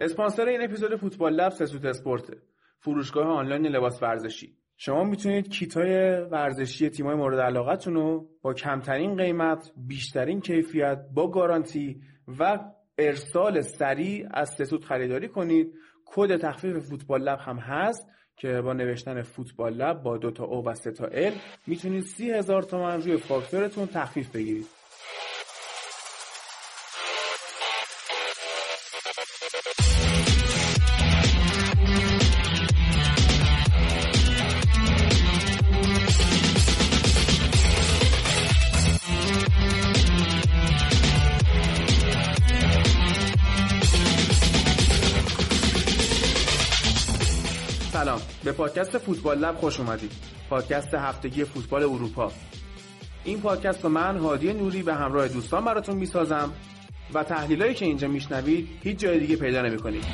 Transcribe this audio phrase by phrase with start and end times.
[0.00, 2.36] اسپانسر این اپیزود فوتبال لب سسوت اسپورت
[2.78, 4.56] فروشگاه آنلاین لباس ورزشی.
[4.76, 12.00] شما می‌تونید کیتای ورزشی تیمای مورد علاقتون رو با کمترین قیمت بیشترین کیفیت با گارانتی
[12.38, 12.58] و
[12.98, 15.74] ارسال سریع از سسوت خریداری کنید.
[16.06, 20.64] کد تخفیف فوتبال لب هم هست که با نوشتن فوتبال لب با دو تا او
[20.64, 21.32] و سه تا ال
[21.66, 24.79] می‌تونید سی هزار تومن روی فاکتورتون تخفیف بگیرید.
[48.70, 50.12] پادکست فوتبال لب خوش اومدید
[50.50, 52.32] پادکست هفتگی فوتبال اروپا.
[53.24, 56.52] این پادکست رو من هادی نوری به همراه دوستان براتون می‌سازم
[57.14, 60.04] و تحلیلایی که اینجا میشنوید هیچ جای دیگه پیدا نمی‌کنید.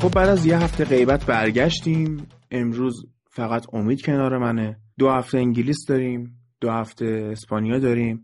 [0.00, 2.28] خب بعد از یه هفته غیبت برگشتیم.
[2.50, 3.06] امروز
[3.36, 4.76] فقط امید کنار منه.
[4.98, 8.22] دو هفته انگلیس داریم دو هفته اسپانیا داریم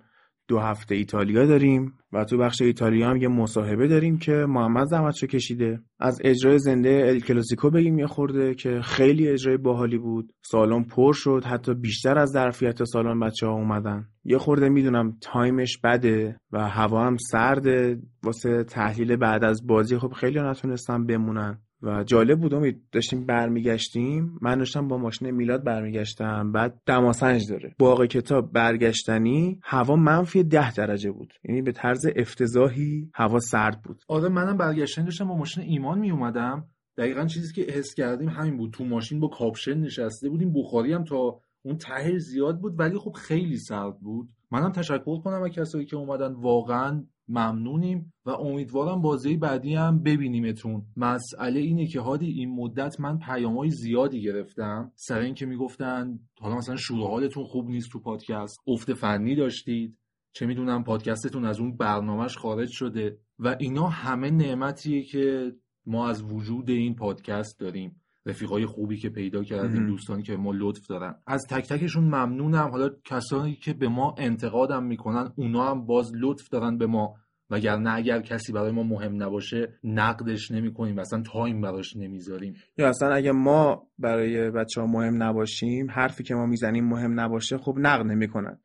[0.49, 5.27] دو هفته ایتالیا داریم و تو بخش ایتالیا هم یه مصاحبه داریم که محمد زحمتشو
[5.27, 5.81] کشیده.
[6.01, 10.33] از اجرای زنده ال کلاسیکو بگیم یه خورده که خیلی اجرای باحالی بود.
[10.43, 14.09] سالن پر شد حتی بیشتر از ظرفیت سالن بچه ها اومدن.
[14.25, 18.03] یه خورده می‌دونم time ش بده و هوا هم سرده.
[18.25, 21.59] واسه تحلیل بعد از بازی خب خیلی نتونستن بمونن.
[21.83, 24.39] و جالب بود امید داشتیم برمیگشتیم.
[24.43, 26.53] من داشتم با ماشین میلاد برمیگشتم.
[26.53, 27.75] بعد دماسنج داره.
[27.79, 31.35] باغ کتاب برگشتنی هوا منفی ده درجه بود.
[31.45, 34.03] یعنی به طرز افتضاحی هوا سرد بود.
[34.09, 36.67] آره منم برگشتن داشتم با ماشین ایمان می اومدم
[36.97, 38.73] دقیقا چیزی که حس کردیم همین بود.
[38.73, 40.53] تو ماشین با کاپشن نشسته بودیم.
[40.53, 44.29] بخاری هم تا اون ته زیاد بود ولی خب خیلی سرد بود.
[44.51, 46.33] منم تشکر کنم از کسایی که اومدن.
[46.33, 50.83] واقعا ممنونیم و امیدوارم بازی بعدی هم ببینیمتون.
[50.97, 54.93] مسئله اینه که هادی این مدت من پیامهای زیادی گرفتم.
[54.95, 59.99] سر اینکه می‌گفتن حالا مثلا شروع حالتون خوب نیست تو پادکست افت فنی داشتید.
[60.35, 63.19] چه می‌دونم پادکستتون از اون برنامهش خارج شده.
[63.39, 65.53] و اینا همه نعمتیه که
[65.87, 68.02] ما از وجود این پادکست داریم.
[68.27, 71.15] رفیقای خوبی که پیدا کردیم دوستانی که ما لطف دارن.
[71.27, 72.69] از تک تکشون ممنونم.
[72.69, 77.15] حالا کسانی که به ما انتقادم می‌کنن اونا هم باز لطف دارن به ما.
[77.51, 80.99] وگرنه اگر کسی برای ما مهم نباشه نقدش نمی‌کنیم.
[80.99, 82.55] اصلا تایم براش نمی‌ذاریم.
[82.79, 87.59] یا اصلا اگه ما برای بچه ها مهم نباشیم حرفی که ما می‌زنیم مهم نباشه
[87.59, 88.59] خب نقد نمی‌کنن.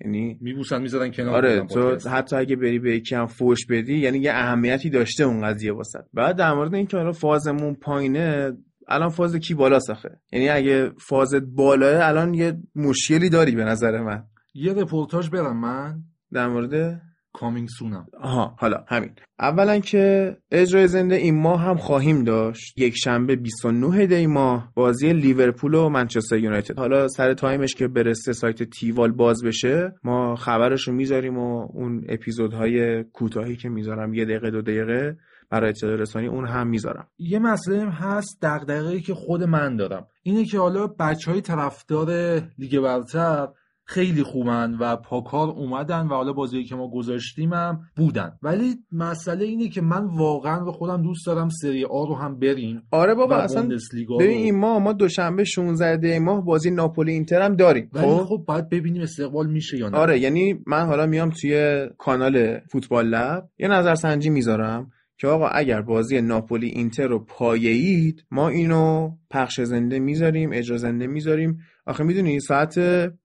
[0.00, 4.18] یعنی میبوسن می‌ذارن کنار آره تو حتی اگه بری به یکی هم فوش بدی یعنی
[4.18, 5.98] یه اهمیتی داشته اون قضیه واسه.
[6.14, 8.52] بعد در مورد اینکه حالا فازمون پایینه
[8.88, 14.00] الان فاز کی بالا ساخه یعنی اگه فازت بالاه الان یه مشکلی داری به نظر
[14.00, 14.24] من.
[14.54, 16.02] یه رپورتاج برم من.
[16.32, 17.02] در مورد؟
[17.32, 18.06] coming soon م.
[18.20, 19.10] آها حالا همین.
[19.38, 22.78] اولا که اجرای زنده این ماه هم خواهیم داشت.
[22.78, 26.78] یک شنبه 29 دی ماه بازی لیورپول و منچستر یونایتد.
[26.78, 31.68] حالا سر time ش که برسه سایت تیوال باز بشه ما خبرش رو می‌ذاریم و
[31.72, 35.16] اون اپیزودهای کوتاهی که می‌ذارم یه دقیقه دو دقیقه.
[35.52, 37.06] برای اطلاع رسانی اون هم می‌ذارم.
[37.18, 40.06] یه مسئله هست دغدغه‌ای که خود من دارم.
[40.22, 43.48] اینه که حالا بچه های طرفدار لیگ برتر
[43.84, 48.32] خیلی خوبن و پاکار اومدن و حالا بازی که ما گذاشتیم هم بودن.
[48.42, 52.82] ولی مسئله اینه که من واقعا به خودم دوست دارم سری آ رو هم بریم
[52.90, 53.68] آره بابا اصلا
[54.20, 58.24] ببین این ماه ما دوشنبه 16 دی ماه بازی ناپولی اینتر هم داریم ولی خب؟
[58.24, 59.98] خب باید ببینیم استقبال میشه یا نه.
[59.98, 64.90] آره یعنی من حالا میام توی کانال فوتبال لب یه نظرسنجی می‌ذارم.
[65.22, 71.06] که آقا اگر بازی ناپولی اینتر رو پایه‌اید ما اینو پخش زنده می‌ذاریم اجرا زنده
[71.06, 71.58] می‌ذاریم.
[71.86, 72.78] آخه می‌دونی ساعت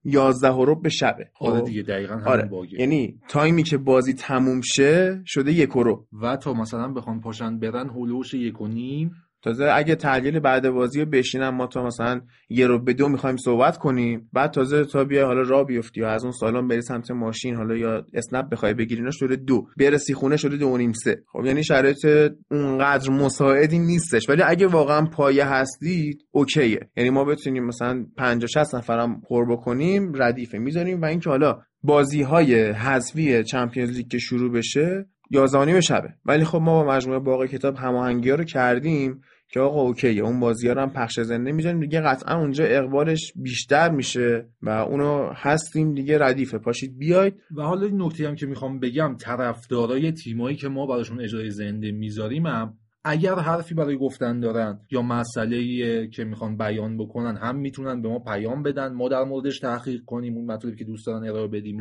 [0.04, 2.48] 11 و ربع به شبه آره دیگه دقیقاً همین آره.
[2.48, 2.80] باگه.
[2.80, 7.88] یعنی تایمی که بازی تموم شه شده یک رو و تا مثلا بخوان پاشن برن
[7.88, 9.10] هولوش یک و نیم.
[9.48, 13.78] تازه اگه تحلیل بعد بازی بشینم ما تا مثلا یه رو به دو می‌خوایم صحبت
[13.78, 14.28] کنیم.
[14.32, 17.76] بعد تازه تا بیا حالا را بیفتی یا از اون سالن بری سمت ماشین حالا
[17.76, 19.66] یا اسنپ بخوای بگیری اینا شده دو.
[19.76, 21.22] برسی خونه شده دو نیم سه.
[21.32, 22.06] خب یعنی شرایط
[22.50, 24.28] اونقدر مساعدی نیستش.
[24.28, 26.80] ولی اگه واقعا پایه هستید اوکیه.
[26.96, 32.22] یعنی ما بتونیم مثلا 50 60 نفرم پر بکنیم ردیفه می‌ذاریم و اینکه حالا بازی
[32.22, 36.08] های حذفی چمپیونز لیگ که شروع بشه یازانی شبه.
[36.24, 39.20] ولی خب ما با مجموعه باقی کتاب هماهنگی رو کردیم.
[39.50, 43.90] که آقا اوکیه اون بازی رو هم پخش زنده می‌ذاریم دیگه قطعا اونجا اقبالش بیشتر
[43.90, 46.58] میشه و اونو هستیم دیگه ردیفه.
[46.58, 47.34] پاشید بیاید.
[47.56, 51.92] و حالا این نکته هم که می‌خوام بگم طرفدارای تیمایی که ما براشون اجرای زنده
[51.92, 52.74] می‌ذاریم هم
[53.04, 58.18] اگر حرفی برای گفتن دارن یا مسئله که می‌خوان بیان بکنن هم می‌تونن به ما
[58.18, 58.92] پیام بدن.
[58.92, 61.80] ما در موردش تحقیق کنیم اون مطلبی که دوست دارن ارائه بدیم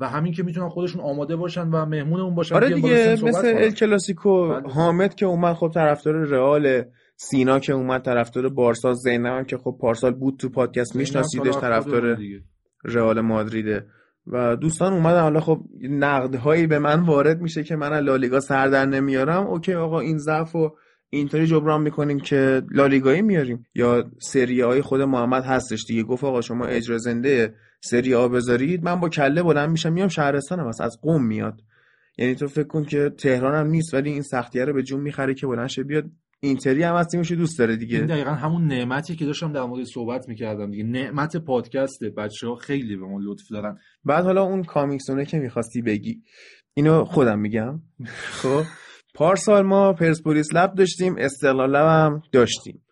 [0.00, 3.70] و, همین که می‌تونن خودشون آماده باشن و مهمون اون باشن آره دیگه مثل ال
[3.70, 4.68] کلاسیکو بله.
[4.68, 6.82] حامد که اومد خب طرفدار رئال
[7.16, 12.18] سینا که اومد طرفدار بارسا زینب که خب پارسال بود تو پادکست میشناسیدش طرفدار
[12.84, 13.86] رئال مادریده
[14.26, 18.86] و دوستان اومدن حالا خب نقدهایی به من وارد میشه که من لالیگا سر در
[18.86, 19.46] نمیارم.
[19.46, 20.70] اوکی آقا این ضعف و
[21.10, 23.66] اینطوری جبران می‌کنیم که لالیگایی میاریم.
[23.74, 26.02] یا سری های خود محمد هستش دیگه.
[26.02, 30.68] گفت آقا شما اجرا زنده سری آ بذارید من با کله بلند میشم میام شهرستانم
[30.68, 31.60] هست از قوم میاد.
[32.18, 35.34] یعنی تو فکر کن که تهران هم نیست ولی این سختیه رو به جون می‌خره
[35.34, 36.04] که بلند بیاد
[36.40, 37.96] اینتری هم از تیمش دوست داره دیگه.
[37.98, 40.84] این دقیقا همون نعمتی که داشتم در مورد صحبت می‌کردم دیگه.
[40.84, 42.10] نعمت پادکسته.
[42.10, 43.78] بچه ها خیلی به ما لطف دارن.
[44.04, 46.22] بعد حالا اون کامیکسونه که می‌خواستی بگی.
[46.74, 47.80] اینو خودم میگم.
[48.42, 48.62] خب
[49.14, 52.82] پارسال ما پرسپولیس لب داشتیم استقلال لب هم داشتیم.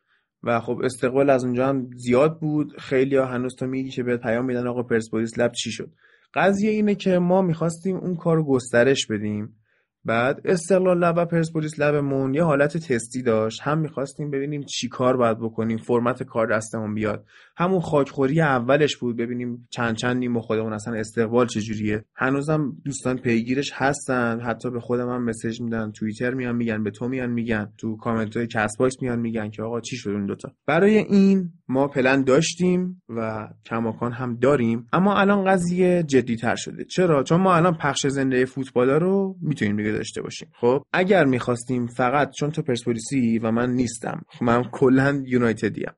[0.49, 2.73] و خب استقبال از اونجا هم زیاد بود.
[2.79, 5.91] خیلی ها هنوز تو میگی که بهت پیام میدن آقا پرسپولیس لب چی شد.
[6.35, 9.58] قضیه اینه که ما می‌خواستیم اون کار رو گسترش بدیم.
[10.05, 13.61] بعد استقلال لب و پرسپولیس لبمون یه حالت تستی داشت.
[13.63, 17.25] هم می‌خواستیم ببینیم چی کار باید بکنیم فرمت کار دستمون بیاد.
[17.57, 22.05] همون خاکخوری اولش بود ببینیم چند چند نیم خودمون اصلا استقبال چجوریه.
[22.17, 27.09] هنوزم دوستان پیگیرش هستن حتی به خودم هم message میدن توییتر میان میگن به تو
[27.09, 30.53] میان میگن تو کامنت های کست باکس میان میگن که آقا چی شد اون دوتا.
[30.67, 36.85] برای این ما پلن داشتیم و کماکان هم داریم اما الان قضیه جدی تر شده.
[36.85, 40.49] چرا؟ چون ما الان پخش زنده فوتبال رو می‌تونیم داشته باشیم.
[40.61, 45.93] خب اگر می‌خواستیم فقط چون تو پرسپولیسی و من نیستم خب من کلا یونایتدیم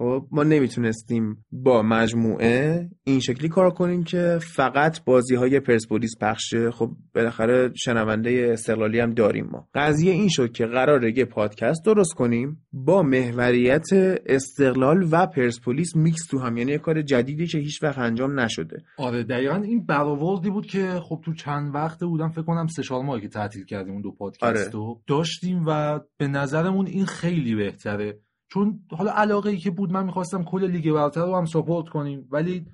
[0.00, 6.70] خب ما نمی‌تونستیم با مجموعه این شکلی کار کنیم که فقط بازی های پرسپولیس پخشه
[6.70, 9.68] خب بالاخره شنونده استقلالی هم داریم ما.
[9.74, 13.86] قضیه این شد که قراره یه پادکست درست کنیم با محوریت
[14.26, 16.56] استقلال و پرسپولیس میکس تو هم.
[16.56, 18.82] یعنی یه کار جدیدی که هیچ وقت انجام نشده.
[18.98, 23.02] آره دقیقا این برآوردی بود که خب تو چند وقته بودم فکر کنم سه چهار
[23.02, 25.00] ماهی که تعطیل کردیم اون دو پادکست رو آره.
[25.06, 28.18] داشتیم و به نظرمون این خیلی بهتره.
[28.52, 32.28] چون حالا علاقه ای که بود من می‌خواستم کل لیگ برتر رو هم support کنیم
[32.30, 32.66] ولی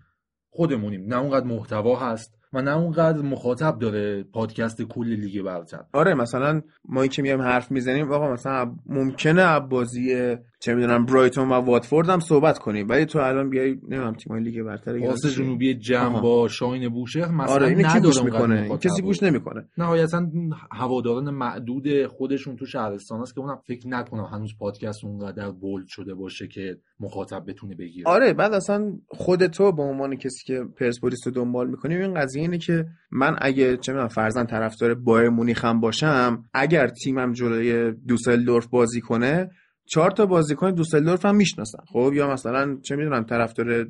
[0.51, 1.07] خودمونیم.
[1.07, 5.85] نه اونقدر محتوا هست و نه اونقدر مخاطب داره پادکست کل لیگ برتر.
[5.93, 11.53] آره مثلا ما که میایم حرف می‌زنیم آقا مثلا ممکنه بازی چه می‌دونم برایتون و
[11.53, 12.89] واتفورد هم صحبت کنیم.
[12.89, 17.55] ولی تو الان بیای نمی‌دونم تیمای لیگ برتر پاس جنوبی جمع با شاین بوشهر مثلا
[17.55, 19.69] آره اینو کی گوش می‌کنه؟ کسی گوش نمی‌کنه.
[19.79, 20.27] نهایتا
[20.73, 26.15] هواداران معدود خودشون تو شهرستان است که اونم فکر نکنم هنوز پادکست اونقدر بولد شده
[26.15, 28.11] باشه که مخاطب بتونه بگیره.
[28.11, 32.43] آره بعد اصلا خود تو به عنوان کسی که پرسپولیس رو دنبال می‌کنی این قضیه
[32.43, 37.93] اینه که من اگه چه می‌دونم فرضاً طرفدار بایر مونیخ هم باشم اگر تیمم جلوی
[37.93, 39.51] دوسلدورف بازی کنه
[39.87, 41.79] چهار تا بازیکن دوسلدورف هم می‌شناسن.
[41.93, 43.87] خب یا مثلا چه می‌دونم طرفدار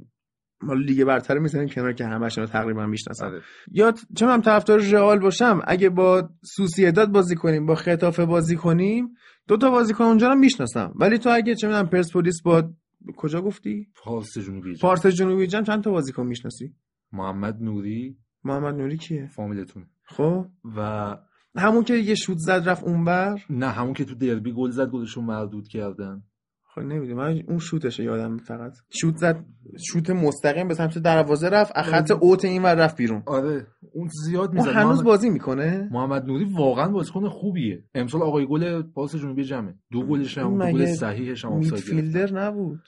[0.62, 3.26] مال لیگ برتر می‌زنیم کنار که همشون رو تقریبا می‌شناسن.
[3.26, 3.42] آره.
[3.72, 9.08] یا چه من طرفدار رئال باشم اگه با سوسییداد بازی کنیم با خطافه بازی کنیم
[9.48, 10.92] دو تا بازیکن اونجا رو می‌شناسم.
[10.96, 12.70] ولی تو اگه چه می‌دونم پرسپولیس با
[13.16, 14.76] کجا گفتی؟ پارس جنوبی.
[14.80, 16.74] پارس جنوبی جم چند تا بازیکن می‌شناسی؟
[17.12, 18.16] محمد نوری.
[18.44, 20.46] محمد نوری کیه؟ فامیلتون خب.
[20.76, 21.16] و
[21.56, 25.24] همون که یه شوت زد رفت اونور نه همون که تو دربی گل زد گلشون
[25.24, 26.22] مردود کردن.
[26.64, 28.72] خب نمی‌دونم من اون شوتش یادم فقط.
[29.00, 29.44] شوت زد
[29.88, 32.20] شوت مستقیم به سمت دروازه رفت خط آره.
[32.22, 33.22] اوت این ور رفت بیرون.
[33.26, 34.68] آره اون زیاد می‌زد.
[34.68, 35.04] هنوز محمد...
[35.04, 37.84] بازی می‌کنه؟ محمد نوری واقعا بازیکن خوبیه.
[37.94, 39.74] امسال آقای گل پاس جنوبی جمعه.
[39.92, 42.80] دو گلش هم دو گل صحیحش هم میدفیلدر نبود؟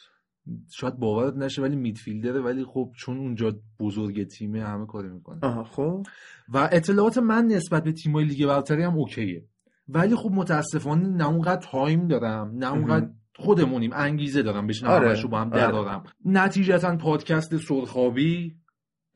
[0.71, 5.64] شاید باورت نشه ولی میدفیلدره ولی خب چون اونجا بزرگ تیمه همه کاری می‌کنه آها
[5.64, 6.07] خب
[6.49, 9.45] و اطلاعات من نسبت به تیمای لیگ برتری هم OK ه
[9.88, 15.21] ولی خب متاسفانه نه اونقدر time دارم نه اونقدر خودمونیم انگیزه دارم بشینم آره.
[15.21, 15.61] رو با هم آره.
[15.61, 18.57] درارم نتیجتا پادکست سرخابی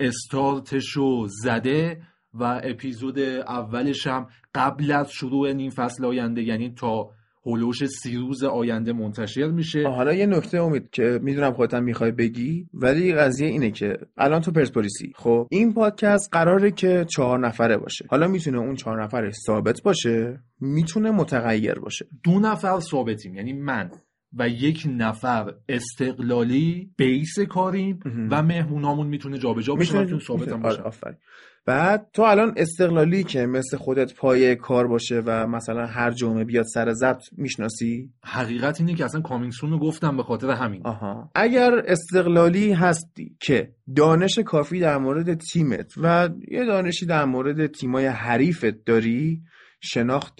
[0.00, 2.02] استارتشو زده
[2.34, 7.10] و اپیزود اولش هم قبل از شروع نیم فصل آینده یعنی تا
[7.46, 9.88] هلوش سی روز آینده منتشر میشه.
[9.88, 14.50] حالا یه نکته امید که می‌دونم خودت می‌خوای بگی ولی قضیه اینه که الان تو
[14.50, 18.04] پرسپولیسی خب؟ این پادکست قراره که چهار نفره باشه.
[18.08, 22.06] حالا می‌تونه اون چهار نفره ثابت باشه می‌تونه متغیر باشه.
[22.24, 23.90] دو نفر ثابتیم یعنی من.
[24.38, 30.82] و یک نفر استقلالی بیس کاریم و مهمونامون می‌تونه جابجا بشه می‌تونه ثابت هم باشه.
[30.82, 31.18] آره،
[31.66, 36.64] بعد تو الان استقلالی که مثل خودت پای کار باشه و مثلا هر جمعه بیاد
[36.64, 40.86] سر ضبط می‌شناسی؟ حقیقت اینه که اصلا کامینگسون رو گفتم به خاطر همین.
[40.86, 41.30] آها.
[41.34, 48.06] اگر استقلالی هستی که دانش کافی در مورد تیمت و یه دانشی در مورد تیمای
[48.06, 49.42] حریفت داری
[49.80, 50.38] شناخت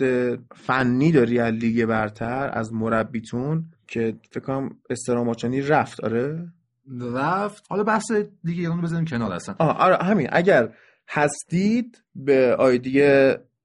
[0.55, 6.53] فنی داری از لیگ برتر از مربیتون که فکر کنم استراماچانی رفت آره؟
[7.15, 7.67] رفت.
[7.69, 8.11] حالا بحث
[8.45, 10.29] ایران رو بزنیم کنار هستن آه آره همین.
[10.33, 10.75] اگر
[11.09, 13.03] هستید به آیدی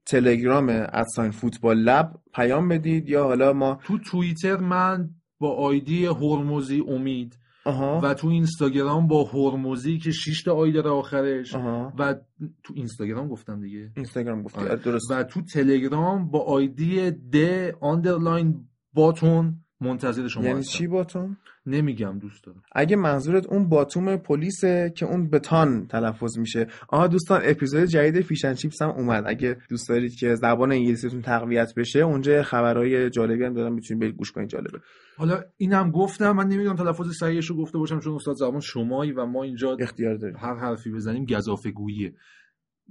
[0.05, 6.05] تلگرام at sign فوتبال لب پیام بدید یا حالا ما تو توییتر من با آیدی
[6.05, 7.99] هرموزی امید آها.
[8.03, 11.93] و تو اینستاگرام با هرموزی که 6 تا آیدی داره آخرش آها.
[11.99, 12.15] و
[12.63, 13.91] تو اینستاگرام گفتم دیگه.
[13.95, 14.59] اینستاگرام گفتی.
[14.59, 14.69] آره.
[14.69, 15.11] آره، درست.
[15.11, 17.35] و تو تلگرام با آیدی the
[17.81, 20.71] underline باتون منتظر شما یعنی هستم.
[20.71, 22.63] چی باتون نمیگم دوست دارم.
[22.71, 26.67] اگه منظورت اون باتوم پلیسه که اون baton تلفظ میشه.
[26.89, 29.23] آها دوستان اپیزود جدید Fish and Chips هم اومد.
[29.27, 34.15] اگه دوست دارید که زبان انگلیسیتون تقویت بشه اونجا خبرهای جالبی هم دارم می‌تونید برید
[34.15, 34.79] گوش کنید جالبه.
[35.17, 39.25] حالا اینم گفتم من نمی‌دونم تلفظ صحیحش رو گفته باشم چون استاد زبان شمایی و
[39.25, 42.13] ما اینجا اختیار دارید هر حرفی بزنیم گزافه گوییه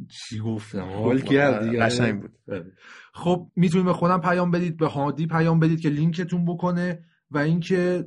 [0.09, 2.73] چی گفتم حال حال کردی قشنگ بود آره.
[3.15, 8.05] خب می‌تونید به خودم پیام بدید به هادی پیام بدید که لینکتون بکنه و اینکه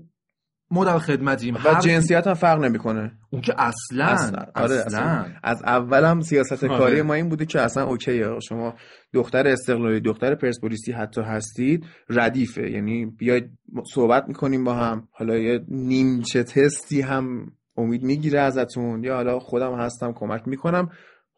[0.72, 4.46] ما در خدمتیم و جنسیت هم فرق نمی‌کنه اون که اصلا اصلا.
[4.56, 5.00] آره، اصلا.
[5.00, 5.26] اصلا.
[5.44, 6.78] از اولم سیاست آره.
[6.78, 8.76] کاری ما این بوده که اصلا اوکیه شما
[9.14, 13.52] دختر استقلالی دختر پرسپولیسی حتی هستید ردیفه یعنی بیاید
[13.94, 19.80] صحبت می‌کنیم با هم حالا یه نیمچه تستی هم امید می‌گیره ازتون یا حالا خودم
[19.80, 20.90] هستم کمک می‌کنم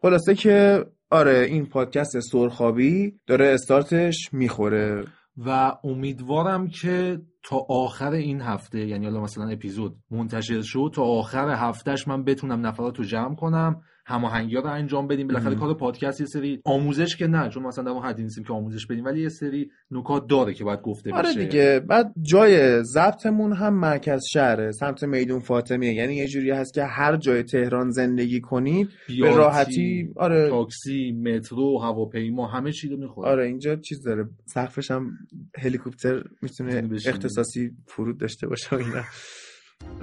[0.02, 5.06] خلاصه که آره این پادکست سرخابی داره استارتش می‌خوره.
[5.38, 11.50] و امیدوارم که تا آخر این هفته یعنی حالا مثلا اپیزود منتشر شد تا آخر
[11.50, 15.28] هفتهش من بتونم نفرات رو جمع کنم هماهنگی ها رو انجام بدیم.
[15.28, 15.56] بالاخره.
[15.56, 18.88] کار پادکست یه سری آموزش که نه چون مثلا در اون حدی نیستیم که آموزش
[18.88, 21.46] بدیم ولی یه سری نکات داره که باید گفته آره بشه.
[21.46, 21.80] دیگه.
[21.80, 27.18] بعد جای ضبطمون هم مرکز شهره سمت میدون فاطمیه یعنی یه جوری هست که هر
[27.18, 28.90] جای تهران زندگی کنید
[29.22, 30.50] به راحتی آره.
[30.50, 34.30] تاکسی مترو هواپیما همه چی رو می‌خوره آره اینجا چیز داره.
[34.46, 35.12] سقفش هم
[35.58, 36.90] هلیکوپتر می‌تونه.
[37.06, 39.04] اختصاصی فرود داشته باشه اینا.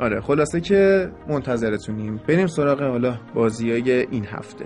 [0.01, 2.21] آره خلاصه که منتظرتونیم.
[2.29, 4.65] بریم سراغ حالا بازی های این هفته.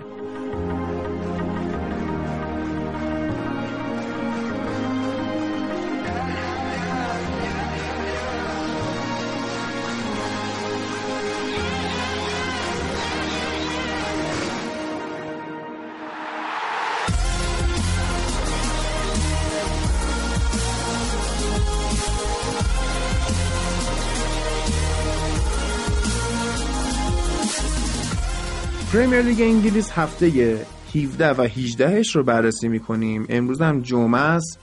[29.13, 30.57] پریمیر لیگ انگلیس هفته
[30.95, 33.25] 17 و 18 ش رو بررسی می‌کنیم.
[33.29, 34.59] امروز هم جمعه است.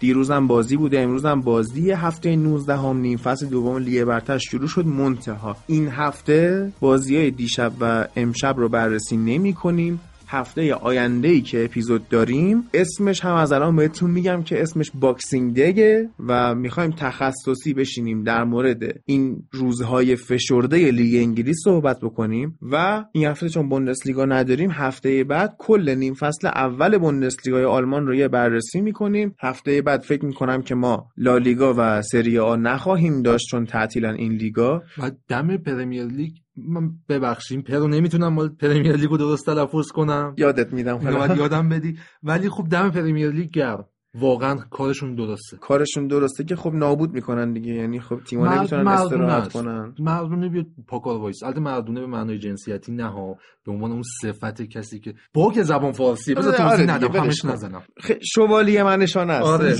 [0.00, 1.00] دیروز هم بازی بوده.
[1.00, 1.90] امروز هم بازی.
[1.90, 4.86] هفته 19 هم نیم فصل دوم لیگ برتر شروع شد.
[4.86, 5.56] منتها.
[5.66, 11.64] این هفته بازی های دیشب و امشب رو بررسی نمی کنیم هفته آینده ای که
[11.64, 16.90] اپیزود داریم اسمش هم از الان بهتون میگم که اسمش Boxing Day ئه و می‌خوایم
[16.90, 23.68] تخصصی بشینیم در مورد این روزهای فشرده لیگ انگلیس صحبت بکنیم و این هفته چون
[23.68, 29.34] بوندسلیگا نداریم هفته بعد کل نیم فصل اول بوندسلیگای آلمان رو یه بررسی می‌کنیم.
[29.40, 34.32] هفته بعد فکر می‌کنم که ما لالیگا و سری آ نخواهیم داشت چون تعطیلن این
[34.32, 34.82] لیگا.
[34.98, 36.32] و دم پرمیر لیگ
[36.68, 40.34] من ببخشیم پرو نمی‌تونم مال پرمیر لیگ رو درست تلفظ کنم.
[40.38, 41.34] یادت میدم حالا.
[41.34, 41.98] یادم بدی.
[42.22, 43.84] ولی خب دم پرمیر لیگ گرم.
[44.14, 45.56] واقعا کارشون درسته.
[45.56, 47.72] کارشون درسته که خب نابود می‌کنن دیگه.
[47.74, 49.52] یعنی خب تیما مرد- نمی‌تونن استراحت است.
[49.52, 49.94] کنن.
[49.98, 51.42] مردونه بیاد پاکار وایس.
[51.42, 53.36] البته مردونه به معنای جنسیتی نه ها.
[53.68, 56.34] به عنوان اون صفت کسی که با که زبان فارسی.
[56.34, 57.44] بذار توضیح آره ندم همش.
[57.44, 57.82] نزنم.
[58.00, 59.46] خ- شوالیه منشان است.
[59.46, 59.76] آره.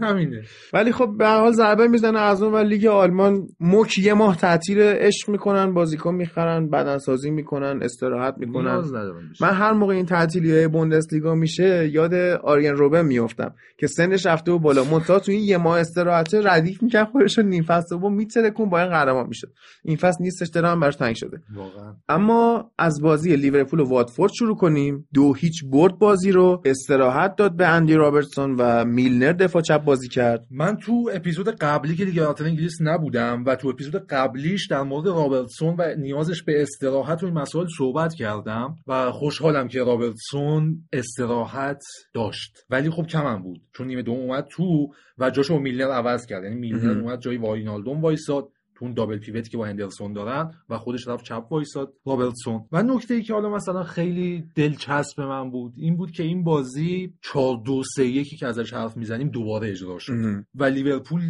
[0.08, 0.42] همینه.
[0.72, 4.36] ولی خب به هر حال ضربه می‌زنه از اون و لیگ آلمان مک یه ماه
[4.36, 8.82] تعطیل عشق می‌کنن بازیکن می‌خرن بدنسازی می‌کنن استراحت می‌کنن.
[9.40, 14.52] من هر موقع این تعطیلی های بوندسلیگا میشه یاد آریان روبن میافتم که سنش رفته
[14.52, 14.84] و بالا.
[14.84, 18.88] منتها تو این یه ماه استراحت ردیف می‌کرد خودش رو نیم فصل دوم میترکوند بایرن
[18.88, 19.48] قهرمان می‌شد.
[19.84, 21.40] این فصل نیستش دلم براش تنگ شده.
[21.54, 21.94] واقعا.
[22.08, 25.08] اما از بازی لیورپول و واتفورد شروع کنیم.
[25.14, 30.08] دو هیچ برد بازی رو استراحت داد به اندی رابرتسون و میلنر دفاع چپ بازی
[30.08, 30.46] کرد.
[30.50, 35.06] من تو اپیزود قبلی که لیگ برتر انگلیس نبودم و تو اپیزود قبلیش در مورد
[35.06, 41.82] رابرتسون و نیازش به استراحت و این مسائل صحبت کردم و خوشحالم که رابرتسون استراحت
[42.14, 42.58] داشت.
[42.70, 43.60] ولی خب کمم بود.
[43.72, 44.88] چون نیمه دوم اومد تو
[45.18, 46.44] و جاشو میلنر عوض کرد.
[46.44, 47.00] یعنی میلنر.
[47.00, 48.48] اومد جای واینالدوم وایساد.
[48.78, 52.64] تو اون double pivot ی که با هندرسون دارن و خودش رفت چپ وایساد رابرتسون
[52.72, 57.14] و نکته ای که حالا مثلا خیلی دلچسب من بود این بود که این بازی
[57.22, 60.12] 4 2 3 1 که ازش حرف می‌زنیم دوباره اجرا شد.
[60.54, 61.20] و لیورپول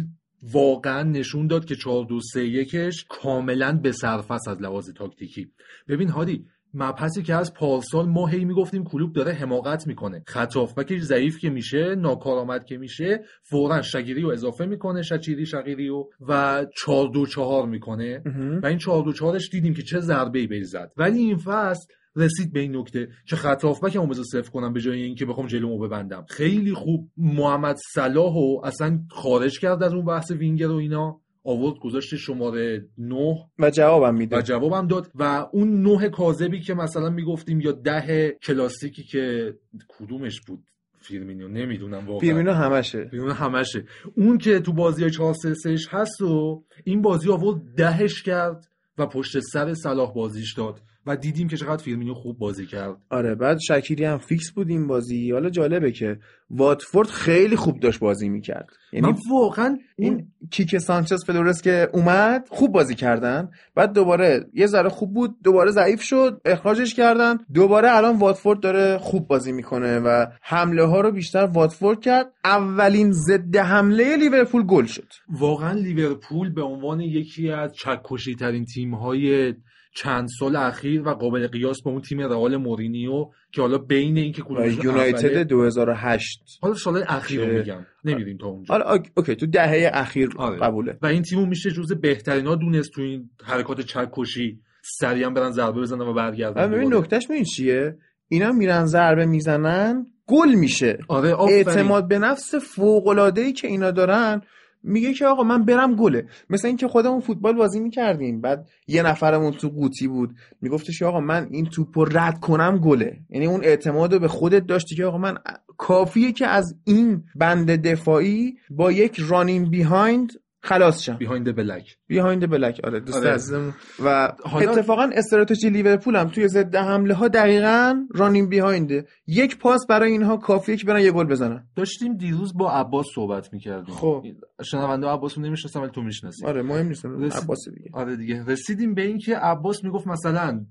[0.43, 2.75] واقعا نشون داد که 4 2 3 1
[3.09, 5.51] کاملا به صرف است از لحاظ تاکتیکی.
[5.87, 10.23] ببین هادی مبحثی که از پارسال ما هی می‌گفتیم کلوب داره حماقت می‌کنه.
[10.27, 15.87] خط هافبکش ضعیف که میشه ناکارآمد که میشه فورا شگیری رو اضافه می‌کنه شچیری شقیری
[15.87, 18.21] رو و 4 دو 4 می‌کنه.
[18.63, 20.91] و این 4 دو 4 دیدیم که چه ضربه ای بهش زد.
[20.97, 24.81] ولی این فصل رسید به این نکته که خط هافبک هم بذار صفر کنم به
[24.81, 26.25] جای اینکه بخوام جلومو ببندم.
[26.29, 31.21] خیلی خوب محمد صلاح و اصلا خارج کرد از اون بحث وینگر و اینا.
[31.49, 34.37] آورد گذاشت شماره 9 و جوابم میده.
[34.37, 35.11] و جوابم داد.
[35.15, 39.53] و اون نه کاذبی که مثلا می‌گفتیم یا ده کلاسیکی که
[39.87, 40.63] کدومش بود؟
[41.01, 42.19] فیرمینیو نمی‌دونم واقعا.
[42.19, 43.05] فیرمینو همشه.
[43.05, 43.85] فیرمینو همشه.
[44.15, 49.05] اون که تو بازی های 4 3 هست و این بازی آورد دهش کرد و
[49.05, 50.81] پشت سر صلاح بازیش داد.
[51.05, 52.97] و دیدیم که چقدر فیرمینیو خوب بازی کرد.
[53.09, 55.31] آره بعد شکیری هم فیکس بود این بازی.
[55.31, 58.67] حالا جالبه که واتفورد خیلی خوب داشت بازی می‌کرد.
[58.93, 63.49] یعنی من واقعا این کیکه سانچز فلورس که اومد خوب بازی کردن.
[63.75, 67.37] بعد دوباره یه ذره خوب بود دوباره ضعیف شد اخراجش کردن.
[67.53, 72.33] دوباره الان واتفورد داره خوب بازی می‌کنه و حمله ها رو بیشتر واتفورد کرد.
[72.45, 75.07] اولین ضد حمله لیورپول گل شد.
[75.29, 79.53] واقعا لیورپول به عنوان یکی از چکشی ترین تیم های
[79.95, 84.41] چند سال اخیر و قابل قیاس با اون تیم رئال مورینیو که حالا بین اینکه
[84.41, 87.85] کدومش یونایتد 2008 حالا سال اخیر رو میگم.
[88.05, 88.73] نمیریم تا اونجا.
[88.73, 90.57] حالا اوکی تو دهه اخیر آره.
[90.59, 90.97] قبوله.
[91.01, 96.01] و این تیمو میشه جزء بهترینا دونست تو این حرکات چکشی سریع برن ضربه بزنن
[96.01, 100.99] و برگردن ببین نکتهش این چیه؟ اینا میرن ضربه می‌زنن گل میشه.
[101.07, 104.41] آره اعتماد به نفس فوق العاده ای که اینا دارن
[104.83, 106.25] میگه که آقا من برم گله.
[106.49, 108.41] مثل اینکه خودمون فوتبال بازی می‌کردیم.
[108.41, 110.35] بعد یه نفرمون تو قوطی بود.
[110.61, 113.19] میگفتش آقا من این توپ رو رد کنم گله.
[113.29, 115.37] یعنی اون اعتماد رو به خودت داشتی که آقا من
[115.77, 121.15] کافیه که از این بند دفاعی با یک رانین بیهایند خلاص شم.
[121.15, 123.29] بیهایند بلک بیهایند بلک آره دوست آره.
[123.29, 123.75] عزیزم
[124.05, 124.71] و حالا...
[124.71, 130.37] اتفاقا استراتژی لیورپول هم توی ضد حمله ها دقیقا رانین بیهاینده یک پاس برای اینها
[130.37, 131.67] کافیه که برن یه گل بزنن.
[131.75, 133.95] داشتیم دیروز با عباس صحبت می‌کردیم.
[133.95, 134.25] خب.
[134.63, 136.45] شنونده عباس رو نمی‌شناسم ولی تو می‌شناسی.
[136.45, 137.05] آره مهم نیست.
[137.05, 137.43] رسید...
[137.43, 137.89] عباس دیگه.
[137.93, 138.45] آره دیگه.
[138.45, 140.65] رسیدیم به اینکه عباس می‌گفت مثلا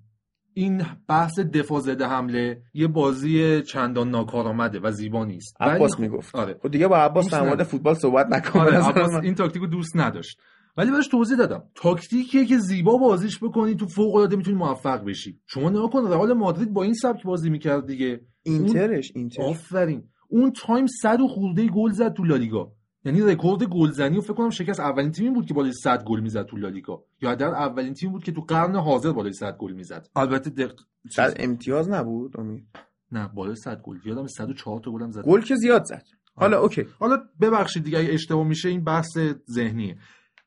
[0.54, 5.56] این بحث دفاع ضد حمله یه بازی چندان ناکارآمده و زیبا نیست.
[5.60, 6.34] عباس می‌گفت.
[6.36, 6.58] آره.
[6.62, 10.38] خب دیگه با عباس در مورد فوتبال صحبت نکنه آره عباس این تاکتیکو دوست نداشت.
[10.76, 11.62] ولی بهش توضیح دادم.
[11.74, 15.40] تاکتیکیه که زیبا بازیش بکنی تو فوق العاده می‌تونی موفق بشی.
[15.46, 18.20] شما نگاه کن رئال مادرید با این سبک بازی می‌کرد دیگه.
[18.42, 19.42] اینترش اینتر.
[19.42, 20.04] آفرین.
[20.28, 22.72] اون تیم صد و خورده گل زد تو لالیگا.
[23.04, 26.46] یعنی رکورد گلزنی و فکر کنم شکست اولین تیمی بود که بالای 100 گل می‌زد
[26.46, 27.04] تو لالیگا.
[27.20, 30.08] یا در اولین تیم بود که تو قرن حاضر بالای 100 گل می‌زد.
[30.16, 30.72] البته دق...
[31.10, 32.66] صد امتیاز نبود امید؟
[33.12, 33.96] نه بالای 100 گل.
[34.04, 35.22] یادم 104 تا گلم زد.
[35.22, 36.02] گل که زیاد زد.
[36.34, 36.86] حالا اوکی.
[36.98, 39.18] حالا ببخشید دیگه اگه اشتباه میشه این بحث
[39.50, 39.96] ذهنیه.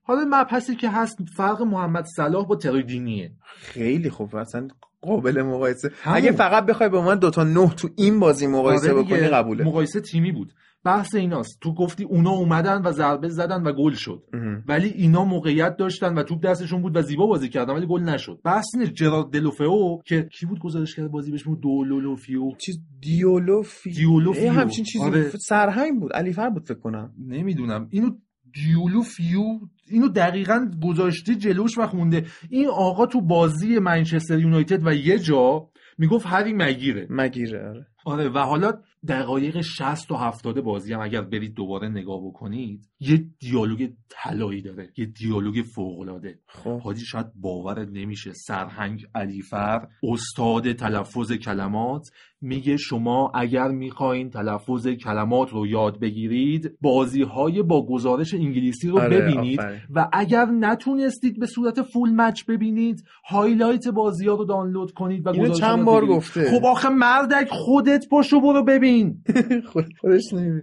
[0.04, 4.36] حالا مبحثی که هست فرق محمد صلاح با تروی دینیه خیلی خوب.
[4.36, 4.68] اصلا
[5.02, 5.92] قابل مقایسه.
[6.04, 9.64] اگه فقط بخوای به من دوتا نه تو این بازی مقایسه آره بکنی قبوله.
[9.64, 10.54] مقایسه تیمی بود.
[10.84, 11.58] بحث ایناست.
[11.62, 14.24] تو گفتی اونا اومدن و ضربه زدن و گل شد.
[14.67, 18.39] ولی اینا موقعیت داشتن و توپ دستشون بود و زیبا بازی کردن ولی گل نشد.
[18.44, 22.52] بحث اینه جرارد دلوفئو که کی بود گزارش کرده بازی بهش؟ دولولوفیو.
[22.58, 24.52] چیز دیولوفی دیولوفیو.
[24.52, 25.30] همچین چیزی آره.
[25.30, 26.13] سرهنگ بود.
[26.13, 27.13] علیفر بود فکر کنم.
[27.28, 27.88] نمی‌دونم.
[27.91, 28.10] اینو
[28.54, 29.44] دیولوفیو
[29.91, 32.26] اینو دقیقا گذاشته جلوش و خونده.
[32.50, 37.08] این آقا تو بازی منچستر یونایتد و یه جا می‌گفت هری مگیره.
[37.10, 37.88] مگیره آره.
[38.06, 38.72] آره و حالا
[39.08, 44.90] دقایق 60 و 70 بازی هم اگر برید دوباره نگاه بکنید یه دیالوگ طلایی داره
[44.98, 46.80] یه دیالوگ فوق العاده خب.
[46.80, 48.34] حاجی شاید باورت نمیشه.
[48.34, 52.10] سرهنگ علیفر استاد تلفظ کلمات
[52.42, 59.00] میگه شما اگر می‌خواین تلفظ کلمات رو یاد بگیرید بازی های با گزارش انگلیسی رو
[59.00, 59.82] آره، ببینید آفره.
[59.90, 65.32] و اگر نتونستید به صورت فول مچ ببینید highlight بازی ها رو دانلود کنید و
[65.34, 66.18] گزارش چند بار بگیرید.
[66.18, 66.52] گفته.
[66.52, 68.91] خب آخه مردک خودت پاشو برو ببین.
[69.72, 70.62] خود خودش نمیبین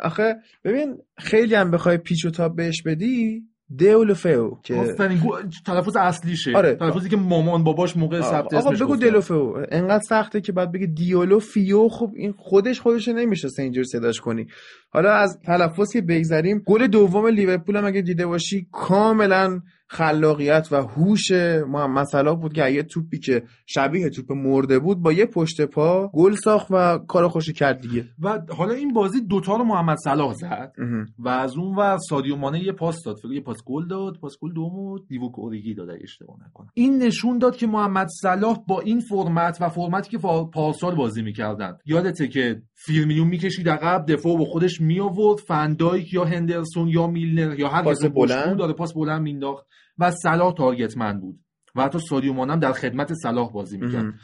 [0.00, 3.42] آخه ببین خیلی هم بخوای پیچ و تاب بهش بدی
[3.78, 6.52] دولوفئو که آفرین گو- تلفظ اصلیشه.
[6.56, 6.74] آره.
[6.74, 9.06] تلفظی که مامان باباش موقع ثبت آقا اسمش بگو گفتن.
[9.06, 14.20] دلوفئو انقدر سخته که بعد بگی دیولو فیو خب این خودش خودش نمیشه اینجوری صداش
[14.20, 14.46] کنی.
[14.90, 19.60] حالا از تلفظ که بگذریم گل دوم لیورپول هم اگه دیده باشی کاملا
[19.94, 21.30] خلاقیت و هوش
[21.68, 26.10] محمد صلاح بود که یه توپی که شبیه توپ مرده بود با یه پشت پا
[26.12, 28.04] گل ساخت و کارو خوشی کرد دیگه.
[28.22, 30.72] و حالا این بازی دوتا رو محمد صلاح زد.
[31.18, 33.16] و از اون ور سادیو مانه یه پاس داد.
[33.16, 36.68] فکر یه پاس گل داد پاس گل دومو دیووک اوریگی داد اشتباه نکنم.
[36.74, 40.18] این نشون داد که محمد صلاح با این فرمت و فرمتی که
[40.52, 41.78] پارسال بازی می‌کردن.
[41.84, 47.58] یادته که فیرمینیو می‌کشید عقب دفاع با خودش می آورد فندایک یا هندرسون یا میلنر
[47.58, 48.58] یا هر پاس بلند.
[48.58, 49.66] داره پاس بلند مینداخت
[49.98, 51.40] و صلاح target man بود
[51.74, 54.14] و حتی سادیو مانم در خدمت صلاح بازی می‌کرد.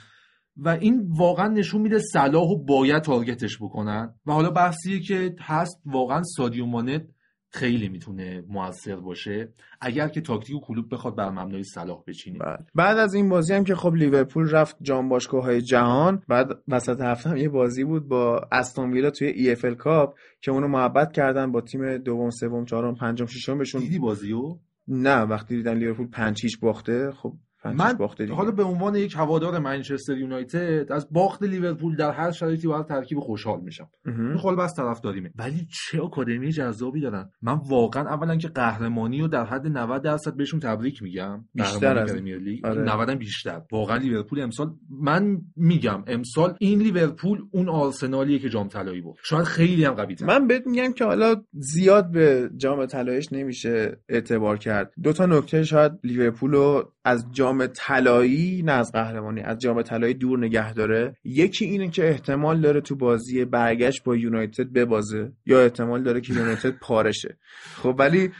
[0.57, 4.15] و این واقعا نشون میده صلاح رو باید target ش بکنن.
[4.27, 7.07] و حالا بحثیه که هست واقعا سادیو مانه
[7.53, 9.49] خیلی می‌تونه موثر باشه
[9.81, 12.59] اگر که تاکتیکو کلوپ بخواد بر مبنای صلاح بچینه بعد.
[12.59, 12.67] بله.
[12.75, 17.01] بعد از این بازی هم که خب لیورپول رفت جام باشگاه های جهان بعد وسط
[17.01, 21.53] هفته هم یه بازی بود با استون ویلا توی EFL Cup که اونو محبت کردن
[21.53, 24.59] با تیم دوم سوم چهارم پنجم ششم بهشون دیدی بازیو
[24.89, 27.99] نه وقتی دیدن لیورپول 5 هیچ باخته خب من
[28.31, 33.21] حالا به عنوان یک هوادار منچستر یونایتد از باخت لیورپول در هر شرایطی باید ترکیب
[33.21, 33.89] خوشحال میشم.
[34.07, 37.31] این خال بس طرف داریمه ولی چه آکادمی جذابی دارن.
[37.43, 41.45] من واقعا اولا که قهرمانی رو در حد 90 درصد بهشون تبریک میگم.
[41.55, 42.67] بیشتر از لیگ.
[42.67, 42.83] آره.
[42.83, 43.63] 90 بیشتر.
[43.73, 49.45] واقعا لیورپول امسال من میگم امسال این لیورپول اون آرسنالیه که جام طلایی بود شاید
[49.45, 54.93] خیلی هم قوی من بهت میگم که حالا زیاد به جام طلاییش نمیشه اعتبار کرد.
[55.03, 60.15] دو تا نکته شاید لیورپول رو از جام طلایی نه از قهرمانی از جام طلایی
[60.15, 61.17] دور نگه داره.
[61.25, 65.33] یکی اینه که احتمال داره تو بازی برگشت با یونایتد ببازه.
[65.47, 67.39] یا احتمال داره که یونایتد پارشه.
[67.75, 68.31] خب ولی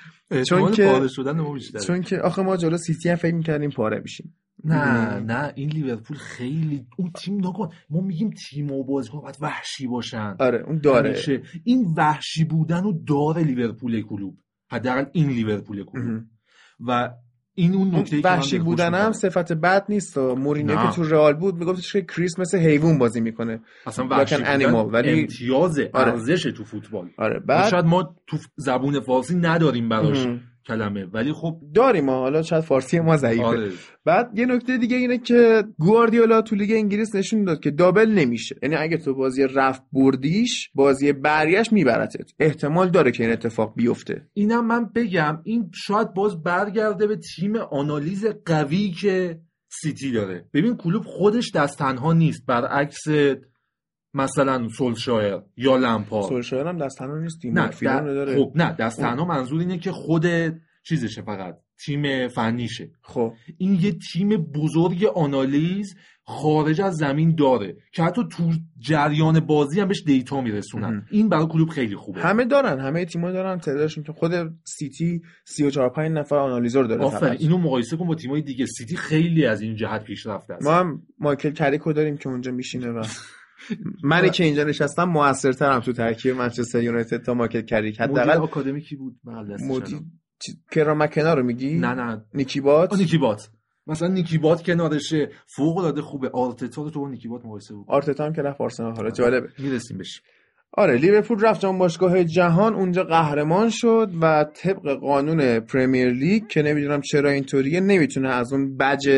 [0.49, 4.01] چون که پاره شدن ما چون که آخه ما جلو سیتی هم فکر می‌کردیم پاره
[4.01, 4.35] میشیم.
[4.65, 9.87] نه نه این لیورپول خیلی اون تیم نکن ما میگیم تیم و بازیکن باید وحشی
[9.87, 10.37] باشن.
[10.39, 11.43] آره اون داره.
[11.65, 14.39] این وحشی بودن و داره لیورپول کلوب.
[14.71, 16.23] حداقل این لیورپول کلوپ.
[16.87, 17.11] و
[17.55, 21.55] این اون نکته وحشی بودن هم صفت بد نیست و مورینیو که تو رئال بود
[21.55, 23.61] میگفتش که کریس مثل حیوان بازی می‌کنه.
[23.87, 26.13] اصلا وحشی بودن ولی امتیاز آره.
[26.13, 27.11] ارزش تو فوتبال.
[27.19, 27.41] آره.
[27.41, 30.27] بعد شاید ما تو زبون فارسی نداریم براش.
[30.67, 31.05] کلمه.
[31.05, 33.45] ولی خب داریم ما حالا شاید فارسی ما ضعیفه.
[33.45, 33.71] آره.
[34.05, 38.57] بعد یه نکته دیگه اینه که گواردیولا تو لیگ انگلیس نشون داد که double نمیشه.
[38.63, 42.31] یعنی اگه تو بازی رفت بردیش بازی برگشت میبرتت.
[42.39, 44.27] احتمال داره که این اتفاق بیفته.
[44.35, 49.41] اینم من بگم این شاید باز برگرده به تیم آنالیز قوی که
[49.73, 50.45] سیتی داره.
[50.55, 52.47] ببین کلوپ خودش دست تنها نیست.
[52.47, 53.09] برعکس
[54.15, 57.69] مثلا سولشایر یا لمپا سولشایر هم دست تنها نیست نه
[58.15, 58.37] داره.
[58.37, 60.27] خب نه دست تنها منظور اینه که خود
[60.83, 62.91] چیزشه فقط تیم فنیشه.
[63.03, 63.33] خب.
[63.59, 65.95] این یه تیم بزرگ آنالیز
[66.25, 71.07] خارج از زمین داره که حتی تو جریان بازی هم بهش data میرسونن.
[71.11, 72.21] این برای کلوپ خیلی خوبه.
[72.21, 74.33] همه دارن همه تیم‌ها دارن تعدادشون که خود
[74.65, 78.67] سیتی 34 5 نفر آنالیزور داره آفر اینو مقایسه کن با تیم‌های دیگه.
[78.67, 80.67] سیتی خیلی از این جهت پیشرفته است.
[80.67, 83.03] ما هم مایکل کریکو داریم که اونجا میشینه و
[84.03, 88.01] منی که اینجا نشستم موثرترم تو ترکیب منچستر یونایتد تا مایکل کریک.
[88.01, 89.57] حداقل آکادمی کی بود مدیر
[90.71, 92.25] کرا مکنا رو میگی؟ نه نه.
[92.35, 93.51] نیکی بات نیکی بات
[93.87, 96.29] مثلا نیکی بات کنارشه فوق العاده خوبه.
[96.29, 98.97] آرتتا تو نیکی بات مقایسه بود آرتتا هم که رفت آرسنال.
[98.97, 99.49] حالا جالبه.
[99.59, 100.23] می‌رسیم بهش.
[100.73, 102.75] آره لیورپول رفت جام باشگاه جهان.
[102.75, 108.77] اونجا قهرمان شد و طبق قانون پرمیر لیگ که نمی‌دونم چرا اینطوریه نمی‌تونه از اون
[108.77, 109.09] بج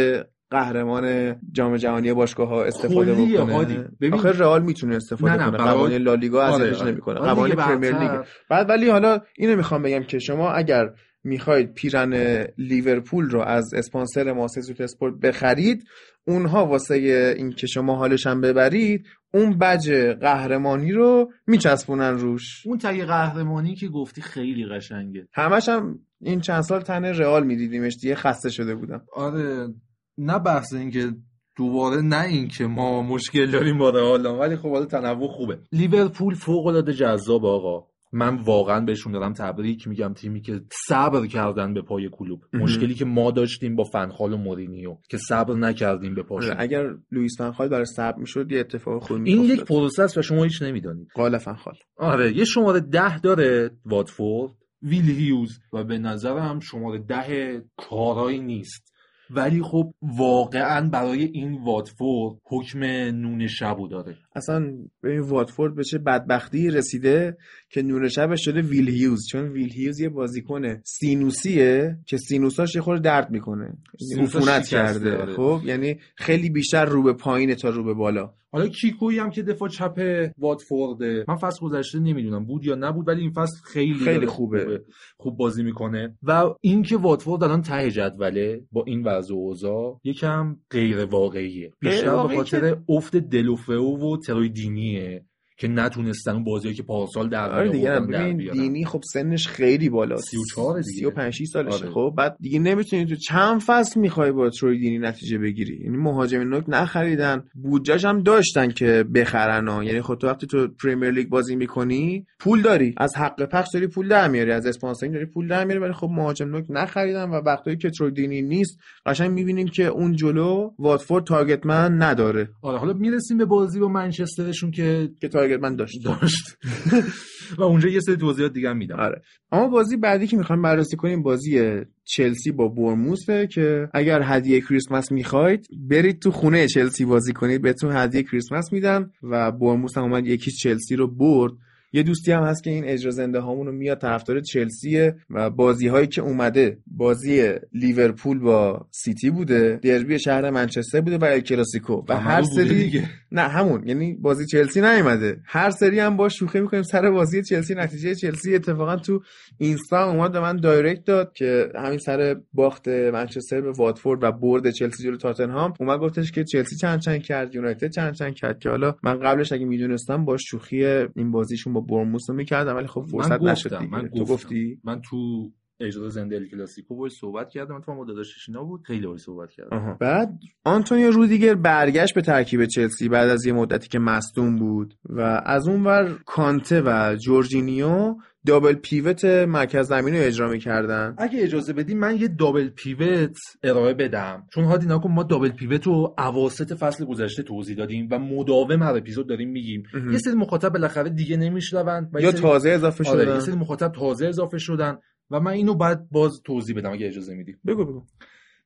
[0.53, 3.89] قهرمان جام جهانی باشگاه ها استفاده بکنه.
[4.01, 5.51] ببین آخر رئال می‌تونه استفاده کنه.
[5.51, 6.91] قوانین لالیگا اذیتش آره.
[6.91, 7.19] نمی‌کنه.
[7.19, 8.11] قوانین پرمیر لیگ.
[8.51, 10.91] بعد ولی حالا اینو می‌خوام بگم که شما اگر
[11.25, 15.85] می‌خواید پیرن لیورپول رو از اسپانسر ما سوت اسپورت بخرید
[16.27, 16.95] اونها واسه
[17.37, 22.67] این که شما حالش هم ببرید اون بج قهرمانی رو میچسبونن روش.
[22.67, 25.29] اون تگ قهرمانی که گفتی خیلی قشنگه.
[25.33, 29.03] همش هم این چند سال تن رئال میدیدیمش دیگه خسته شده بودم.
[29.13, 29.69] آره.
[30.19, 31.13] نه بحث اینکه
[31.57, 35.59] دوباره نه اینکه ما مشکل داریم با رئال ولی خب حالا تنوع خوبه.
[35.73, 37.87] لیورپول فوق العاده جذاب آقا.
[38.15, 42.43] من واقعا بهشون دارم تبریک میگم تیمی که صبر کردن به پای کلوب.
[42.53, 46.51] مشکلی که ما داشتیم با فنخال و مورینیو که صبر نکردیم به پاشون.
[46.51, 50.23] آره، اگر لوئیس فنخال برای صبر می‌شد یه اتفاق خوب این یک پروسه است و
[50.23, 51.09] شما هیچ نمی‌دانید.
[51.15, 51.75] قال فنخال.
[51.97, 54.53] آره یه شماره ده داره واتفورد.
[54.83, 55.59] ویل هیوز.
[55.73, 58.92] و به نظرم شماره ده کارایی نیست.
[59.35, 64.17] ولی خب واقعا برای این واتفورد حکم نون شبو داره.
[64.35, 67.37] اصلا به این واتفورد به چه بدبختی رسیده
[67.71, 69.27] که نون شبش شده ویل هیوز.
[69.31, 73.73] چون ویل هیوز یه بازیکن سینوسیه که سینوساش یه خورده درد می‌کنه.
[74.19, 75.17] عفونت کرده.
[75.17, 75.33] آره.
[75.33, 78.35] خب یعنی خیلی بیشتر رو به پایین تا رو به بالا.
[78.55, 83.21] حالا کیکویی هم که دفاع چپ واتفورد من فصل گذشته نمی‌دونم بود یا نبود ولی
[83.21, 84.83] این فصل خیلی خیلی خوبه.
[85.17, 86.17] خوب بازی می‌کنه.
[86.23, 92.27] و اینکه واتفورد الان ته جدوله با این وضع و اوضاع یکم غیر واقعیه بیشتر
[92.27, 95.25] به خاطر افت دلوفئو و تروی دینیه
[95.57, 98.37] که نتونستن اون بازیایی که پارسال در آره دیگه ببین.
[98.53, 100.99] دینی خب سنش خیلی بالاست 34 دیگه.
[100.99, 101.91] 35 6 سالشه آره.
[101.91, 106.41] خب بعد دیگه نمی‌تونی تو چند فصل می‌خوای با تروی دینی نتیجه بگیری یعنی مهاجم
[106.41, 109.85] نوک نخریدن بودجهش هم داشتن که بخرن ها.
[109.85, 113.87] یعنی خب تو وقتی تو پریمیر لیگ بازی می‌کنی پول داری از حق پخش داری
[113.87, 117.35] پول در میاری از اسپانسرینگ داری پول در میاری ولی خب مهاجم نوک نخریدن و
[117.35, 122.79] وقتی که تروی دینی نیست قشنگ می‌بینیم که اون جلو واتفورد target man نداره آره
[122.79, 126.05] حالا می‌رسیم به بازی با منچسترشون که که target man داشت.
[126.05, 126.59] داشت.
[127.59, 129.01] و اونجا یه سری توضیحات دیگه هم میدم.
[129.01, 129.23] آره.
[129.53, 135.13] اما بازی بعدی که می‌خوایم بررسی کنیم بازی چلسی با برموسه که اگر هدیه کریسمس
[135.13, 137.63] می‌خواید برید تو خونه چلسی بازی کنید.
[137.63, 141.53] بهتون هدیه کریسمس میدن و برموس هم اومد یکی چلسی رو برد.
[141.93, 145.89] یه دوستی هم هست که این اجرا زنده هامون رو میاد طرفدار چلسیه و بازی
[145.89, 152.03] هایی که اومده بازی لیورپول با سیتی بوده دربی شهر منچستر بوده و ال کلاسیکو
[152.09, 153.09] و هر سری دیگه.
[153.33, 153.89] نه همون.
[153.89, 155.37] یعنی بازی چلسی نیومده.
[155.45, 157.75] هر سری هم با شوخی می‌کنیم سر بازی چلسی.
[157.75, 159.23] نتیجه چلسی اتفاقا تو
[159.59, 164.71] اینستا اومد به من direct داد که همین سر باخت منچستر به واتفورد و برد
[164.71, 165.73] چلسی جلو تاتنهام.
[165.81, 169.53] اومد گفتش که چلسی چند چند کرد یونایتد چند چند کرد که حالا من قبلش
[169.53, 173.79] اگه می‌دونستم با شوخی این بازیشون با برموس رو می‌کردم ولی خب من فرصت نشد
[173.79, 174.25] دیگه من تو.
[174.25, 178.83] گفتی من تو اجرا زنده ال کلاسیکو باش صحبت کردم تو با داداشش اینا بود
[178.83, 179.97] خیلی باش صحبت کردم آها.
[180.01, 185.21] بعد آنتونیو رودیگر برگشت به ترکیب چلسی بعد از یه مدتی که مصدوم بود و
[185.47, 188.17] از اون ور کانته و جورجینیو
[188.47, 193.95] دابل پیوت مرکز زمین رو اجرا می‌کردن؟ اگه اجازه بدی من یه دابل پیوت ارائه
[193.95, 194.47] بدم.
[194.55, 198.97] چون هادی نکن ما دابل پیوت رو اواسط فصل گذشته توضیح دادیم و مداوم هر
[198.97, 199.83] اپیزود داریم میگیم.
[200.13, 203.35] یه سری مخاطب بالاخره دیگه نمیشنون و یه یا سری- تازه اضافه آره شدن.
[203.35, 204.99] یه سری مخاطب تازه اضافه شدن
[205.31, 207.57] و من اینو بعد باز توضیح بدم اگه اجازه میدی.
[207.67, 208.07] بگو بگو.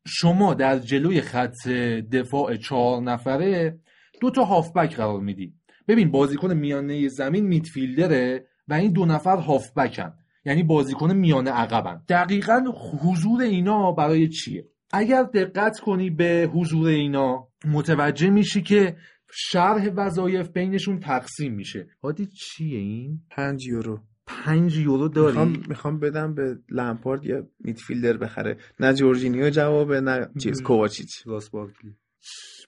[0.06, 1.68] شما در جلوی خط
[2.12, 3.78] دفاع چهار نفره
[4.20, 5.54] دو تا هافبک قرار میدی.
[5.88, 10.12] ببین بازیکن میانه زمین میدفیلدره و این دو نفر هافبکن.
[10.44, 12.02] یعنی بازیکن میانه عقبن.
[12.08, 12.64] دقیقا
[13.02, 18.96] حضور اینا برای چیه؟ اگر دقت کنی به حضور اینا متوجه میشی که
[19.32, 21.86] شرح وظایف بینشون تقسیم میشه.
[22.02, 24.00] هادی چیه این؟ 5 یورو.
[24.26, 28.56] پنج یورو داری؟ می‌خوام می‌خوام بدم به لمپارد یا midfielder بخره.
[28.80, 30.62] نه جورجینیو جوابه نه چیز.
[30.62, 31.26] کوواچیچ.
[31.26, 31.96] راست بارکلی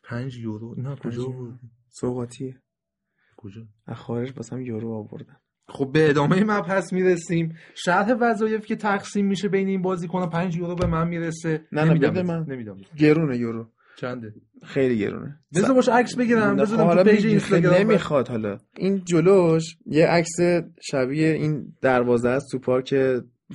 [0.04, 2.62] پنج یورو؟ اینا کجا؟ پنج بود سوقاتیه
[3.36, 5.36] کجا؟ از خارج واسم یورو آوردن.
[5.68, 7.56] خب به ادامه مبحث می‌رسیم.
[7.74, 11.60] شرح وظایف که تقسیم میشه بین این بازیکن 5 یورو به من می‌رسه.
[11.72, 12.22] نه، نه، نمیدم بده.
[12.22, 12.44] من.
[12.48, 13.68] نمیدم گرونه یورو.
[13.96, 14.34] چنده؟
[14.66, 15.40] خیلی گرونه.
[15.54, 17.74] بذار باش عکس بگیرم بذارم حالا تو page اینستاگرام.
[17.74, 18.58] نمی‌خواد حالا.
[18.76, 20.36] این جلوش یه عکس
[20.82, 22.94] شبیه این دروازه است تو پارک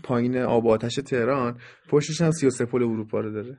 [0.03, 1.57] پایین آب و آتش تهران.
[1.89, 3.57] پشتش هم 33 پل اروپا رو داره.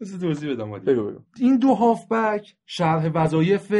[0.00, 0.72] بذار توضیح بدم.
[0.72, 1.20] بگو بگو.
[1.40, 3.72] این دو هافبک شرح وظایف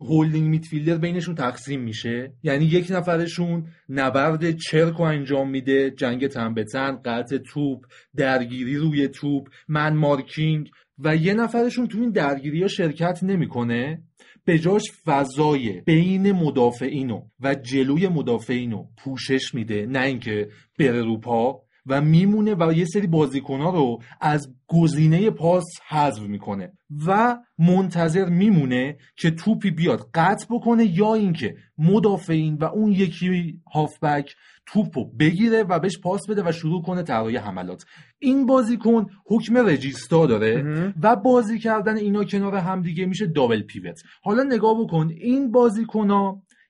[0.00, 2.32] هولدینگ میدفیلدر بینشون تقسیم میشه.
[2.42, 7.84] یعنی یک نفرشون نبرد چرک رو انجام میده جنگ تن به تن قطع توپ
[8.16, 10.70] درگیری روی توپ من مارکینگ.
[10.98, 14.02] و یه نفرشون تو این درگیری ها شرکت نمی‌کنه.
[14.44, 19.86] به جاش فضای بین مدافعینو و جلوی مدافعینو پوشش میده.
[19.86, 21.63] نه اینکه بره رو پا.
[21.86, 26.72] و میمونه و یه سری بازیکنها رو از گزینه پاس حذف می‌کنه
[27.06, 34.34] و منتظر میمونه که توپی بیاد قطع بکنه یا اینکه مدافعین و اون یکی هافبک
[34.66, 37.84] توپو بگیره و بهش پاس بده و شروع کنه طراحی حملات
[38.18, 40.94] این بازیکن حکم رجیستا داره مهم.
[41.02, 46.10] و بازی کردن اینا کنار همدیگه میشه دابل پیوت حالا نگاه بکن این بازیکن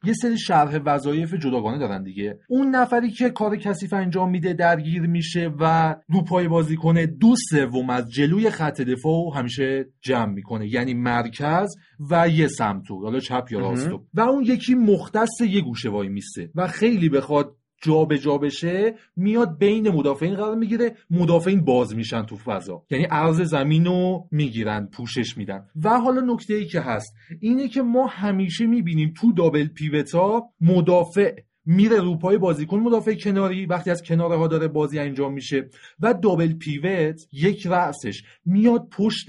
[0.06, 2.38] یه سری شرح وظایف جداگانه دارن دیگه.
[2.48, 7.34] اون نفری که کار کثیف انجام میده درگیر میشه و رو پای بازی کنه دو
[7.50, 10.68] سوم از جلوی خط دفاع همیشه جمع می‌کنه.
[10.68, 11.68] یعنی مرکز
[12.10, 13.58] و یه سمتو حالا چپ یا.
[13.58, 18.38] راستو و اون یکی مختص یه گوشه وای میسته و خیلی بخواد جا به جا
[18.38, 22.84] بشه میاد بین مدافعین قرار می‌گیره مدافعین باز میشن تو فضا.
[22.90, 25.66] یعنی عرض زمین رو می‌گیرن پوشش میدن.
[25.82, 31.34] و حالا نکته ای که هست اینه که ما همیشه می‌بینیم تو دابل پیوتا مدافع
[31.66, 35.68] میره روپای بازیکن مدافع کناری وقتی از کناره ها داره بازی انجام میشه
[36.00, 39.26] و دابل پیوت یک رأسش میاد پشت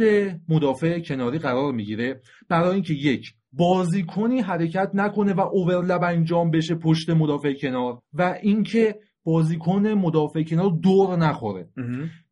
[0.49, 2.21] مدافع کناری قرار می‌گیره.
[2.49, 8.99] برای اینکه یک بازیکنی حرکت نکنه و اوورلپ انجام بشه پشت مدافع کنار و اینکه
[9.23, 11.69] بازیکن مدافع کنار دور نخوره.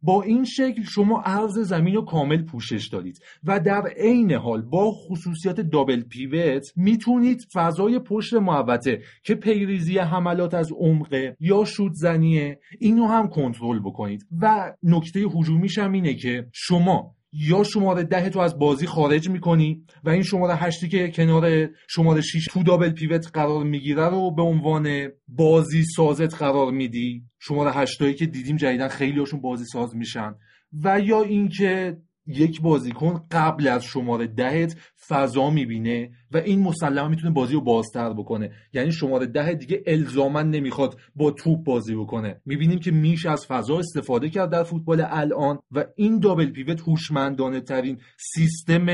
[0.01, 4.91] با این شکل شما عرض زمین رو کامل پوشش دادید و در عین حال با
[4.91, 12.59] خصوصیت دابل پیوت می‌تونید فضای پشت محوطه که پیریزی حملات از عمقه یا شوت زنیه
[12.79, 18.39] اینو هم کنترل بکنید و نکته هجومیش هم اینه که شما یا شماره ده تو
[18.39, 23.29] از بازی خارج می‌کنی و این شماره هشتی که کنار شماره 6 تو دابل پیوت
[23.33, 29.19] قرار می‌گیره رو به عنوان بازی سازت قرار میدی؟ شماره هشتایی که دیدیم جدیدن خیلی
[29.19, 30.35] هاشون بازی ساز میشن.
[30.83, 37.33] و یا اینکه یک بازیکن قبل از شماره دهت فضا می‌بینه و این مسلما می‌تونه
[37.33, 38.51] بازی رو بازتر بکنه.
[38.73, 42.41] یعنی شماره ده دیگه الزاما نمی‌خواد با توپ بازی بکنه.
[42.45, 47.61] می‌بینیم که میش از فضا استفاده کرد در فوتبال الان و این دابل پیوت هوشمندانه
[47.61, 48.85] ترین سیستم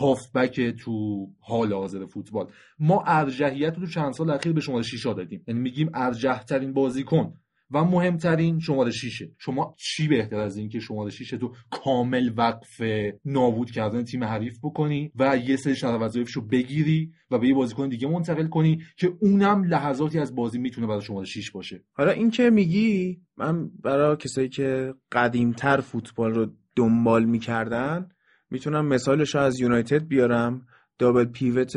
[0.00, 2.46] هافبک تو حال حاضر فوتبال.
[2.78, 5.44] ما ارجحیت رو تو چند سال اخیر به شماره شیشا دادیم.
[5.48, 7.34] یعنی میگیم ارجح ترین بازیکن.
[7.70, 9.30] و مهمترین شماره شیشه.
[9.38, 12.82] شما چی بهتر از این که شماره شیشه تو کامل وقف
[13.24, 17.54] نابود کردن تیم حریف بکنی و یه سری شرط وظایفش رو بگیری و به یه
[17.54, 21.84] بازیکن دیگه منتقل کنی که اونم لحظاتی از بازی می‌تونه برای شماره شیش باشه.
[21.92, 28.08] حالا این که میگی من برای کسایی که قدیمتر فوتبال رو دنبال می‌کردن
[28.50, 30.66] می‌تونم مثالش از یونایتد بیارم.
[30.98, 31.76] double pivot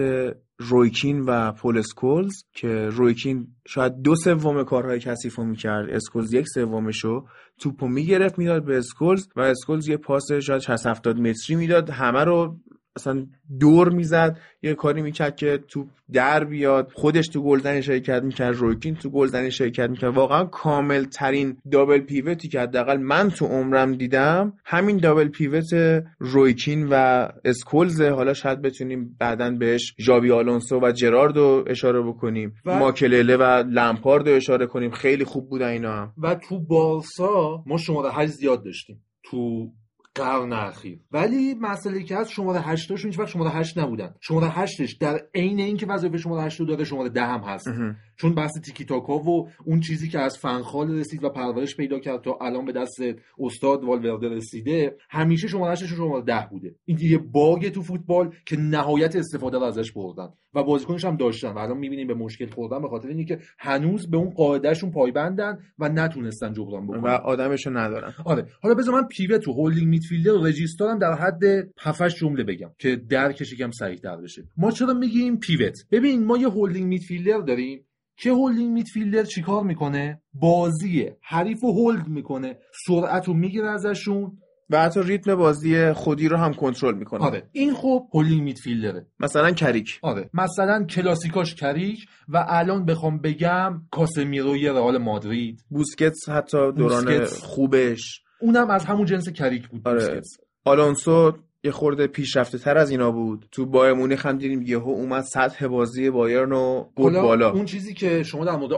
[0.70, 5.90] رویکین و پول اسکولز که رویکین شاید دو سوم کارهای کثیف رو می‌کرد.
[5.90, 7.26] اسکولز یک سومشو
[7.60, 11.90] توپو می‌گرفت می‌داد به اسکولز و اسکولز یه پاس شاید 60 70 متری می‌داد.
[11.90, 12.58] همه رو
[12.96, 13.26] اصلا
[13.60, 18.96] دور می‌زد یه کاری می‌کرد که تو در بیاد خودش تو گلزنی شرکت می‌کرد رویکین
[18.96, 20.14] تو گلزنی شرکت می‌کرد.
[20.14, 25.74] واقعا کامل ترین double pivot ی که حداقل من تو عمرم دیدم همین double pivot
[26.20, 28.02] رویکین و اسکولز.
[28.02, 32.54] حالا شاید بتونیم بعدا بهش ژابی آلونسو و جراردو اشاره بکنیم.
[32.66, 34.92] و ماکلله و لمپارد اشاره کنیم.
[34.92, 36.14] خیلی خوب بودن اینا هم.
[36.18, 39.04] و تو بارسا ما شماره 8 زیاد داشتیم.
[39.24, 39.68] تو
[40.16, 44.14] قرن اخیر ولی مسئله که هست شماره 8 هاشون هیچ وقت شماره 8 نبودن.
[44.20, 47.68] شماره 8ش در عین اینکه وظیفه شماره 8 رو داره شماره 10 هم هست.
[48.16, 52.22] چون بحث تیکی تاکا و اون چیزی که از فنخال رسید و پرورش پیدا کرد
[52.22, 53.02] تا الان به دست
[53.40, 56.76] استاد والورده رسیده همیشه شماره 8 شماره 10 بوده.
[56.86, 61.52] این یه bug تو فوتبال که نهایت استفاده رو ازش بردن و بازیکنش هم داشتن
[61.52, 65.90] و الان می‌بینیم به مشکل خوردن به خاطر اینکه هنوز به اون قاعدهشون پایبندن و
[65.90, 67.02] نتونستن جبران بکنن.
[67.02, 68.14] و آدمشو ندارن.
[68.26, 68.48] آره.
[68.62, 71.44] حالا بذار من pivot تو holding midfielder و regista رم در حد
[71.80, 74.44] 7 جمله بگم که درکش یکم سریع‌تر بشه.
[74.58, 77.86] ما چرا میگیم pivot؟ ببین ما یه holding midfielder داریم.
[78.18, 82.58] که holding midfielder چیکار می‌کنه؟ بازی حریف رو hold می‌کنه.
[82.88, 84.38] سرعت رو می‌گیره ازشون.
[84.70, 87.26] و حتی ریتم بازی خودی رو هم کنترل می‌کنه.
[87.26, 87.50] آره.
[87.52, 89.08] این خب holding midfielder ه.
[89.20, 90.00] مثلا کریک.
[90.02, 90.30] آره.
[90.34, 95.64] مثلا کلاسیکاش کریک و الان بخوام بگم کاسمیرو یه رئال مادرید.
[95.70, 97.44] بوسکتس حتی دوران بوسکتس.
[97.44, 98.22] خوبش.
[98.42, 100.00] اونم از همون جنس کریک بود آره.
[100.00, 100.38] بوسکتس.
[100.66, 101.34] آلونسو
[101.66, 103.46] یه خورده پیشرفته تر از اینا بود.
[103.52, 107.52] تو بایرن مونیخ هم دیدیم یهو اومد سطح بازی بایرن رو بود بالا.
[107.52, 108.74] اون چیزی که شما در مورد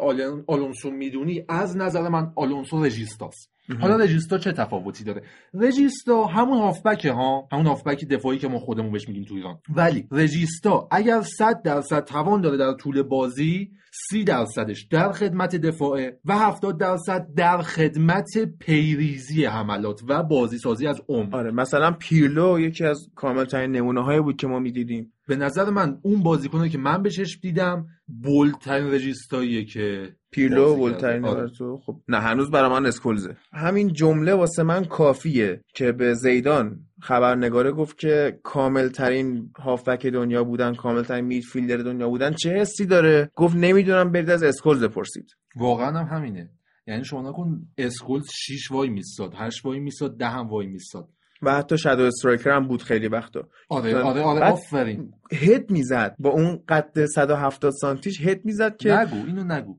[0.47, 3.54] آلونسو می‌دونی از نظر من آلونسو رژیستاست.
[3.81, 5.23] حالا رژیستا چه تفاوتی داره؟
[5.53, 9.59] رژیستا همون هافبک ها همون هافبک دفاعی که ما خودمون بهش میگیم تو ایران.
[9.75, 13.71] ولی رژیستا اگر 100 درصد توان داره در طول بازی
[14.09, 20.87] سی درصدش در خدمت دفاعه و 70 درصد در خدمت پیریزی حملات و بازی سازی
[20.87, 25.13] از عمق آره مثلا پیرلو یکی از کامل ترین نمونه هایی بود که ما می‌دیدیم.
[25.27, 31.00] به نظر من اون بازیکنی که من به چشم دیدم بولترین رژیستاییه که پیرلو bold
[31.00, 31.49] ترین آره.
[31.49, 32.01] تو خب.
[32.07, 33.35] نه هنوز برای من اسکولزه.
[33.53, 40.43] همین جمله واسه من کافیه که به زیدان خبرنگاره گفت که کامل ترین هافبک دنیا
[40.43, 42.33] بودن کامل ترین midfielder دنیا بودن.
[42.33, 46.49] چه حسی داره؟ گفت نمی‌دونم برید از اسکولز بپرسید واقعا هم همینه.
[46.87, 51.09] یعنی شما نکن اسکولز 6 وای میستاد 8 وای میستاد 10 هم وای میستاد
[51.41, 53.47] و حتی shadow striker هم بود خیلی وقتا.
[53.69, 55.13] آره آره آره آفرین.
[55.31, 56.15] هد می‌زد.
[56.19, 59.77] با اون قد 170 سانتیش هد می‌زد که نگو اینو نگو.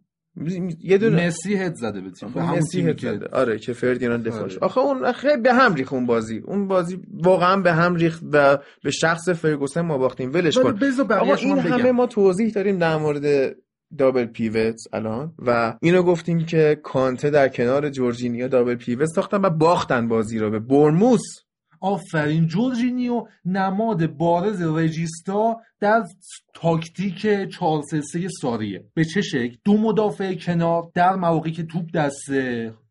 [0.80, 1.26] یه دونه.
[1.26, 3.26] مسی هد زده به تیم مسی هد زده.
[3.32, 4.58] آره که فردیناند دفاعش.
[4.58, 6.42] آخه اون خیلی به هم ریخت اون بازی.
[6.44, 10.32] اون بازی واقعا به هم ریخت و به شخص فرگوسن ما باختیم.
[10.34, 10.78] ولش کن.
[11.12, 13.56] آقا این همه ما توضیح داریم در مورد
[13.98, 19.50] دابل پیوت الان و اینو گفتیم که کانته در کنار جورجینیا دابل پیوت ساختن و
[19.50, 21.22] باختن بازی رو به برموس
[21.80, 22.46] آفرین.
[22.46, 26.02] جورجینیو نماد بارز رژیستا در
[26.54, 28.84] تاکتیک 4 3 ساریه.
[28.94, 32.30] به چه شکل؟ دو مدافع کنار در مواقعی که توپ دست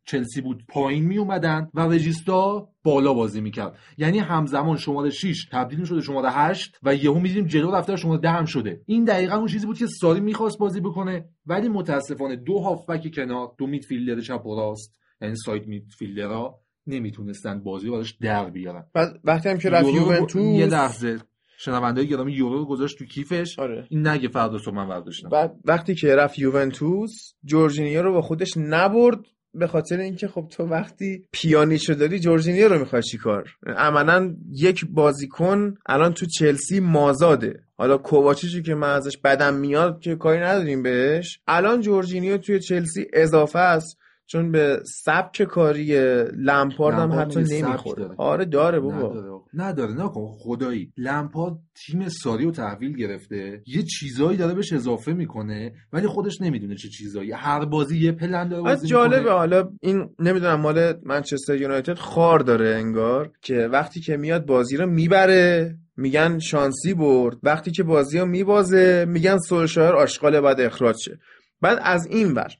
[0.05, 5.85] چلسی بود پایین می اومدن و رژیستا بالا بازی می‌کرد یعنی همزمان شماره 6 تبدیل
[5.85, 8.81] شده شماره 8 و یهو می‌دیدیم جلو رفته شماره 10 هم شده.
[8.85, 13.51] این دقیقا اون چیزی بود که ساری می‌خواست بازی بکنه ولی متاسفانه دو هافبک کنار
[13.57, 18.85] دو میدفیلدر چپ و راست یعنی ساید میدفیلدرها نمی‌تونستن بازی براش در بیارن.
[18.93, 21.19] بعد وقتی هم که رفت یوونتوس یه لحظه.
[21.57, 23.59] شنونده گرامی یورو رو گذاشت تو کیفش.
[23.59, 23.87] آره.
[23.89, 25.29] این نگه فردا صبح من برداشتم.
[25.29, 29.19] بعد وقتی که رفت یوونتوس جورجینیا رو با خودش نبرد
[29.53, 35.73] به خاطر اینکه خب تو وقتی پیانیشو داری جورجینیو رو می‌خوای چیکار عملا یک بازیکن
[35.85, 37.63] الان تو چلسی مازاده.
[37.77, 41.39] حالا کوواچیچی که من ازش بدم میاد که کاری نداریم بهش.
[41.47, 43.97] الان جورجینیو توی چلسی اضافه است.
[44.27, 45.95] چون به سبک کاری
[46.37, 48.09] لمپارد هم حتی نمی‌خوره.
[48.17, 49.07] آره داره بابا.
[49.07, 53.61] نداره نداره نکن خدایی لمپارد تیم ساری رو تحویل گرفته.
[53.67, 57.31] یه چیزایی داره بهش اضافه می‌کنه ولی خودش نمی‌دونه چه چیزایی.
[57.31, 59.31] هر بازی یه پلن داره بازی جالبه.
[59.31, 64.89] حالا این نمی‌دونم مال منچستر یونایتد خار داره انگار که وقتی که میاد بازی رو
[64.89, 67.37] می‌بره میگن شانسی برد.
[67.43, 71.19] وقتی که بازی رو میبازه میگن سولشایر آشغال بعد اخراج شه.
[71.61, 72.51] بعد از این ور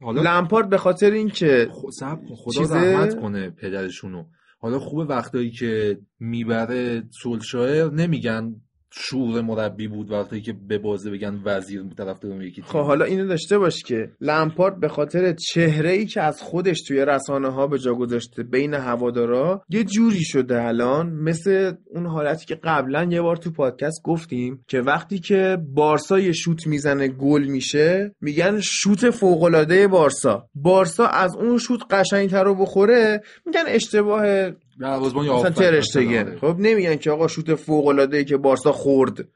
[0.00, 2.18] حالا لمپارد به خاطر اینکه خدا
[2.52, 2.76] چیزه...
[2.76, 4.24] رحمت کنه پدرشونو.
[4.58, 8.60] حالا خوبه وقتایی که می‌بره سولشایر نمیگن
[8.92, 13.58] شعور مربی بود وقتی که به بازه بگن وزیر طرفدار یکی خب حالا اینو داشته
[13.58, 17.94] باش که لمپارد به خاطر چهره ای که از خودش توی رسانه ها به جا
[17.94, 23.50] گذاشته بین هوادارا یه جوری شده الان مثل اون حالتی که قبلا یه بار تو
[23.50, 29.88] پادکست گفتیم که وقتی که بارسا یه شوت می‌زنه گل میشه میگن شوت فوق العاده
[29.88, 30.48] بارسا.
[30.54, 34.50] بارسا از اون شوت قشنگتر رو بخوره میگن اشتباه
[34.80, 36.36] مثلا ترشتگن.
[36.36, 39.28] خب نمیگن که آقا شوت فوق العاده ای که بارسا خورد.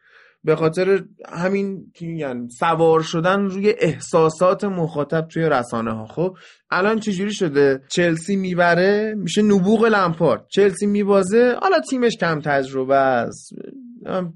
[0.45, 6.37] به خاطر همین میگن سوار شدن روی احساسات مخاطب توی رسانه ها خب
[6.71, 10.47] الان چجوری شده؟ چلسی می‌بره میشه نبوغ لمپارد.
[10.49, 13.53] چلسی میبازه حالا تیمش کم تجربه است.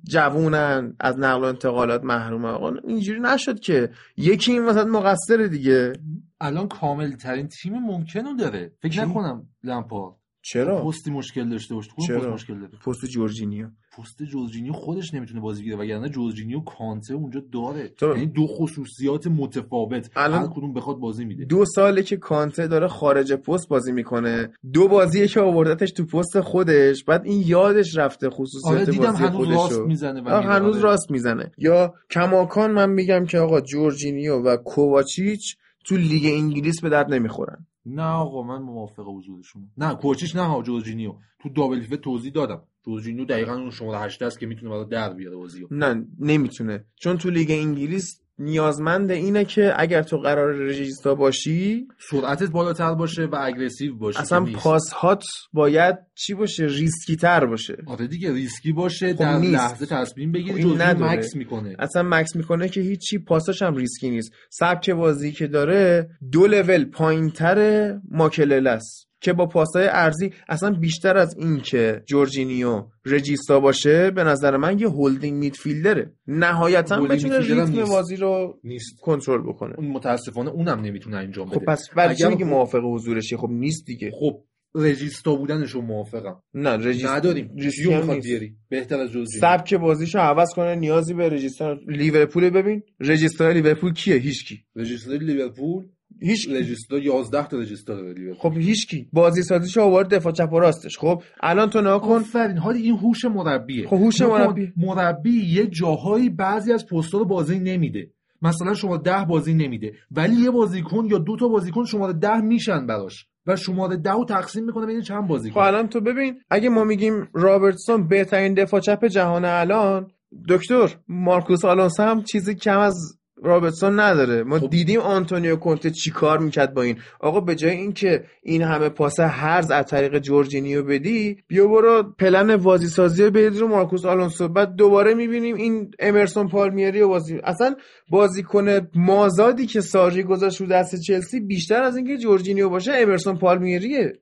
[0.05, 2.45] جوونن از نقل و انتقالات محروم.
[2.45, 3.91] آقا اینجوری نشد که.
[4.17, 5.93] یکی این وسط مقصر دیگه.
[6.41, 8.73] الان کامل ترین تیم ممکنو داره.
[8.83, 10.15] فکر نکنم لمپارد.
[10.53, 13.67] چرا؟ پستی مشکل داشته باشه چرا؟ پست مشکل داره پست جورجینیو.
[13.99, 17.93] پست جورجینیو خودش نمی‌تونه بازی بگیره وگرنه جورجینیو کانته اونجا داره.
[18.03, 20.11] یعنی دو خصوصیات متفاوت.
[20.17, 21.45] الان هر کدوم بخواد بازی میده.
[21.45, 24.51] دو ساله که کانته داره خارج پست بازی می‌کنه.
[24.73, 27.05] دو بازیه که آوردتش تو پست خودش.
[27.05, 29.55] بعد این یادش رفته خصوصیات آره دیدم بازی هنوز خودشو.
[29.55, 31.53] راست می‌زنه هنوز راست می‌زنه.
[31.59, 37.67] یا کماکان من میگم که آقا جورجینیو و کوواچیچ تو لیگ انگلیس به درد نمی‌خورن.
[37.95, 41.15] نه آقا من موافق حضورشون نه کوچیش نه جورجینیو.
[41.39, 42.63] تو double pivot ه توضیح دادم.
[42.85, 45.67] جورجینیو دقیقا اون شماره 8 است که می‌تونه برای در بیاره بازیو.
[45.71, 46.85] نه نمی‌تونه.
[46.97, 53.25] چون تو لیگ انگلیس نیازمند اینه که اگر تو قرار regista باشی سرعتت بالاتر باشه
[53.25, 57.77] و aggressive باشه اصلا پاس هات باید چی باشه؟ ریسکی تر باشه.
[57.87, 59.55] آره دیگه ریسکی باشه خب در نیست.
[59.55, 61.77] لحظه تصمیم بگیری خب مکث می‌کنه.
[61.79, 64.33] اصلا مکث می‌کنه که هیچی پاساش هم ریسکی نیست.
[64.51, 69.08] سبک بازی که داره دو لول پایینتر ماکله‌له است.
[69.21, 74.79] که با پاسای عرضی اصلا بیشتر از این که جورجینیو regista باشه به نظر من
[74.79, 76.13] یه holding midfielder ه.
[76.27, 79.01] نهایتا بتونه ریتم بازی رو نیست.
[79.01, 79.75] کنترل بکنه.
[79.79, 81.59] اون متاسفانه اونم نمی‌تونه انجام بده.
[81.59, 84.11] خب پس برای چی میگه موافق حضورشه؟ خب نیست دیگه.
[84.15, 84.43] خب
[84.75, 86.43] regista بودنش رو موافقم.
[86.55, 87.07] نه regist...
[87.07, 87.51] نداریم.
[87.59, 92.83] regista می‌خواد بیاری؟ بهتر از جوزی سبک بازیشو عوض کنه نیازی به رجیستا لیورپول ببین.
[93.01, 94.65] رجیستا لیورپول کیه؟ هیچکی.
[94.77, 95.85] رجیستا لیورپول
[96.21, 100.59] هیچ رجیستر 11 تا رجیستر داره خب هیچ کی بازی سازیش آورد دفاع چپ و
[100.59, 100.99] راستش.
[100.99, 102.19] خب الان تو نگاه کن.
[102.19, 103.89] فرین حالی این هوش مربیه.
[103.89, 104.73] خب هوش مربی.
[104.77, 108.11] مربی یه جاهایی بعضی از پست‌ها رو بازی نمیده.
[108.43, 112.87] مثلا شما ده بازی نمیده ولی یه بازیکن یا دو تا بازیکن شماره ده میشن
[112.87, 115.55] براش و شماره ده رو تقسیم می‌کنه بین چند بازیکن.
[115.55, 120.11] خب الان تو ببین اگه ما میگیم رابرتسون بهترین دفاع چپ جهان الان
[120.49, 124.43] دکتر مارکوس آلونسو هم چیزی کم از رابرتسون نداره.
[124.43, 124.71] ما خب.
[124.71, 126.99] دیدیم آنتونیو کونته چی کار می‌کرد با این.
[127.21, 132.57] آقا به جای اینکه این همه پاس هرز از طریق جورجینیو بدی بیا برو پلن
[132.57, 134.49] بازی سازی بدید رو مارکوس آلونسو.
[134.49, 137.75] بعد دوباره می‌بینیم این امرسون پالمیری و بازی اصلا
[138.11, 144.13] بازیکن مازادی که ساری گذاشت رو دست چلسی بیشتر از اینکه جورجینیو باشه امرسون پالمیریه.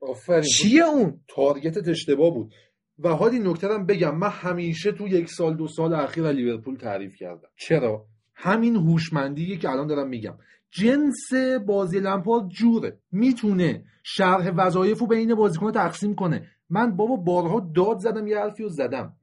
[0.53, 2.53] چیه اون؟ target ت اشتباه بود.
[2.99, 7.15] و حالا یه نکته بگم من همیشه تو یک سال دو سال اخیر لیورپول تعریف
[7.15, 7.47] کردم.
[7.59, 8.05] چرا؟
[8.39, 10.33] همین هوشمندی که الان دارم میگم.
[10.71, 11.33] جنس
[11.65, 12.99] بازی لمپارد جوره.
[13.11, 16.47] می‌تونه شرح وظایف رو بین بازیکن تقسیم کنه.
[16.69, 19.13] من بابا بارها داد زدم یه حرفی رو زدم.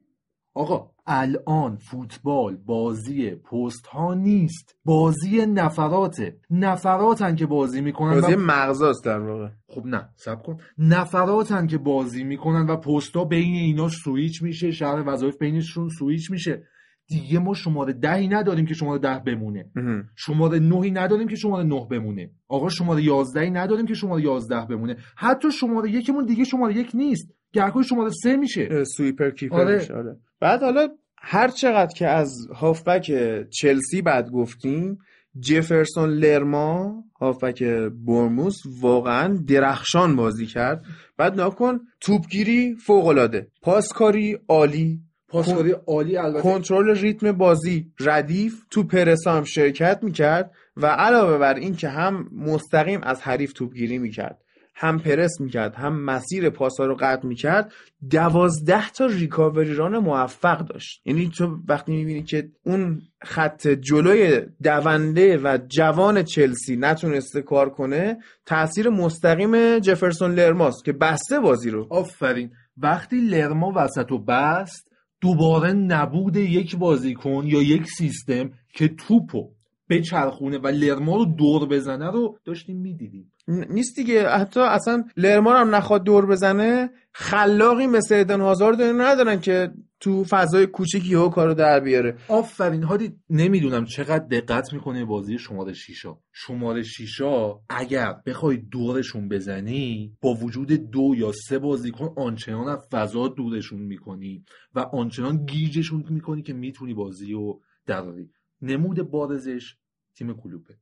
[0.54, 4.76] آقا الان فوتبال بازی پست ها نیست.
[4.84, 8.40] بازی نفراته نفراتن که بازی می‌کنن بازی و...
[8.40, 9.48] مغزاست در واقع.
[9.68, 10.56] خب نه صبر کن.
[10.78, 14.70] نفراتن که بازی می‌کنن و پست ها بین اینا سویچ میشه.
[14.70, 16.66] شرح وظایف بینشون سویچ میشه.
[17.06, 19.70] دیگه ما شماره دهی نداریم که شماره ده بمونه.
[20.16, 22.30] شماره نهی نداریم که شماره نه بمونه.
[22.48, 24.96] آقا شماره یازدهی نداریم که شماره یازده بمونه.
[25.16, 27.34] حتی شماره یکمون دیگه شماره یک نیست.
[27.52, 28.84] گهگاه شماره سه میشه.
[28.84, 29.78] سویپر کیپر آره.
[29.78, 30.16] میشه آره.
[30.40, 30.88] بعد حالا
[31.18, 33.12] هر چقدر که از هافبک
[33.50, 34.98] چلسی بعد گفتیم
[35.40, 37.62] جفرسون لرما هافک
[38.06, 40.84] برموس واقعا درخشان بازی کرد.
[41.16, 45.00] بعد ناکن توپگیری فوق العاده پاسکاری عالی.
[45.34, 46.42] پاسکاری عالی البته.
[46.42, 52.28] کنترل ریتم بازی ردیف تو پرسا هم شرکت می‌کرد و علاوه بر این که هم
[52.32, 54.40] مستقیم از حریف توپگیری می‌کرد
[54.76, 57.72] هم پرس می‌کرد هم مسیر پاسا رو قطع می‌کرد
[58.10, 61.02] دوازده تا ریکاوری ران موفق داشت.
[61.04, 68.18] یعنی تو وقتی می‌بینی که اون خط جلوی دونده و جوان چلسی نتونسته کار کنه
[68.46, 71.86] تاثیر مستقیم جفرسون لرماست که بسته بازی رو.
[71.90, 72.50] آفرین.
[72.76, 74.93] وقتی لرما وسط و بست
[75.24, 79.50] دوباره نبود یک بازیکن یا یک سیستم که توپو
[79.88, 83.32] به چرخونه و لرما رو دور بزنه رو داشتیم می‌دیدیم.
[83.48, 84.28] نیست دیگه.
[84.28, 86.90] حتی اصلا لرمان هم نخواد دور بزنه.
[87.12, 89.70] خلاقی مثل ادن هازارد ندارن که
[90.00, 92.16] تو فضای کوچیکی یهو کارو در بیاره.
[92.28, 92.82] آفرین.
[92.82, 96.18] هادی نمی‌دونم چقدر دقت می‌کنه بازی شماره شیشا.
[96.32, 103.28] شماره شیشا اگر بخوای دورشون بزنی با وجود دو یا سه بازیکن آنچنان از فضا
[103.28, 108.30] دورشون می‌کنی و آنچنان گیجشون می‌کنی که می‌تونی بازی رو دراری.
[108.62, 109.76] نمود بارزش
[110.16, 110.74] تیم کلوپه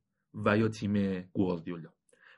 [0.45, 1.89] و یا تیم گواردیولا.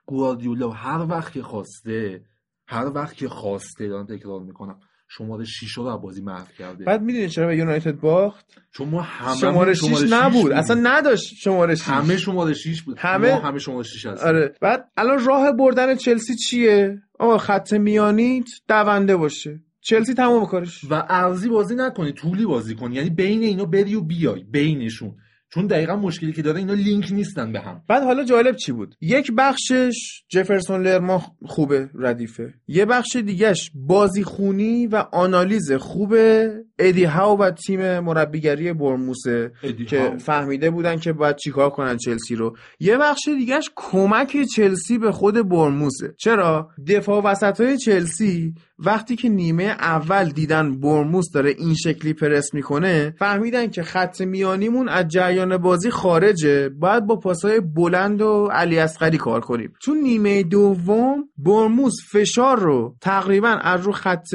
[0.05, 2.21] گواردیولا هر وقت که خواسته
[2.67, 4.79] هر وقت که خواسته دارم تکرار می‌کنم.
[5.07, 6.85] شماره 6 رو بازی محو کرده.
[6.85, 10.51] بعد می‌دونی چرا به یونایتد باخت؟ چون ما همه شماره 6 نبود.
[10.51, 12.97] اصلا نداشت شماره 6 همه شماره 6 بود.
[12.99, 14.27] همه؟ ما همه شماره 6 هستیم.
[14.27, 14.55] آره.
[14.61, 19.59] بعد الان راه بردن چلسی چیه؟ آقا خط میانیت دونده باشه.
[19.81, 20.83] چلسی تمام کارش.
[20.89, 22.95] و ارزی بازی نکنی طولی بازی کنی.
[22.95, 24.43] یعنی بین اینا بری و بیای.
[24.43, 25.15] بینشون.
[25.49, 27.81] چون دقیقا مشکلی که داره اینا لینک نیستن به هم.
[27.87, 32.53] بعد حالا جالب چی بود؟ یک بخشش جفرسون لرما خوبه ردیفه.
[32.67, 39.51] یه بخش دیگهش بازی خونی و آنالیز خوبه ادی هاو و تیم مربیگری برموسه
[39.87, 40.17] که هاو.
[40.17, 42.57] فهمیده بودن که باید چیکار کنن چلسی رو.
[42.79, 49.29] یه بخش دیگهش کمک چلسی به خود برموسه چرا؟ دفاع وسط های چلسی وقتی که
[49.29, 55.57] نیمه اول دیدن برموس داره این شکلی پرس می‌کنه فهمیدن که خط میانیمون از جریان
[55.57, 59.73] بازی خارجه باید با پاسای بلند و علی اصغری کار کنیم.
[59.81, 64.33] چون نیمه دوم برموس فشار رو تقریبا از رو خط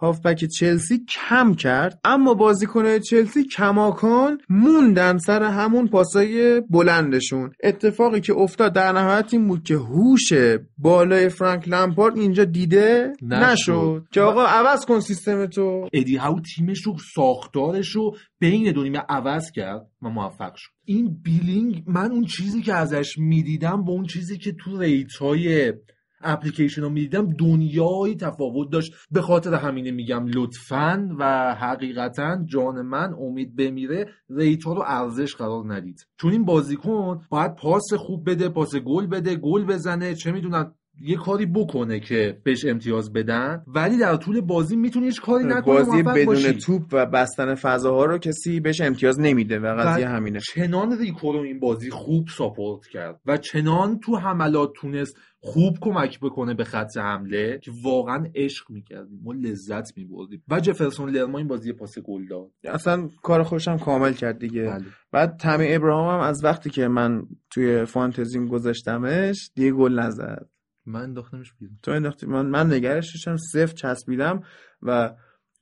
[0.00, 7.52] هافبک چلسی کم کرد اما بازیکن چلسی کماکان موندن سر همون پاسای بلندشون.
[7.62, 10.32] اتفاقی که افتاد در نهایت این بود که هوش
[10.78, 13.44] بالای فرانک لمپارد اینجا دیده نشد.
[13.44, 14.06] نشد.
[14.12, 15.88] که آقا عوض کن سیستم تو.
[15.92, 20.70] ادی هاو تیمش رو ساختارش رو بین دو نیمه عوض کرد و موفق شد.
[20.84, 25.72] این بیلینگ من اون چیزی که ازش می‌دیدم با اون چیزی که تو rate های
[26.20, 28.92] اپلیکیشن رو می‌دیدم دنیایی تفاوت داشت.
[29.10, 34.06] به خاطر همینه میگم لطفا و حقیقتا جان من امید بمیره.
[34.30, 36.06] rate ها رو ارزش قرار ندید.
[36.16, 40.14] چون این بازیکن باید پاس خوب بده پاس گل بده گل بزنه.
[40.14, 43.64] چه می‌دونم یه کاری بکنه که بهش امتیاز بدن.
[43.66, 46.52] ولی در طول بازی می‌تونه هیچ کاری نکنه بازی بدون باشی.
[46.52, 50.40] توپ و بستن فضاها رو کسی بهش امتیاز نمیده و قضیه همینه.
[50.54, 56.20] چنان ریکو رو این بازی خوب ساپورت کرد و چنان تو حملات تونست خوب کمک
[56.20, 59.20] بکنه به خط حمله که واقعا عشق می‌کردیم.
[59.22, 60.42] ما لذت میبردیم.
[60.48, 62.50] و جفرسون لرما این بازی پاس گل داد.
[62.64, 64.62] اصلا کار خوشم کامل کرد دیگه.
[64.62, 64.84] بله.
[65.12, 70.48] بعد تمی ابراهام هم از وقتی که من توی فانتزیم گذاشتمش دیگه گل نزد.
[70.86, 71.78] من انداختمش بیرون.
[71.82, 74.42] تو انداختی؟ من من نگرش داشتم صفر چسبیدم
[74.82, 75.14] و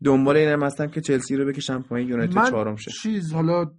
[0.04, 2.90] دنبال اینم هستم که چلسی رو بکشم پایین یونایتد چهارم شه.
[3.02, 3.72] چیز حالا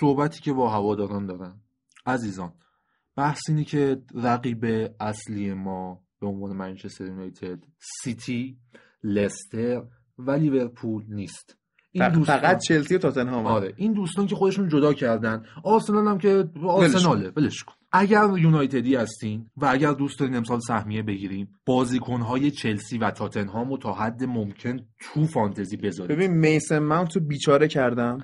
[0.00, 1.60] صحبتی که با هواداران دارم.
[2.06, 2.52] عزیزان
[3.18, 4.64] بحث اینه که رقیب
[5.00, 8.58] اصلی ما به عنوان منچستر یونایتد سیتی
[9.04, 9.82] لستر
[10.18, 11.56] و لیورپول نیست.
[11.92, 13.46] این دوستان- فقط چلسی و تاتنهام.
[13.46, 15.42] آره این دوستان که خودشون جدا کردن.
[15.64, 17.72] آرسنال هم که آرسناله ولش کن.
[17.92, 23.76] اگر یونایتدی هستین و اگر دوست دارین امسال سهمیه بگیریم بازیکنهای چلسی و تاتنهام رو
[23.78, 26.16] تا حد ممکن تو فانتزی بذارید.
[26.16, 28.18] ببین میسن ماونت رو بیچاره کردم.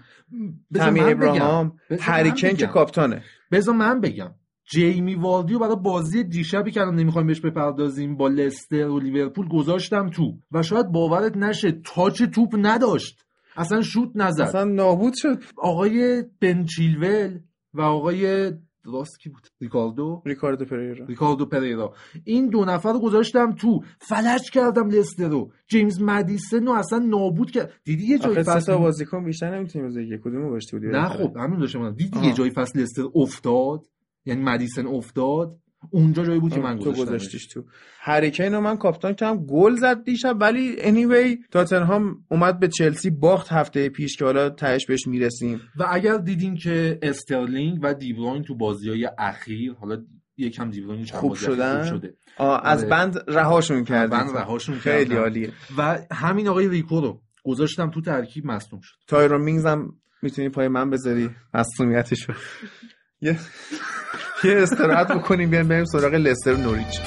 [0.71, 2.67] من ابراهام هریکن که.
[2.67, 3.23] کاپتانه.
[3.53, 4.35] بذار من بگم.
[4.71, 10.11] جیمی والدیو برای بازی دیشبی که الان نمی‌خوایم بهش بپردازیم با لستر و لیورپول گذاشتم
[10.11, 10.39] تو.
[10.53, 13.25] و شاید باورت نشه تاچ توپ نداشت.
[13.57, 14.43] اصلا شوت نزد.
[14.43, 15.43] اصلا نابود شد.
[15.57, 17.39] آقای بن چیلول
[17.75, 18.53] و آقای
[18.87, 21.07] راست کی بود؟ ریکاردو؟ ریکاردو پریرا.
[21.07, 21.95] ریکاردو پریرا.
[22.25, 23.81] این دو نفر رو گذاشتم تو.
[23.99, 25.51] فلج کردم لستر رو.
[25.67, 27.73] جیمز مدیسن رو اصلا نابود کرد.
[27.85, 31.09] دیدی یه جای آخه سه تا فصل بازیکن بیشتر نمی‌تونیم بذاری کدومو گذاشته بودی نه
[31.09, 31.91] خب همین داشتم.
[31.91, 32.27] دیدی.
[32.27, 33.87] یه جای فصل لستر افتاد؟
[34.25, 35.59] یعنی مدیسن افتاد
[35.91, 37.07] اونجا جایی بود که من تو گذاشتمش.
[37.09, 37.65] گذاشتیش تو.
[38.01, 43.53] هریکین رو من کاپیتان کردم گل زد دیشب ولی anyway تاتنهام اومد به چلسی باخت
[43.53, 45.61] هفته پیش که حالا تهش بهش می‌رسیم.
[45.77, 50.05] و اگر دیدین که استرلینگ و دیبروین تو بازی های اخیر حالا
[50.37, 52.15] یکم دیبروین خوب شدن؟ خوب شده.
[52.39, 52.91] آه، از آره.
[52.91, 55.17] بند رهاشون کردیم بنده رهاشون خیلی.
[55.17, 58.97] عالیه و همین آقای ریکو رو گذاشتم تو ترکیب مصدوم شد.
[59.07, 61.31] تایرون مینگز هم می‌تونی پای من بذاری؟
[63.21, 63.39] یه
[64.45, 67.01] یه استراحت بکنیم بیایم بریم سراغ لستر نوریچ.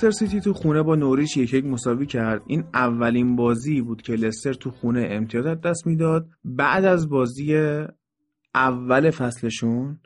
[0.00, 2.42] لستر سیتی تو خونه با نوریچ یک یک مساوی کرد.
[2.46, 6.28] این اولین بازی بود که لستر تو خونه امتیاز از دست می‌داد.
[6.44, 7.56] بعد از بازی
[8.54, 9.98] اول فصلشون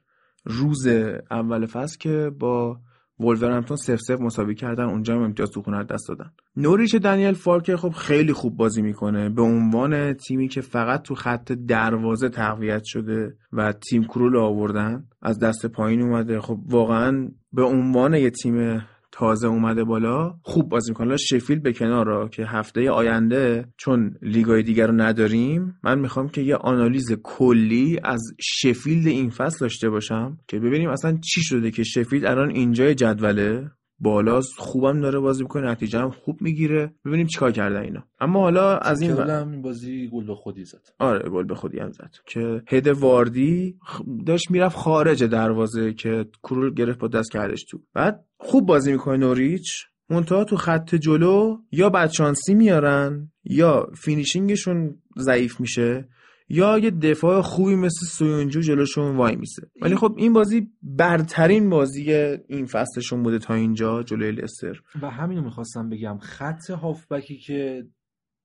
[0.44, 0.86] روز
[1.30, 2.78] اول فصل که با
[3.20, 6.30] ولورهمپتون صفر صفر مساوی کردن اونجا هم امتیاز تو خونه دست دادن.
[6.56, 9.28] نوریچ دنیل فارک خب خیلی خوب بازی می‌کنه.
[9.28, 15.38] به عنوان تیمی که فقط تو خط دروازه تقویت شده و تیم کرول آوردن از
[15.38, 16.40] دسته پایین اومده.
[16.40, 18.82] خب واقعا به عنوان یه تیم
[19.16, 21.06] تازه اومده بالا خوب بازی می‌کنه.
[21.06, 26.28] حالا شفیلد به کنار را که هفته آینده چون لیگای دیگر رو نداریم من می‌خوام
[26.28, 31.70] که یه آنالیز کلی از شفیلد این فصل داشته باشم که ببینیم اصلا چی شده
[31.70, 33.70] که شفیلد الان اینجای جدوله.
[33.98, 36.94] بالاست خوبم داره بازی می‌کنه نتیجه هم خوب می‌گیره.
[37.04, 38.04] ببینیم چیکار کردن اینا.
[38.20, 40.80] اما حالا از این هم این بازی گل به خودی زد.
[40.98, 42.10] آره گل به خودی هم زد.
[42.26, 43.78] که هد واردی
[44.26, 47.78] داشت می‌رفت خارج دروازه که کرول گرفت با دست کردش تو.
[47.94, 55.02] بعد خوب بازی می‌کنه نوریچ؟ منتها تو خط جلو یا بدشانسی میارن یا finishing شون
[55.18, 56.08] ضعیف میشه
[56.48, 59.70] یا یه دفاع خوبی مثل سویونجو جلوشون وای میسه.
[59.82, 62.12] ولی خب این بازی برترین بازی
[62.48, 67.86] این فصلشون بوده تا اینجا جلوی لستر و همینو می‌خواستم بگم خط هافبکی که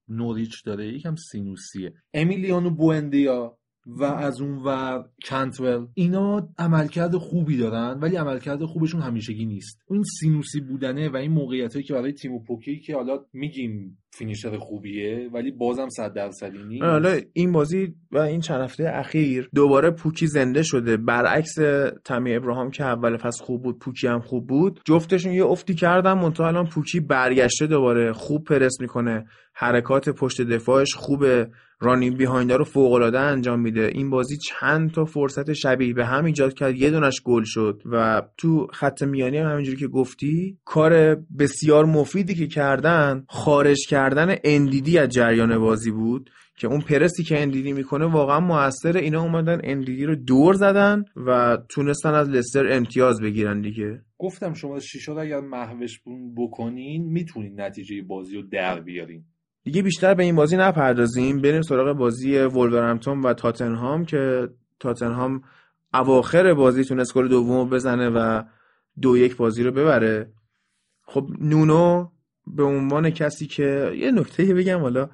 [0.07, 1.93] نوریچ داره یکم سینوسیه.
[2.13, 9.45] امیلیانو بوندیا و از اون ور کنتول اینا عملکرد خوبی دارن ولی عملکرد خوبشون همیشگی
[9.45, 9.81] نیست.
[9.89, 15.29] این سینوسی بودنه و این موقعیت که برای تیم پوکی که حالا میگیم فینیشر خوبیه
[15.33, 16.83] ولی بازم صد درصدی نیست.
[16.83, 20.97] آره، حالا این بازی و این چند هفته اخیر دوباره پوکی زنده شده.
[20.97, 21.55] برعکس
[22.05, 24.81] تمی ابراهام که اول فصل خوب بود پوکی هم خوب بود.
[24.85, 28.13] جفتشون یه افتی کردن منتها الان پوکی برگشته دوباره.
[28.13, 31.49] خوب پرس می‌کنه حرکات پشت دفاعش خوبه.
[31.81, 33.91] رانینگ بیهایند رو فوق العاده انجام میده.
[33.93, 36.75] این بازی چند تا فرصت شبیه به هم ایجاد کرد.
[36.75, 42.35] یه دونش گل شد و تو خط میانی هم همینجوری که گفتی کار بسیار مفیدی
[42.35, 48.05] که کردن خارج کردن اندیدی از جریان بازی بود که اون پرسی که اندیدی می‌کنه
[48.05, 54.01] واقعا موثر اینا اومدن اندیدی رو دور زدن و تونستن از لستر امتیاز بگیرن دیگه.
[54.17, 55.99] گفتم شما شیشا اگر محوش
[56.37, 59.25] بکنین می‌تونین نتیجه بازی رو در بیارین.
[59.69, 61.41] دیگه بیشتر به این بازی نپردازیم.
[61.41, 64.49] بریم سراغ بازی ولورهمپتون و تاتنهام که
[64.79, 65.41] تاتنهام
[65.93, 68.43] اواخر بازی تونست گل دوم بزنه و
[69.01, 70.31] دو یک بازی رو ببره.
[71.05, 72.07] خب نونو
[72.47, 75.09] به عنوان کسی که یه نکته بگم حالا.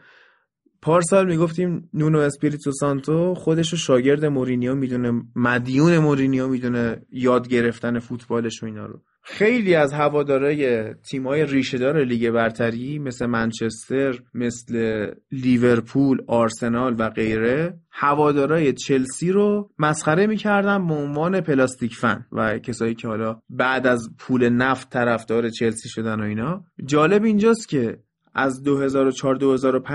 [0.82, 8.00] پارسال می‌گفتیم نونو اسپیریتو سانتو خودش رو شاگرد مورینیو می‌دونه مدیون مورینیو می‌دونه یاد گرفتن
[8.00, 9.02] فوتبالش و اینا رو.
[9.28, 18.74] خیلی از هوادارای تیمای ریشهدار لیگ برتری مثل منچستر مثل لیورپول آرسنال و غیره هوادارای
[18.74, 24.50] چلسی رو مسخره می‌کردن به عنوان پلاستیک فن و کسایی که حالا بعد از پول
[24.50, 26.66] نفت طرفدار چلسی شدن و اینا.
[26.86, 27.98] جالب اینجاست که
[28.36, 28.64] از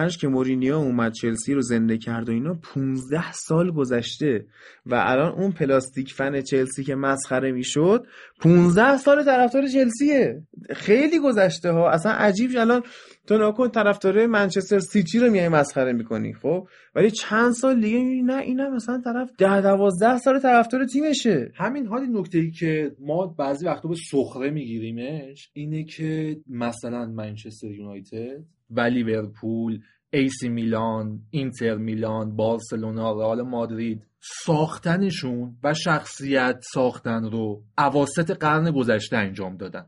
[0.09, 4.47] 2004-2005 که مورینیو اومد چلسی رو زنده کرد و اینا 15 سال گذشته
[4.86, 8.07] و الان اون پلاستیک فن چلسی که مسخره می‌شد
[8.41, 10.43] 15 سال طرفدار چلسیه.
[10.70, 11.91] خیلی گذشته ها.
[11.91, 12.82] اصلا عجیب الان
[13.27, 18.37] تو نکن طرفدار منچستر سیتی رو میای مسخره می‌کنی خب؟ ولی چند سال دیگه نه
[18.37, 21.53] اینم مثلا طرف 10 12 سال طرفدار تیمشه.
[21.55, 27.71] همین حالی نکته ای که ما بعضی وقتا به سخره میگیریمش اینه که مثلا منچستر
[27.71, 29.81] یونایتد و لیورپول
[30.12, 39.16] ایسی میلان اینتر میلان بارسلونا رئال مادرید ساختنشون و شخصیت ساختن رو اواسط قرن گذشته
[39.16, 39.87] انجام دادن.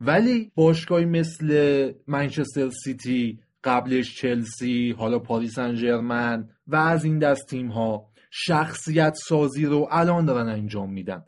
[0.00, 7.46] ولی باشگاهی مثل منچستر سیتی قبلش چلسی حالا پاریس سن ژرمن و از این دست
[7.48, 11.24] تیم ها شخصیت سازی رو الان دارن انجام میدن.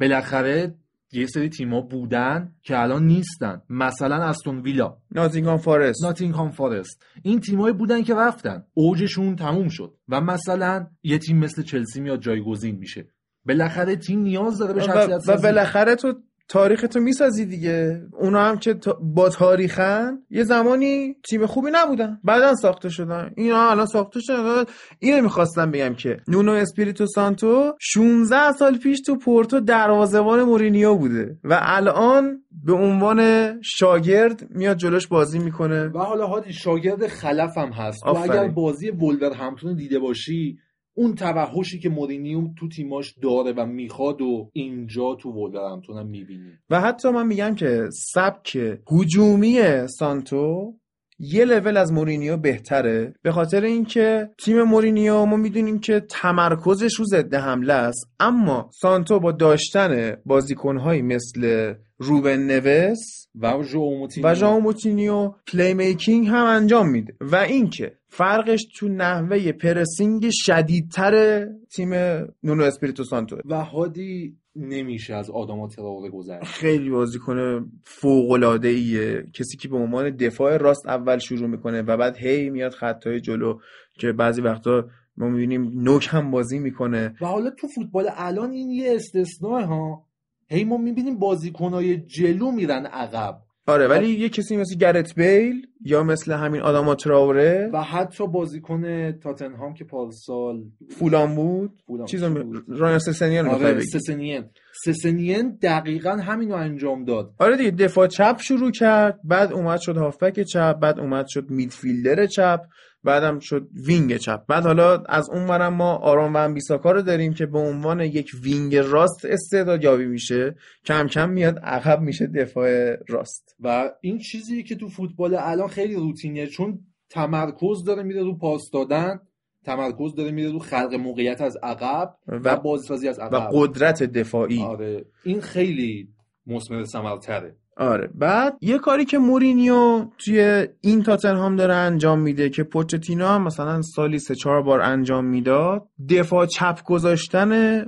[0.00, 0.74] بالاخره
[1.12, 3.62] یه سری تیما بودن که الان نیستن.
[3.68, 6.04] مثلا استون ویلا ناتینگهام فارست.
[6.04, 7.04] ناتینگهام فارست.
[7.22, 8.64] این تیمایی بودن که رفتن.
[8.74, 13.08] اوجشون تموم شد و مثلا یه تیم مثل چلسی میاد جایگزین میشه.
[13.46, 15.42] بالاخره تیم نیاز داره به و, شخصیت و سازی.
[15.42, 16.14] بالاخره تو
[16.50, 18.02] تاریخ تو می‌سازی دیگه.
[18.12, 22.18] اونا هم که با تاریخن یه زمانی تیم خوبی نبودن.
[22.24, 23.30] بعدا ساخته شدن.
[23.36, 24.64] اینا الان ساخته شدن.
[24.98, 31.36] اینو می‌خواستم بگم که نونو اسپیریتو سانتو 16 سال پیش تو پورتو دروازه‌بان مورینیو بوده
[31.44, 35.86] و الان به عنوان شاگرد میاد جلوش بازی می‌کنه.
[35.86, 38.06] و حالا هادی شاگرد خلف هم هست.
[38.06, 38.08] و.
[38.08, 40.58] اگر بازی ولورهمپتون دیده باشی
[40.94, 46.52] اون توحشی که مورینیو تو تیماش داره و می‌خواد و اینجا تو ولورهمپتون هم می‌بینی
[46.70, 49.60] و حتی من میگم که سبک هجومی
[49.98, 50.74] سانتو
[51.22, 57.04] یه لول از مورینیو بهتره به خاطر اینکه تیم مورینیو ما می‌دونیم که تمرکزش رو
[57.04, 62.98] ضد حمله است اما سانتو با داشتن بازیکنهایی مثل روبن نوس
[63.40, 67.14] و ژوائو موتینیو و ژائو موتینیو playmaking هم انجام میده.
[67.20, 71.94] و اینکه فرقش تو نحوه pressing شدیدتر تیم
[72.42, 79.26] نونو اسپیریتو سانتو و هادی نمیشه از آدما تراوره گذشت خیلی بازیکن فوق العاده ایه
[79.32, 83.58] کسی که به عنوان دفاع راست اول شروع می‌کنه و بعد هی میاد خطای جلو
[83.98, 87.14] که بعضی وقتا ما می‌بینیم نوک هم بازی می‌کنه.
[87.20, 90.09] و حالا تو فوتبال الان این یه استثناء ها.
[90.50, 93.42] هی ما می‌بینیم بازیکنهای جلو میرن عقب.
[93.66, 99.12] آره ولی یه کسی مثل گرت بیل یا مثل همین آداما تراوره و حتی بازیکن
[99.12, 100.64] تاتنهام که پارسال
[100.98, 101.82] فولام بود.
[101.86, 102.42] فولام می...
[102.44, 104.44] بود؟ رایان سسنیون رو آره سسنیون
[104.84, 107.34] سسنیون دقیقا همینو انجام داد.
[107.38, 112.26] آره دیگه دفاع چپ شروع کرد بعد اومد شد هافبک چپ بعد اومد شد midfielder
[112.26, 112.60] چپ
[113.04, 114.46] بعدم شد wing چپ.
[114.46, 118.30] بعد حالا از اون ورم ما آرون وان بیساکا رو داریم که به عنوان یک
[118.42, 120.54] wing راست استعداد یابی میشه.
[120.84, 123.56] کم کم میاد عقب میشه دفاع راست.
[123.60, 126.78] و این چیزی که تو فوتبال الان خیلی روتینیه چون
[127.10, 129.20] تمرکز داره میره رو پاس دادن.
[129.64, 133.50] تمرکز داره میره رو خلق موقعیت از عقب و, و, بازسازی از و عقب.
[133.52, 134.62] قدرت دفاعی.
[134.62, 135.04] آره.
[135.24, 136.08] این خیلی
[136.46, 138.10] مثمر ثمرتره آره.
[138.14, 143.82] بعد یه کاری که مورینیو توی این تاتنهام داره انجام میده که پوچتینو هم مثلا
[143.82, 147.80] سالی سه چهار بار انجام می‌داد دفاع چپ گذاشتن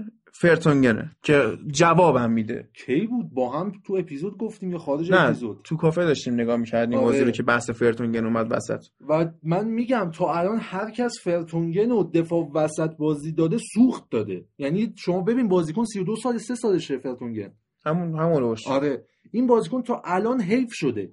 [0.42, 1.16] فرتونگنه.
[1.22, 2.68] که جوابم میده.
[2.86, 6.56] کی بود؟ با هم تو اپیزود گفتیم یا خارج نه اپیزود؟ تو کافه داشتیم نگاه
[6.56, 7.06] می‌کردیم آره.
[7.06, 8.84] بازی رو که بحث فرتونگن اومد وسط.
[9.08, 14.44] و من میگم تا الان هر کس فرتونگن و دفاع وسط بازی داده سوخت داده.
[14.58, 17.52] یعنی شما ببین بازیکن 32 سال 3 سالشه فرتونگن.
[17.86, 18.66] همون همون روش.
[18.66, 19.04] آره.
[19.32, 21.12] این بازیکن تا الان حیف شده.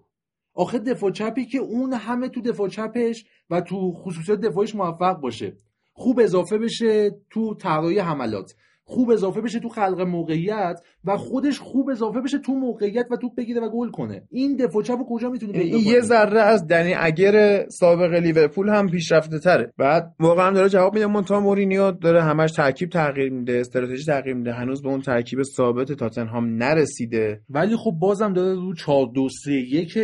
[0.54, 5.54] آخه دفاع چپی که اون همه تو دفاع چپش و تو خصوصیات دفاعش موفق باشه.
[5.94, 8.56] خوب اضافه بشه تو طراحی حملات.
[8.90, 13.36] خوب اضافه بشه تو خلق موقعیت و خودش خوب اضافه بشه تو موقعیت و توپ
[13.36, 14.24] بگیره و گل کنه.
[14.30, 18.70] این دفاع چپ رو کجا می‌تونی پیدا این یه ذره از دنی اگر سابق لیورپول
[18.70, 19.74] هم پیشرفته تره.
[19.78, 21.06] بعد واقعا داره جواب میده.
[21.06, 24.54] مونتا مورینیو داره همش ترکیب تغییر میده استراتژی تغییر میده.
[24.54, 27.42] هنوز به اون ترکیب ثابت تاتنهام نرسیده.
[27.50, 29.98] ولی خب بازم داره رو 4 2 3 1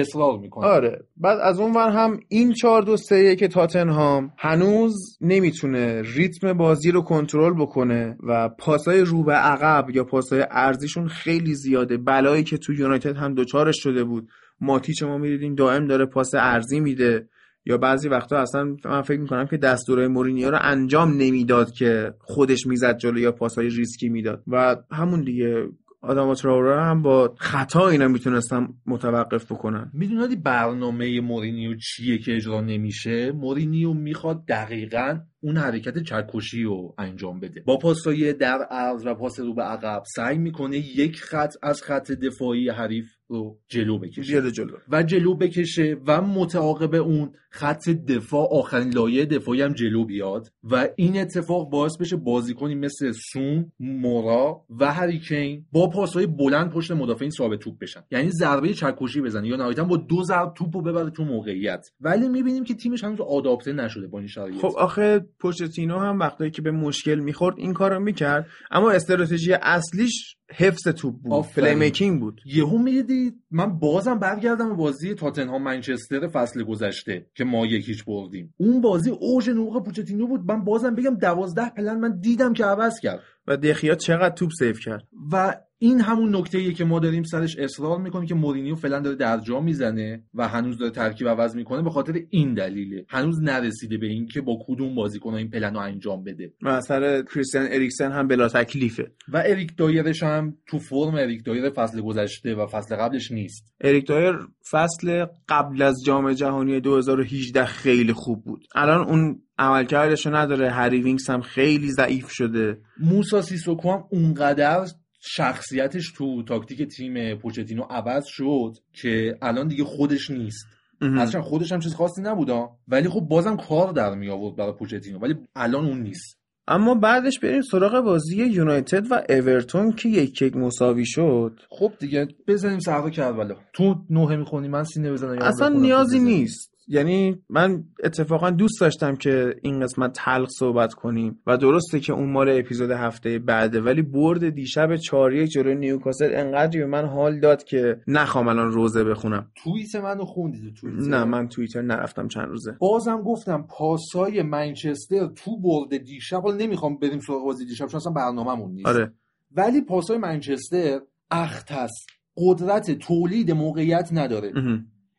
[0.00, 0.66] اصرار می‌کنه.
[0.66, 1.04] آره.
[1.16, 6.90] بعد از اون ور هم این 4 2 3 که تاتنهام هنوز نمی‌تونه ریتم بازی
[6.90, 11.96] رو کنترل بکنه و پاسای رو به عقب یا پاسای ارزیشون خیلی زیاده.
[11.96, 14.28] بلایی که تو یونایتد هم دوچارش شده بود.
[14.60, 17.28] ماتیچ ما می‌دیدیم دائم داره پاس عرضی میده.
[17.66, 22.66] یا بعضی وقتا اصلا من فکر می‌کنم که دستورای مورینیو رو انجام نمی‌داد که خودش
[22.66, 24.42] می‌زد جلو یا پاسای ریسکی می‌داد.
[24.46, 25.68] و همون دیگه
[26.00, 29.90] آدم تراوره هم با خطا اینا می‌تونستن متوقف بکنن.
[29.94, 37.40] می‌دونی برنامه مورینیو چیه که اجرا نمیشه؟ مورینیو می‌خواد دقیقا اون حرکت چکشی رو انجام
[37.40, 37.62] بده.
[37.66, 42.10] با پاسای در عرض و پاس رو به عقب سعی می‌کنه یک خط از خط
[42.12, 44.32] دفاعی حریف رو جلو بکشه.
[44.32, 44.76] بیاد جلو.
[44.88, 50.48] و جلو بکشه و متعاقب اون خط دفاع آخرین لایه دفاعی هم جلو بیاد.
[50.64, 56.70] و این اتفاق باعث بشه بازیکنی مثل سون مورا و هری کین با پاسهای بلند
[56.70, 58.00] پشت مدافعین ثابت توپ بشن.
[58.10, 59.48] یعنی ضربه چکشی بزنه.
[59.48, 61.86] یا نهایتا با دو ضرب توپ رو ببره تو موقعیت.
[62.00, 64.56] ولی می‌بینیم که تیمش هنوز آداپته نشده با این شرایط.
[64.56, 68.46] خب آخه پوچتینو هم وقتی که به مشکل می‌خورد این کارو می‌کرد.
[68.70, 71.46] اما استراتژی اصلیش حفظ توپ بود.
[71.46, 72.40] playmaking بود.
[72.44, 78.54] یهو می‌دید من بازم برگردم بازی تاتنهام منچستر فصل گذشته که ما یک هیچ بردیم.
[78.56, 80.50] اون بازی اوج نبوغ پوچتینو بود.
[80.50, 83.20] من بازم بگم دوازده پلن من دیدم که عوض کرد.
[83.46, 87.98] و دخیا چقدر توپ save کرد؟ و این همون نکته که ما داریم سرش اصرار
[87.98, 91.90] می‌کنیم که مورینیو فعلا داره در جا می‌زنه و هنوز داره ترکیب عوض می‌کنه به
[91.90, 93.04] خاطر این دلیله.
[93.08, 96.52] هنوز نرسیده به اینکه با کدوم بازیکن این پلن رو انجام بده.
[96.62, 99.12] و اثر کریستیان اریکسن هم بلا تکلیفه.
[99.28, 103.74] و اریک دایرش هم تو فرم اریک دایر فصل گذشته و فصل قبلش نیست.
[103.80, 104.34] اریک دایر
[104.70, 108.64] فصل قبل از جام جهانی 2018 خیلی خوب بود.
[108.74, 110.70] الان اون عملکردش رو نداره.
[110.70, 112.78] هری وینکس هم خیلی ضعیف شده.
[113.00, 114.86] موسا سیسوکو هم اونقدر
[115.30, 120.66] شخصیتش تو تاکتیک تیم پوچتینو عوض شد که الان دیگه خودش نیست.
[121.00, 125.18] اصلا خودش هم چیز خاصی نبودا ولی خب بازم کار در می آورد برای پوچتینو
[125.18, 126.38] ولی الان اون نیست.
[126.68, 131.60] اما بعدش بریم سراغ بازی یونایتد و اورتون که یک یک مساوی شد.
[131.70, 133.56] خب دیگه بزنیم صحرا کربلا.
[133.72, 136.18] تو نوحه می‌خونی من سینه بزنم اصلا؟ نیازی.
[136.18, 136.77] نیست.
[136.90, 142.32] یعنی من اتفاقا دوست داشتم که این قسمت تلخ صحبت کنیم و درسته که اون
[142.32, 147.64] مال اپیزود هفته بعده ولی برد دیشب چاریه جلوی نیوکاسل انقدری به من حال داد
[147.64, 149.50] که نخوام الان روزه بخونم.
[149.54, 152.76] توییت منو خوندی تو توییت نه من توییتر نرفتم چند روزه.
[152.78, 158.12] بازم گفتم پاسای منچستر تو برد دیشب حالا نمی‌خوام بریم سراغ بازی دیشب چون اصلا
[158.12, 158.86] برنامه‌مون نیست.
[158.86, 159.12] آره.
[159.56, 161.90] ولی پاسای منچستر اختص
[162.36, 164.52] قدرت تولید موقعیت نداره.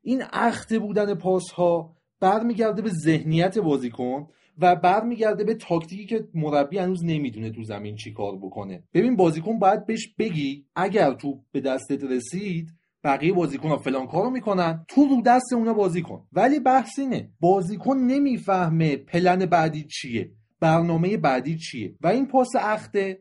[0.01, 4.27] این اخته بودن پاس ها برمیگرده به ذهنیت بازیکن
[4.61, 8.83] و برمیگرده به تاکتیکی که مربی هنوز نمی‌دونه تو زمین چی کار بکنه.
[8.93, 12.69] ببین بازیکن باید بهش بگی اگر تو به دستت رسید
[13.03, 17.31] بقیه بازیکن ها فلان کارو می‌کنن تو رو دست اونا بازی کن ولی بحث اینه
[17.39, 21.95] بازیکن نمی‌فهمه پلن بعدی چیه برنامه بعدی چیه.
[22.01, 23.19] و این پاس اخته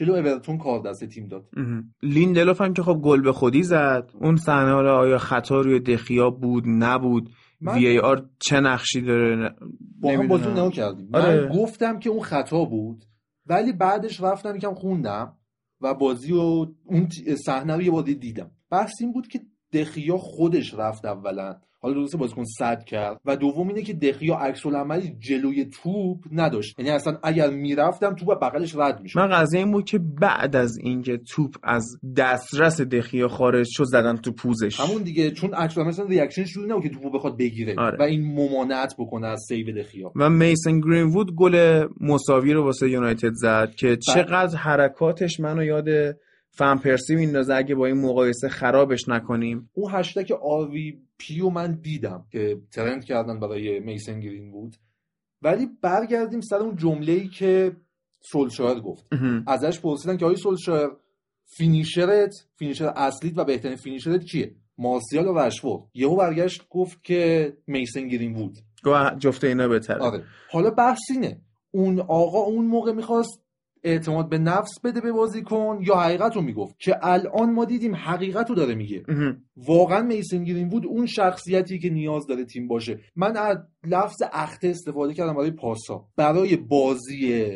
[0.00, 1.48] جلو اورتون کار دست تیم داد.
[2.02, 4.10] لیندلوف هم که خب گل به خودی زد.
[4.20, 7.30] اون صحنه حالا آیا خطا روی دخیا بود؟ نبود.
[7.60, 9.54] من- وی ای آر چه نقشی داره؟ ن-
[10.00, 10.28] با هم.
[10.28, 11.08] بازی نگاه کردیم.
[11.12, 11.40] آره.
[11.48, 13.04] من گفتم که اون خطا بود
[13.46, 15.36] ولی بعدش رفتم یکم خوندم
[15.80, 17.08] و بازی و اون
[17.46, 18.50] صحنه رو یه بازی دیدم.
[18.70, 19.40] بحث این بود که
[19.72, 21.56] دخیا خودش رفت اولا.
[21.82, 23.20] حالا درسته بازیکن صد کرد.
[23.24, 26.78] و دوم اینه که دخیا عکس العملی جلوی توپ نداشت.
[26.78, 29.18] یعنی اصلا اگر می‌رفتم توپ بغلش رد می‌شد.
[29.18, 34.16] من قضیه این بود که بعد از اینکه توپ از دسترس دخیا خارج شد زدن
[34.16, 34.80] تو پوزش.
[34.80, 37.74] همون دیگه چون عکس مثلا reaction ش جوری نبود که توپو بخواد بگیره.
[37.78, 37.98] آره.
[37.98, 43.32] و این ممانعت بکنه از save دخیا و میسن گرینوود گل مساوی رو واسه یونایتد
[43.32, 46.16] زد که چقدر حرکاتش منو یاد
[46.50, 47.54] فن پرسی میندازه.
[47.54, 49.70] اگه با این مقایسه خرابش نکنیم.
[49.72, 54.76] اون هشتگ RVP و من دیدم که ترند کردن برای میسن گرینوود
[55.42, 57.76] ولی برگردیم سر اون جمله ای که
[58.32, 59.06] سولشایر گفت.
[59.46, 60.88] ازش پرسیدن که آقای سولشایر
[61.44, 65.82] finisher ت finisher اصلیت و بهترین finisher ت کیه؟ مارسیال و رشفورد.
[65.94, 68.58] یهو برگشت گفت که میسن گرینوود
[69.18, 69.98] جفته اینا بهتره.
[69.98, 70.24] آره.
[70.50, 71.40] حالا بحث اینه.
[71.70, 73.42] اون آقا اون موقع می‌خواست
[73.84, 78.48] اعتماد به نفس بده به بازیکن یا حقیقت رو می‌گفت که الان ما دیدیم حقیقت
[78.48, 79.02] رو داره میگه.
[79.56, 82.98] واقعا میسن گرینوود اون شخصیتی که نیاز داره تیم باشه.
[83.16, 87.50] من از لفظ اخته استفاده کردم برای پاسا برای بازی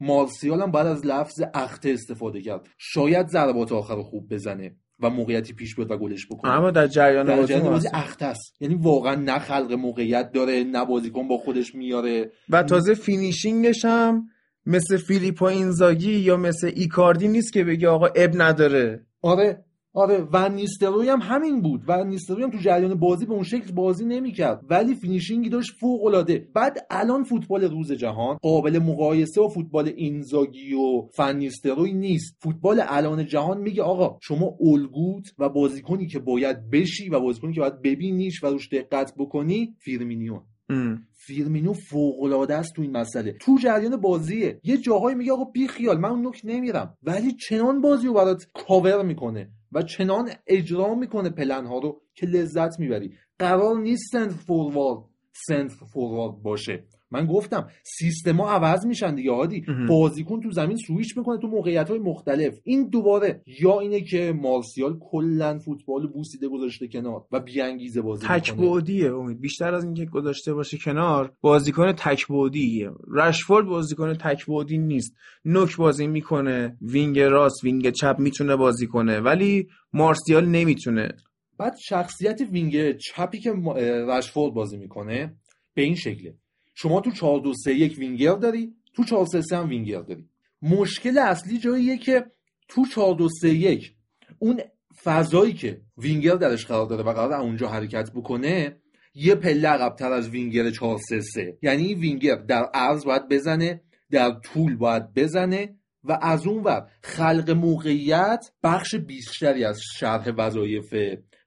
[0.00, 2.68] مارسیال هم باید از لفظ اخته استفاده کرد.
[2.78, 6.52] شاید ضربات آخر رو خوب بزنه و موقعیتی پیش بیاد و گلش بکنه.
[6.52, 7.88] اما در جریان در بازی بازی.
[7.94, 8.56] اخته است.
[8.60, 12.30] یعنی واقعا نه خلق موقعیت داره نه بازیکن با خودش میاره.
[12.48, 14.28] و تازه finishing ش هم
[14.66, 19.06] مثل فیلیپو اینزاگی یا مثل ایکاردی نیست که بگه آقا عیب نداره.
[19.22, 21.82] آره آره فن نیستروی هم همین بود.
[21.88, 24.60] فن نیستروی هم تو جریان بازی به اون شکل بازی نمی‌کرد.
[24.70, 29.92] ولی finishing ی داشت فوق العاده بعد الان فوتبال روز جهان قابل مقایسه و فوتبال
[29.96, 32.36] اینزاگی و فن نیستروی نیست.
[32.42, 37.60] فوتبال الان جهان میگه آقا شما الگوت و بازیکنی که باید بشی و بازیکنی که
[37.60, 40.34] باید ببینیش و روش دقت بکنی فیرمینو.
[40.34, 40.42] ام.
[41.12, 43.32] فیرمینو فوق العاده است تو این مسئله.
[43.32, 44.60] تو جریان بازیه.
[44.64, 46.98] یه جاهایی میگه آقا بی خیال من اون نوک نمیرم.
[47.02, 52.26] ولی چنان بازی رو برات کاور می‌کنه و چنان اجرا می‌کنه پلن ها رو که
[52.26, 53.12] لذت می‌بری.
[53.38, 55.04] قرار نیست سنتر فوروارد
[55.48, 56.84] سنتر فوروارد باشه.
[57.10, 59.64] من گفتم سیستما عوض میشن دیگه هادی.
[59.68, 59.86] مهم.
[59.86, 62.58] بازیکن تو زمین سویچ می‌کنه تو موقعیت های مختلف.
[62.64, 68.50] این دوباره یا اینه که مارسیال کلا فوتبال بوسیده گذاشته کنار و بیانگیزه بازی تک
[68.50, 68.70] می‌کنه.
[68.70, 69.40] بعدیه امید.
[69.40, 75.16] بیشتر از اینکه گذاشته باشه کنار بازیکن تک بعدیه رشفورد بازیکن تک بعدی نیست.
[75.44, 81.08] نوک بازی می‌کنه وینگ راست وینگ چپ می‌تونه بازی کنه ولی مارسیال نمی‌تونه.
[81.58, 83.52] بعد شخصیت وینگ چپی که
[84.08, 85.34] رشفورد بازی می‌کنه
[85.74, 86.34] به این شکله.
[86.82, 90.28] شما تو 4 2 3 1 وینگر داری تو 4 3 3 هم وینگر داری.
[90.62, 92.26] مشکل اصلی جاییه که
[92.68, 93.94] تو 4 2 3 1
[94.38, 94.60] اون
[95.02, 98.76] فضایی که وینگر درش قرار داره و قرار اونجا حرکت بکنه
[99.14, 103.80] یه پله عقب‌تر از وینگر 4 3 3 یعنی این وینگر در عرض باید بزنه
[104.10, 110.94] در طول باید بزنه و از اون ور خلق موقعیت بخش بیشتری از شرح وظایف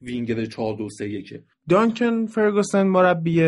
[0.02, 3.44] وینگر 4 2 3 1 دانکن فرگوسن مربی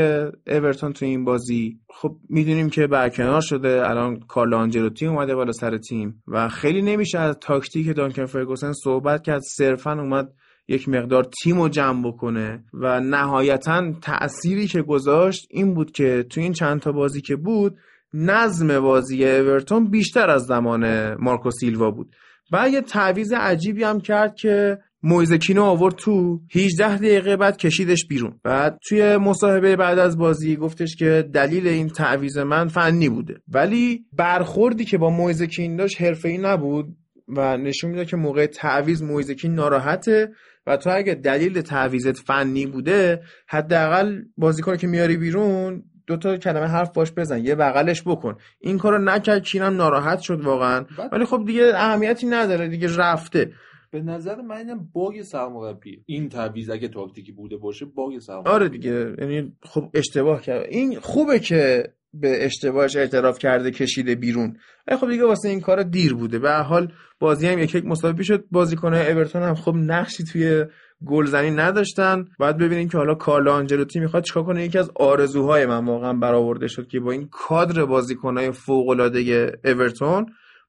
[0.47, 1.79] اورتون تو این بازی.
[1.89, 7.19] خب می‌دونیم که برکنار شده الان کارلو آنجلوتی اومده بالا سر تیم و خیلی نمیشه
[7.19, 9.41] از تاکتیک دانکن فرگوسن صحبت کرد.
[9.57, 10.33] صرفا اومد
[10.67, 16.41] یک مقدار تیم رو جمع بکنه و نهایتا تأثیری که گذاشت این بود که تو
[16.41, 17.77] این چند تا بازی که بود
[18.13, 22.15] نظم بازی اورتون بیشتر از زمان مارکو سیلوا بود.
[22.51, 28.39] و یه تعویز عجیبی هم کرد که مویزکینو آورد تو 18 دقیقه بعد کشیدش بیرون.
[28.43, 33.35] بعد توی مصاحبه بعد از بازی گفتش که دلیل این تعویز من فنی بوده.
[33.47, 36.85] ولی برخوردی که با مویزکین داشت حرفه‌ای نبود
[37.27, 40.31] و نشون میده که موقع تعویز مویزکین ناراحته
[40.67, 46.67] و تو اگه دلیل تعویزت فنی بوده حداقل بازیکن که میاری بیرون دو تا کلمه
[46.67, 48.35] حرف باش بزن یه بغلش بکن.
[48.59, 50.85] این کارو نکرد کینم ناراحت شد واقعا.
[51.11, 53.51] ولی خب دیگه اهمیتی نداره دیگه رفته.
[53.91, 56.03] به نظر من اینم باگ سرمربی.
[56.05, 58.49] این تعویض اگه تاکتیکی بوده باشه باگ سرمربی.
[58.49, 59.15] آره دیگه.
[59.19, 60.65] یعنی خب اشتباه کرد.
[60.69, 61.83] این خوبه که
[62.13, 64.57] به اشتباهش اعتراف کرده کشیده بیرون.
[64.87, 66.39] ولی خب دیگه واسه این کار دیر بوده.
[66.39, 68.45] به حال بازی هم یک یک مساوی شد.
[68.51, 70.65] بازیکن‌های اورتون هم خب نقشی توی
[71.05, 72.25] گلزنی نداشتن.
[72.39, 76.67] باید ببینیم که حالا کارلو آنجلوتی می‌خواد چیکار کنه؟ یکی از آرزوهای من واقعا برآورده
[76.67, 80.25] شد که با این کادر بازیکن‌های فوق‌العاده اورتون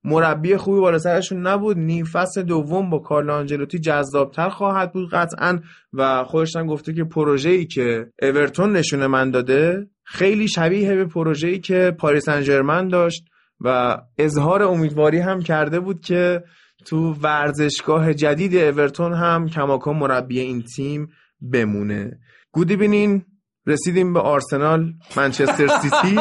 [0.07, 1.78] مربی خوبی بالا سرشون نبود.
[1.78, 5.61] نیم فصل دوم با کارلو آنجلوتی جذابتر خواهد بود قطعا
[5.92, 11.59] و خودش هم گفته که پروژه‌ای که اورتون نشونه من داده خیلی شبیه به پروژه‌ای
[11.59, 13.24] که پاریس انجرمن داشت
[13.61, 16.44] و اظهار امیدواری هم کرده بود که
[16.84, 21.09] تو ورزشگاه جدید اورتون هم کماکان مربی این تیم
[21.40, 22.18] بمونه.
[22.52, 23.24] گودی بینین
[23.66, 26.20] رسیدیم به آرسنال منچستر سیتی.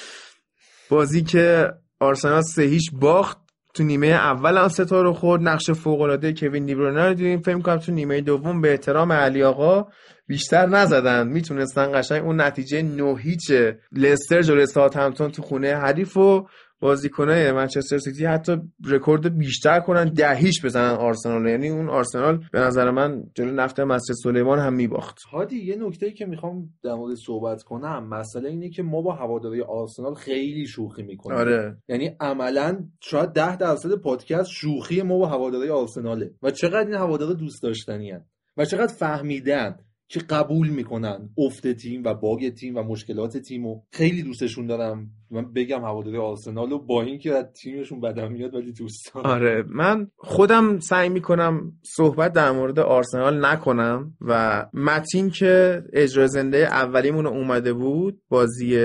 [0.90, 3.38] بازی که آرسنال سه هیچ باخت
[3.74, 5.42] تو نیمه اول هم ستا رو خورد.
[5.42, 7.40] نقش فوق العاده کوین دیبروینه رو دیدیم.
[7.40, 9.86] فکر کنم تو نیمه دوم به احترام علی آقا
[10.26, 11.28] بیشتر نزدن.
[11.28, 13.50] می‌تونستن قشنگ اون نتیجه نو هیچ
[13.92, 16.46] لستر جلوی ساوثهمپتون تو خونه حریف و
[16.80, 21.46] بازیکنای منچستر سیتی حتی رکورد بیشتر کنن ده هیچ بزنن آرسنال.
[21.46, 25.18] یعنی اون آرسنال به نظر من جلوی نفت مسجد سلیمان هم میباخت.
[25.32, 29.62] هادی یه نکته که می‌خوام در مورد صحبت کنم مسئله اینه که ما با هواداری
[29.62, 31.38] آرسنال خیلی شوخی می‌کنیم.
[31.38, 31.76] آره.
[31.88, 36.30] یعنی عملا شاید ده درصد پادکست شوخی ما با هواداری آرسناله.
[36.42, 38.24] و چقدر این هوادارا دوست داشتنی هن.
[38.56, 39.76] و چقدر فهمیدن
[40.08, 45.10] که قبول می‌کنن افت تیم و باگ تیم و مشکلات تیم و خیلی دوستشون دارم.
[45.30, 49.64] من بگم هواداری آرسنال رو با اینکه از تیمشون بدم میاد ولی دوست دارم آره
[49.68, 57.26] من خودم سعی می‌کنم صحبت در مورد آرسنال نکنم و متین که اجرا زنده اولیمون
[57.26, 58.76] اومده بود بازی.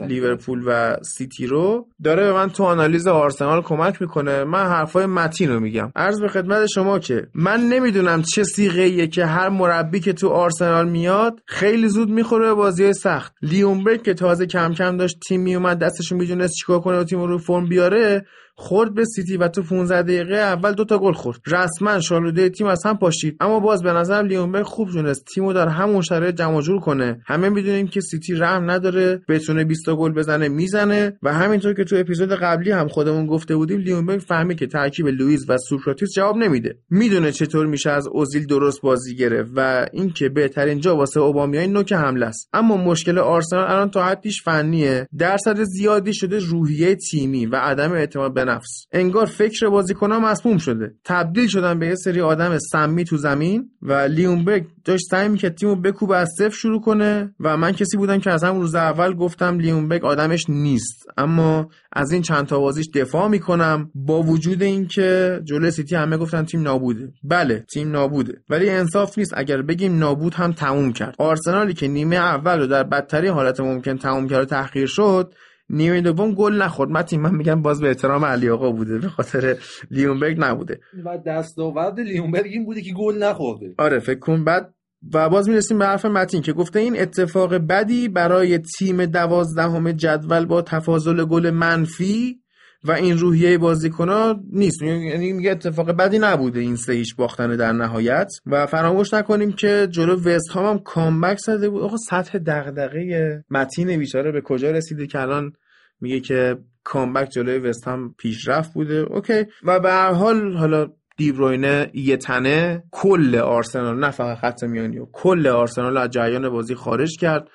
[0.00, 4.44] لیورپول و سیتی رو داره به من تو آنالیز آرسنال کمک می‌کنه.
[4.44, 5.92] من حرفای متین رو میگم.
[5.96, 10.28] عرض به خدمت شما که من نمی‌دونم چه سیغه ایه که هر مربی که تو
[10.28, 13.34] آرسنال میاد خیلی زود می‌خوره به بازی سخت.
[13.42, 17.38] لیونبرگ که تازه کم کم داشت تیم میومد دستش می‌دونست چیکار کنه و تیم رو
[17.38, 18.26] فرم بیاره
[18.60, 21.38] خورد به سیتی و تو 15 دقیقه اول دو تا گل خورد.
[21.46, 23.36] رسما شالوده تیم از هم پاشید.
[23.40, 27.20] اما باز به نظرم لیونبرگ خوب تونست تیمو در همون شرایط جمع و جور کنه.
[27.26, 29.22] همه می‌دونیم که سیتی رحم نداره.
[29.28, 31.18] بتونه 20 تا گل بزنه می‌زنه.
[31.22, 35.44] و همینطور که تو اپیزود قبلی هم خودمون گفته بودیم لیونبرگ فهمید که ترکیب لوئیس
[35.48, 36.78] و سوکراتیس جواب نمیده.
[36.90, 41.92] می‌دونه چطور میشه از اوزیل درست بازی گرفت و اینکه بهترین جا واسه اوبامیانگ نوک
[41.92, 42.48] حمله است.
[42.52, 45.08] اما مشکل آرسنال الان تا حدیش فنیه.
[45.18, 48.86] درصد زیادی شده روحیه تیمی و عدم اعتماد به نفس.
[48.92, 50.94] انگار فکر بازیکن‌ها مسموم شده.
[51.04, 55.74] تبدیل شدن به یه سری آدم سمی تو زمین و لیونبرگ داشت سعی می‌کرد تیمو
[55.76, 59.58] بکوبه از صفر شروع کنه و من کسی بودم که از همون روز اول گفتم
[59.58, 61.06] لیونبرگ آدمش نیست.
[61.16, 66.44] اما از این چند تا بازیش دفاع می‌کنم با وجود اینکه جلوی سیتی همه گفتن
[66.44, 67.12] تیم نابوده.
[67.24, 68.34] بله تیم نابوده.
[68.50, 69.32] ولی انصاف نیست.
[69.36, 71.14] اگر بگیم نابود هم تموم کرد.
[71.18, 75.34] آرسنالی که نیمه اول رو در بدترین حالت ممکن تموم کرد و تحقیر شد
[75.70, 76.90] نیمه دوم گل نخورد.
[76.90, 79.56] متین من میگم باز به احترام علی آقا بوده به خاطر
[79.90, 80.80] لیونبرگ نبوده.
[81.04, 83.74] و دستاورد لیونبرگ این بوده که گل نخورده.
[83.78, 84.74] آره فکر کن بعد.
[85.14, 90.46] و باز می‌رسیم به حرف متین که گفته این اتفاق بدی برای تیم دوازدهم جدول
[90.46, 92.39] با تفاضل گل منفی
[92.84, 94.82] و این روحیه بازیکنها نیست.
[94.82, 99.88] یعنی میگه اتفاق بدی نبوده این سه هیچ باختن در نهایت و فراموش نکنیم که
[99.90, 101.82] جلو وست هام هم کامبک زده بود.
[101.82, 105.52] آقا سطح دغدغه متین بیچاره به کجا رسیده که الان
[106.00, 108.94] میگه که کامبک جلوی وست هم پیشرفت بوده.
[108.94, 109.44] اوکی.
[109.62, 115.06] و به هر حال حالا دیبروینه یه تنه کل آرسنال نه فقط خط میانی و
[115.12, 117.48] کل آرسنال از جریان بازی خارج کرد.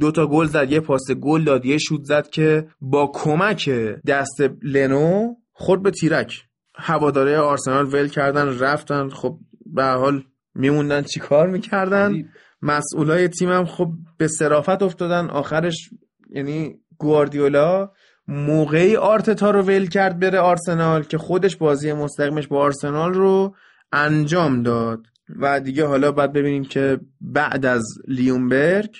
[0.00, 3.70] دو تا گل زد یه پاس گل داد یه شوت زد که با کمک
[4.06, 6.44] دست لنو خورد به تیرک.
[6.74, 10.22] هواداره آرسنال ول کردن رفتن خب به حال
[10.54, 12.28] میموندن چیکار می‌کردن.
[12.62, 15.30] مسئولای تیمم خب به صرافت افتادن.
[15.30, 15.90] آخرش
[16.30, 17.90] یعنی گواردیولا
[18.28, 23.54] موقعی آرتتا رو ول کرد بره آرسنال که خودش بازی مستقیمش با آرسنال رو
[23.92, 25.06] انجام داد.
[25.40, 28.96] و دیگه حالا باید ببینیم که بعد از لیونبرگ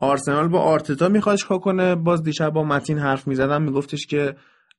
[0.00, 4.36] آرسنال با آرتتا می‌خواد چیکار کنه؟ باز دیشب با متین حرف می‌زدم میگفتش که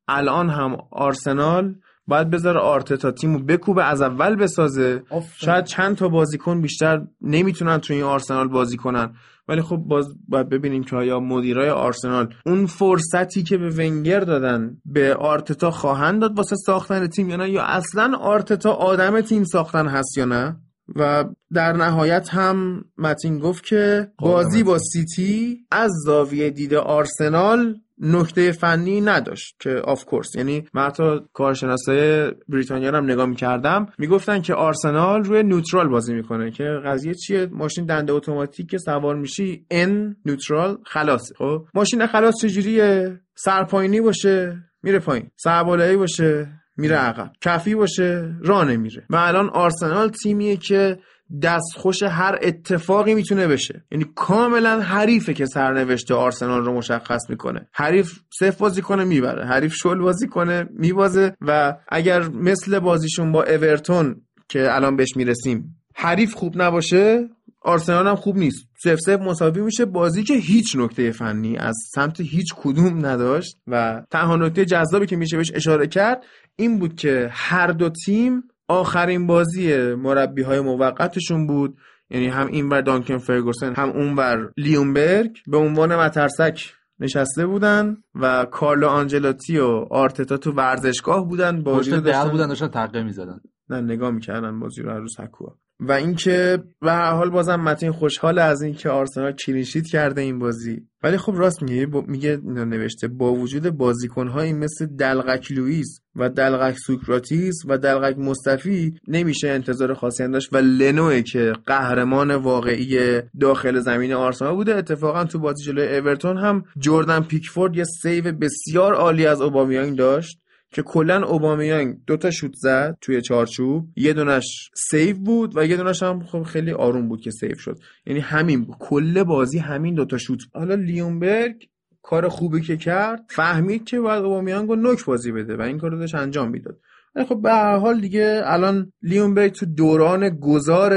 [0.07, 1.75] الان هم آرسنال
[2.07, 5.03] باید بذاره آرتتا تیمو بکوبه از اول بسازه.
[5.09, 5.31] آفرین.
[5.35, 9.13] شاید چند تا بازیکن بیشتر نمی‌تونن تو این آرسنال بازی کنن.
[9.47, 14.77] ولی خب باز باید ببینیم که آیا مدیرای آرسنال اون فرصتی که به ونگر دادن
[14.85, 19.87] به آرتتا خواهند داد واسه ساختن تیم یا نه یا اصلا آرتتا آدم تیم ساختن
[19.87, 20.55] هست یا نه؟
[20.95, 28.51] و در نهایت هم متین گفت که بازی با سیتی از زاویه دید آرسنال نکته
[28.51, 34.53] فنی نداشت که of course یعنی من حتی کارشناسای بریتانیا هم نگاه می‌کردم می‌گفتن که
[34.53, 40.15] آرسنال روی neutral بازی می‌کنه که قضیه چیه؟ ماشین دنده اتوماتیک که سوار میشی N
[40.25, 45.29] neutral خلاصه خب ماشین خلاص چجوریه؟ سرپایینی باشه میره پایین.
[45.35, 46.60] سربالایی باشه.
[46.77, 47.31] میره عقب.
[47.41, 49.03] کفی باشه راه نمیره.
[49.09, 50.99] و الان آرسنال تیمیه که
[51.43, 53.85] دستخوش هر اتفاقی می‌تونه بشه.
[53.91, 57.67] یعنی کاملا حریفه که سرنوشت آرسنال رو مشخص می‌کنه.
[57.73, 59.45] حریف صفر بازی کنه می‌بره.
[59.45, 61.35] حریف شل بازی کنه میبازه.
[61.41, 67.29] و اگر مثل بازیشون با اورتون که الان بهش می‌رسیم حریف خوب نباشه
[67.61, 68.67] آرسنال هم خوب نیست.
[68.83, 69.85] سف سف مساوی میشه.
[69.85, 75.15] بازی که هیچ نکته فنی از سمت هیچ کدوم نداشت و تنها نکته جذابی که
[75.15, 76.23] میشه بهش اشاره کرد
[76.61, 81.77] این بود که هر دو تیم آخرین بازی مربی های موقتشون بود.
[82.09, 88.87] یعنی هم اینور دانکن فرگوسن هم اونور لیونبرگ به عنوان مترسک نشسته بودن و کارلو
[88.87, 91.63] آنجلاتی و آرتتا تو ورزشگاه بودن.
[91.63, 93.39] بازی رو داشتن بودن داشتن تقه می‌زدن.
[93.69, 97.91] نه نگاه می‌کردن بازی رو هر روز حکوها و اینکه به هر حال بازم متین
[97.91, 100.81] خوشحال از اینکه آرسنال کلینشیت کرده این بازی.
[101.03, 106.77] ولی خب راست میگه با- میگه نوشته با وجود بازیکنهایی مثل دلغک لوئیس و دلغک
[106.87, 114.13] سوکراتیس و دلغک مصطفی نمیشه انتظار خاصی داشت و لنوه که قهرمان واقعی داخل زمین
[114.13, 114.75] آرسنال بوده.
[114.75, 120.40] اتفاقا تو بازی جلوی اورتون هم جردن پیکفورد یه save بسیار عالی از اوبامیانگ داشت.
[120.71, 123.87] که کلا اوبامیانگ دو تا شوت زد توی چارچوب.
[123.95, 127.79] یه دونش save بود و یه دونش هم خب خیلی آروم بود که save شد.
[128.05, 128.75] یعنی همین بود.
[128.79, 130.39] کل بازی همین دو تا شوت.
[130.53, 131.67] حالا لیونبرگ
[132.01, 135.91] کار خوبی که کرد فهمید که باید اوبامیانگ رو نوک بازی بده و این کار
[135.91, 136.79] رو داشت انجام می‌داد.
[137.27, 140.93] خب به هر حال دیگه الان لیونبرگ تو دوران گذار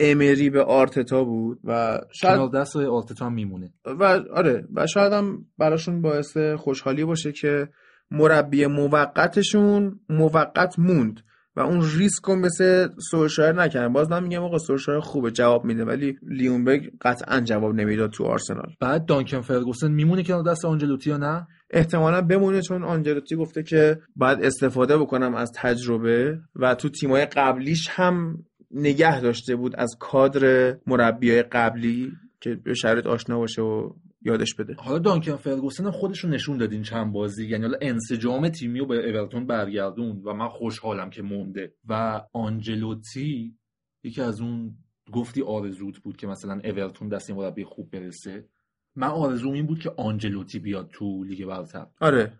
[0.00, 3.72] امری به آرتتا بود و شاید دست آرتتا میمونه.
[3.84, 4.04] و
[4.34, 7.68] آره و شاید هم براشون باعث خوشحالی باشه که
[8.14, 11.20] مربی موقتشون موقت موند
[11.56, 13.92] و اون ریسک رو مثل سولشایر نکردن.
[13.92, 18.72] باز من میگم آقا سولشایر خوبه جواب میده ولی لیونبرگ قطعا جواب نمی‌داد تو آرسنال.
[18.80, 23.98] بعد دانکن فرگوسن میمونه کنار دست آنجلوتی یا نه؟ احتمالا بمونه چون آنجلوتی گفته که
[24.16, 28.38] باید استفاده بکنم از تجربه و تو تیمای قبلیش هم
[28.70, 33.90] نگه داشته بود از کادر مربیای قبلی که به شرایط آشنا باشه و
[34.24, 34.74] یادش بده.
[34.78, 37.46] حالا دانکن فرگوسن هم خودشون نشون دادین چند بازی.
[37.46, 41.74] یعنی حالا انسجام تیمی رو به اورتون برگردون و من خوشحالم که مونده.
[41.88, 43.58] و آنجلوتی
[44.02, 44.76] یکی از اون
[45.12, 48.48] گفتی آرزوت بود که مثلا اورتون دست این مربی خوب برسه.
[48.96, 51.86] من آرزوم این بود که آنجلوتی بیاد تو لیگ برتر.
[52.00, 52.32] آره.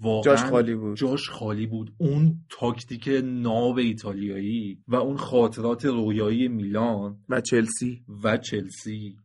[0.00, 0.96] واقعا جاش خالی بود.
[0.96, 1.92] جاش خالی بود.
[1.98, 8.04] اون تاکتیک ناب ایتالیایی و اون خاطرات رویایی میلان و چلسی.
[8.24, 9.16] و چلسی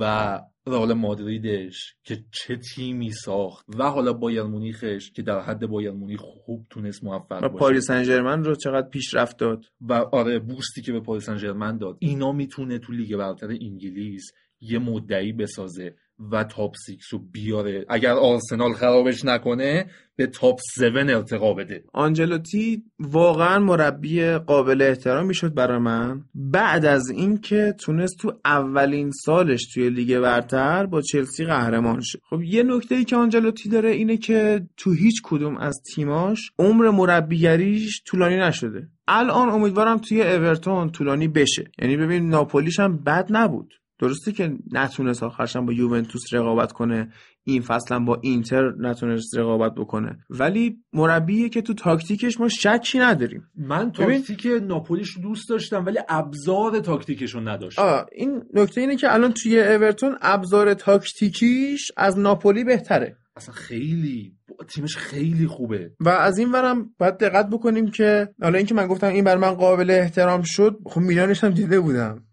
[0.00, 5.90] و رئال مادریدش که چه تیمی ساخت و حالا بایرن مونیخش که در حد بایر
[5.90, 7.58] مونیخ خوب تونست موفق و باشه.
[7.58, 11.36] پاریس سن ژرمن رو چقدر پیشرفت داد؟ و آره boost ی که به پاریس سن
[11.36, 11.96] ژرمن داد.
[11.98, 15.94] اینا می‌تونه تو لیگ برتر انگلیس یه مدعی بسازه.
[16.32, 17.86] و top six رو بیاره.
[17.88, 21.84] اگر آرسنال خرابش نکنه به top 7 ارتقا بده.
[21.92, 26.24] آنجلوتی واقعا مربی قابل احترامی شد برای من.
[26.34, 32.18] بعد از اینکه تونست تو اولین سالش توی لیگ برتر با چلسی قهرمان شه.
[32.30, 36.90] خب یه نکته ای که آنجلوتی داره اینه که تو هیچ کدوم از تیماش عمر
[36.90, 38.88] مربیگریش طولانی نشده.
[39.08, 41.64] الان امیدوارم توی اورتون طولانی بشه.
[41.78, 43.74] یعنی ببین ناپولیش هم بد نبود.
[43.98, 47.12] درسته که نتونست آخرش هم با یوونتوس رقابت کنه
[47.44, 50.18] این فصل با اینتر نتونست رقابت بکنه.
[50.30, 53.42] ولی مربیه که تو تاکتیکش ما شکی نداریم.
[53.56, 53.92] من.
[53.92, 57.82] تاکتیک ناپولیش رو دوست داشتم ولی ابزار تاکتیکش رو نداشتم.
[57.82, 63.16] آه این نکته اینه که الان توی اورتون ابزار تاکتیکیش از ناپولی بهتره.
[63.36, 64.32] اصلا خیلی
[64.68, 65.92] تیمش خیلی خوبه.
[66.00, 69.54] و از این ورم باید دقت بکنیم که حالا اینکه من گفتم این بر من
[69.54, 72.24] قابل احترام شد خب میلانش هم دیده بودم.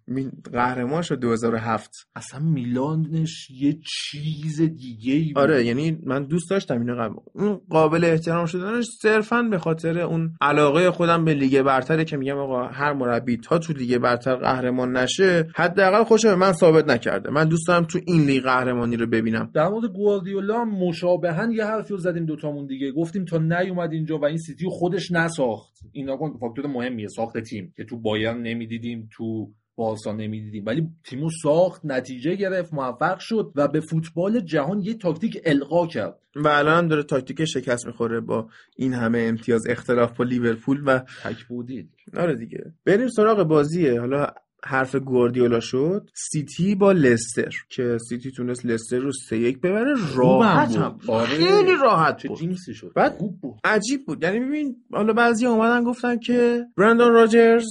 [0.53, 5.37] قهرمان شد 2007 اصلا میلانش یه چیز دیگه ای بود.
[5.37, 10.33] آره یعنی من دوست داشتم اینو قبل اون قابل احترام شدنش صرفا به خاطر اون
[10.41, 14.97] علاقه خودم به لیگ برتره که میگم آقا هر مربی تا تو لیگ برتر قهرمان
[14.97, 17.31] نشه حداقل خوشه به من ثابت نکرده.
[17.31, 19.51] من دوست دارم تو این لیگ قهرمانی رو ببینم.
[19.53, 22.91] در مورد گواردیولا هم مشابها یه حرفی رو زدیم دوتامون دیگه.
[22.91, 25.73] گفتیم تا نیومد اینجا و این سیتی خودش نساخت.
[25.91, 30.65] این نکته فاکتور مهمیه ساخت تیم که تو بایرن نمی‌دیدیم تو بارسا نمی‌دیدیم.
[30.65, 36.19] ولی تیمو ساخت نتیجه گرفت موفق شد و به فوتبال جهان یه تاکتیک القا کرد.
[36.35, 40.99] و الان هم داره تاکتیک شکست می‌خوره با این همه امتیاز اختلاف با لیورپول و
[40.99, 42.73] تک بودید آره دیگه.
[42.85, 43.99] بریم سراغ بازیه.
[43.99, 44.27] حالا
[44.63, 46.09] حرف گواردیولا شد.
[46.13, 47.51] سیتی با لستر.
[47.69, 50.99] که سیتی تونست لستر رو سه یک ببره راحت هم.
[51.07, 51.25] آره.
[51.27, 52.37] خیلی راحت بود.
[52.37, 52.91] جینسی شد.
[52.95, 53.59] بعد- خوب بود.
[53.63, 54.23] عجیب بود.
[54.23, 57.65] یعنی ببین حالا بعضی اومدن گفتن که برندان راجرز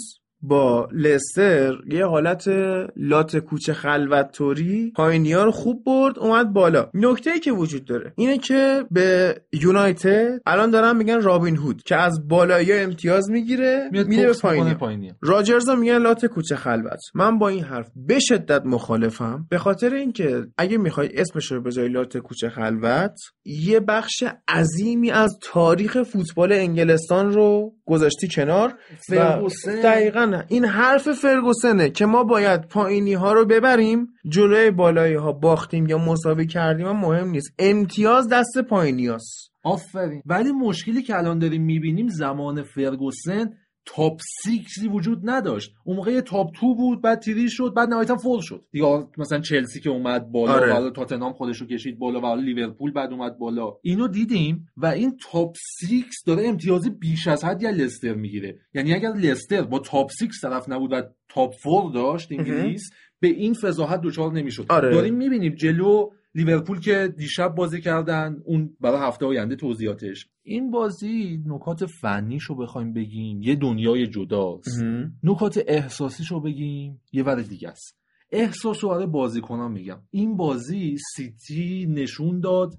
[0.49, 2.49] با لستر یه حالت
[2.97, 6.91] لات کوچه خلوت توری پایینیا رو خوب برد اومد بالا.
[6.95, 11.97] نکته ای که وجود داره اینه که به یونایتد الان دارن میگن رابین هود که
[11.97, 15.15] از بالایی امتیاز می‌گیره میره به پایینیا پایینی.
[15.23, 17.01] راجرز هم میگن لات کوچه خلوت.
[17.15, 19.47] من با این حرف به شدت مخالفم.
[19.51, 25.39] به خاطر اینکه اگه می‌خوای اسمش رو جای لات کوچه خلوت یه بخش عظیمی از
[25.43, 28.75] تاریخ فوتبال انگلستان رو گذاشتی کنار.
[29.11, 30.34] و فرگوسن.
[30.35, 35.87] دقیقا این حرف فرگوسنه که ما باید پایینی ها رو ببریم جلوی بالایی ها باختیم
[35.87, 37.55] یا مساوی کردیم هم مهم نیست.
[37.59, 40.23] امتیاز دست پایینی هاست آفرین.
[40.27, 43.53] ولی مشکلی که الان داریم می‌بینیم زمان فرگوسن
[43.87, 45.75] تاپ سیکسی وجود نداشت.
[45.85, 48.65] اون موقع یه top two بود بعد three شد بعد نهایتا four شد.
[48.73, 50.71] یا مثلا چلسی که اومد بالا آره.
[50.71, 53.77] و حالا تاتنهام خودش رو کشید بالا و حالا لیورپول بعد اومد بالا.
[53.83, 58.59] اینو دیدیم و این top six داره امتیازی بیش از حد یا لستر می‌گیره.
[58.75, 62.91] یعنی اگر لستر با top six طرف نبود و top four داشت انگلیس
[63.21, 64.67] به این فضاحت دچار نمی‌شد.
[64.69, 64.91] آره.
[64.91, 70.29] داریم می‌بینیم جلو لیورپول که دیشب بازی کردن اون برای هفته آینده توضیحاتش.
[70.43, 73.43] این بازی نکات فنیش رو بخوایم بگیم.
[73.43, 74.83] یه دنیای جداست.
[75.23, 77.01] نکات احساسیش رو بگیم.
[77.13, 77.99] یه ور دیگه است.
[78.31, 80.01] احساس رو برای بازیکنان میگم.
[80.11, 82.75] این بازی سیتی نشون داد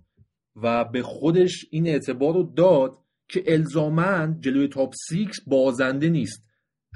[0.55, 6.44] و به خودش این اعتبار رو داد که الزاماً جلوی top six بازنده نیست.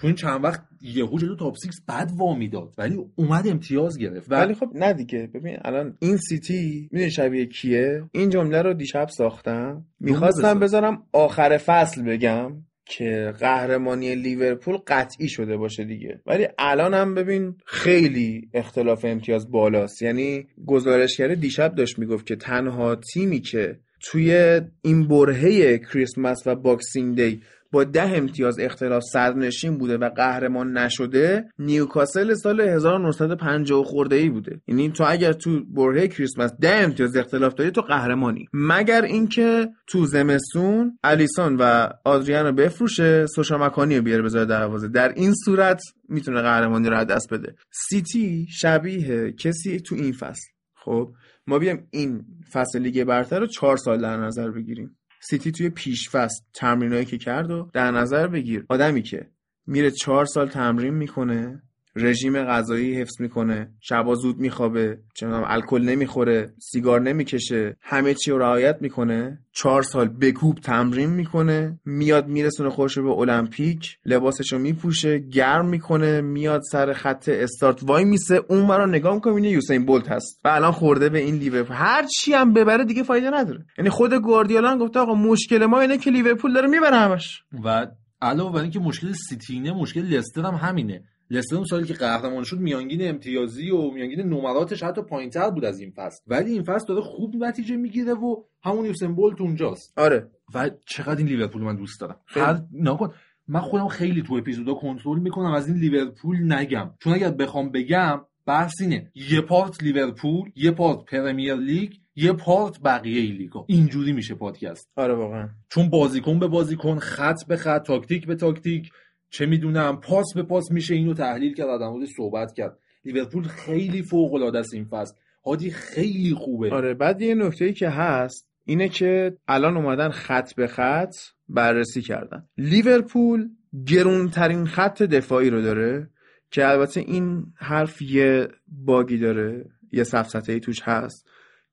[0.02, 4.32] چون چند وقت یهو جلو top six بد وامی داد ولی اومد امتیاز گرفت.
[4.32, 5.30] و ولی خب نه دیگه.
[5.34, 9.86] ببین الان این سیتی می‌دونی شبیه کیه؟ این جمله رو دیشب ساختم.
[10.00, 10.56] می‌خواستم بذار.
[10.56, 12.52] بذارم آخر فصل بگم
[12.86, 16.22] که قهرمانی لیورپول قطعی شده باشه دیگه.
[16.26, 20.02] ولی الان هم ببین خیلی اختلاف امتیاز بالاست.
[20.02, 27.16] یعنی گزارشگر دیشب داشت می‌گفت که تنها تیمی که توی این برهه کریسمس و Boxing
[27.16, 34.30] Day با ده امتیاز اختلاف صدرنشین بوده و قهرمان نشده نیوکاسل سال 1950 خورده ای
[34.30, 34.62] بوده.
[34.68, 38.48] یعنی تو اگر تو برهه کریسمس ده امتیاز اختلاف داری تو قهرمانی.
[38.54, 44.88] مگر اینکه تو زمستون الیسون و آدریان رو بفروشه سوشا مکانی رو بیاره بذاره دروازه.
[44.88, 47.56] در این صورت می‌تونه قهرمانی رو دست بده.
[47.72, 50.48] سیتی شبیه کسی تو این فصل.
[50.76, 51.14] خب
[51.48, 54.99] ما بیایم این فصل لیگ برتر رو چهار سال در نظر بگیریم.
[55.20, 59.30] سیتی توی پیش فصل تمرینایی که کرد و در نظر بگیر آدمی که
[59.68, 61.64] میره چهار سال تمرین می‌کنه
[61.96, 68.38] رژیم غذایی حفظ می‌کنه شبا زود میخوابه چنان الکل نمی‌خوره سیگار نمی‌کشه همه چی رو
[68.38, 75.18] رعایت می‌کنه چهار سال بکوب تمرین می‌کنه میاد میرسونه خودش به المپیک لباسش رو میپوشه
[75.18, 80.12] گرم می‌کنه میاد سر خط استارت وای میسه اون رو نگاه می‌کنه اینه یوسین بولت
[80.12, 80.40] هست.
[80.46, 81.76] و الان خورده به این لیورپول.
[81.76, 83.66] هر چی هم ببره دیگه فایده نداره.
[83.78, 87.44] یعنی خود گواردیولا گفته آقا مشکل ما اینه که لیورپول داره می‌بره همش.
[87.66, 87.88] و
[88.22, 91.04] علاوه بر اینکه مشکل سیتینه مشکل لستر هم همینه.
[91.32, 95.80] لستر اون سالی که قهرمان شد میانگین امتیازی و میانگین نمراتش حتی پایینتر بود از
[95.80, 96.24] این فصل.
[96.28, 99.94] ولی این فصل داره خوب نتیجه می‌گیره و همون یوسین بولت اونجاست.
[100.00, 100.30] آره.
[100.54, 102.20] و چقدر این لیورپول من دوست دارم.
[102.28, 103.14] هر نکن
[103.48, 106.92] من خودم خیلی تو اپیزودا کنترل می‌کنم از این لیورپول نگم.
[107.00, 109.12] چون اگر بخوام بگم بحث اینه.
[109.32, 113.66] یه part لیورپول یه part Premier League یه part بقیه لیگا.
[113.68, 114.90] اینجوری میشه پادکست.
[114.96, 115.50] آره واقعا.
[115.70, 118.90] چون بازیکن به بازیکن خط به خط تاکتیک به تاکتیک
[119.30, 122.78] چه می‌دونم پاس به پاس میشه اینو تحلیل کرد در موردش صحبت کرد.
[123.06, 125.16] لیورپول خیلی فوق العاده است این فصل.
[125.46, 126.70] هادی خیلی خوبه.
[126.72, 131.16] آره بعد یه نکته ای که هست اینه که الان اومدن خط به خط
[131.50, 132.46] بررسی کردن.
[132.58, 133.50] لیورپول
[133.86, 136.10] گرونترین خط دفاعی رو داره
[136.52, 141.30] که البته این حرف یه باگی داره یه سفسطه ای توش هست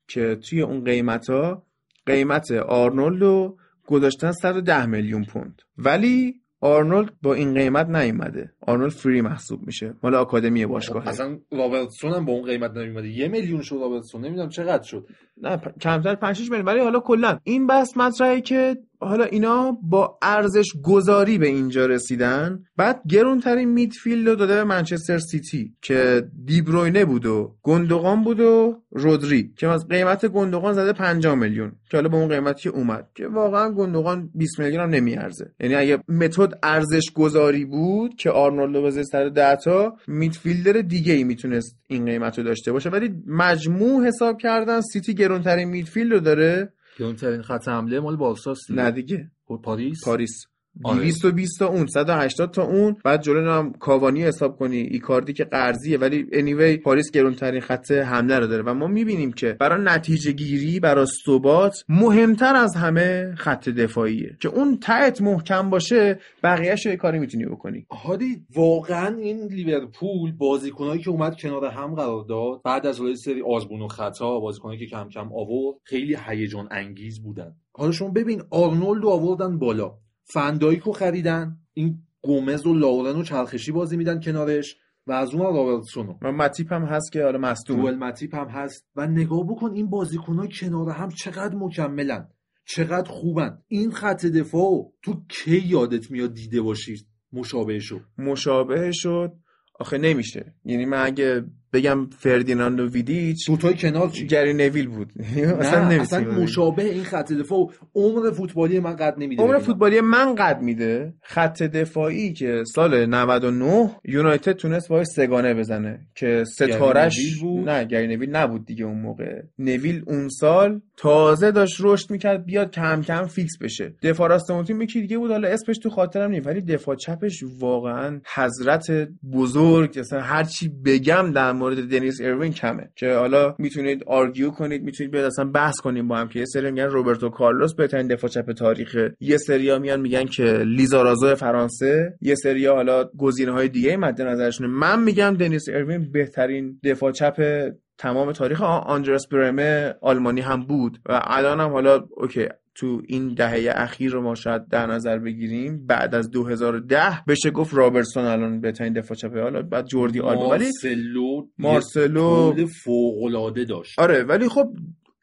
[0.07, 1.63] که توی اون قیمت ها
[2.05, 5.61] قیمت آرنولد رو گذاشتن 110 میلیون پوند.
[5.77, 8.51] ولی آرنولد با این قیمت نیومده.
[8.61, 9.93] آرنولد free محسوب میشه.
[10.03, 11.07] مال آکادمی باشگاه.
[11.07, 15.07] اصلا رابرتسون هم با اون قیمت نمیومده یه میلیون شد رابرتسون نمی‌دونم چقدر شد.
[15.41, 16.65] نه پ- کمتر 5 6 میلیون.
[16.65, 17.39] ولی حالا کلا.
[17.43, 22.63] این بحث مطرحه که حالا اینا با ارزش گذاری به اینجا رسیدن.
[22.77, 28.81] بعد گرونترین midfield رو داده به منچستر سیتی که دیبروینه بود و گوندوغان بود و
[28.91, 31.71] رودری که از قیمت گوندوغان زده 50 میلیون.
[31.89, 35.51] که حالا به اون قیمتی اومد که واقعا گوندوغان 20 میلیون هم نمیارزه.
[35.59, 41.23] یعنی اگه method ارزش گذاری بود که آرنولدو بذاره سر 10 تا midfielder دیگه ای
[41.23, 42.89] می‌تونست این قیمت رو داشته باشه.
[42.89, 48.81] ولی مجموع حساب کردن سیتی گرونترین midfield رو داره گرونترین خط حمله مال بارساست دیگه.
[48.81, 49.31] نه دیگه
[49.63, 50.56] پاریس پاریس آره.
[50.83, 52.95] 220 تا اون 180 تا اون.
[53.03, 54.77] بعد جلو هم کاوانی حساب کنی.
[54.77, 55.97] ایکاردی که قرضیه.
[55.97, 58.63] ولی anyway پاریس گرونترین خط حمله رو داره.
[58.63, 64.37] و ما می‌بینیم که برای نتیجه گیری برای ثبات مهمتر از همه خط دفاعیه.
[64.41, 67.85] که اون tight محکم باشه بقیه‌اش رو یه کاری می‌تونی بکنی.
[67.91, 73.81] هادی واقعا این لیورپول بازیکنایی که اومد کنار هم قرار داد بعد از سری آزمون
[73.81, 77.55] و خطا بازیکنایی که کم کم آورد خیلی هیجان انگیز بودن.
[77.73, 79.93] حالا شما ببین آرنولد رو آوردن بالا.
[80.29, 84.75] فندایک رو خریدن این گومز و لاورن و چرخشی بازی میدن کنارش
[85.07, 88.85] و از اون رابرتسون و متیپ هم هست که حالا مصدوم توئل متیپ هم هست.
[88.95, 92.27] و نگاه بکن این بازیکنها کنار هم چقدر مکملن
[92.65, 93.57] چقدر خوبن.
[93.67, 96.95] این خط دفاع تو کی یادت میاد دیده باشی؟
[97.33, 99.33] مشابه شو مشابه شد
[99.79, 100.55] آخه نمیشه.
[100.65, 105.13] یعنی من اگه بگم فردیناندو ویدیچ دوتای کنار چی گری نویل بود
[105.59, 106.19] اصلا نه اصلا.
[106.19, 109.59] مشابه این خط دفاع و عمر فوتبالی من قد نمیده عمر.
[109.59, 116.43] فوتبالی من قد میده خط دفاعی که سال 99 یونایتد تونست باش سگانه بزنه که
[116.55, 122.11] ستارش بود؟ نه گری نویل نبود دیگه اون موقع نویل اون سال تازه داشت رشد
[122.11, 125.77] می‌کرد بیاد کم کم فیکس بشه دفاع راست اون تیم یکی دیگه بود حالا اسمش
[125.77, 128.91] تو خاطرم نیست ولی دفاع چپش واقعا حضرت
[129.33, 134.83] بزرگ اصلا هر چی بگم در مورد دنیس اروین کمه که حالا می‌تونید argue کنید
[134.83, 138.29] می‌تونید بیاد اصلا بحث کنیم با هم که یه سری میگن روبرتو کارلوس بهترین دفاع
[138.29, 142.17] چپ تاریخه یه سریا میان میگن که لیزارازو فرانسه.
[142.21, 144.69] یه سریا حالا گزینه های دیگه مد نظرشونه.
[144.69, 148.61] من میگم دنیس اروین بهترین دفاع چپ تمام تاریخ.
[148.61, 150.97] آندرس برمه آلمانی هم بود.
[151.05, 152.47] و الان هم حالا اوکی
[152.79, 157.73] تو این دهه اخیر رو ما شاید در نظر بگیریم بعد از 2010 بشه گفت
[157.73, 159.41] رابرتسون الان بهترین دفاع چپه.
[159.41, 160.49] حالا بعد جوردی آلبا.
[160.49, 163.99] ولی مارسلو مارسلو فوق العاده داشت.
[163.99, 164.73] آره ولی خب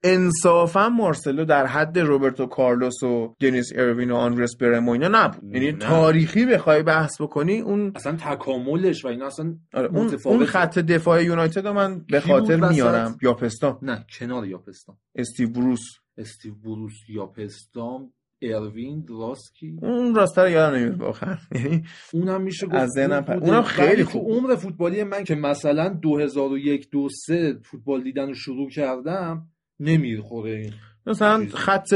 [0.04, 5.54] انصافا مارسلو در حد روبرتو کارلوس و دنیس اروین و آندرس برم و اینا نبود.
[5.54, 5.72] یعنی.
[5.72, 10.18] تاریخی بخوای بحث بکنی اون اصلا تکاملش و اینا اصلا آره اون.
[10.24, 13.16] اون خط دفاع یونایتد رو من به خاطر؟ میارم.
[13.22, 13.78] یاپ استام.
[13.82, 14.96] نه کنار یاپ استام.
[15.14, 15.80] استیو بروس.
[16.18, 18.12] استیو بروس یاپ استام
[18.42, 23.24] اروین دراسکی اون راسته رو یادم نمیاد واقعا یعنی اونم میشه گفت از ذهنم.
[23.42, 29.48] اونم خیلی خوب عمر فوتبالی من که مثلا 2001 2003 فوتبال دیدن رو شروع کردم
[29.80, 30.72] نمی‌خوره این
[31.06, 31.46] مثلا.
[31.54, 31.94] خط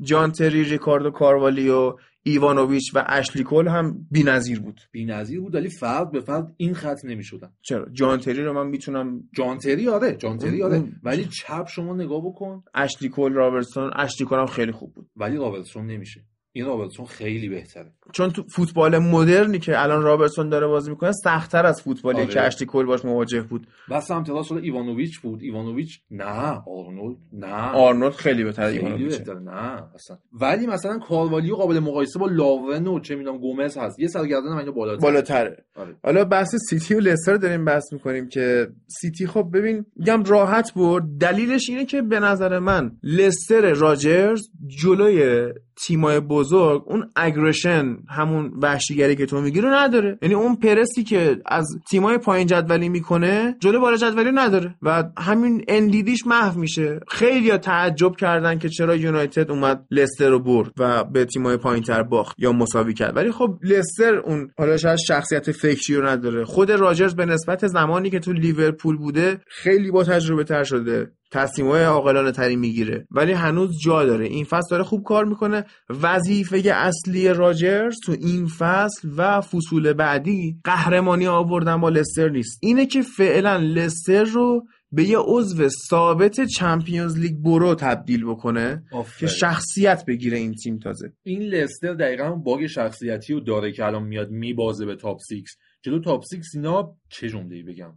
[0.00, 4.80] جان تری ریکاردو کاروالیو ایوانوویچ و اشلی کول هم بی‌نظیر بود.
[4.92, 7.52] بی‌نظیر بود ولی فرد به فرد این خط نمی‌شدن.
[7.62, 10.84] چرا؟ جان تری رو من می‌تونم جانتری آره جانتری آره.
[11.02, 12.64] ولی چپ شما نگاه بکن.
[12.74, 15.10] اشلی کول رابرتسون اشلی کول هم خیلی خوب بود.
[15.16, 16.24] ولی رابرتسون نمیشه.
[16.54, 17.92] این رابرتسون خیلی بهتره.
[18.12, 22.26] چون تو فوتبال مدرنی که الان رابرتسون داره بازی می‌کنه سختتر از فوتبالی آره.
[22.26, 23.66] که اشلی کول باش مواجه بود.
[23.88, 25.42] و سمت راست حالا ایوانوویچ بود.
[25.42, 27.70] ایوانوویچ نه آرنولد نه.
[27.70, 29.20] آرنولد خیلی خیلی ایوانوویچ.
[29.44, 30.18] نه اصلا.
[30.32, 33.98] ولی مثلا کاروالیو قابل مقایسه با لاورن و چه می‌دونم گومز هست.
[33.98, 35.02] یه سر و گردن اینو بالاتر.
[35.02, 35.64] بالاتره.
[35.76, 35.96] آره.
[36.04, 38.68] حالا بحث سیتی و لستر داریم بحث می‌کنیم که
[39.00, 41.04] سیتی خب ببین میگم راحت برد.
[41.20, 49.16] دلیلش اینه که به نظر من لستر راجرز جلوی تیمای بزرگ اون اگریشن همون وحشیگری
[49.16, 50.18] که تو میگی رو نداره.
[50.22, 54.74] یعنی اون پرسی که از تیمای پایین جدولی می‌کنه جلو بالا جدولی نداره.
[54.82, 57.00] و همین اندیدیش محو میشه.
[57.08, 62.02] خیلی تعجب کردن که چرا یونایتد اومد لستر رو برد و به تیمای پایین تر
[62.02, 63.16] باخت یا مساوی کرد.
[63.16, 66.44] ولی خب لستر اون حالا شاید شخصیت فکری رو نداره.
[66.44, 71.12] خود راجرز به نسبت زمانی که تو لیورپول بوده خیلی با تجربه تر شده.
[71.32, 73.06] تصمیمای عاقلانه تری می‌گیره.
[73.10, 74.24] ولی هنوز جا داره.
[74.24, 75.64] این فصل داره خوب کار می‌کنه.
[76.02, 82.58] وظیفه اصلی راجرز تو این فصل و فصول بعدی قهرمانی آوردن با لستر نیست.
[82.62, 88.96] اینه که فعلا لستر رو به یه عضو ثابت چمپیونز لیگ برو تبدیل بکنه که
[88.96, 89.30] آفرین.
[89.30, 91.12] شخصیت بگیره این تیم تازه.
[91.22, 96.00] این لستر دقیقا باگ شخصیتی رو داره که الان میاد میبازه به تاپ 6 جلو
[96.00, 97.92] تاپ 6 اینا چه جمله بگم؟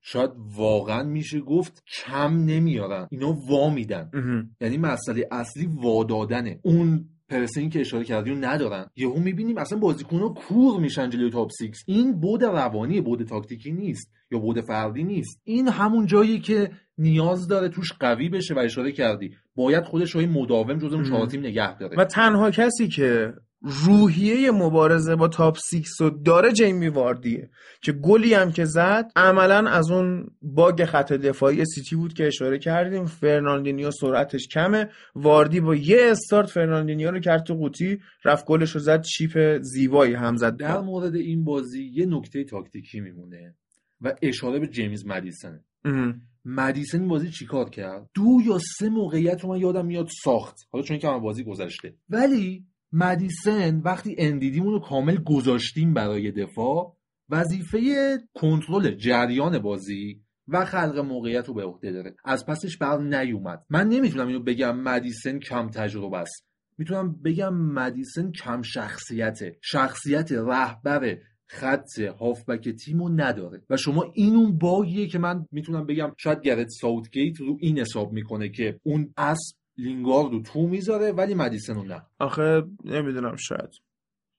[0.00, 3.08] شاید واقعا میشه گفت کم نمیارن.
[3.10, 4.10] اینا وا میدن.
[4.60, 8.86] یعنی مسئله اصلی وادادنه اون pressing که اشاره کردی رو ندارن.
[8.96, 14.12] یهو می‌بینیم اصلا بازیکن‌ها کور میشن جلوی top 6 این بعد روانی بود تاکتیکی نیست.
[14.32, 15.40] یا بعد فردی نیست.
[15.44, 19.34] این همون جایی که نیاز داره توش قوی بشه و اشاره کردی.
[19.54, 21.26] باید خودش رو مداوم جزو اون چهار.
[21.26, 21.96] تیم نگه داره.
[21.98, 27.50] و تنها کسی که روحیه مبارزه با top six رو داره جیمی واردیه
[27.82, 32.58] که گلی هم که زد عملا از اون bug خط دفاعی سیتی بود که اشاره
[32.58, 33.04] کردیم.
[33.04, 34.88] فرناندینیو سرعتش کمه.
[35.14, 40.14] واردی با یه استارت فرناندینیو رو کرد تو قوطی رفت گلش رو زد chip زیبایی
[40.14, 40.56] هم زد.
[40.56, 43.54] در مورد این بازی یه نکته تاکتیکی میمونه
[44.00, 45.60] و اشاره به جیمز مدیسن.
[46.44, 50.56] مدیسن این بازی چیکار کرد؟ دو یا سه موقعیت رو من یادم میاد ساخت.
[50.72, 51.94] حالا چون که من بازی گذشته.
[52.10, 56.96] ولی مدیسن وقتی اندیدی مون رو کامل گذاشتیم برای دفاع
[57.30, 57.78] وظیفه
[58.34, 62.14] کنترل جریان بازی و خلق موقعیت رو به عهده داره.
[62.24, 63.64] از پسش بر نیومد.
[63.70, 66.46] من نمی‌تونم اینو بگم مدیسن کم تجربه است.
[66.78, 69.58] می‌تونم بگم مدیسن کم شخصیته.
[69.62, 73.62] شخصیت رهبر خط هافبک تیمو نداره.
[73.70, 78.12] و شما این اون باگیه که من می‌تونم بگم شاید گرت ساوتگیت رو این حساب
[78.12, 82.02] می‌کنه که اون اسب لینگارد رو تو می‌ذاره ولی مدیسن رو نه.
[82.18, 83.70] آخه نمی‌دونم شاید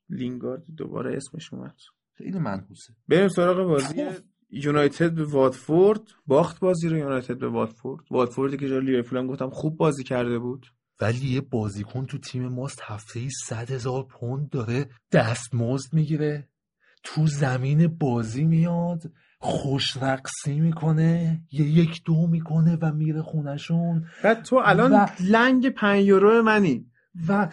[0.10, 1.76] لینگارد دوباره اسمش اومد.
[2.14, 2.94] خیلی منحوسه.
[3.08, 4.06] بریم سراغ بازی
[4.50, 6.02] یونایتد به واتفورد.
[6.28, 8.04] باخت بازی رو یونایتد به واتفورد.
[8.12, 10.68] واتفوردی که جلوی لیورپول هم گفتم خوب بازی کرده بود.
[11.02, 16.48] ولی یه بازیکن تو تیم ماست هفته ای صد هزار پوند داره دستمزد می‌گیره.
[17.04, 19.12] تو زمین بازی میاد.
[19.44, 25.70] خوش رقصی می‌کنه یه یک دو می‌کنه و میره خونشون بعد تو الان و- لنگ
[25.70, 26.86] پنج یورو منی.
[27.28, 27.50] و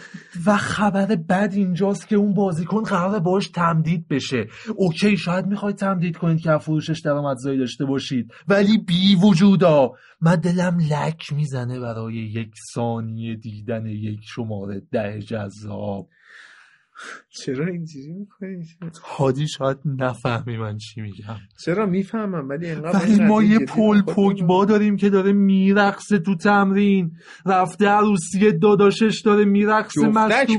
[0.47, 4.47] و خبر بد اینجاست که اون بازیکن قرار باش تمدید بشه.
[4.77, 8.33] اوکی شاید می‌خواید تمدید کنید که فروشش درآمدزایی داشته باشید.
[8.49, 9.93] ولی بی وجودا.
[10.21, 16.09] من دلم لک می‌زنه برای یک ثانیه دیدن یک شماره ده جذاب.
[17.31, 18.65] چرا اینجوری می‌کنی؟
[19.05, 21.37] هادی شاید نفهمی من چی میگم.
[21.65, 27.13] چرا می‌فهمم ولی ولی ما یه پل پوگبا داریم که داره میرقصه تو تمرین.
[27.47, 30.07] رفته عروسی داداشش داره میرقصه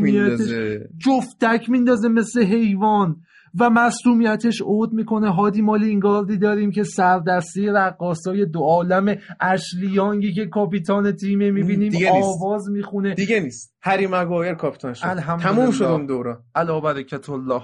[0.02, 0.90] میندازه.
[0.98, 3.22] جفتک میندازه مثل حیوان.
[3.60, 5.30] و مصدومیتش عود می‌کنه.
[5.30, 12.14] هادی مال اینگاردی داریم که سردستی رقاصای دو عالم اشلیانگی که کاپیتان تیمه می‌بینیم دیگه
[12.14, 12.28] نیست.
[12.42, 13.14] آواز می‌خونه.
[13.14, 13.76] دیگه نیست.
[13.82, 15.06] هری مگایر کاپیتان شد.
[15.42, 17.62] تموم شد اون دوران علا برکت الله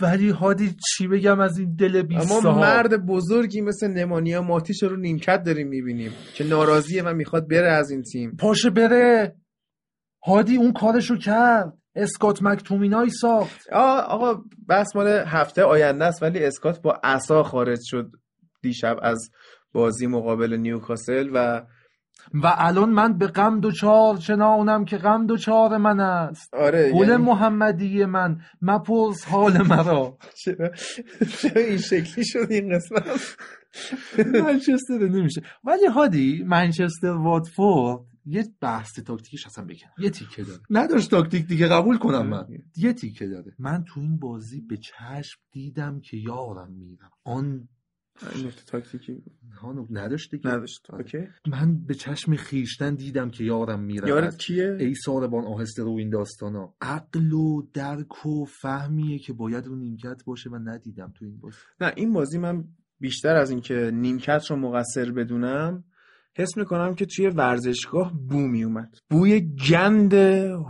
[0.00, 4.96] ولی هادی چی بگم از این دل بیست اما مرد بزرگی مثل نمانیا ماتیش رو
[4.96, 8.36] نیمکت داریم می‌بینیم که ناراضیه و می‌خواد بره از این تیم.
[8.36, 9.36] پاشه بره.
[10.26, 11.77] هادی اون کارشو کرد.
[11.94, 13.68] اسکات مکتومینای ساخت.
[13.72, 18.10] آقا بحث مال هفته آینده است ولی اسکات با عصا خارج شد
[18.62, 19.30] دیشب از
[19.72, 21.62] بازی مقابل نیوکاسل و
[22.34, 26.54] و الان من به غم دوچار چنانم که غم دوچار من است.
[26.54, 30.18] آره گل یعنی محمدی من مپرس حال مرا.
[30.44, 30.70] چرا؟
[31.38, 33.36] چرا این شکلی شد این قسمت؟
[34.42, 35.42] منچستر نمیشه.
[35.64, 40.60] ولی هادی منچستر واتفورد یه بحث تاکتیکیش اصلا بگم یه تیکه داره.
[40.70, 42.46] نداشت تاکتیک دیگه قبول کنم من.
[42.76, 43.26] یه تیکه.
[43.26, 43.54] داره.
[43.58, 47.10] من تو این بازی به چشم دیدم که یارم میرم.
[47.24, 47.68] آن
[48.34, 49.22] این نکته تاکتیکی
[49.60, 50.90] هانو نداشت دیگه نداشت.
[50.90, 51.18] اوکی.
[51.46, 54.08] من به چشم خیشتن دیدم که یارم میرم.
[54.08, 56.74] یارت کیه؟ ای ساربان آهسته رو این داستانا.
[56.80, 61.56] عقل و درک و فهمیه که باید رو نیمکت باشه و ندیدم تو این بازی.
[61.80, 62.64] نه این بازی من
[63.00, 65.84] بیشتر از اینکه نیمکت رو مقصر بدونم
[66.38, 68.94] حس می‌کنم که توی ورزشگاه بو میومد.
[69.10, 70.14] بوی گند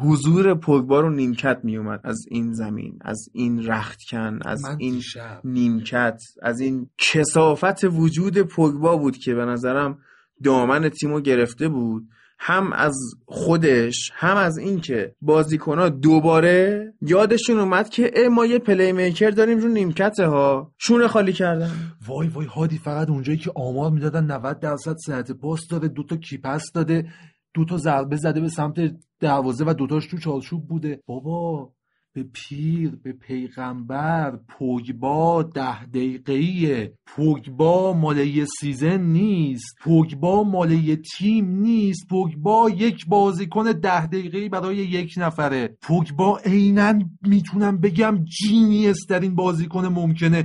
[0.03, 2.01] حضور پوگبا رو نیمکت میومد.
[2.05, 5.41] از این زمین از این رختکن از این دیشب.
[5.45, 9.99] نیمکت از این کسافت وجود پوگبا بود که به نظرم
[10.45, 12.09] دامن تیمو گرفته بود.
[12.39, 12.97] هم از
[13.27, 19.69] خودش هم از اینکه بازیکنها دوباره یادشون اومد که ما یه پلی میکر داریم رو
[19.69, 20.73] نیمکت ها.
[20.79, 21.71] شونه خالی کردن.
[22.07, 26.73] وای وای هادی فقط اونجایی که آمار می‌دادن 90 درصد صحت پاس داره دوتا کیپس
[26.75, 27.09] داده
[27.55, 28.75] دوتا ضربه زده به سمت
[29.21, 31.01] دروازه و دوتاش تو چارچوب بوده.
[31.07, 31.73] بابا
[32.19, 39.77] به پیر به پیغمبر پوگبا ده دقیقهیه پوگبا مال یه سیزن نیست.
[39.81, 42.09] پوگبا مال یه تیم نیست.
[42.09, 45.77] پوگبا یک بازیکن ده دقیقهی برای یک نفره.
[45.83, 50.45] پوگبا عینا می‌تونم بگم جینیس ترین بازیکن ممکنه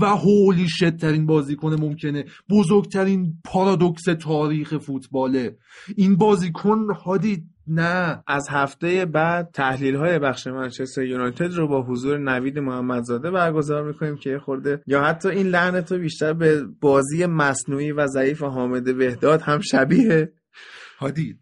[0.00, 2.24] و هولی شت ترین بازیکن ممکنه.
[2.50, 5.56] بزرگترین پارادوکس تاریخ فوتباله.
[5.96, 12.18] این بازیکن هادی نه از هفته بعد تحلیل های بخش منچستر یونایتد رو با حضور
[12.18, 17.92] نوید محمدزاده برگزار می‌کنیم که خورده یا حتی این لعنت رو بیشتر به بازی مصنوعی
[17.92, 20.32] و ضعیف حامد بهداد هم شبیه.
[20.98, 21.38] هادی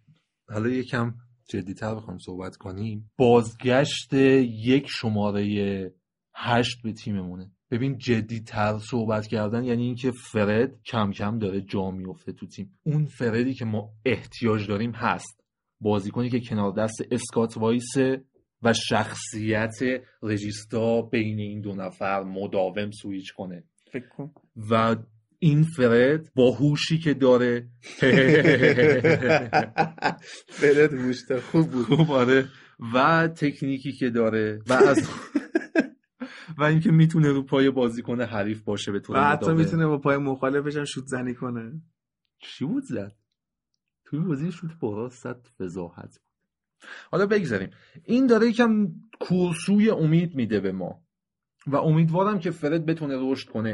[0.48, 1.14] حالا یکم
[1.48, 3.10] جدیتر بخوام صحبت کنیم.
[3.16, 5.94] بازگشت یک شماره
[6.34, 7.50] هشت به تیممونه.
[7.70, 12.78] ببین جدیتر صحبت کردن یعنی اینکه فرد کم کم داره جا میفته تو تیم.
[12.82, 15.41] اون فردی که ما احتیاج داریم هست.
[15.82, 18.24] بازیکنی که کنار دست اسکات وایسه
[18.62, 19.74] و شخصیت
[20.22, 23.64] رجیستا بین این دو نفر مداوم سویچ کنه.
[23.92, 24.30] فکر کن
[24.70, 24.96] و
[25.38, 27.68] این فرد با هوشی که داره
[30.60, 31.86] فرد گوشته خوب بود.
[31.86, 32.48] خوب آره.
[32.94, 35.08] و تکنیکی که داره و از
[36.58, 39.52] و اینکه می‌تونه رو پای بازیکن حریف باشه به طور و حتی.
[39.52, 41.82] می‌تونه با پای مخالفش هم شوت زنی کنه.
[42.38, 43.12] چی بود زد؟
[44.12, 46.48] توی این بازی شوت با صد فضاحت بود.
[47.10, 47.70] حالا بگذاریم.
[48.04, 48.88] این داره یکم
[49.20, 51.02] کورسوی امید میده به ما.
[51.66, 53.70] و امیدوارم که فرد بتونه رشد کنه.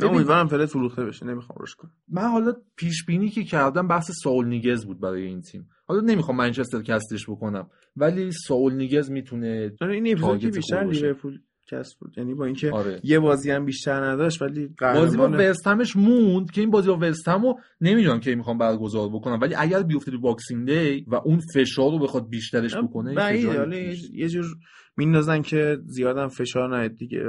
[0.00, 1.92] من ببین، امیدوارم فرد فروخته بشه نمی‌خوام روش کنم.
[2.08, 5.68] من حالا پیش بینی که کردم بحث ساول نیگز بود برای این تیم.
[5.86, 10.84] حالا نمی‌خوام منچستر کستش بکنم ولی ساول نیگز می‌تونه این اپیزود بیشتر.
[10.84, 12.14] لیورپول کسب بود.
[12.16, 13.00] یعنی با اینکه آره.
[13.04, 17.42] یه بازی هم بیشتر نداشت ولی بازی با وستهمش موند که این بازی با وستهم
[17.42, 19.38] رو نمی‌دونم که می‌خوام برگزار بکنم.
[19.42, 23.38] ولی اگر بیفته تو باکسینگ دی و اون فشار رو بخواد بیشترش بکنه.
[24.12, 24.44] یه جور
[24.96, 27.22] میندازن که زیادم فشار نیاد دیگه.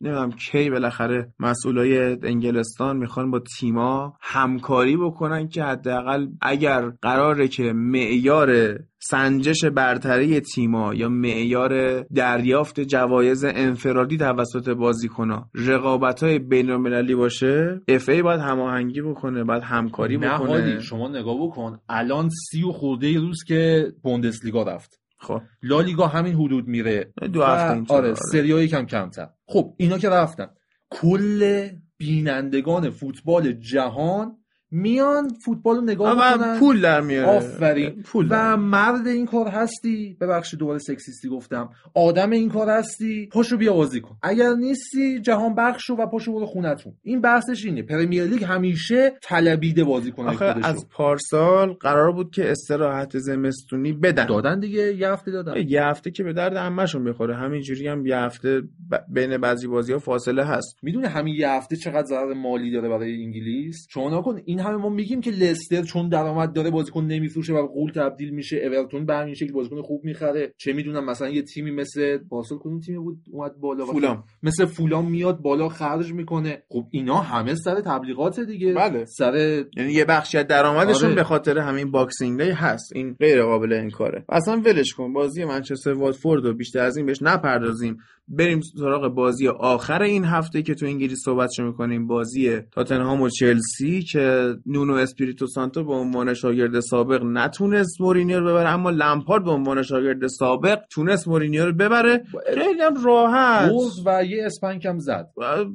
[0.00, 7.72] نمی‌دونم کی بالاخره مسئولای انگلستان می‌خوان با تیما همکاری بکنن که حداقل اگر قراره که
[7.72, 17.80] معیار سنجش برتری تیما یا معیار دریافت جوایز انفرادی توسط بازیکنها رقابت های بین باشه
[17.88, 20.48] اف ای باید هماهنگی بکنه باید همکاری نه بکنه.
[20.48, 21.78] هادی شما نگاه بکن.
[21.88, 25.01] الان سی و خورده روز که بوندسلیگا رفت.
[25.22, 25.42] خب.
[25.62, 27.12] لالیگا همین حدود میره.
[27.32, 28.14] دو هفته آره آره.
[28.14, 29.28] سری کم کمتر.
[29.46, 30.46] خب اینا که رفتن.
[30.90, 31.68] کل
[31.98, 34.41] بینندگان فوتبال جهان
[34.72, 36.58] میان فوتبال رو نگاه می‌کنن.
[36.58, 37.28] پول در میاره.
[37.28, 38.02] آفرین.
[38.02, 40.16] پول و مرد این کار هستی.
[40.20, 41.68] ببخشید دوباره سکسیستی گفتم.
[41.94, 43.28] آدم این کار هستی.
[43.32, 44.16] پاشو بیا بازی کن.
[44.22, 46.92] اگر نیستی جهان بخشو و پاشو برو خونتون.
[47.02, 47.82] این بحثش اینه.
[47.82, 54.26] پرمیر لیگ همیشه طلبیده بازی کنه آخه از پارسال قرار بود که استراحت زمستونی بدن.
[54.26, 54.94] دادن دیگه.
[54.94, 55.54] یه هفته دادن.
[55.68, 58.66] یه هفته که به درد همشون بخوره همینجوری هم یه هفته ب-
[59.08, 60.78] بین بعضی بازی ها فاصله هست.
[60.82, 64.88] می‌دونه همین یه هفته چقدر ضرر مالی داره برای انگلیس؟ شما نکن این همه ما
[64.88, 69.34] میگیم که لستر چون درآمد داره بازیکن نمیفروشه و غول تبدیل میشه اورتون به همین
[69.34, 70.54] شکل بازیکن خوب می‌خره.
[70.56, 73.84] چه می‌دونم مثلا یه تیمی مثل بارسل کدوم تیمی بود؟ اومد بالا.
[73.84, 74.24] فولام.
[74.42, 76.62] مثل فولام میاد بالا خرج می‌کنه.
[76.68, 78.72] خب اینا همه سر تبلیغات دیگه.
[78.72, 79.04] بله.
[79.04, 81.14] سر یعنی یه بخشی از درآمدشون آره.
[81.14, 82.96] به خاطر همین Boxing Day هست.
[82.96, 84.24] این غیر قابل انکاره.
[84.28, 85.12] اصلا ولش کن.
[85.12, 87.96] بازی منچستر واتفورد رو بیشتر از این بهش نپردازیم.
[88.28, 92.06] بریم سراغ بازی آخر این هفته که تو انگلیس صحبتشو می‌کنیم.
[92.06, 98.46] بازی تاتنهام و چلسی که نونو اسپیریتو سانتو به عنوان شاگرد سابق نتونست مورینیو رو
[98.46, 102.24] ببره اما لمپارد به عنوان شاگرد سابق تونست مورینیو رو ببره.
[102.54, 103.70] خیلی هم راحت.
[103.70, 105.28] برد و یه spank هم زد.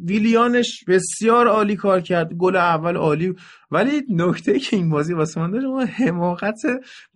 [0.06, 2.34] ویلیانش بسیار عالی کار کرد.
[2.34, 3.34] گل اول عالی.
[3.72, 6.60] ولی نکته که این بازی واسه من داشت حماقت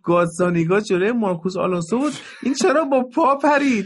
[0.03, 2.13] گازانیگا جلوی مارکوس آلونسو بود.
[2.43, 3.85] این چرا با پا پرید؟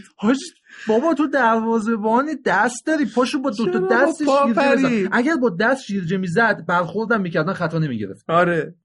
[0.88, 3.06] بابا تو دروازه‌بان دست داری.
[3.16, 8.26] پاشو با دو تا دست شیرجه؟ اگر با دست شیرجه می‌زد برخوردم می‌کردن خطا نمی‌گرفت.
[8.30, 8.76] آره.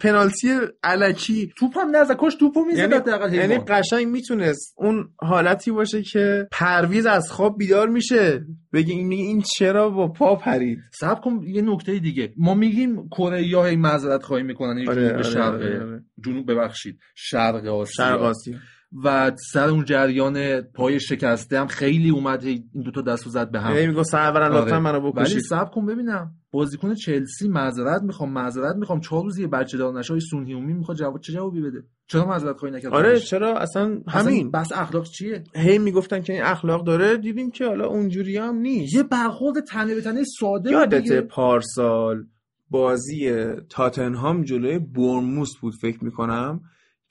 [0.00, 0.48] پنالتی
[0.82, 1.52] علکی.
[1.56, 2.16] توپ هم نزد.
[2.16, 3.58] کاش توپو می‌زد یعنی, یعنی.
[3.58, 8.44] قشنگ می‌تونست اون حالتی باشه که پرویز از خواب بیدار میشه.
[8.72, 12.32] بگه این این چرا با پا پرید؟ صبر کن یه نکته دیگه.
[12.36, 14.88] ما میگیم کره هی معذرت خواهی می‌کنن.
[14.88, 16.02] آره، جنوب آره، شرق آره، آره.
[16.24, 16.98] جنوب ببخشید.
[17.14, 18.04] شرق آسیا.
[18.04, 18.56] شرق آسیا.
[19.04, 23.88] و سر اون جریان پای شکسته هم خیلی اومد این دوتا دستو زد به هم.
[23.88, 24.78] میگه سرورن لطفا آره.
[24.78, 26.32] منو ولی بکشید صبر کن ببینم.
[26.50, 29.00] بازیکن چلسی معذرت می‌خوام معذرت می‌خوام.
[29.00, 32.56] چهار روز یه بچه دار نشه سون هیومی می‌خواد جواب چه جوابی بده؟ چرا معذرت
[32.56, 34.50] خواهی نکرد؟ آره؟ چرا؟ اصلا همین.
[34.50, 38.94] بس اخلاق چیه؟ هی می‌گفتن که این اخلاق داره دیدیم که حالا اونجوری هم نیست.
[38.94, 41.20] یه برخورد تنه به تنه ساده یادت.
[41.20, 42.24] پارسال
[42.70, 46.60] بازی تاتنهام جلوی برموس بود فکر می‌کنم.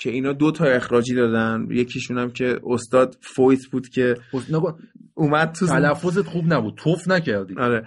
[0.02, 1.68] که اینا دو تا اخراجی دادن.
[1.70, 4.18] یکیشون هم که استاد فویت بود که
[5.14, 6.74] اومد تو تلفظت خوب نبود.
[6.78, 7.56] توف نکردی.
[7.58, 7.86] آره.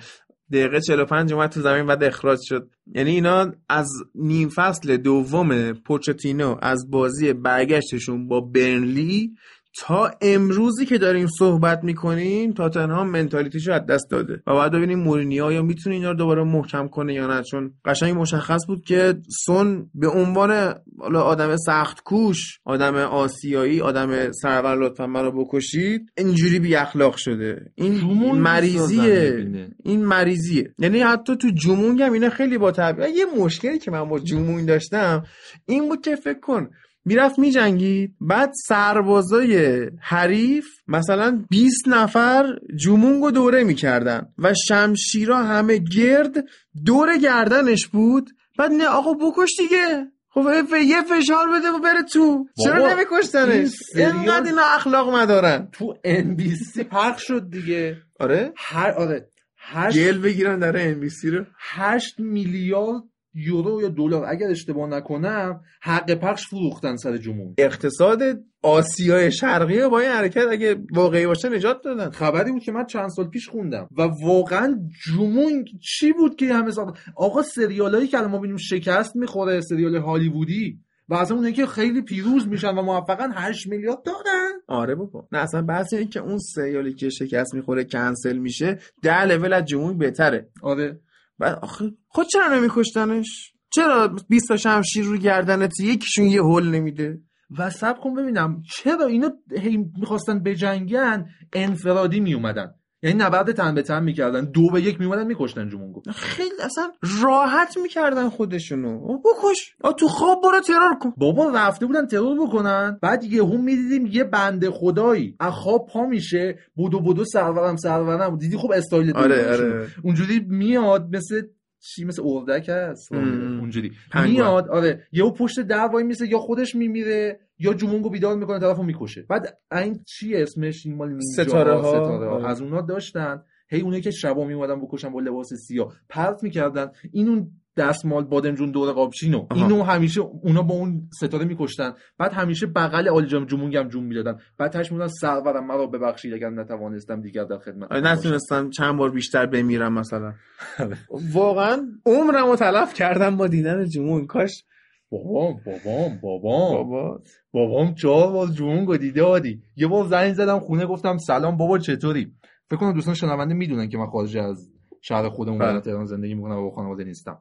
[0.52, 2.68] دقیقه 45 اومد تو زمین بعد اخراج شد.
[2.94, 9.34] یعنی اینا از نیم فصل دوم پوچتینو از بازی برگشتشون با برنلی
[9.76, 14.42] تا امروزی که داریم صحبت می‌کنیم تاتنهام منتالیتیشو از دست داده.
[14.46, 17.42] و باید ببینیم مورینیو یا می‌تونه اینا رو دوباره محکم کنه یا نه.
[17.42, 19.14] چون قشنگ مشخص بود که
[19.44, 26.58] سون به عنوان حالا آدم سخت کوش آدم آسیایی آدم سرور لطفا منو بکشید اینجوری
[26.58, 27.72] بی اخلاق شده.
[27.74, 28.00] این
[28.34, 29.46] مریضیه.
[29.84, 30.74] این مریضیه.
[30.78, 34.68] یعنی حتی تو جمونگ هم اینا خیلی با طبیعت یه مشکلی که من با جمونگ
[34.68, 35.22] داشتم
[35.66, 36.68] این بود که فکر کن
[37.04, 38.14] می‌رفت میجنگید.
[38.20, 46.44] بعد سربازای حریف مثلا 20 نفر جمونگ رو دوره می‌کردن و شمشیرا همه گرد
[46.86, 48.30] دور گردنش بود.
[48.58, 50.06] بعد نه آقا بکش دیگه.
[50.28, 50.46] خب
[50.86, 52.46] یه فشار بده و بره تو.
[52.64, 55.68] چرا نمیکشتنش؟ اینقدر اینا اخلاق مدارن.
[55.72, 57.96] تو NBC پخش شد دیگه.
[58.20, 59.28] آره؟ هر آره.
[59.58, 61.44] هشت, گل بگیرن در ام بی سی رو.
[61.58, 63.02] هشت میلیارد
[63.34, 68.22] یورو یا دلار اگر اشتباه نکنم حق پخش فروختن سر جمون اقتصاد
[68.62, 72.10] آسیای شرقی با این حرکت اگه واقعی باشه نجات دادن.
[72.10, 76.70] خبری بود که من چند سال پیش خوندم و واقعا جمون چی بود که همه
[76.70, 80.78] سال آقا سریالایی که الان ما ببینیم شکست می‌خوره سریال هالیوودی
[81.08, 84.52] و از اونایی که خیلی پیروز میشن و موفقا 8 میلیارد دادن.
[84.68, 85.28] آره بابا.
[85.32, 89.64] نه اصلا بحث اینه که اون سریالی که شکست می‌خوره کنسل میشه ده لول از
[89.64, 90.48] جمهوری بهتره.
[90.62, 91.00] آره.
[91.38, 97.20] بعد آخه خود چرا نمیکشتنش؟ چرا 20 تا شمشیر رو گردنت یکیشون یه هول نمیده؟
[97.58, 103.82] و سب کن ببینم چرا اینا هی می‌خواستن بجنگن انفرادی میومدن یعنی نبرد تن به
[103.82, 106.92] تن می‌کردن دو به یک میومدن میکشتن جمونگو خیلی اصلا
[107.22, 109.18] راحت می‌کردن خودشونو.
[109.18, 109.76] بکش.
[109.80, 111.12] آه، تو خواب برو ترور کن.
[111.16, 115.36] بابا رفته بودن ترور بکنن بعد یهو می‌دیدیم یه بنده خدایی.
[115.40, 119.52] از خواب پا میشه بودو بودو سرورم سرورم دیدی خب استایل آره.
[119.52, 119.88] آره.
[120.02, 121.42] اونجوری میاد مثل
[121.84, 123.58] چی مثل اردک هست ام.
[123.60, 123.92] اونجوری.
[124.24, 128.82] میاد آره یهو پشت در وای میسه یا خودش میمیره یا جمونگو بیدار می‌کنه طرفو
[128.82, 131.80] می‌کشه بعد این چی اسمش این مال نینجا ستاره ها.
[131.82, 132.34] ستاره ها.
[132.34, 132.48] آره.
[132.48, 137.28] از اونا داشتن هی اونایی که شبا میومدن بکشن با لباس سیاه پرت می‌کردن این
[137.28, 139.46] اون دستمال بادمجون دور قابچینو.
[139.54, 141.92] اینو همیشه اونا با اون ستاره میکشتن.
[142.18, 144.38] بعد همیشه بغل آل جام جمونگ هم جون می‌دادن.
[144.58, 149.10] بعد تاش می‌گفتن سرورم مرا ببخشید اگر نتوانستم دیگر در خدمت آره، نتونستم چند بار
[149.10, 150.32] بیشتر بمیرم مثلا.
[150.78, 150.96] آره.
[151.32, 154.64] واقعا عمرم رو تلف کردم با دیدن جمون کاش
[155.10, 156.72] بابام بابام بابام.
[156.72, 157.20] بابا.
[157.52, 159.62] بابام چهار بار جمونگو دیده آدی.
[159.76, 162.32] یه بار زنگ زدم خونه گفتم سلام بابا چطوری؟
[162.70, 164.70] فکر کنم دوستان شنونده می‌دونن که من خارج از
[165.00, 165.72] شهر خودمون بله.
[165.72, 167.38] در تهران زندگی می‌کنم و با خانواده نیستم.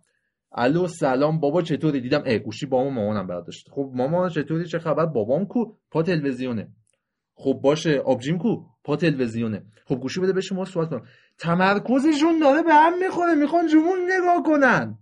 [0.54, 5.06] الو سلام بابا چطوری؟ دیدم اه گوشی و مامانم برداشت خب مامان چطوری؟ چه خبر؟
[5.06, 6.68] بابام کو؟ پا تلویزیونه.
[7.36, 8.00] خب باشه.
[8.00, 9.64] آبجیم کو؟ پا تلویزیونه.
[9.86, 11.06] خب گوشی بده بهش ما صحبت کنم.
[11.38, 13.36] تمرکزشون داره به هم می‌خوره.
[13.36, 14.98] می‌خوان جمون نگاه کنن.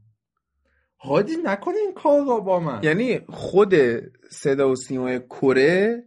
[1.00, 2.84] هادی نکنه این کار رو با من.
[2.84, 3.74] یعنی خود
[4.30, 6.04] صدا و سیمای کره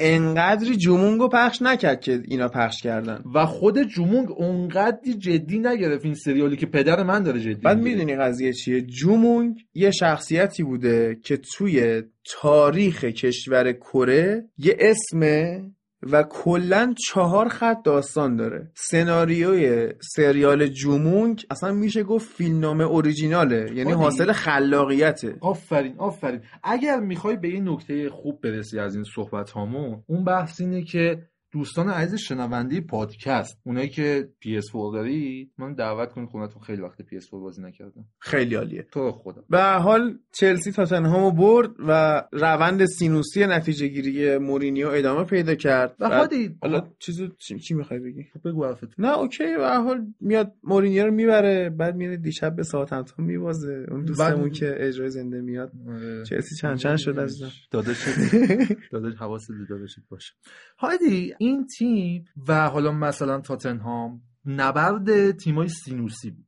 [0.00, 6.14] انقدری جمونگو پخش نکرد که اینا پخش کردن و خود جمونگ اونقدری جدی نگرفت این
[6.14, 7.78] سریالی که پدر من داره جدی بعد.
[7.78, 12.02] می‌دونی قضیه چیه جومونگ یه شخصیتی بوده که توی
[12.40, 15.64] تاریخ کشور کره یه اسمه
[16.02, 23.92] و کلا چهار خط داستان داره سناریوی سریال جومونگ اصلا میشه گفت فیلمنامه اوریجیناله یعنی؟
[23.92, 30.02] حاصل خلاقیته آفرین آفرین اگر می‌خوای به این نکته خوب برسی از این صحبت هامون
[30.06, 36.28] اون بحث اینه که دوستان عزیز شنونده پادکست اونایی که PS4 دارید من دعوت کنید
[36.28, 38.04] خونتون خیلی وقت PS4 بازی نکردم.
[38.18, 38.86] خیلی عالیه.
[38.92, 45.54] تو خدا به حال چلسی تاتنهامو برد و روند سینوسی نتیجه گیری مورینیو ادامه پیدا
[45.54, 45.96] کرد.
[46.00, 48.86] و هادی حالا چیزو چی, چی می‌خوای بگی؟ خب بگو حرفتو.
[48.98, 54.04] نه OK به حال میاد مورینیو رو می‌بره بعد میره دیشب به ساوتهمپتون می‌بازه اون
[54.04, 55.72] دوستمون بعد- که اجرای زنده میاد.
[55.88, 56.24] آره.
[56.24, 58.04] چلسی چند چند شد عزیزم؟ داداش
[58.92, 60.32] داداش حواست به داداشت باشه.
[60.78, 66.46] هادی این تیم و حالا مثلا تاتنهام نبرد تیمای سینوسی بود.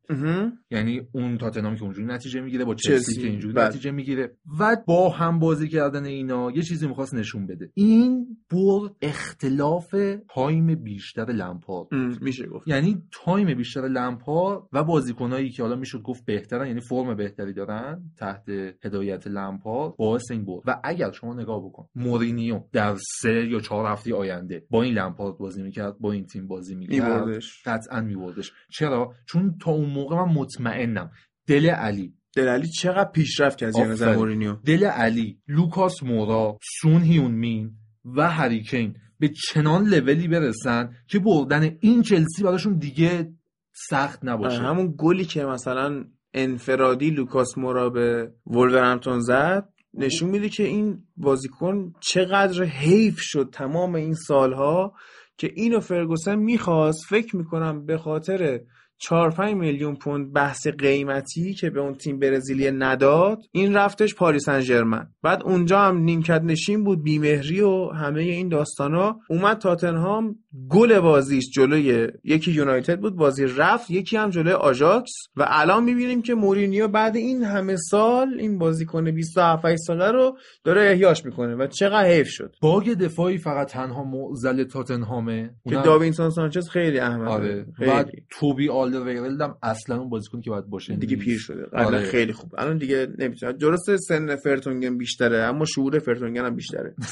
[0.70, 3.68] یعنی اون تاتنهام که اونجوری نتیجه می‌گیره با چلسی, که اینجوری بله.
[3.68, 4.36] نتیجه می‌گیره.
[4.60, 7.70] و با هم بازی کردن اینا یه چیزی می‌خواست نشون بده.
[7.74, 9.94] این برد اختلاف
[10.34, 11.88] time بیشتر لمپارد
[12.20, 12.68] میشه گفت.
[12.68, 18.02] یعنی time بیشتر لمپارد و بازیکنایی که حالا می‌شد گفت بهترن یعنی فرم بهتری دارن
[18.18, 18.48] تحت
[18.84, 20.62] هدایت لمپارد باعث این بود.
[20.66, 25.38] و اگر شما نگاه بکن مورینیو در سه یا چهار هفته آینده با این لمپارد
[25.38, 27.42] بازی می‌کرد با این تیم بازی می‌کرد.
[27.90, 28.52] قطعا میبردش.
[28.70, 31.10] چرا؟ چون تا اون موقع من مطمئنم.
[31.46, 32.14] دله الی.
[32.36, 34.16] دله الی چقدر پیشرفت کرد از نظر.
[34.16, 34.52] مورینیو.
[34.52, 37.72] دله الی لوکاس مورا سون هیون مین
[38.04, 43.32] و هری کین به چنان لولی برسن که بردن این چلسی براشون دیگه
[43.72, 44.62] سخت نباشه.
[44.62, 46.04] همون گلی که مثلا
[46.34, 53.94] انفرادی لوکاس مورا به ولورهمپتون زد نشون میده که این بازیکن چقدر حیف شد تمام
[53.94, 54.94] این سالها.
[55.40, 58.60] که اینو فرگوسن می‌خواست فکر می‌کنم به خاطر
[59.02, 64.44] 4 5 میلیون پوند بحث قیمتی که به اون تیم برزیلی نداد این رفتش پاریس
[64.44, 69.20] سن بعد اونجا هم نیمکت نشین بود بیمهری و همه این داستانا.
[69.30, 70.36] اومد تاتنهام
[70.68, 75.12] گل بازیش جلوی یکی یونایتد بود بازی رفت یکی هم جلوی آژاکس.
[75.36, 80.90] و الان می‌بینیم که مورینیو بعد این همه سال این بازیکن 27 ساله رو داره
[80.90, 82.54] احیاش می‌کنه و چقدر حیف شد.
[82.62, 87.30] bug دفاعی فقط تنها معضل تاتنهامه؟ که داوینسون سانچز خیلی احمقه.
[87.30, 87.66] آره.
[87.76, 87.90] خیلی.
[87.90, 90.96] و توبی آلدرویرلد هم اصلا اون بازیکنی که باید باشه.
[90.96, 91.24] دیگه نیست.
[91.26, 91.62] پیر شده.
[91.62, 92.02] قبلا آره.
[92.10, 92.54] خیلی خوب.
[92.58, 96.94] الان دیگه نمی‌تونه درسته سن فرتونگن بیشتره اما شعور فرتونگن هم بیشتره.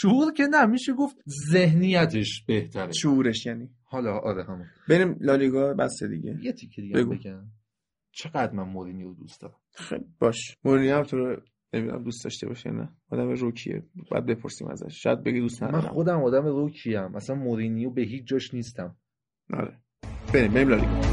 [0.00, 1.16] شعور که نه میشه گفت
[1.52, 2.92] ذهنیتش بهتره.
[2.92, 3.70] شعورش یعنی.
[3.84, 4.66] حالا آره همون.
[4.88, 6.38] بریم لالیگا بس دیگه.
[6.42, 7.04] یه تیکه دیگه.
[7.04, 7.44] بگم.
[8.12, 10.56] چقدر من مورینیو رو دوست دارم؟ خیلی باش.
[10.64, 11.36] مورینیو هم تو رو
[11.72, 12.88] نمی‌دونم دوست داشته باشه نه.
[13.10, 13.82] آدم روکیه.
[14.10, 15.02] باید بپرسیم ازش.
[15.02, 15.92] شاید بگی دوست من ندارم.
[15.94, 17.04] خودم آدم روکیم.
[17.06, 18.96] مثلا مورینیو به هیچ جاش نیستم.
[19.54, 19.78] آره.
[20.32, 21.12] بریم بریم لالیگا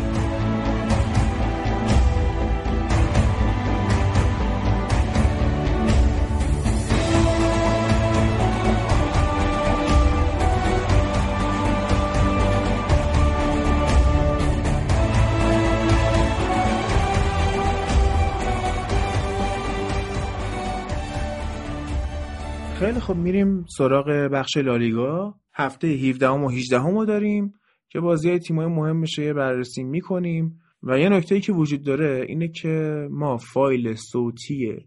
[22.80, 25.36] خیلی خب میریم سراغ بخش لالیگا.
[25.54, 27.59] هفته 17 و 18 رو داریم.
[27.90, 30.60] که بازی تیمای مهمش یه بررسی می‌کنیم.
[30.84, 34.78] و یه نکته که وجود داره اینه که ما فایل صوتی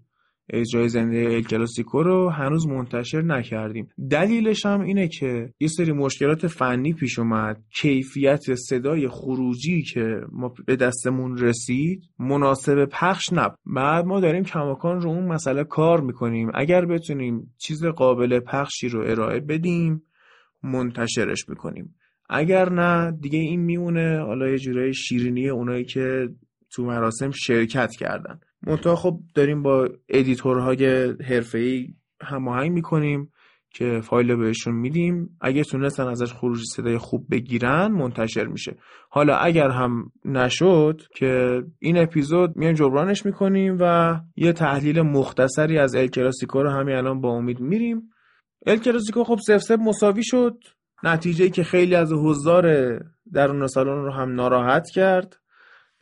[0.51, 3.89] اجرای زنده ال کلاسیکو رو هنوز منتشر نکردیم.
[4.11, 7.63] دلیلش هم اینه که یه سری مشکلات فنی پیش اومد.
[7.81, 13.59] کیفیت صدای خروجی که ما به دستمون رسید مناسب پخش نبود.
[13.67, 16.51] بعد ما داریم کماکان رو اون مسئله کار می‌کنیم.
[16.55, 20.03] اگر بتونیم چیز قابل پخشی رو ارائه بدیم
[20.63, 21.95] منتشرش می‌کنیم.
[22.35, 24.19] اگر نه دیگه این میمونه.
[24.27, 26.29] حالا یه جورای شیرینی اونایی که
[26.71, 28.41] تو مراسم شرکت کردن.
[28.67, 31.89] منتها خب داریم با editor های حرفه‌ای
[32.23, 33.33] هماهنگ می‌کنیم
[33.71, 35.37] که فایل رو بهشون میدیم.
[35.41, 38.77] اگه تونستن ازش خروجی صدای خوب بگیرن منتشر میشه.
[39.11, 45.95] حالا اگر هم نشد که این اپیزود میایم جبرانش می‌کنیم و یه تحلیل مختصری از
[45.95, 48.03] ال کلاسیکو رو همین الان با امید میریم.
[48.67, 50.59] ال کلاسیکو خب سف سف مساوی شد.
[51.05, 52.67] نتیجه که خیلی از حضار
[53.33, 55.37] درون سالن رو هم ناراحت کرد.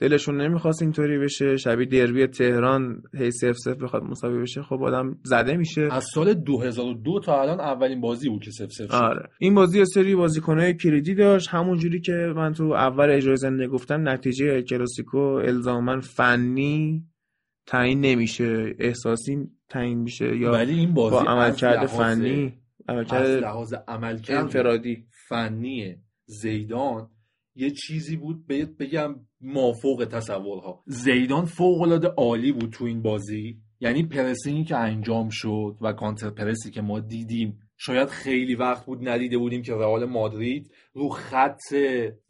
[0.00, 1.56] دلشون نمی‌خواست اینطوری بشه.
[1.56, 5.88] شبیه دربی تهران هی سف سف بخواد مساوی بشه خب آدم زده میشه.
[5.92, 8.94] از سال 2002 تا الان اولین بازی بود که سف سف شد.
[8.94, 9.28] آره.
[9.38, 11.48] این بازی یه سری بازیکنهای کلیدی داشت.
[11.48, 17.04] همون جوری که من تو اول اجرای زنده گفتم نتیجه ال کلاسیکو الزاما فنی
[17.66, 18.74] تعیین نمیشه.
[18.78, 21.88] احساسی تعیین میشه یا ولی این بازی با عملکرد لحاظ-
[22.90, 25.06] فنی از عملکرد لحاظ عملکرد انفرادی.
[25.28, 25.96] فنی
[26.26, 27.10] زیدان
[27.54, 30.82] یه چیزی بود به- بگم مافوق تصورها.
[30.86, 33.58] زیدان فوق العاده عالی بود تو این بازی.
[33.80, 39.08] یعنی پرسینگی که انجام شد و کانتر پرسی که ما دیدیم شاید خیلی وقت بود
[39.08, 41.60] ندیده بودیم که رئال مادرید رو خط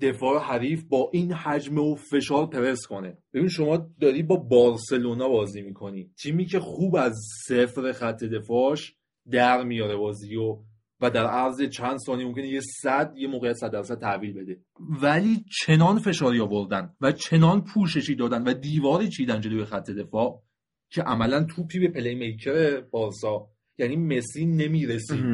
[0.01, 3.19] دفاع حریف با این حجم و فشار پرس کنه.
[3.35, 6.11] ببین شما داری با بارسلونا بازی می‌کنی.
[6.23, 7.17] تیمی که خوب از
[7.49, 8.95] صفر خط دفاعش
[9.33, 10.59] در میاره بازی و
[11.01, 14.61] و در عرض چند ثانیه ممکنه یه صد یه موقعیت صد درصد تحویل بده.
[15.03, 20.43] ولی چنان فشاری آوردن و چنان پوششی دادن و دیواری چیدن جلوی خط دفاع
[20.91, 23.49] که عملا توپی به پلی میکر بارسا.
[23.79, 25.25] یعنی مسی نمی‌رسید.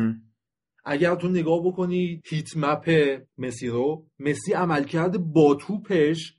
[0.85, 6.35] اگر تو نگاه بکنی هیت مپ مسی رو مسی عملکرد با توپش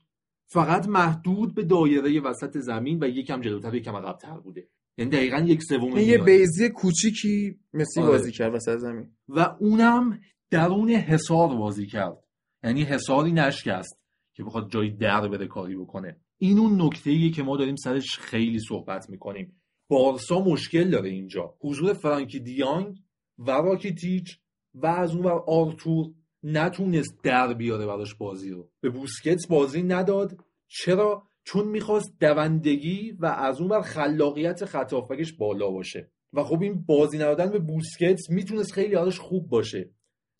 [0.46, 4.68] فقط محدود به دایره وسط زمین و یکم جلوتر یکم عقب‌تر بوده.
[4.98, 6.18] یعنی دقیقا یک سوم این یه.
[6.18, 8.10] بیزی کوچیکی مسی آره.
[8.10, 10.20] بازی کرد وسط زمین و اونم
[10.50, 12.18] درون حصار بازی کرد.
[12.64, 13.98] یعنی حصاری نشکست
[14.34, 16.16] که بخواد جای در بره کاری بکنه.
[16.38, 19.60] این اون نکته که ما داریم سرش خیلی صحبت می‌کنیم.
[19.88, 21.54] بارسا مشکل داره اینجا.
[21.60, 22.96] حضور فرانکی دیانگ
[23.38, 24.38] و راکیتیچ
[24.74, 26.10] و از اون ور آرتور
[26.42, 28.70] نتونست در بیاره براش بازی رو.
[28.80, 30.44] به بوسکتس بازی نداد.
[30.68, 36.10] چرا؟ چون می‌خواست دوندگی و از اون ور خلاقیت خط هافبکش بالا باشه.
[36.32, 39.90] و خب این بازی ندادن به بوسکتس می‌تونست خیلی براش خوب باشه.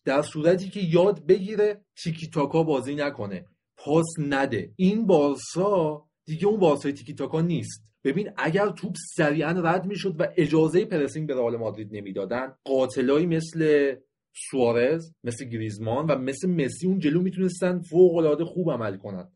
[0.05, 3.45] در صورتی که یاد بگیره تیکی تاکا بازی نکنه.
[3.77, 4.71] پاس نده.
[4.75, 7.83] این بارسا دیگه اون بارسای تیکی تاکا نیست.
[8.03, 13.93] ببین اگر توپ سریعا رد می‌شد و اجازه پرسینگ به رئال مادرید نمی‌دادن قاتلایی مثل
[14.51, 19.31] سوارز مثل گریزمان و مثل مسی اون جلو می‌تونستن فوق العاده خوب عمل کنن.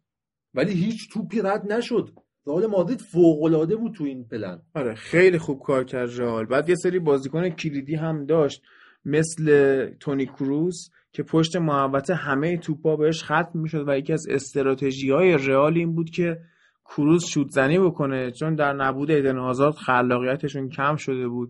[0.53, 2.09] ولی هیچ توپی رد نشد.
[2.47, 4.61] رئال مادرید فوق العاده بود تو این پلن.
[4.75, 6.45] آره خیلی خوب کار کرد رئال.
[6.45, 8.61] بعد یه سری بازیکن کلیدی هم داشت.
[9.05, 15.09] مثل تونی کروس که پشت محوطه همه توپا بهش ختم می‌شد و یکی از استراتژی
[15.09, 16.37] های رئال این بود که
[16.85, 18.31] کروز شوت زنی بکنه.
[18.31, 21.49] چون در نبود ایدن آزاد خلاقیتشون کم شده بود.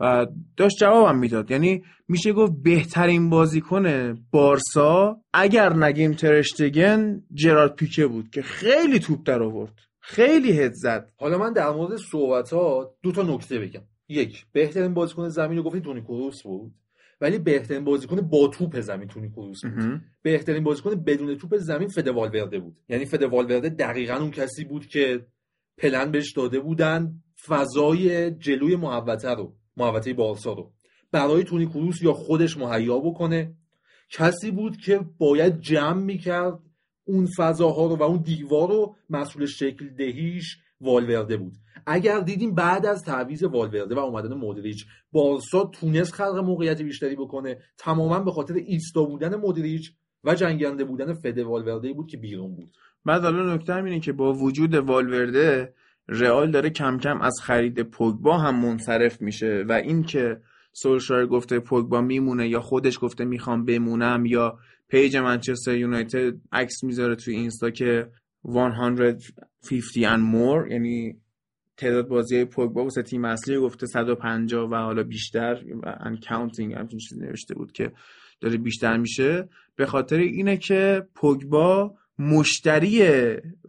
[0.00, 0.26] و
[0.56, 1.50] داشت جوابم می‌داد.
[1.50, 9.18] یعنی میشه گفت بهترین بازیکن بارسا اگر نگیم ترشتگن جرارد پیکه بود که خیلی توپ
[9.24, 9.78] در آورد.
[10.00, 11.12] خیلی هد زد.
[11.16, 13.82] حالا من در مورد صحبت ها دو تا نکته بگم.
[14.08, 16.74] یک بهترین بازیکن زمین رو گفتین تونی کروس بود
[17.20, 20.00] ولی بهترین بازیکن با توپ زمین تونی کروس بود.
[20.22, 22.76] بهترین بازیکن بدون توپ زمین فد والورده بود.
[22.88, 25.26] یعنی فد والورده دقیقا اون کسی بود که
[25.78, 27.12] پلن بهش داده بودن
[27.46, 29.54] فضای جلوی محوطه رو.
[29.78, 30.72] محوطه بارسا رو
[31.12, 33.54] برای تونی کروس یا خودش مهیا بکنه.
[34.10, 36.58] کسی بود که باید جمع می‌کرد
[37.04, 41.52] اون فضاها رو و اون دیوار رو مسئول شکل دهیش والورده بود.
[41.86, 47.58] اگر دیدیم بعد از تعویض والورده و اومدن مودریچ بارسا تونست خلق موقعیت بیشتری بکنه.
[47.78, 49.92] تماما به خاطر ایستا بودن مودریچ
[50.24, 52.76] و جنگنده بودن فد والورده بود که بیرون بود.
[53.04, 55.74] بعد حالا نکته اینه که با وجود والورده
[56.08, 60.40] رئال داره کم کم از خرید پوگبا هم منصرف میشه و این که
[60.72, 64.58] سولشایر گفته پوگبا میمونه یا خودش گفته می‌خوام بمونم یا
[64.88, 68.10] پیج منچستر یونایتد عکس می‌ذاره توی اینستا که
[68.44, 71.16] 150 and more یعنی
[71.76, 77.20] تعداد بازی پوگبا واسه تیم اصلی گفته 150 و حالا بیشتر and counting همچین چیزی
[77.20, 77.92] نوشته بود که
[78.40, 79.48] داره بیشتر میشه.
[79.76, 83.02] به خاطر اینه که پوگبا مشتری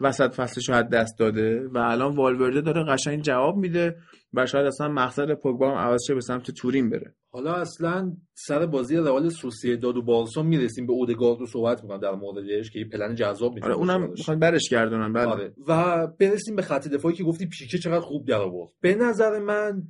[0.02, 3.96] وسط فصلش رو از دست داده و الان والورده داره قشنگ جواب میده
[4.34, 8.66] و شاید اصلا مقصد پوگبا هم عوض شه به سمت تورین بره حالا اصلا سر
[8.66, 12.86] بازی رئال سوسییداد و بارسا می‌رسیم به اودگارد رو صحبت می‌کنم در موردش که یه
[12.86, 14.10] پلن جذاب می‌تونه آره اونم.
[14.10, 15.54] می‌خوان برش گردونن بله آره.
[15.68, 19.84] و برسیم به خط دفاعی که گفتی پیکه چقدر خوب در آورد به نظر من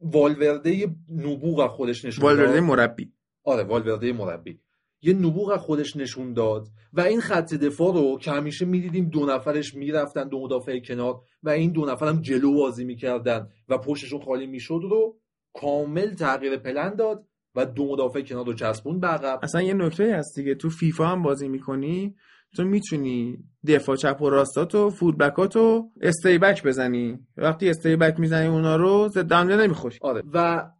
[0.00, 2.60] والورده نبوغ خودش نشون والورده.
[2.60, 3.12] مربی
[3.44, 4.60] آره والورده مربی
[5.02, 9.26] یه نبوغ از خودش نشون داد و این خط دفاع رو که همیشه می‌دیدیم دو
[9.26, 14.20] نفرش می‌رفتن دو مدافع کنار و این دو نفر هم جلو بازی می‌کردن و پشتشون
[14.20, 15.16] خالی می‌شد رو
[15.54, 19.40] کامل تغییر پلن داد و دو مدافع کنار رو چسبوند به عقب.
[19.42, 20.54] اصلا یه نکته هست دیگه.
[20.54, 22.14] تو فیفا هم بازی می‌کنی
[22.56, 27.18] تو می‌تونی دفاع چپ و راستاتو full back اتو stay back بزنی.
[27.36, 29.98] وقتی stay back می‌زنی اونا رو ضد حمله نمی‌خوری.
[30.00, 30.22] آره.
[30.32, 30.70] و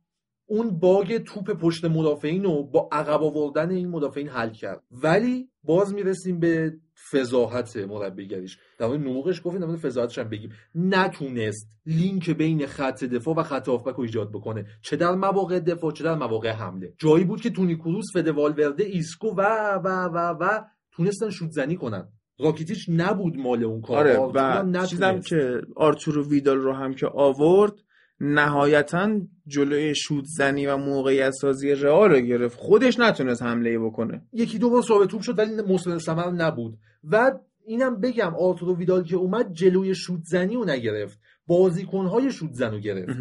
[0.46, 4.82] اون bug توپ پشت مدافعین رو با عقب آوردن این مدافعین حل کرد.
[4.90, 6.76] ولی باز می‌رسیم به
[7.10, 8.58] فضاحت مربیگریش.
[8.78, 10.50] در مورد نبوغش گفتیم در مورد فضاحتش هم بگیم.
[10.74, 14.66] نتونست لینک بین خط دفاع و خط هافبک رو ایجاد بکنه.
[14.82, 16.94] چه در مواقع دفاع چه در مواقع حمله.
[16.98, 19.42] جایی بود که تونی کروس فده والورده ایسکو و
[19.84, 20.60] و و و
[20.92, 22.08] تونستن شوت زنی کنن.
[22.38, 24.08] راکیتیچ نبود مال اون کار.
[24.08, 25.20] آره و چیزم.
[25.20, 27.72] که آرتورو ویدال رو هم که آورد
[28.20, 32.58] نهایتا جلوی شوت زنی و موقعیت سازی رئال رو گرفت.
[32.58, 34.22] خودش نتونست حمله بکنه.
[34.32, 36.78] یکی دو بار صاحب توپ شد ولی مسلم ثمر نبود.
[37.04, 37.32] و
[37.66, 41.20] اینم بگم آرتورو ویدال که اومد جلوی شوت زنی رو نگرفت.
[41.46, 43.18] بازیکنهای شوت زن رو گرفت.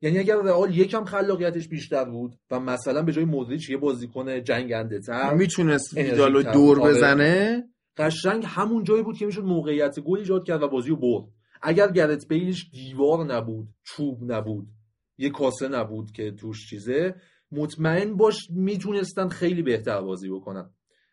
[0.00, 5.00] یعنی اگر رئال یکم خلاقیتش بیشتر بود و مثلا به جای مودریچ یه بازیکن جنگنده
[5.00, 6.42] تر می‌تونست ویدال.
[6.42, 6.90] دور آره.
[6.90, 7.64] بزنه؟
[7.96, 11.24] قشنگ همون جایی بود که می‌شد موقعیت گل ایجاد کرد و بازی رو برد.
[11.62, 14.68] اگر گرت بیلش دیوار نبود چوب نبود
[15.18, 17.14] یه کاسه نبود که توش چیزه
[17.52, 20.70] مطمئن باش می‌تونستن خیلی بهتر بازی بکنن.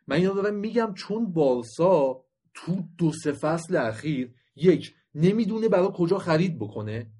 [0.07, 2.23] من اینو دارم میگم چون بارسا
[2.53, 7.11] تو دو سه فصل اخیر یک نمی‌دونه برای کجا خرید بکنه.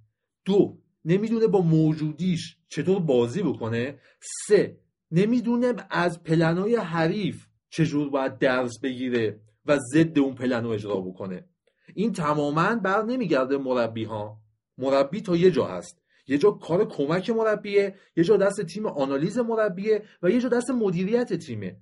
[0.46, 4.00] دو نمی‌دونه با موجودیش چطور بازی بکنه.
[4.48, 4.78] سه
[5.12, 11.46] نمی‌دونه از پلنای حریف چجور باید درس بگیره و ضد اون پلن رو اجرا بکنه.
[11.94, 14.38] این تماما بر نمیگرده مربی ها
[14.78, 16.02] مربی تا یه جا هست.
[16.28, 20.72] یه جا کار کمک مربیه یه جا دست تیم آنالیز مربیه و یه جا دست
[20.72, 21.78] مدیریت تیمه.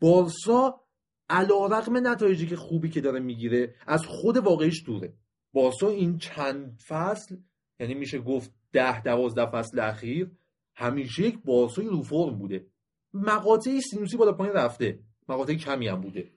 [0.00, 0.80] بارسا
[1.30, 5.12] علا رقم نتایجی که خوبی که داره می‌گیره از خود واقعیش دوره.
[5.52, 7.36] بارسا این چند فصل
[7.80, 10.30] یعنی میشه گفت ده دوازده فصل اخیر
[10.74, 12.66] همیشه یک بارسای رو فرم بوده.
[13.14, 14.98] مقاطعی سینوسی بالا پایین رفته.
[15.28, 16.30] مقاطع کمی هم بوده.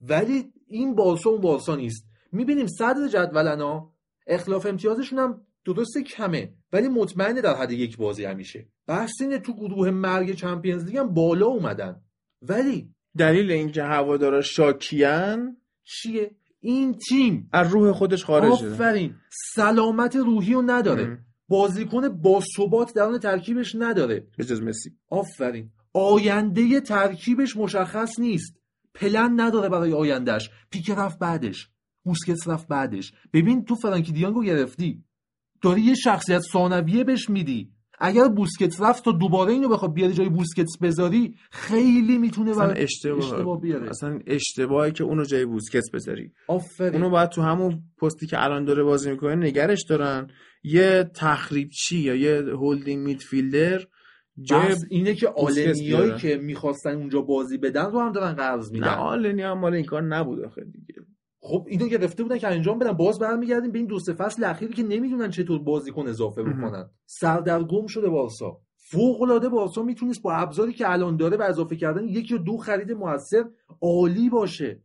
[0.00, 2.06] ولی این بارسا اون بارسا نیست.
[2.32, 3.92] می‌بینیم صدر جدولنا
[4.26, 9.54] اخلاف امتیازشون هم درسته کمه ولی مطمئنه در حد یک بازی همیشه بحث اینه تو
[9.54, 12.00] گروه مرگ چمپیونز لیگ هم بالا اومدن.
[12.42, 16.30] ولی دلیل اینکه هوادارا شاکیان چیه؟
[16.60, 18.72] این تیم از روح خودش خارج شده.
[18.74, 19.14] آفرین
[19.54, 21.18] سلامت روحی رو نداره.
[21.48, 24.26] بازیکن با ثبات درون ترکیبش نداره.
[24.36, 24.90] به جز مسی.
[25.10, 25.70] آفرین.
[25.92, 28.56] آینده ترکیبش مشخص نیست.
[28.94, 31.70] پلن نداره برای آیندهش پیک رفت بعدش.
[32.06, 33.12] بوسکتس رفت بعدش.
[33.32, 35.04] ببین تو فرانکی دیانگو گرفتی.
[35.62, 37.70] داری یه شخصیت ثانویه بهش میدی.
[37.98, 43.18] اگر بوسکتس رفت تا دوباره اینو بخواد بیاری جای بوسکتس بذاری خیلی می‌تونه اصلا اشتباه.
[43.18, 43.88] اشتباه بیاره.
[43.88, 46.32] اصلا اشتباهی که اونو جای بوسکتس بذاری.
[46.48, 46.94] آفرین.
[46.94, 50.30] اونو باید تو همون پستی که الان داره بازی می‌کنه نگرش دارن.
[50.62, 53.86] یه تخریبچی یا یه هولدینگ میدفیلدر
[54.42, 56.16] جای اینه که آلنیایی.
[56.16, 58.88] که می‌خواستن اونجا بازی بدن رو هم دارن قرض نه میدن.
[58.88, 60.94] آلنی هم مال این کار نبود آخه دیگه.
[61.46, 62.92] خب اینو گرفته بودن که انجام بدن.
[62.92, 66.42] باز برمیگردیم به این دو سه فصل اخیری که نمی‌دونن چطور بازیکن اضافه.
[66.42, 66.90] بکنن.
[67.06, 68.60] سردرگم شده بارسا.
[68.90, 72.56] فوق العاده بارسا می‌تونست با ابزاری که الان داره به اضافه کردن یکی یا دو
[72.56, 73.44] خرید موثر
[73.82, 74.82] عالی باشه.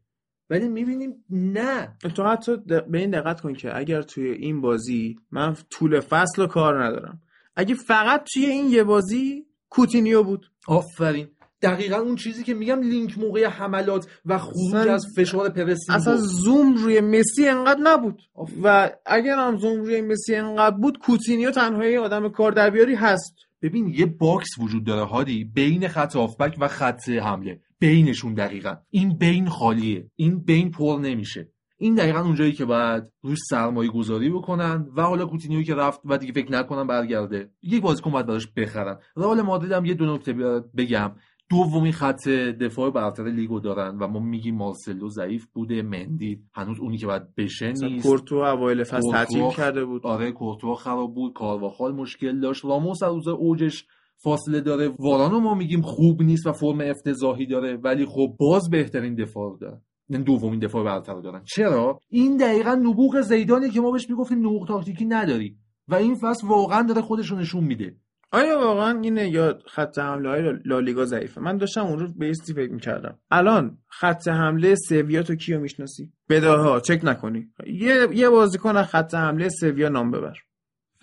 [0.49, 1.97] ولی می‌بینیم نه.
[2.15, 2.57] تو حتی
[2.89, 7.21] به این دقت کن که اگر توی این بازی من طول فصل رو کار ندارم.
[7.55, 10.51] اگه فقط توی این یه بازی کوتینیو بود.
[10.67, 11.27] آفرین.
[11.61, 16.17] دقیقا اون چیزی که میگم لینک موقع حملات و خروج اصلا- از فشار pressing اصلا
[16.17, 18.21] زوم روی مسی انقدر نبود.
[18.63, 22.95] و اگر هم زوم روی مسی انقدر بود کوتینیو تنها یه آدم کار در بیاری
[22.95, 23.35] هست.
[23.61, 27.59] ببین یه box وجود داره هادی بین خط هافبک و خط حمله.
[27.79, 28.75] بینشون دقیقا.
[28.89, 30.07] این بین خالیه.
[30.15, 31.49] این بین پر نمیشه.
[31.77, 36.17] این دقیقا اونجایی که باید روش سرمایه گذاری بکنن و حالا کوتینیو که رفت و
[36.17, 37.49] دیگه فکر نکنم برگرده.
[37.63, 38.97] یک بازیکن باید براش بخرن.
[39.17, 40.33] رئال مادرید هم یه دو نکته
[40.77, 41.11] بگم.
[41.51, 46.97] دومین خط دفاع برتر لیگو دارن و ما میگیم مارسلو ضعیف بوده مندی هنوز اونی
[46.97, 48.07] که باید بشه نیست.
[48.07, 50.05] کورتوا اوایل فصل تعطیل کرده بود.
[50.05, 53.85] آره کورتوا خراب بود کارواخال مشکل داشت راموس از روز اوجش
[54.23, 54.91] فاصله داره.
[54.99, 59.57] وارانو ما میگیم خوب نیست و فرم افتضاحی داره ولی خب باز بهترین دفاع رو
[59.57, 59.81] دارن.
[60.09, 61.41] یعنی دومین دفاع برتر رو دارن.
[61.43, 65.55] چرا؟ این دقیقا نبوغ زیدانی که ما بهش می‌گفتیم نبوغ تاکتیکی نداری.
[65.87, 67.95] و این فصل واقعا داره خودش رو نشون میده.
[68.33, 72.53] آیا واقعا اینه یا خط حمله های لالیگا ضعیفه؟ من داشتم اون رو به ایستی
[72.53, 73.19] فکر می‌کردم.
[73.31, 77.47] الان خط حمله سویا تو کیو می‌شناسی؟ بداها چک نکنی.
[77.67, 80.37] یه یه بازیکن از خط حمله سویا نام ببر.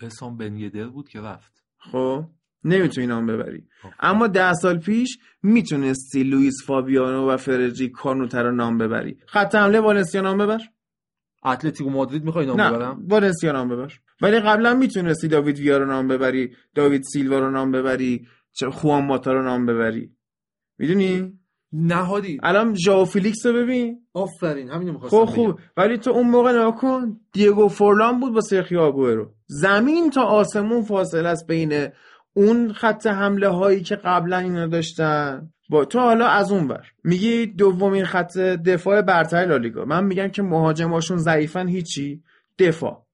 [0.01, 1.63] وسام بن یدر بود که رفت.
[1.77, 2.25] خب
[2.63, 3.67] نمی‌تونی نام ببری.
[3.99, 9.17] اما ده سال پیش می‌تونستی لوئیس فابیانو و فردریک کانوته رو نام ببری.
[9.25, 10.59] خط حمله والنسیا نام ببر.
[11.45, 13.93] اتلتیکو مادرید می‌خوای نام نه ببرم؟ والنسیا نام ببر.
[14.21, 19.05] ولی قبلا می‌تونستی داوید ویا رو نام ببری داوید سیلوا رو نام ببری چه خوان
[19.05, 20.11] ماتا رو نام ببری.
[20.77, 21.39] می‌دونی؟
[21.73, 22.39] نه هادی.
[22.43, 24.01] الان ژائو فیلیکس رو ببین.
[24.13, 25.59] آفرین همینو می‌خواستم خب خوب.
[25.77, 30.83] ولی تو اون موقع نگاه کن دیگو فورلان بود با سرخیو آگوئرو زمین تا آسمون
[30.83, 31.87] فاصله است بین
[32.33, 35.49] اون خط حمله هایی که قبلا اینا داشتن.
[35.69, 39.85] با تو حالا از اون بر میگی دومین خط دفاع برتر لالیگا.
[39.85, 42.23] من میگم که مهاجماشون ضعیفن هیچی.
[42.59, 43.08] دفاع.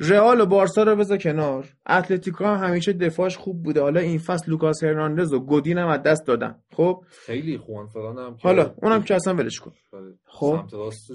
[0.00, 1.68] رئال و بارسا رو بذار کنار.
[1.88, 3.80] اتلتیکو هم همیشه دفاعش خوب بوده.
[3.80, 6.54] حالا این فصل لوکاس هرناندز و گودین هم از دست دادن.
[6.72, 9.72] خب؟ خیلی خوان هم حالا اونم که اصلا ولش کن.
[9.92, 10.14] آره.
[10.24, 10.60] خب.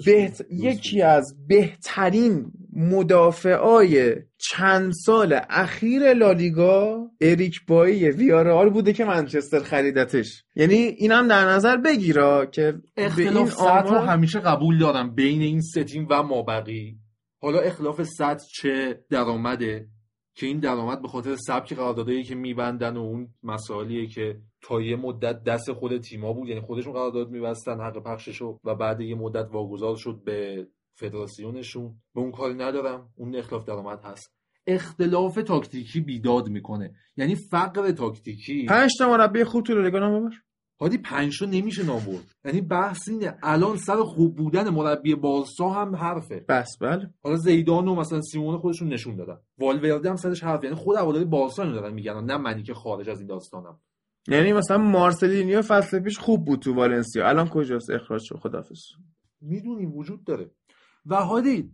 [0.06, 0.46] بهت...
[0.50, 10.44] یکی از بهترین مدافعای چند سال اخیر لالیگا اریک بایی ویارال بوده که منچستر خریدتش.
[10.54, 15.14] یعنی اینم در نظر بگیرا که به این اختلاف سطح رو آمار همیشه قبول دارم
[15.14, 16.98] بین این سه تیم و مابقی.
[17.40, 19.88] حالا اختلاف سطح چه درآمده
[20.34, 24.96] که این درآمد به خاطر سبک قراردادایی که میبندن و اون مسائلیه که تا یه
[24.96, 29.48] مدت دست خود تیما بود یعنی خودشون قرارداد میبستن حق پخششو و بعد یه مدت
[29.52, 31.94] واگذار شد به فدراسیونشون.
[32.14, 34.36] به اون کاری ندارم اون اختلاف درآمد هست.
[34.66, 36.94] اختلاف تاکتیکی بیداد می‌کنه.
[37.16, 38.66] یعنی فقر تاکتیکی.
[38.66, 40.36] پنج تا مربی خوب تو نام ببر
[40.80, 42.34] هادی پنج نمیشه نام برد.
[42.44, 43.38] یعنی بحث اینه.
[43.42, 46.44] الان سر خوب بودن مربی بارسا هم حرفه.
[46.48, 47.10] بس بله.
[47.22, 49.36] حالا زیدان و مثلا سیمون خودشون نشون دادن.
[49.58, 53.08] والورده هم سرش حرف یعنی خود هواداری بارسا اینو دارن میگن نه منی که خارج
[53.08, 53.78] از این داستانم.
[54.28, 57.28] یعنی مثلا مارسلینیو فصل پیش خوب بود تو والنسیا.
[57.28, 58.36] الان کجاست؟ اخراج شد.
[58.36, 58.80] خدافظ
[59.40, 60.50] می‌دونیم وجود داره.
[61.06, 61.70] و هادی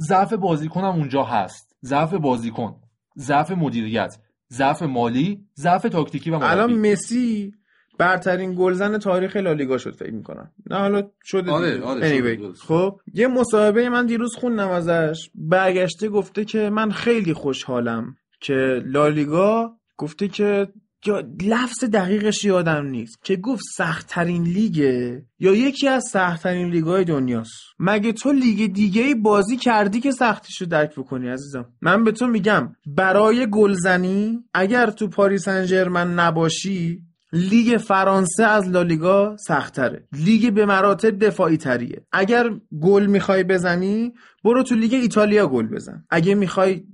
[0.00, 1.76] ضعف بازیکن هم اونجا هست.
[1.84, 2.80] ضعف بازیکن
[3.18, 4.18] ضعف مدیریت
[4.52, 6.44] ضعف مالی ضعف تاکتیکی و مربی.
[6.44, 7.54] الان مسی
[7.98, 10.50] برترین گلزن تاریخ لالیگا شد فکر می‌کنم.
[10.70, 11.82] نه حالا شده آره،.
[11.82, 12.56] آره، anyway.
[12.58, 15.30] خب یه مصاحبه من دیروز خوندم ازش.
[15.34, 20.68] برگشته گفته که من خیلی خوشحالم که لالیگا گفته که
[21.06, 23.24] یا لفظ دقیقش یادم نیست.
[23.24, 27.52] که گفت سختترین لیگه یا یکی از سختترین لیگای دنیاست.
[27.78, 32.12] مگه تو لیگ دیگه ای بازی کردی که سختیش رو درک بکنی عزیزم؟ من به
[32.12, 37.02] تو میگم برای گلزنی اگر تو پاری سن ژرمن نباشی
[37.32, 42.50] لیگ فرانسه از لالیگا سختره لیگ به مراتب دفاعی تریه اگر
[42.82, 44.12] گل می‌خوای بزنی
[44.44, 46.04] برو تو لیگ ایتالیا گل بزن.
[46.10, 46.84] اگه می‌خوای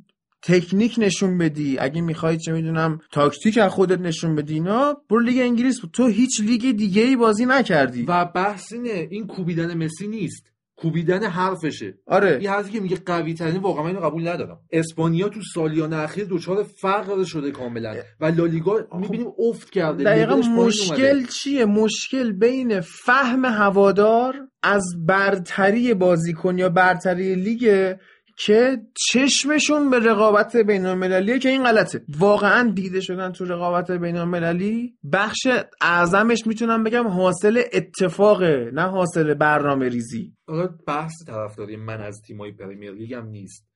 [0.43, 5.39] تکنیک نشون بدی اگه می‌خوای چه می‌دونم تاکتیک از خودت نشون بدی اینا برو لیگ
[5.39, 5.81] انگلیس.
[5.93, 8.05] تو هیچ لیگ دیگه ای بازی نکردی.
[8.09, 10.48] و بحث اینه این کوبیدن مسی نیست.
[10.81, 11.95] کوبیدن حرفشه.
[12.07, 12.37] آره.
[12.41, 14.59] این حرفی که میگه قوی ترین واقعا من اینو قبول ندارم.
[14.73, 17.97] اسپانیا تو سالیان اخیر دچار فقر شده کاملا.
[18.21, 20.05] و لالیگا می‌بینیم افت کرده.
[20.05, 21.27] دقیقا مشکل اومده.
[21.27, 27.95] چیه؟ مشکل بین فهم هوادار از برتری بازیکن یا برتری لیگ
[28.41, 32.05] که چشمشون به رقابت بین المللیه که این غلطه.
[32.19, 35.47] واقعا دیده شدن تو رقابت بین المللی بخش
[35.81, 40.33] اعظمش می‌تونم بگم حاصل اتفاقه نه حاصل برنامه ریزی.
[40.47, 43.67] حالا بحث طرفداری من از تیمای Premier League نیست.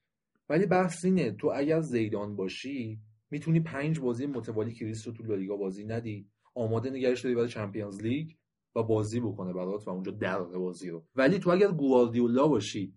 [0.49, 2.99] ولی بحث اینه تو اگر زیدان باشی
[3.31, 6.27] می‌تونی پنج بازی متوالی کریس رو تو لالیگا بازی ندی.
[6.55, 8.29] آماده نگهش داری برای Champions League
[8.77, 11.05] و بازی بکنه برات و اونجا در بازی رو.
[11.17, 12.93] ولی تو اگر گواردیولا باشی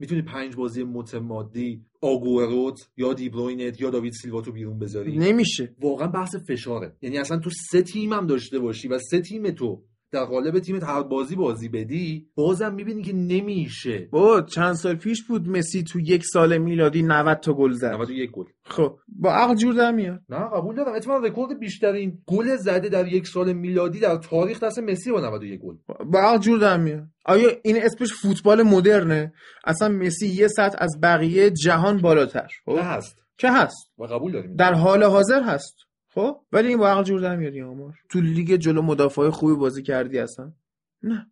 [0.00, 5.74] می‌تونی پنج بازی متمادی آگوئروت یا دی‌بروینت یا داوید سیلوا تو بیرون بذاری؟ نمیشه.
[5.80, 6.96] واقعا بحث فشاره.
[7.02, 10.84] یعنی اصلا تو سه تیم هم داشته باشی و سه تیم تو در قالب تیمت
[10.84, 14.08] هر بازی بازی بدی بازم می‌بینی که نمیشه.
[14.12, 17.94] با چند سال پیش بود مسی تو یک سال میلادی 90 تا گل زد.
[17.94, 18.44] 91 گل.
[18.62, 20.20] خب با عقل جور در میاد.
[20.28, 20.94] نه قبول دارم.
[20.94, 25.60] اتفاقا رکورد بیشترین گل زده در یک سال میلادی در تاریخ دست مسی با 91
[25.60, 25.74] گل.
[26.04, 27.06] با عقل جور در میاد.
[27.24, 29.32] آیا این اسمش فوتبال مدرنه؟
[29.64, 32.48] اصلا مسی یه سطح از بقیه جهان بالاتر.
[32.64, 34.56] خب؟ هست؟ که هست؟ و قبول داریم.
[34.56, 35.74] در حال حاضر هست.
[36.14, 37.94] خب ولی این با عقل جور در میاد این آمار.
[38.08, 40.52] تو لیگ جلو مدافع خوبی بازی کردی اصلا؟
[41.02, 41.26] نه.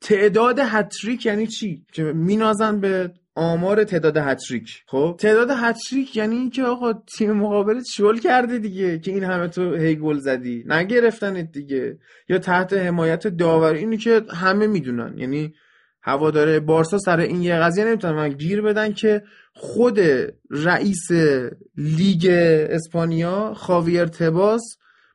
[0.00, 6.62] تعداد هتریک یعنی چی؟ که مینازن به آمار تعداد هتریک خب تعداد هتریک یعنی اینکه
[6.62, 10.64] آقا تیم مقابل شل کرده دیگه که این همه تو هی گل زدی.
[10.66, 11.98] نگرفتنت دیگه.
[12.28, 13.74] یا تحت حمایت داور.
[13.74, 15.18] اینو که همه می‌دونن.
[15.18, 15.54] یعنی
[16.06, 19.22] هواداره بارسا سر این یه قضیه نمی‌تونن من گیر بدن که
[19.54, 19.98] خود
[20.50, 21.08] رئیس
[21.76, 22.26] لیگ
[22.70, 24.62] اسپانیا خاویر تباس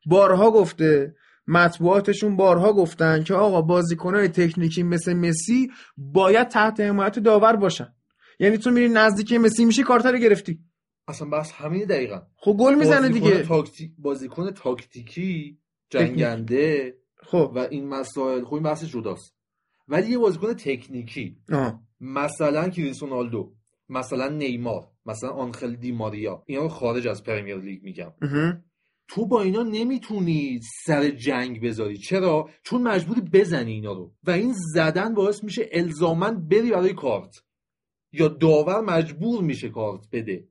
[0.05, 1.15] بارها گفته.
[1.47, 7.93] مطبوعاتشون بارها گفتن که آقا بازیکنهای تکنیکی مثل مسی باید تحت حمایت داور باشن.
[8.39, 10.59] یعنی تو میری نزدیک مسی میشی کارتر رو گرفتی.
[11.07, 12.21] اصلا بحث همینه دقیقا.
[12.35, 13.43] خب گل می‌زنه دیگه.
[13.43, 13.93] تاکتی...
[13.97, 15.57] بازیکن تاکتیکی
[15.89, 17.51] جنگنده خب.
[17.55, 19.38] و این مسائل خب این بحث جداست.
[19.89, 21.37] ولی یه بازیکن تکنیکی.
[21.51, 21.81] آه.
[22.01, 23.51] مثلا کریستیانو
[23.89, 26.43] مثلا نیمار مثلا آنخل دی ماریا.
[26.45, 28.11] اینا رو خارج از پرمیر لیگ میگم.
[29.07, 31.97] تو با اینا نمی‌تونی سر جنگ بذاری.
[31.97, 34.13] چرا؟ چون مجبوری بزنی اینا رو.
[34.23, 37.35] و این زدن باعث میشه الزامن بری برای کارت.
[38.11, 40.47] یا داور مجبور میشه کارت بده.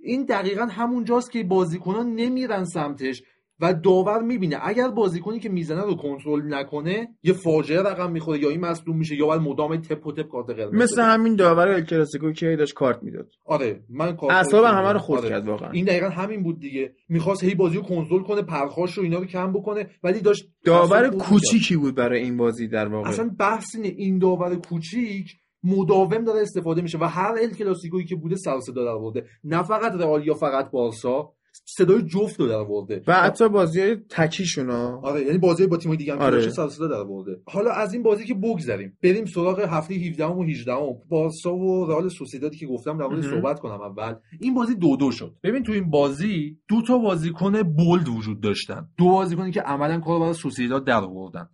[0.00, 3.22] این دقیقا همونجاست که بازیکنان نمیرن سمتش.
[3.62, 4.58] و داور می‌بینه.
[4.62, 9.16] اگر بازیکنی که می‌زنه رو کنترل نکنه یه فاجعه رقم می‌خوره یا این مصدوم میشه
[9.16, 11.04] یا باید مدام تپ و تپ کارت قرمز مثل بده.
[11.04, 13.28] همین داور ال کلاسیکو که داشت کارت می‌داد.
[13.44, 15.28] آره من کارت اعصاب همه رو خورد آره.
[15.28, 15.70] کرد واقعا.
[15.70, 16.94] این دقیقا همین بود دیگه.
[17.08, 21.08] می‌خواست هی بازی رو کنترل کنه پرخاش رو اینا رو کم بکنه ولی داشت داور
[21.08, 23.08] کوچیکی بود برای این بازی در واقع.
[23.08, 28.16] اصلا بحث اینه این داور کوچیک مداوم داره استفاده میشه و هر ال کلاسیکویی که
[28.16, 31.32] بوده سر صدا در نه فقط رئال یا فقط بارسا.
[31.64, 35.96] صدای جفت رو در آورده و حتی بازی های تکیشون آره یعنی بازی با تیم‌های
[35.96, 36.50] دیگه هم آره.
[36.50, 40.74] صدا در آورده حالا از این بازی که بگذریم بریم سراغ هفته 17 و 18
[41.08, 43.22] بارسا و رئال سوسیدادی که گفتم در مورد.
[43.22, 44.14] صحبت کنم اول.
[44.40, 45.36] این بازی دو دو شد.
[45.42, 48.88] ببین تو این بازی دو تا بازیکن bold وجود داشتن.
[48.98, 51.48] دو بازیکنی که عملا کار برای سوسیداد در آوردن.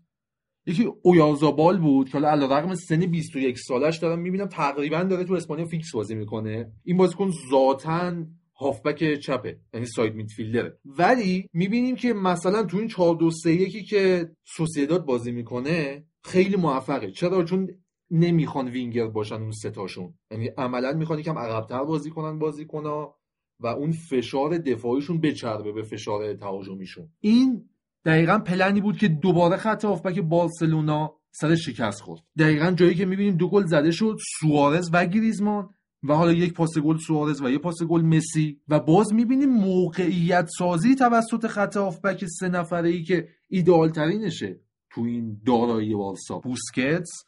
[0.67, 5.67] یکی اویارزابال بود که حالا علیرغم سن 21 سالش دارم می‌بینم تقریبا داره تو اسپانیا
[5.67, 6.73] فیکس بازی می‌کنه.
[6.85, 8.13] این بازیکن ذاتاً
[8.61, 10.79] هافبک چپه یعنی side midfielder ه.
[10.85, 16.57] ولی می‌بینیم که مثلا تو این 4 2 3 1 که سوسیداد بازی می‌کنه خیلی
[16.57, 17.11] موفقه.
[17.11, 17.71] چرا؟ چون
[18.11, 23.19] نمی‌خوان وینگر باشن اون ستاشون یعنی عملا می‌خوان یکم عقبتر بازی کنن بازیکن‌ها
[23.61, 27.09] و اون فشار دفاعیشون بچربه به فشار تهاجمیشون.
[27.21, 27.69] این
[28.05, 32.21] دقیقا پلنی بود که دوباره خط هافبک بارسلونا سر شکست خورد.
[32.39, 35.71] دقیقا جایی که می‌بینیم دو گل زده شد سوارز و گریزمان.
[36.03, 38.61] و حالا یک پاس گل سوارز و یک پاس گل مسی.
[38.69, 44.61] و باز می‌بینیم موقعیت سازی توسط خط هافبک سه نفره ای که ایدئال ترینشه
[44.91, 46.39] تو این دارایی بارسا.
[46.39, 47.25] بوسکتس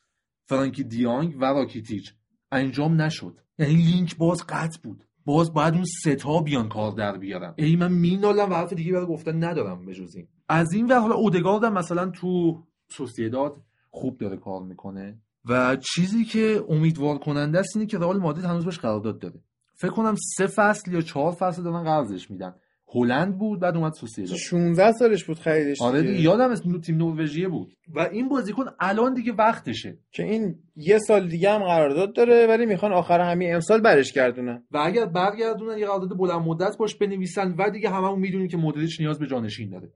[0.47, 2.15] فرانکی دیانگ و راکیتیچ.
[2.53, 3.41] انجام نشد.
[3.59, 5.05] یعنی لینک باز قطع بود.
[5.25, 7.55] باز باید اون ستا بیان کار در بیارن.
[7.59, 10.29] ای من مینالم و حرف دیگه برای گفتن ندارم به جز این.
[10.49, 15.19] از این و حالا اودگارد مثلا تو سوسیداد خوب داره کار می‌کنه.
[15.49, 19.41] و چیزی که امیدوار کننده است اینه که رئال مادرید هنوز باش قرارداد داره
[19.75, 22.55] فکر کنم سه فصل یا چهار فصل دارن قرضش میدن.
[22.95, 24.37] هلند بود بعد اومد سوسیداد.
[24.37, 26.21] 16 سالش بود خریدش آره دیگه.
[26.21, 27.73] یادم از تیم نروژیه بود.
[27.95, 29.99] و این بازیکن الان دیگه وقتشه.
[30.13, 34.65] که این یه سال دیگه هم قرارداد داره ولی می‌خوان آخر همین امسال برش گردونن.
[34.71, 39.01] و اگر برگردونن یه قرارداد بلند مدت باش بنویسن و دیگه هممون می‌دونیم که مدریچ
[39.01, 39.93] نیاز به جانشین داره.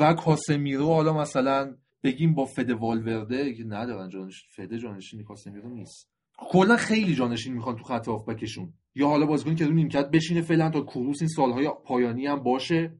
[0.00, 6.10] و کاسمیرو حالا مثلا بگیم با فد والورده ندارن جانش فد جانشینی کاسمیرو نیست.
[6.38, 8.72] کلا خیلی جانشین می‌خوان تو خط هافبکشون.
[8.94, 12.98] یا حالا بازیکن که رو نیمکت بشینه فعلا تا کروس این سالهای پایانی هم باشه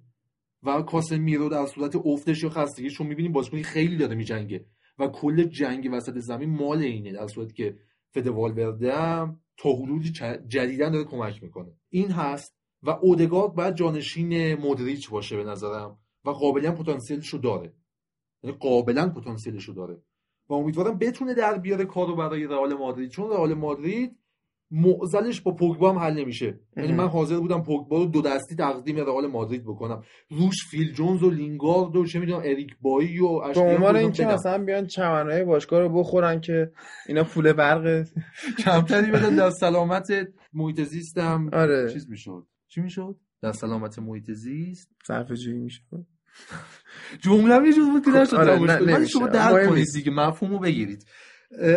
[0.63, 4.67] و کاسمیرو در صورت افتش یا خستگی چون می‌بینیم بازیکنی خیلی داره میجنگه
[4.99, 7.13] و کل جنگ وسط زمین مال اینه.
[7.13, 7.79] در صورتی که
[8.11, 10.11] فد والورده هم تا حدودی
[10.49, 11.73] جدیدن داره کمک می‌کنه.
[11.89, 17.73] این هست و اودگارد باید جانشین مودریچ باشه به نظرم و قابلا پتانسیلش رو داره.
[18.43, 20.03] یعنی قابلا پتانسیلش رو داره.
[20.49, 23.11] و امیدوارم بتونه در بیاره کارو برای رئال مادرید.
[23.11, 24.19] چون رئال مادرید
[24.71, 26.61] معضلش با پوگبا هم حل نمیشه.
[26.77, 30.03] یعنی من حاضر بودم پوگبا رو دو دستی تقدیم رئال مادرید بکنم.
[30.31, 34.23] روش فیل جونز و لینگارد و چه می‌دونم اریک بایی و به اشلیان عنوان گذاشتم
[34.23, 34.27] اینکه.
[34.35, 36.73] مثلا بیان چمنهای باشگاه رو بخورن که
[37.09, 38.07] اینا پول برق
[38.65, 39.37] کمتری بدن.
[39.37, 40.09] در سلامت
[40.53, 41.51] محیط زیستم.
[41.53, 41.93] آره.
[41.93, 42.47] چیز می‌شد.
[42.69, 44.91] چی می‌شد؟ در سلامت محیط زیست.
[45.07, 45.83] صرف جویی میشه
[47.21, 49.07] جمله یه بود که نشد آره، نمیشه.
[49.07, 49.87] شما درک مهم کنید.
[49.95, 51.07] دیگه مفهومو بگیرید.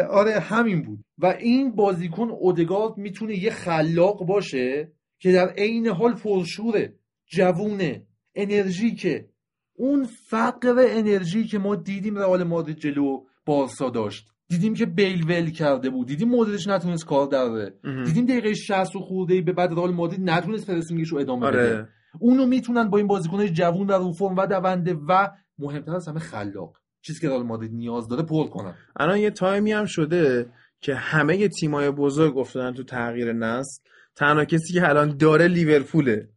[0.09, 0.99] آره همین بود.
[1.17, 6.93] و این بازیکن اودگارد می‌تونه یه خلاق باشه که در عین حال پرشوره
[7.25, 8.03] جوونه
[8.35, 9.25] انرژیکه
[9.73, 14.27] اون فقر انرژی که ما دیدیم رئال مادرید جلو بارسا داشت.
[14.47, 16.07] دیدیم که بیل ول کرده بود.
[16.07, 17.73] دیدیم مدلش نتونست کار داره
[18.05, 21.57] دیدیم دقیقه 60 و خورده به بعد رئال مادرید نتونست پرسینگش رو ادامه بده.
[21.57, 21.87] آره
[22.19, 25.27] اونو می‌تونن با این بازیکنهای جوون و رو فرم و دونده و
[25.59, 26.77] مهمتر از همه خلاق.
[27.01, 28.73] چیزی که رئال مادرید نیاز داره پر کنن.
[28.95, 30.49] الان یه تایمی هم شده
[30.81, 33.83] که همه تیمای بزرگ افتادن تو تغییر نسل.
[34.15, 36.29] تنها کسی که الان داره لیورپوله.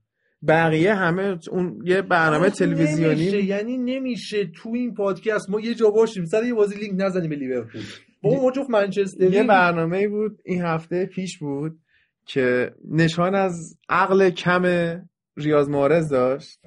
[0.49, 3.25] بقیه همه اون یه برنامه نمیشه تلویزیونی.
[3.25, 7.37] یعنی نمیشه تو این پادکست ما یه جا باشیم سر یه بازی لینک نزنیم به
[7.37, 7.83] لیورپول.
[8.23, 9.33] با ما جفت منچستری.
[9.33, 11.79] یه برنامه بود این هفته پیش بود
[12.27, 14.63] که نشان از عقل کم
[15.37, 16.61] ریاض مارز داشت.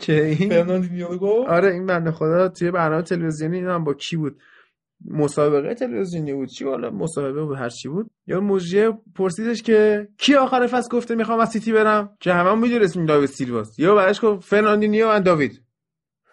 [0.00, 0.78] که این؟
[1.16, 4.40] گفت آره این بنده خدا توی برنامه تلویزیونی این هم با کی بود؟
[5.04, 6.48] مسابقه تلویزیونی بود.
[6.48, 8.10] چی حالا مسابقه بود؟ هر چی بود.
[8.26, 13.06] یا مجریه پرسیدش که کی آخر فصل گفته می‌خوام از سیتی برم؟ که همه می‌دونستیم
[13.06, 13.78] داوید سیلواست.
[13.78, 15.62] یا براش گفت فرناندینیو و داوید.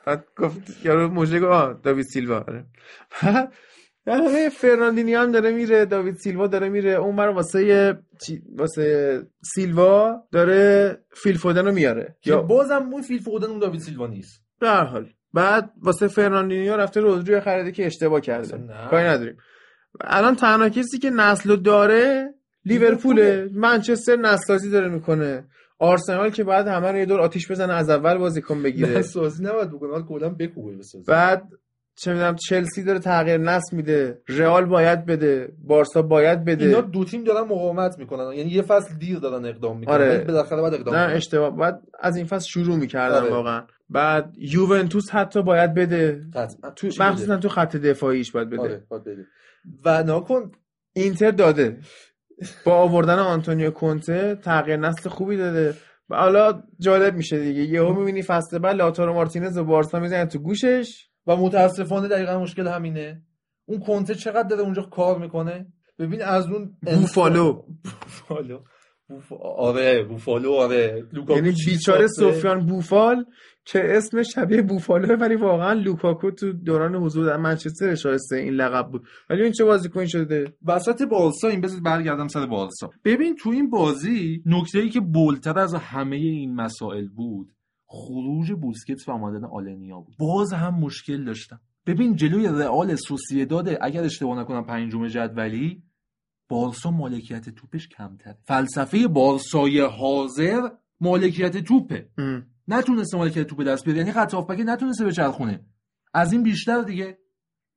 [0.06, 2.36] بعد گفت یارو مجریه گفت آه داوید سیلوا.
[2.40, 2.66] آره.
[4.08, 6.92] بعد در واقع فرناندینیو هم داره میره داوید سیلوا داره میره.
[6.92, 7.98] اون بر واسه
[8.56, 9.22] واسه
[9.54, 12.16] سیلوا داره فیل فودن رو میاره.
[12.22, 14.42] که بازم اون فیل فودن اون داوید سیلوا نیست.
[14.60, 15.10] به هر حال.
[15.34, 18.60] بعد واسه فرناندینیو رفته رودریو خریده که اشتباه کرده.
[18.90, 19.38] کاری نداریم.
[20.02, 22.34] الان تنها کسی که نسل داره
[22.66, 23.50] لیورپوله.
[23.54, 25.46] منچستر نسل‌سازی داره می‌کنه.
[25.80, 28.90] آرسنال که بعد همه رو یه دور آتیش بزنه از اول بازیکن بگیره.
[28.90, 29.92] نه سازی نباید بکنه.
[29.92, 30.74] حال کلا بکوبه
[31.08, 31.44] بعد
[32.00, 36.66] چه می‌دونم چلسی داره تغییر نسل میده رئال باید بده بارسا باید بده.
[36.66, 38.34] اینا دو تیم دارن مقاومت می‌کنن.
[38.34, 39.96] یعنی یه فصل دیر دارن اقدام می‌کنن.
[39.96, 40.18] آره.
[40.18, 41.16] بالاخره باید اقدام نه.
[41.16, 41.58] اشتباه.
[41.58, 43.32] بعد از این فصل شروع می‌کردن آره.
[43.32, 43.64] واقعا.
[43.90, 46.22] بعد یوونتوس حتی باید بده.
[46.34, 46.72] قطعاً.
[46.76, 48.62] تو؟ مخصوصا تو خط دفاعیش باید بده.
[48.62, 49.26] آره باید بده.
[49.86, 50.52] و ناکن؟
[50.94, 51.78] اینتر داده.
[52.66, 55.74] با آوردن آنتونیو کونته تغییر نسل خوبی داده.
[56.10, 57.62] و حالا جالب میشه دیگه.
[57.62, 61.08] یهو می‌بینی فصل بعد لاتارو مارتینز و بارسا می‌زنن تو گوشش.
[61.28, 63.22] و متاسفانه دقیقا مشکل همینه.
[63.66, 65.68] اون کنته چقدر داره اونجا کار می‌کنه؟
[66.00, 67.64] ببین از اون بوفالو.
[67.84, 68.60] بوفالو.
[69.10, 69.34] بوف...
[69.58, 71.04] آره بوفالو آره.
[71.30, 73.26] یعنی بیچاره؟ سفیان بوفال
[73.66, 78.92] که اسم شبیه بوفالو ولی واقعا لوکاکو تو دوران حضور در منچستر شایسته این لقب
[78.92, 79.08] بود.
[79.30, 82.90] ولی این چه بازیکن شده؟ وسط بارسا این بذار برگردم سر بارسا.
[83.06, 87.52] ببین تو این بازی نکته ای که بولتر از همه این مسائل بود
[87.88, 90.16] خروج بوسکتس و آمدن آلنیا بود.
[90.20, 91.60] باز هم مشکل داشتم.
[91.86, 95.84] ببین جلوی رئال سوسیداد اگر اشتباه نکنم پنجم جدولی
[96.50, 98.38] بارسا مالکیت توپش کمتره.
[98.44, 100.70] فلسفه بارسای حاضر
[101.02, 102.10] مالکیت توپه.
[102.18, 102.48] ام.
[102.68, 104.00] نتونسته مالکیت توپ دست بیاره.
[104.00, 105.66] یعنی خط هافبک نتونسته به چرخونه.
[106.14, 107.18] از این بیشتر دیگه.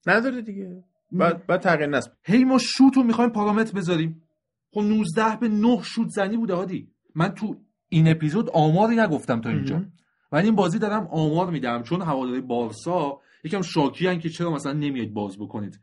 [0.07, 0.85] نداره دیگه.
[1.12, 2.11] بعد بعد تغییر نسل.
[2.23, 4.23] هی ما شوت رو می‌خوایم پارامتر بذاریم.
[4.73, 6.93] خب 19 به 9 شوت زنی بوده هادی.
[7.15, 7.57] من تو
[7.92, 9.82] این اپیزود آماری نگفتم تا اینجا.
[10.32, 14.72] ولی این بازی دارم آمار میدم چون هواداری بارسا یکم شاکی هن که چرا مثلا
[14.72, 15.80] نمیاد باز بکنید.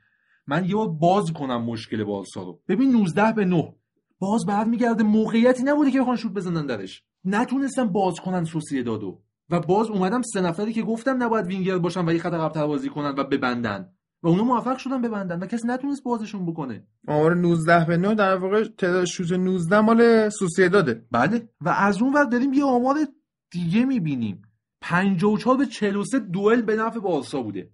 [0.47, 2.59] من یه بار باز کنم مشکل بارسا رو.
[2.67, 3.73] ببین 19 به 9
[4.19, 7.03] باز برمیگرده موقعیتی نبوده که بخوان شوت بزنن درش.
[7.25, 9.19] نتونستم باز کنن سوسیدادو
[9.49, 12.89] و باز اومدم سه نفری که گفتم نباید وینگر باشن و یه خط عقب‌تر بازی
[12.89, 13.89] کنن و ببندن.
[14.23, 16.84] و اونا موفق شدن ببندن و کسی نتونست بازشون بکنه.
[17.07, 21.49] آمار 19 به 9 در واقع تعداد شوت 19 مال سوسیداده بله.
[21.61, 22.95] و از اون ور داریم یه آمار
[23.52, 24.41] دیگه می‌بینیم.
[24.81, 27.69] 54 به 43 دوئل به نفع بارسا بوده.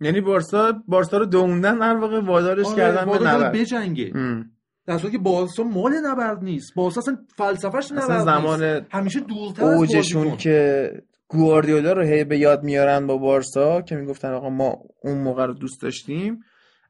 [0.00, 3.52] یعنی بارسا بارسا رو دووندن در واقع وادارش کردن به نبرد.
[3.52, 4.12] بجنگه.
[4.14, 4.50] ام.
[4.86, 6.74] در صورتی که بارسا مال نبرد نیست.
[6.74, 8.86] بارسا اصلا فلسفهش نبرد اصلا زمان نیست.
[8.90, 10.36] همیشه دورتر از اوجشون.
[10.36, 10.90] که
[11.28, 15.54] گواردیولا رو هی به یاد میارن با بارسا که می‌گفتن آقا ما اون موقع رو
[15.54, 16.40] دوست داشتیم.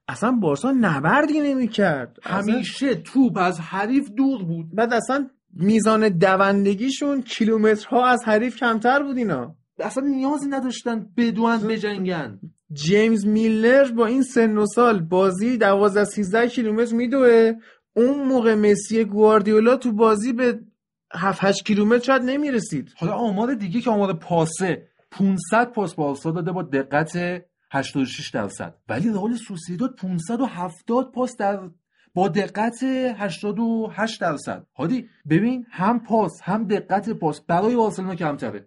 [0.08, 2.16] اصلا بارسا نبردی نمی‌کرد.
[2.22, 4.74] همیشه توپ از حریف دور بود.
[4.74, 9.54] بعد اصلا میزان دوندگیشون کیلومترها از حریف کمتر بود اینا.
[9.80, 12.38] اصلا نیازی نداشتن بدون بجنگن.
[12.72, 17.52] جیمز میلر با این سن و سال بازی 12 13 کیلومتر میدوه.
[17.96, 20.58] اون موقع مسی گواردیولا تو بازی به
[21.12, 22.92] 7 8 کیلومتر شاید نمی‌رسید.
[22.96, 28.74] حالا آمار دیگه که آمار پاسه 500 پاس بارسا داده با دقت 86 درصد.
[28.88, 31.60] ولی رئال سوسیداد 570 پاس در
[32.14, 34.66] با دقت 88 درصد.
[34.76, 37.40] هادی ببین هم پاس هم دقت پاس.
[37.40, 38.66] برای بارسلونا کمتره.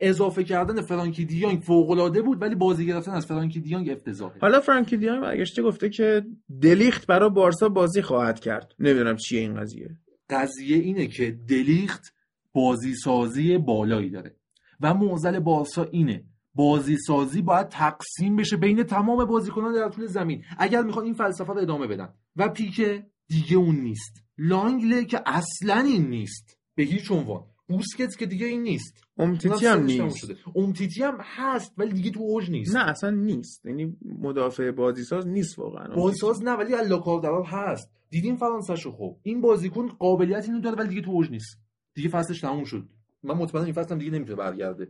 [0.00, 4.38] اضافه کردن فرانکی دیانگ فوق العاده بود ولی بازی گرفتن از فرانکی دیانگ افتضاحه.
[4.40, 6.22] حالا فرانکی دیانگ برگشته گفته که
[6.62, 8.74] دلیخت برای بارسا بازی خواهد کرد.
[8.78, 9.96] نمی‌دونم چیه این قضیه.
[10.30, 12.14] قضیه اینه که دلیخت
[12.52, 14.36] بازی سازی بالایی داره
[14.80, 16.24] و معضل بارسا اینه.
[16.54, 20.44] بازی سازی باید تقسیم بشه بین تمام بازیکنان در طول زمین.
[20.58, 22.08] اگر می‌خوان این فلسفه رو ادامه بدن.
[22.36, 24.22] و پیکه دیگه اون نیست.
[24.38, 26.58] لانگله که اصلا این نیست.
[26.74, 27.44] به هیچ عنوان.
[27.68, 29.04] بوسکتس که دیگه این نیست.
[29.18, 30.30] امتیتی هم نیست.
[30.56, 32.76] امتیتی هم هست ولی دیگه تو اوج نیست.
[32.76, 33.66] نه اصلا نیست.
[33.66, 35.94] یعنی مدافع بازی ساز نیست واقعا.
[35.94, 37.90] بازیساز نه ولی الاکاردراب هست.
[38.10, 38.92] دیدیم فرانسهشو.
[38.92, 41.60] خب این بازیکن قابلیت اینو داره ولی دیگه تو اوج نیست.
[41.94, 42.88] دیگه فصلش تموم شد.
[43.22, 44.84] من مطمئنم این فصل هم دیگه نمی‌تونه برگرده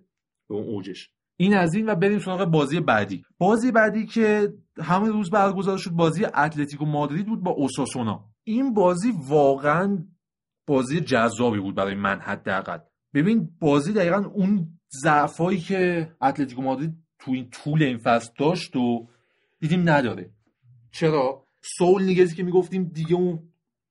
[0.49, 1.11] به اون اوجش.
[1.37, 3.25] این از این و بریم سراغ بازی بعدی.
[3.39, 4.53] بازی بعدی که
[4.83, 8.25] همون روز برگزار شد بازی اتلتیکو مادرید بود با اوساسونا.
[8.45, 10.05] این بازی واقعا
[10.67, 12.79] بازی جذابی بود برای من حداقل.
[13.15, 19.09] ببین بازی دقیقا اون ضعفایی که اتلتیکو مادرید تو این طول این فصل داشت و
[19.61, 20.31] دیدیم نداره.
[20.93, 23.39] چرا؟ سائول نیگزی که می‌گفتیم دیگه اون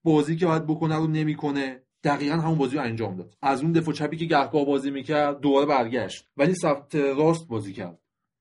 [0.03, 1.81] بازی که باید بکنه رو نمی‌کنه.
[2.03, 3.37] دقیقا همون بازی رو انجام داد.
[3.41, 6.25] از اون دفاع چپی که گهگاه بازی می‌کرد دوباره برگشت.
[6.37, 7.99] ولی سمت راست بازی کرد.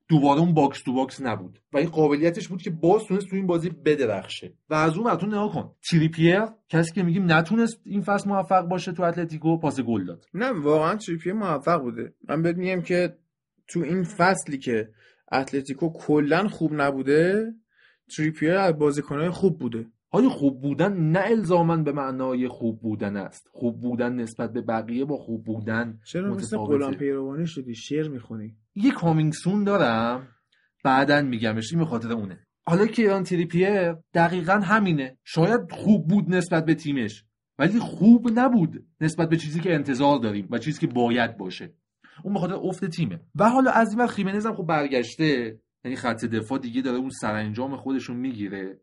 [0.08, 1.58] دوباره اون box to box نبود.
[1.72, 4.52] و این قابلیتش بود که باز تونست تو این بازی بدرخشه.
[4.70, 5.72] و از اون براتون نگاه کن.
[5.90, 10.26] تریپیر کسی که میگیم نتونست این فصل موفق باشه تو اتلتیکو پاس گل داد.
[10.34, 12.12] نه واقعا تریپیه موفق بوده.
[12.28, 13.16] من بهت میگم که
[13.68, 14.88] تو این فصلی که
[15.32, 17.54] اتلتیکو کلا خوب نبوده
[18.16, 19.86] تریپیه از بازیکنهای خوب بوده.
[20.10, 25.04] حالا خوب بودن نه الزاما به معنای خوب بودن است؟ خوب بودن نسبت به بقیه
[25.04, 26.56] با خوب بودن چرا مثل.
[26.56, 28.56] غلام پیروانی شدی؟ شعر می‌خونی.
[28.74, 30.28] یه coming soon دارم
[30.84, 31.72] بعدا میگمش.
[31.72, 32.46] این خاطر اونه.
[32.66, 35.18] حالا که کیران تریپیر دقیقا همینه.
[35.24, 37.24] شاید خوب بود نسبت به تیمش
[37.58, 41.74] ولی خوب نبود نسبت به چیزی که انتظار داریم و چیزی که باید باشه.
[42.24, 43.20] اون به خاطر افت تیمه.
[43.34, 45.58] و حالا از این خیمنز هم خب برگشته.
[45.84, 48.80] یعنی خط دفاع دیگه داره اون سرانجام خودشون می‌گیره.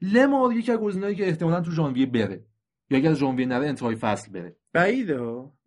[0.00, 2.44] لمار یکی از گزینه‌هایی که احتمالا تو ژانویه بره.
[2.90, 4.56] یا اگر ژانویه نره انتهای فصل بره.
[4.72, 5.18] بعیده.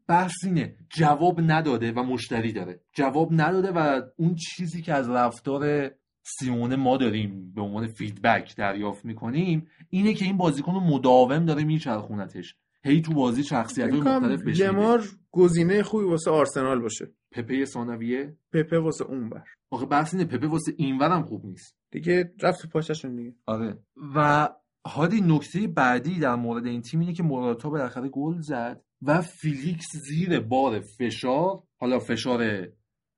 [0.08, 2.80] بحث اینه جواب نداده و مشتری داره.
[2.94, 5.92] جواب نداده و اون چیزی که از رفتار
[6.24, 11.64] سیمونه ما داریم به عنوان فیدبک دریافت می‌کنیم اینه که این بازیکن رو مداوم داره
[11.64, 12.56] میچرخونتش.
[12.84, 17.12] هی تو بازی شخصیت های مختلف بشه لمار گزینه خوبی واسه آرسنال باشه.
[17.32, 19.44] پپه ثانویه؟ پپه واسه اون بر
[19.76, 21.76] آخه بحث اینه پپه واسه اینورم خوب نیست.
[21.92, 23.34] دیگه رفت تو پاچشون دیگه.
[23.46, 23.78] آره.
[24.16, 24.50] و
[24.86, 29.96] هادی نکته بعدی در مورد این تیم اینه که موراتا بالاخره گل زد و فیلیکس
[30.10, 32.68] زیر بار فشار حالا فشار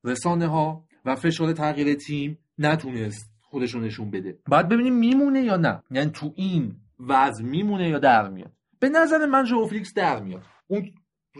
[0.03, 4.39] رسانه ها و فشار تغییر تیم نتونست خودشون نشون بده.
[4.51, 9.25] بعد ببینیم میمونه یا نه؟ یعنی تو این وضع میمونه یا در میاد؟ به نظر
[9.25, 10.43] من ژائو فیلیکس در میاد.
[10.67, 10.91] اون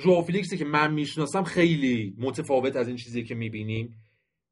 [0.04, 3.96] ژائو فیلیکسی که من می‌شناسم خیلی متفاوت از این چیزی که می‌بینیم.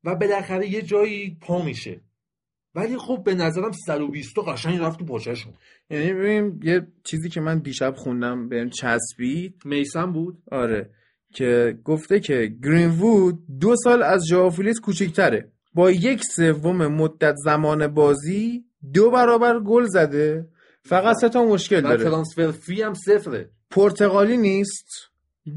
[0.06, 2.02] و بالاخره یه جایی پا میشه.
[2.76, 5.54] ولی خب به نظرم 120 تا قشنگ رفت تو پاچشون
[5.90, 9.62] یعنی ببین یه چیزی که من دیشب خوندم بهم چسبید.
[9.66, 10.90] میسم بود؟ آره.
[11.34, 18.66] که گفته که گرینوود دو سال از ژائوفیلیکس کوچکتره با یک سوم مدت زمان بازی
[18.94, 20.48] دو برابر گل زده.
[20.84, 22.04] فقط سه تا مشکل و داره.
[22.04, 23.50] transfer fee هم صفره.
[23.70, 24.88] پرتغالی نیست.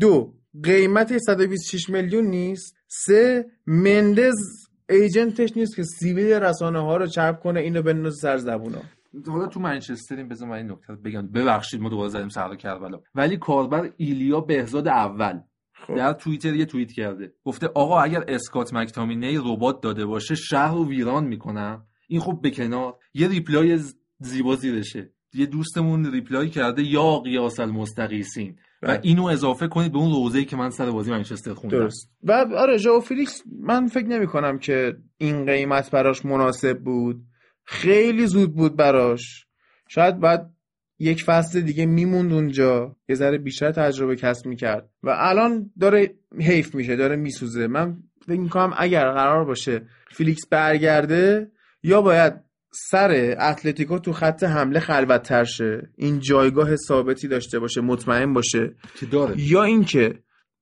[0.01, 2.78] دو قیمت 126 میلیون نیست.
[2.89, 8.37] سه مندز agent ش نیست که سیبیل رسانه ها رو چرب کنه اینو بندازه سر
[8.37, 8.83] زبونا.
[9.27, 11.27] حالا تو منچستریم بذار من این نکته بگم.
[11.27, 13.01] ببخشید ما دوباره زدیم سر کربلا.
[13.15, 15.41] ولی کاربر ایلیا بهزاد اول.
[15.87, 15.97] خب.
[15.97, 17.33] در توییتر یه توییت کرده.
[17.45, 21.87] گفته آقا اگر اسکات مکتامینی رباط داده باشه شهر رو ویران می‌کنم.
[22.09, 22.97] این خب به کنار.
[23.15, 23.79] یه reply
[24.19, 25.13] زیبا زیرشه.
[25.35, 28.57] یه دوستمون reply کرده یا غیاث المستغیثین.
[28.83, 29.01] و بله.
[29.03, 31.79] اینو اضافه کنید به اون روضه‌ای که من سر بازی منچستر خوندم.
[31.79, 32.11] درست.
[32.23, 37.23] و آره ژائو فیلیکس من فکر نمی کنم که این قیمت براش مناسب بود.
[37.65, 39.47] خیلی زود بود براش.
[39.89, 40.51] شاید بعد
[40.99, 42.97] یک فصل دیگه میموند اونجا.
[43.09, 44.89] یه ذره بیشتر تجربه کسب می‌کرد.
[45.03, 47.67] و الان داره حیف میشه داره میسوزه.
[47.67, 47.97] من
[48.27, 51.51] فکر می‌کنم اگر قرار باشه فیلیکس برگرده
[51.83, 58.33] یا باید سر اتلتیکو تو خط حمله خلوتتر شه این جایگاه ثابتی داشته باشه مطمئن
[58.33, 58.75] باشه.
[59.01, 59.35] که داره.
[59.39, 60.15] یا اینکه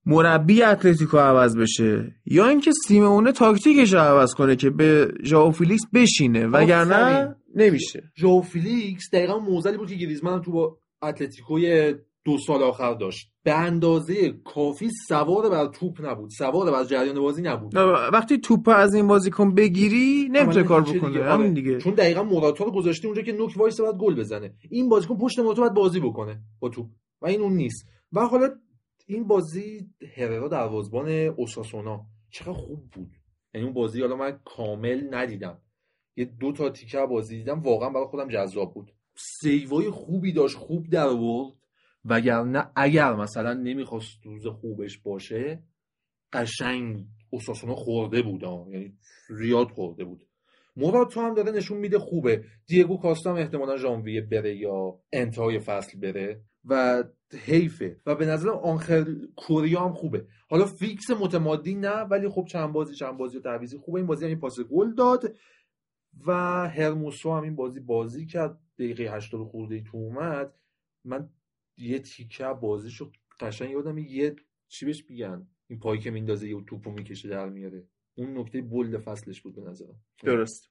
[0.07, 5.83] مربی اتلتیکو عوض بشه یا اینکه سیمئونه تاکتیکش رو عوض کنه که به ژائو فیلیکس
[5.95, 6.47] بشینه.
[6.47, 7.37] وگرنه.
[7.55, 8.03] نمیشه.
[8.17, 13.33] ژائو فیلیکس دقیقا معضلی بود که گریزمان هم تو با اتلتیکوی دو سال آخر داشت.
[13.47, 16.31] به اندازه کافی سوار بر توپ نبود.
[16.31, 17.77] سوار بر جریان بازی نبود.
[18.13, 21.25] وقتی توپ از این بازیکن بگیری نمی‌تونه کار بکنه دیگه.
[21.25, 21.51] همین آره.
[21.51, 21.79] دیگه.
[21.79, 24.55] چون دقیقا موراتا رو گذاشته اونجا که نوک وایسه باید گل بزنه.
[24.71, 26.87] این بازیکن پشت موراتا باید بازی بکنه با توپ.
[27.23, 27.87] و این اون نیست.
[28.13, 28.49] و حالا
[29.07, 32.07] این بازی هررا دروازبان اوساسونا.
[32.31, 33.11] چقدر خوب بود.
[33.55, 35.59] یعنی اون بازی حالا من کامل ندیدم.
[36.17, 38.93] یه دو تا تیکه بازی دیدم واقعا برای خودم جذاب بود.
[39.15, 41.53] سیوای خوبی داشت خوب در آورد.
[42.09, 45.63] وگرنه اگر مثلا نمی‌خواست روز خوبش باشه
[46.33, 48.43] قشنگ اوساسونا خورده بود.
[48.43, 50.27] یعنی زیاد خورده بود.
[50.77, 52.45] مراد تو هم داره نشون میده خوبه.
[52.67, 57.05] دیگو کاستا هم احتمالا ژانویه بره یا انتهای فصل بره و
[57.45, 58.01] حیفه.
[58.07, 60.27] و به نظرم آنخل کوریا هم خوبه.
[60.51, 63.99] حالا فیکس متمادی نه ولی خب چند بازی چند بازی و تعویضی خوبه.
[63.99, 65.37] این بازی هم این پاس گل داد
[66.27, 66.33] و
[66.69, 68.59] هرموسو هم این بازی بازی کرد.
[68.79, 70.55] دقیقه 80 خورده تو اومد.
[71.05, 71.29] من
[71.77, 74.37] یه تیکه بازیشو قشنگ یادم یه
[74.69, 77.87] چی بهش میگن؟ این پایی که میندازه یه توپو می‌کشه در میاره.
[78.15, 80.01] اون نکته بولد فصلش بود به نظرم.
[80.23, 80.71] درست.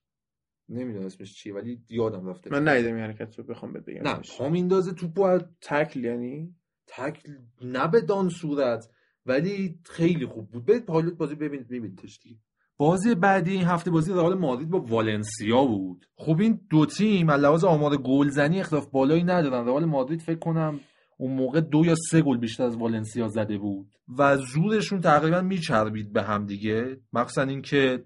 [0.70, 2.50] نمی‌دونم اسمش چیه ولی یادم رفته.
[2.50, 4.08] من ندیدم حرکت رو بخوام بهت بگم.
[4.08, 6.56] نه پا میندازه توپو از تکل یعنی؟
[6.88, 8.90] تکل نه به دان صورت
[9.26, 10.66] ولی خیلی خوب بود.
[10.66, 12.38] برید پایلوت بازی ببینید ببینیدش دیگه.
[12.78, 16.06] بازی بعدی این هفته بازی رئال مادرید با والنسیا بود.
[16.16, 19.66] خب این دو تیم از لحاظ آمار گلزنی اختلاف بالایی ندارن.
[19.66, 20.80] رئال مادرید فکر کنم
[21.18, 23.88] اون موقع دو یا سه گل بیشتر از والنسیا زده بود.
[24.18, 26.98] و زورشون تقریبا میچربید به هم دیگه.
[27.14, 28.04] مخصوصا اینکه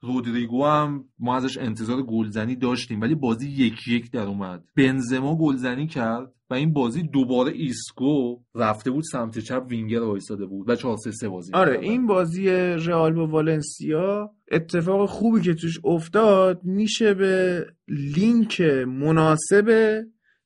[0.00, 4.64] رودریگو هم ما ازش انتظار گلزنی داشتیم ولی بازی یکی یک در اومد.
[4.76, 10.68] بنزما گلزنی کرد و این بازی دوباره ایسکو رفته بود سمت چپ وینگر وایساده بود
[10.68, 11.90] و 4 3 بازی آره می‌کردن.
[11.90, 12.48] این بازی
[12.86, 20.00] رئال با والنسیا اتفاق خوبی که توش افتاد میشه به لینک مناسب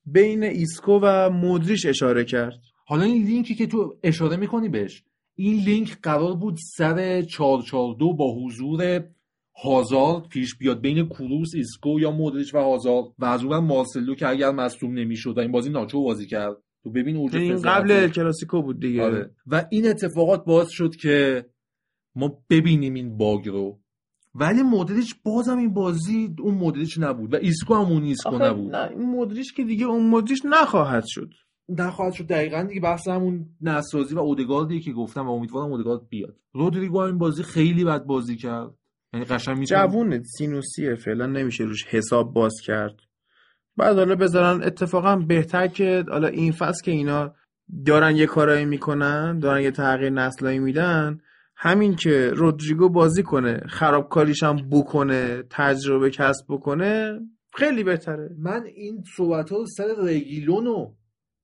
[0.07, 5.03] بین ایسکو و مودریچ اشاره کرد حالا این لینکی که تو اشاره می‌کنی بهش
[5.37, 9.05] این لینک قرار بود سر 442 با حضور
[9.63, 14.29] هازارد پیش بیاد بین کروس ایسکو یا مودریچ و هازارد و از اون مارسلو که
[14.29, 17.63] اگر مصدوم نمی‌شد و این بازی ناچو بازی کرد تو ببین اوج این.
[17.63, 19.31] قبل کلاسیکو بود دیگه آره.
[19.47, 21.47] و این اتفاقات باعث شد که
[22.15, 23.81] ما ببینیم این bug رو
[24.35, 28.77] ولی مودریچ بازم این بازی اون مودریچ نبود و ایسکو هم اون ایسکو نبود.
[28.77, 31.31] نه این مودریچ که دیگه اون مودریچ نخواهد شد.
[31.69, 36.09] نخواهد شد دقیقا دیگه بحث همون نسل سازی و اودگاردیه که گفتم و امیدوارم اودگارد
[36.09, 36.37] بیاد.
[36.53, 38.71] رودریگو این بازی خیلی بد بازی کرد.
[39.13, 42.95] یعنی قشنگ می‌تونه جوونه سینوسیه فعلا نمیشه روش حساب باز کرد.
[43.77, 47.35] بعد حالا بذارن اتفاقا بهتر که حالا این فصل که اینا
[47.87, 51.21] دارن یه کارایی می‌کنن دارن یه تغییر نسلایی میدن
[51.57, 57.21] همین که رودریگو بازی کنه خرابکاریش هم بکنه تجربه کسب بکنه
[57.55, 58.31] خیلی بهتره.
[58.39, 60.93] من این صحبت ها رو سر رگیلون و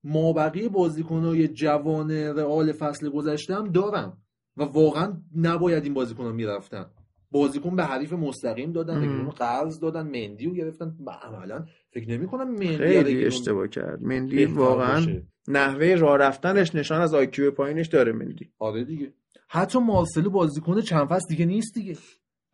[0.05, 4.19] مابقی بازیکنهای جوان رئال فصل گذشتم دارم
[4.57, 6.87] و واقعا نباید این بازیکن ها می‌رفتن.
[7.31, 8.97] بازیکن به حریف مستقیم دادن.
[8.97, 10.97] رگیلون قرض دادن مندی رو گرفتن.
[11.23, 14.03] عملا فکر نمی کنم مندی خیلی اشتباه کرد.
[14.03, 15.27] مندی واقعا باشه.
[15.49, 18.51] نحوه راه رفتنش نشان از آیکیو پایینش داره مندی.
[18.59, 19.13] آره دیگه.
[19.53, 21.97] حتی مارسلو بازیکن چند فصل دیگه نیست دیگه.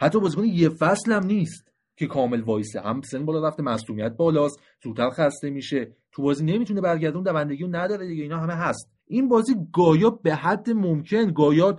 [0.01, 4.61] حتی بازیکن یه فصل هم نیست که کامل وایسه هم سن بالا رفته مصونیت بالاست
[4.85, 5.97] زودتر خسته میشه.
[6.13, 8.91] تو بازی نمی‌تونه برگردون دوندگی رو نداره دیگه اینا همه هست.
[9.07, 11.79] این بازی گایا به حد ممکن گایا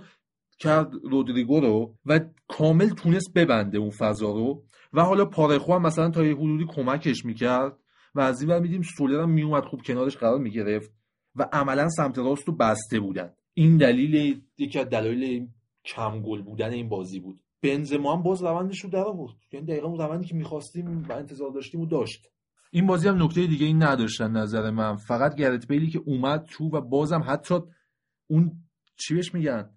[0.58, 4.62] کرد رودریگو رو و کامل تونست ببنده اون فضا رو.
[4.92, 7.76] و حالا پارخو هم مثلا تا یه حدودی کمکش می‌کرد.
[8.14, 10.92] و از این میدیم سولر هم میومد خوب کنارش قرار می‌گرفت.
[11.34, 13.32] و عملا سمت راست رو بسته بودن.
[13.58, 15.48] این دلیل یکی از دلایل
[15.84, 17.40] کم گل بودن این بازی بود.
[17.62, 19.34] بنزما هم باز روندش رو در آورد.
[19.52, 22.26] یعنی دقیقا اون روندی که می‌خواستیم و انتظار داشتیم و داشت.
[22.70, 24.96] این بازی هم نکته دیگه این نداشتن نظر من.
[24.96, 27.54] فقط گرت بیلی که اومد تو و بازم حتی
[28.26, 28.52] اون
[28.96, 29.70] چی بهش میگن؟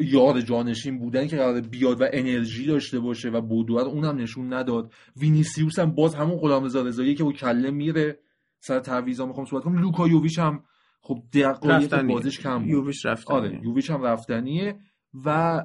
[0.00, 4.52] یار جانشین بودن که قرار بیاد و انرژی داشته باشه و بودوه رو اونم نشون
[4.52, 4.92] نداد.
[5.16, 8.18] وینیسیوس هم باز همون غلامرضا رضایی که با کله میره
[8.60, 9.78] سر تعویضا می‌خوام صحبت کنم.
[9.78, 10.64] لوکا یوویچ هم
[11.00, 12.68] خب دقایق بازیش کم بود.
[12.68, 14.76] یوویچ رفتنی آره یوویچ هم رفتنیه
[15.24, 15.60] و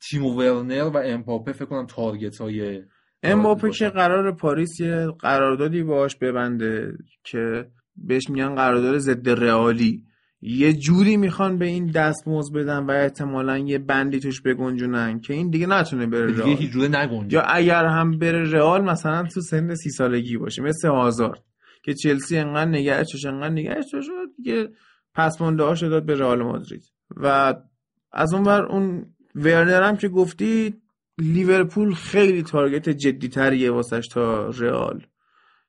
[0.00, 2.82] تیمو ورنر و امباپه فکر کنم target های
[3.22, 3.84] امباپه باشن.
[3.84, 6.92] که قرار پاریس یه قراردادی باش ببنده
[7.24, 7.66] که
[7.96, 10.04] بهش میگن قرارداد ضد رئالی.
[10.46, 15.50] یه جوری می‌خوان به این دستمزد بدن و احتمالا یه بندی توش بگنجونن که این
[15.50, 17.32] دیگه نتونه بره دیگه رئال.
[17.32, 21.38] یا اگر هم بره رئال مثلا تو سن سی سالگی باشه مثل آزار
[21.84, 24.68] که چلسی انقدر نگهش داشت انقدر نگهش و دیگه
[25.14, 26.82] پس مونده داد به رئال مادرید.
[27.16, 27.54] و
[28.12, 30.74] از اون ور اون ورنر هم که گفتی
[31.18, 35.06] لیورپول خیلی تارگت جدی تریه واسش تا رئال.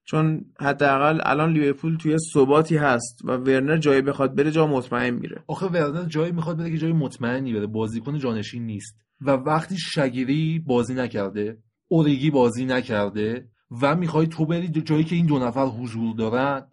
[0.03, 5.43] چون حداقل الان لیورپول توی ثباتی هست و ورنر جایی بخواد بره جا مطمئن میره.
[5.47, 7.67] آخه ورنر جایی می‌خواد بره که جای مطمئنی بره.
[7.67, 8.97] بازیکن جانشین نیست.
[9.21, 13.47] و وقتی شگیری بازی نکرده اوریگی بازی نکرده
[13.81, 16.67] و می‌خوای تو بری جایی که این دو نفر حضور دارن؟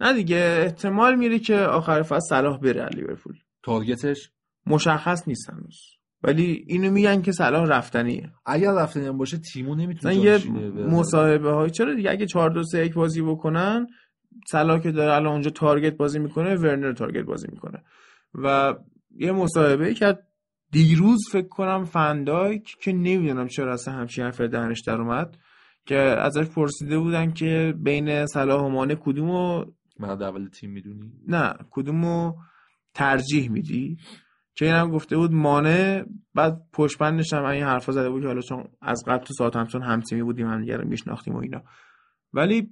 [0.00, 3.34] نه دیگه احتمال میره که آخر فصل صلاح بره لیورپول.
[3.62, 4.30] تارگتش؟
[4.66, 5.80] مشخص نیست هنوز.
[6.22, 8.30] ولی اینو میگن که صلاح رفتنیه.
[8.46, 10.50] اگر رفتنی هم باشه تیمو نمی‌تونه یه.
[10.86, 13.86] مصاحبه های چرا دیگه؟ اگه 4 2 3 1 بازی بکنن
[14.50, 17.82] صلاح که داره الان اونجا تارگت بازی می‌کنه ورنر تارگت بازی می‌کنه.
[18.34, 18.74] و
[19.16, 20.18] یه مصاحبه ای که
[20.70, 25.36] دیروز فکر کنم فندایک که نمی‌دونم چرا اصلا همچین حرف دهنش در اومد.
[25.86, 29.64] که ازش پرسیده بودن که بین صلاح و مانه کدومو
[30.00, 32.34] مرد اول تیم می‌دونی؟ نه کدومو
[32.94, 33.98] ترجیح میدی؟
[34.54, 36.04] که اینم گفته بود مانع
[36.34, 39.56] بعد پشت بندش هم این حرفا زده بود که حالا چون از قبل تو ساعت
[39.56, 41.62] همچون همتیمی بودیم هم دیگه رو میشناختیم و اینا.
[42.32, 42.70] ولی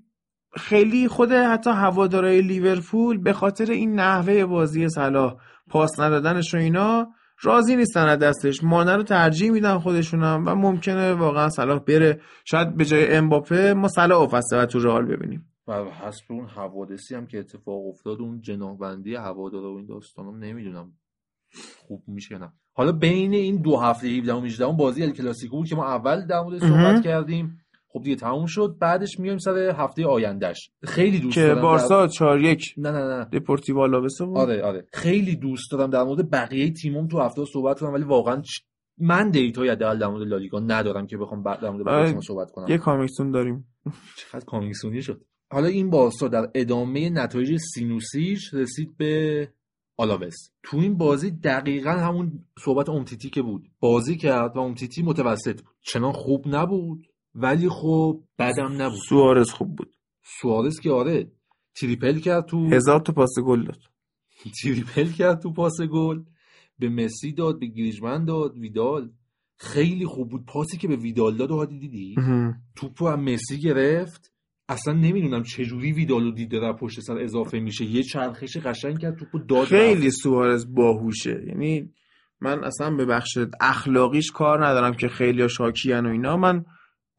[0.56, 5.36] خیلی خود حتی هوادارای لیورپول به خاطر این نحوه بازی صلاح
[5.68, 7.08] پاس ندادنش و اینا
[7.42, 8.64] راضی نیستن از دستش.
[8.64, 12.20] مانع رو ترجیح میدن خودشونم و ممکنه واقعا صلاح بره.
[12.44, 15.46] شاید به جای امباپه ما صلاح و فصل بعد تو رئال ببینیم.
[15.68, 20.92] و حسب اون حوادثی هم که اتفاق افتاد اون جناحبندی هوادارا و این داستانم نمی‌دونم
[21.78, 22.52] خوب میشه یا نه.
[22.72, 26.26] حالا بین این دو هفته 17 و 18 بازی ال کلاسیکو بود که ما اول
[26.26, 26.70] در موردش اها.
[26.70, 27.59] صحبت کردیم.
[27.92, 28.76] خب دیگه تموم شد.
[28.80, 32.98] بعدش میایم سر هفته آیندهش خیلی دوست که دارم در- بارسا 4 1 نه نه
[33.18, 33.24] نه.
[33.24, 34.36] دپورتیو آلاوسو بود.
[34.38, 34.86] آره آره.
[34.92, 38.62] خیلی دوست دارم در مورد بقیه تیمم تو هفته صحبت کنم ولی واقعا چ-
[38.98, 42.20] من data ی حداقل در مورد لالیگا ندارم که بخوام بعد در مورد بقیه آره،
[42.20, 42.66] صحبت کنم.
[42.68, 43.66] یه کامیکسون داریم.
[44.16, 45.24] چقدر کامیکسونی شد.
[45.52, 49.48] حالا این بارسا در ادامه نتایج سینوسیش رسید به
[49.96, 50.36] آلاوس.
[50.62, 53.68] تو این بازی دقیقا همون صحبت امتیتی که بود.
[53.80, 55.74] بازی کرد و امتیتی متوسط بود.
[55.80, 57.06] چنان خوب نبود.
[57.34, 58.98] ولی خب بدم نبود.
[59.08, 59.94] سوارز خوب بود.
[60.40, 61.32] سوارز که آره
[61.74, 63.82] triple کرد تو هزار تا پاس گل داد.
[64.62, 66.22] triple کرد تو پاس گل.
[66.78, 69.10] به مسی داد به گریزمن داد ویدال.
[69.56, 70.46] خیلی خوب بود.
[70.46, 72.14] پاسی که به ویدال داد و دیدی؟
[72.76, 74.32] توپو هم مسی گرفت.
[74.68, 77.84] اصلا نمی‌دونم چجوری ویدالو دیده در پشت سر اضافه میشه.
[77.84, 80.16] یه چرخش قشنگ کرد توپو داد خیلی رفت.
[80.16, 81.44] سوارز باهوشه.
[81.48, 81.94] یعنی
[82.40, 86.36] من اصلا به بخش اخلاقیش کار ندارم که خیلی شاکیان و اینا.
[86.36, 86.64] من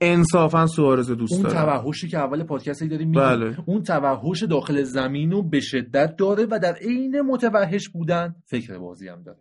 [0.01, 1.81] انصافا سوارز رو دوست اون دارم.
[1.81, 3.57] توحشی که اول پادکستی داریم بله.
[3.65, 9.07] اون توحش داخل زمین رو به شدت داره و در عین متوحش بودن فکر بازی
[9.07, 9.39] هم داره.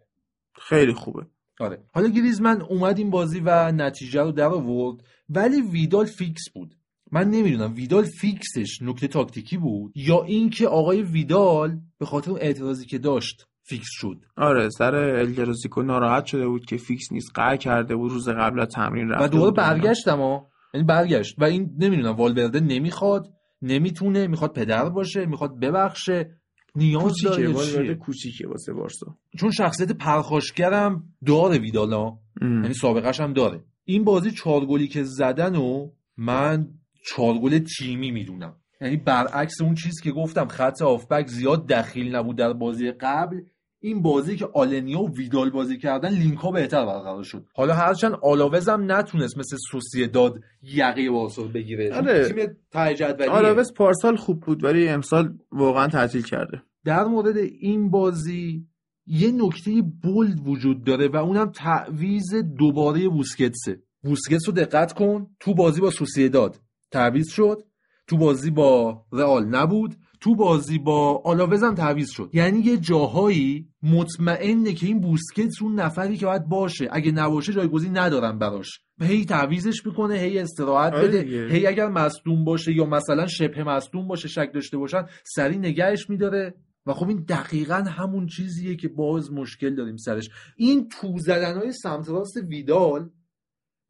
[0.54, 1.26] خیلی خوبه.
[1.60, 1.82] آره.
[1.92, 6.74] حالا گریزمن اومد این بازی و نتیجه رو در آورد ولی ویدال fix بود.
[7.12, 12.40] من نمی‌دونم ویدال fix ش نکته تاکتیکی بود یا اینکه آقای ویدال به خاطر اون
[12.40, 14.16] اعتراضی که داشت fix شد.
[14.36, 18.68] آره سر الگرازیکو ناراحت شده بود که فیکس نیست قهر کرده بود روز قبل از
[18.68, 19.52] تمرین رفته و دوباره.
[19.52, 20.49] برگشتم ها.
[20.74, 21.34] یعنی برگشت.
[21.38, 23.32] و این نمی‌دونم والورده نمی‌خواد
[23.62, 26.36] نمی‌تونه می‌خواد پدر باشه می‌خواد ببخشه.
[26.74, 29.16] نیاز داره والورده؟ کوچیکه واسه بارسا.
[29.38, 32.18] چون شخصیت پرخاشگرم داره ویدالا.
[32.42, 33.64] یعنی سابقش هم داره.
[33.84, 36.68] این بازی چهار گلی که زدن و من
[37.06, 38.56] چهار گل تیمی می‌دونم.
[38.80, 43.40] یعنی برعکس اون چیز که گفتم خط آفبک زیاد دخیل نبود در بازی قبل.
[43.82, 47.46] این بازی که آلنیا و ویدال بازی کردن لینک ها بهتر برقرار شد.
[47.54, 51.94] حالا هرچند آلاوس هم نتونست مثل سوسیداد یقه بارسا رو بگیره.
[51.94, 52.28] آره.
[52.28, 53.30] تیم.
[53.30, 56.62] آلاوس پارسال خوب بود ولی امسال واقعا تعطیل کرده.
[56.84, 58.66] در مورد این بازی
[59.06, 63.82] یه نکته bold وجود داره و اونم تعویض دوباره بوسکتسه.
[64.02, 66.56] بوسکتس رو دقت کن تو بازی با سوسیداد
[66.90, 67.62] تعویض شد.
[68.06, 69.96] تو بازی با رئال نبود.
[70.20, 72.30] تو بازی با آلاوس هم تعویض شد.
[72.32, 76.88] یعنی یه جاهایی مطمئنه که این بوسکتس اون نفری که باید باشه.
[76.92, 78.80] اگه نباشه جایگزین ندارن براش.
[79.00, 81.22] هی تعویضش می‌کنه هی استراحت آره بده.
[81.22, 81.46] دیگه.
[81.46, 86.54] هی اگر مصدوم باشه یا مثلا شبه مصدوم باشه شک داشته باشن سری نگهش میداره.
[86.86, 90.30] و خب این دقیقا همون چیزیه که باز مشکل داریم سرش.
[90.56, 93.10] این تو زدن های سمت راست ویدال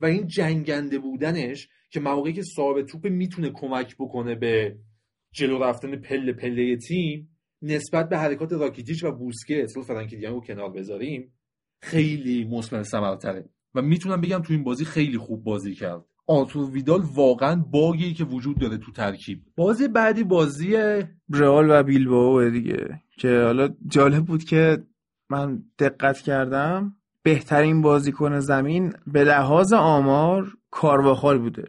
[0.00, 4.76] و این جنگنده بودنش که مواقعی که صاحب توپ می‌تونه کمک بکنه به
[5.32, 10.40] جلو رفتن پله پله تیم نسبت به حرکات راکیتیچ و بوسکتس رو فرانکی دیانگ رو
[10.40, 11.32] کنار بذاریم
[11.82, 13.48] خیلی مثمر ثمرتره.
[13.74, 16.04] و می‌تونم بگم تو این بازی خیلی خوب بازی کرد.
[16.26, 19.38] آرتور ویدال واقعا bug ی که وجود داره تو ترکیب.
[19.56, 20.76] بازی بعدی بازی
[21.30, 24.78] رئال و بیلبائو دیگه که حالا جالب بود که
[25.30, 31.64] من دقت کردم بهترین بازیکن زمین به لحاظ آمار کارواخال بوده.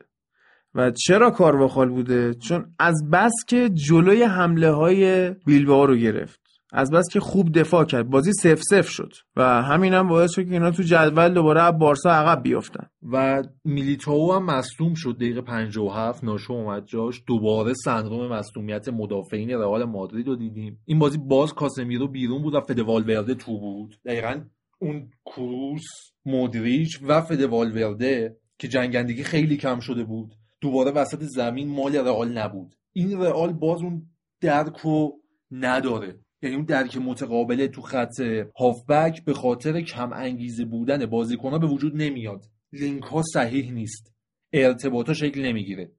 [0.75, 6.41] و چرا کارواخال بوده؟ چون از بس که جلوی حمله های بیلبائو رو گرفت.
[6.73, 8.09] از بس که خوب دفاع کرد.
[8.09, 9.13] بازی سف سف شد.
[9.35, 12.87] و همین هم باعث شد که اینا تو جدول دوباره از بارسا عقب بیافتن.
[13.11, 17.23] و میلیتائو هم مصدوم شد دقیقه 57 ناشو اومد جاش.
[17.27, 20.79] دوباره سندروم مصدومیت مدافعین رئال مادرید رو دیدیم.
[20.85, 23.95] این بازی باز کاسمیرو بیرون بود و فدوالورده تو بود.
[24.05, 24.41] دقیقا
[24.79, 25.83] اون کروس
[26.25, 30.33] مودریچ و فدوالورده که جنگندگی خیلی کم شده بود.
[30.61, 32.75] دوباره وسط زمین مال رئال نبود.
[32.93, 34.07] این رئال باز اون
[34.41, 35.21] درک رو
[35.51, 36.19] نداره.
[36.41, 38.19] یعنی اون درک متقابله تو خط
[38.59, 42.45] هافبک به خاطر کم انگیزه بودن بازیکنها به وجود نمیاد.
[42.73, 44.13] لینک ها صحیح نیست.
[44.53, 45.91] ارتباطا شکل نمی‌گیره.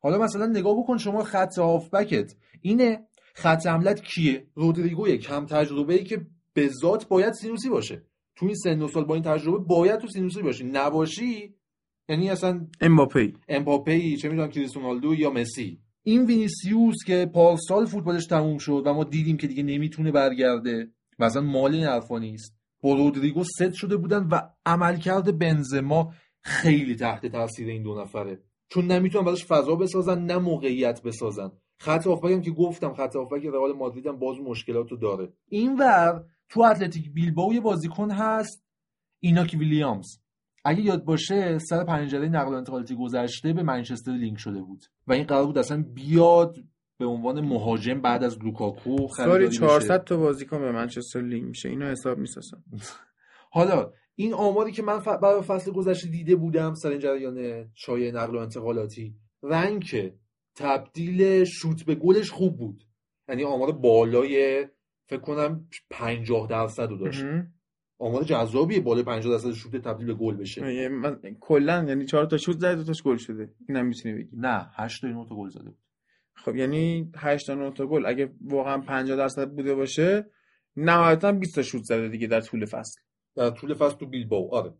[0.00, 2.34] حالا مثلا نگاه بکن شما خط هافبکت.
[2.60, 8.02] اینه خط حملت کیه؟ رودریگوی کم تجربه ای که به ذات باید سینوسی باشه.
[8.36, 10.64] تو این سن سال با این تجربه باید تو سینوسی باشی.
[10.64, 11.54] نباشی
[12.10, 13.34] یعنی اصلا امباپی.
[13.48, 15.80] امباپه چه می‌دونم کریستیانو یا مسی.
[16.02, 21.24] این وینیسیوس که پارسال فوتبالش تموم شد و ما دیدیم که دیگه نمی‌تونه برگرده و
[21.24, 22.56] اصلا مال این حرفا نیست.
[22.82, 28.40] با رودریگو ست شده بودن و عملکرد بنزما خیلی تحت تاثیر این دو نفره.
[28.68, 31.52] چون نمی‌تونن براش فضا بسازن نه موقعیت بسازن.
[31.78, 36.62] خط هافبک که گفتم خط هافبک رئال مادرید هم باز مشکلات رو داره اینور تو
[36.62, 38.64] اتلتیک بیلبائو یه بازیکن هست
[39.20, 40.19] ایناکی ویلیامز.
[40.64, 45.12] اگه یاد باشه سر پنجره نقل و انتقالاتی گذشته به منچستر لینک شده بود و
[45.12, 46.56] این قرار بود اصلا بیاد
[46.98, 49.48] به عنوان مهاجم بعد از لوکاکو بشه.
[49.48, 51.68] 400 تا بازیکن به منچستر لینک میشه.
[51.68, 52.62] اینو حساب می‌سازن.
[53.52, 55.08] حالا این آماری که من ف...
[55.08, 60.12] برای فصل گذشته دیده بودم سر این جریان شایع نقل و انتقالاتی رنگ
[60.56, 62.84] تبدیل شوت به گلش خوب بود.
[63.28, 64.66] یعنی آمار بالای
[65.08, 67.24] فکر کنم 50 درصد رو داشت.
[68.00, 70.88] آمار جذابیه بالای 50 درصد شوت تبدیل به گل بشه.
[70.88, 73.52] من کلا یعنی 4 تا شوت زد دو تاش گل شده.
[73.68, 74.30] اینم می‌تونی بگی.
[74.32, 75.78] نه 8 تا 9 تا گل زده بود.
[76.34, 78.06] خب یعنی 8 تا 9 تا گل.
[78.06, 80.26] اگه واقعا 50 درصد بوده باشه
[80.76, 83.00] نهایتا 20 تا شوت زده دیگه در طول فصل.
[83.36, 84.48] در طول فصل تو بیلبائو.
[84.54, 84.74] آره.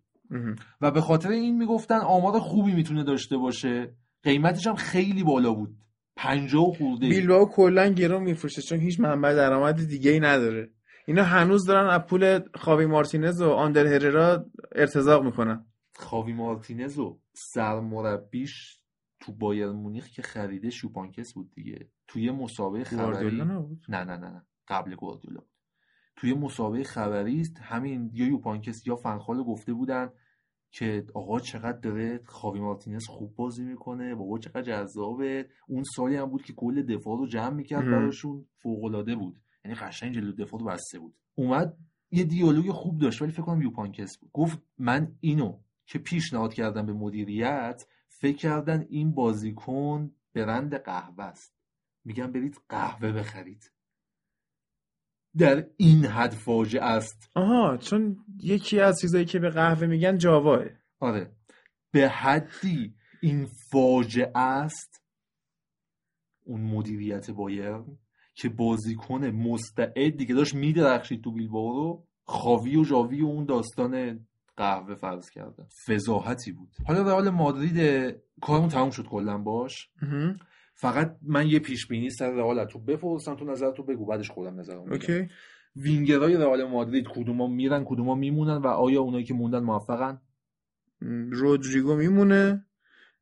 [0.80, 3.94] و به خاطر این می‌گفتن آمار خوبی می‌تونه داشته باشه.
[4.22, 5.76] قیمتش هم خیلی بالا بود.
[6.16, 7.08] 50 خورده.
[7.08, 10.70] بیلبائو کلا گرون میفروشه چون هیچ منبع درآمد دیگه ای نداره.
[11.06, 15.66] اینا هنوز دارن از پول خاوی مارتینز و آندر هررا ارتزاق می‌کنن.
[15.94, 18.80] خاوی مارتینز و سرمربیش
[19.20, 21.88] تو بایر مونیخ که خریده شوپانکس بود دیگه.
[22.08, 24.46] توی مسابقه خبری نبود؟ نه نه نه نه.
[24.68, 25.50] قبل گواردیولا بود.
[26.16, 30.10] توی مسابقه خبری است همین یا یوپانکس یا فنخال گفته بودن
[30.72, 35.48] که آقا چقدر داره خاوی مارتینز خوب بازی می‌کنه بابا چقدر جذابه.
[35.68, 37.84] اون سالی هم بود که کل دفاع رو جمع می‌کرد.
[37.84, 38.46] براشون.
[38.62, 39.40] فوق العاده بود.
[39.64, 41.14] یعنی قشنگ جلو دفاع بسته بود.
[41.34, 41.76] اومد
[42.10, 44.30] یه دیالوگ خوب داشت ولی فکر کنم یوپانکس بود.
[44.32, 51.54] گفت من اینو که پیشنهاد کردم به مدیریت فکر کردن این بازیکن برند قهوه است.
[52.04, 53.72] میگم برید قهوه بخرید.
[55.36, 57.30] در این حد فاجعه است.
[57.34, 60.64] آها چون یکی از چیزایی که به قهوه میگن جاواه.
[61.00, 61.32] آره.
[61.90, 65.02] به حدی این فاجعه است
[66.44, 67.98] اون مدیریت بایرن.
[68.40, 74.20] که بازیکن مستعدی که داشت میدرخشید تو بیلبائو رو خاوی و جاوی و اون داستان
[74.56, 75.66] قهوه فرض کردن.
[75.86, 76.68] فضاحتی بود.
[76.86, 79.90] حالا رئال مادرید کارمون تموم شد کلا باش.
[80.74, 84.60] فقط من یه پیش بینی سر رئال تو بپرسم تو نظر تو بگو بعدش خودم
[84.60, 84.92] نظرم میگم.
[84.92, 85.28] اوکی.
[85.76, 90.20] وینگرهای رئال مادرید کدوما میرن کدوما میمونن و آیا اونایی که موندن موفقن؟
[91.30, 92.64] رودریگو میمونه.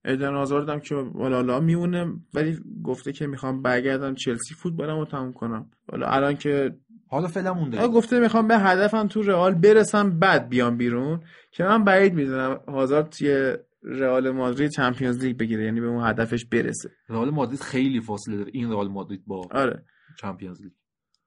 [0.04, 5.32] ادن آزارد هم که والا میمونه ولی گفته که می‌خوام برگردم چلسی فوتبالم رو تموم
[5.32, 5.70] کنم.
[5.90, 6.76] حالا الان که
[7.08, 7.88] حالا فعلا مونده.
[7.88, 11.20] گفته می‌خوام به هدفم تو رئال برسم بعد بیام بیرون.
[11.50, 16.44] که من بعید می‌دونم هازارد توی رئال مادرید چمپیونز لیگ بگیره یعنی به اون هدفش
[16.44, 16.90] برسه.
[17.08, 18.50] رئال مادرید خیلی فاصله داره.
[18.54, 19.84] این رئال مادرید با آره.
[20.20, 20.72] چمپیونز لیگ.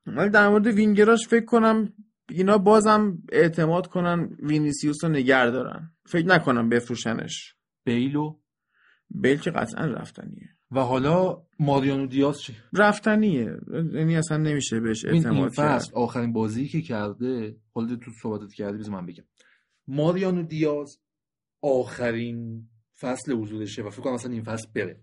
[0.07, 1.93] ولی در مورد وینگراش فکر کنم
[2.29, 5.91] اینا بازم اعتماد کنن وینیسیوس رو نگه دارن.
[6.05, 7.55] فکر نکنم بفروشنش.
[7.83, 8.35] بیلو
[9.15, 10.49] بیل که قطعا رفتنیه.
[10.71, 13.57] و حالا ماریانو دیاز چی؟ رفتنیه.
[13.93, 15.77] یعنی اصلا نمیشه بهش این, این اعتماد کرد.
[15.77, 19.23] فصل آخرین بازی که کرده حالا تو صحبتت کردی بذار من بگم.
[19.87, 20.97] ماریانو دیاز
[21.61, 22.67] آخرین
[22.99, 24.99] فصل حضورشه و فکر کنم اصلا این فصل بره.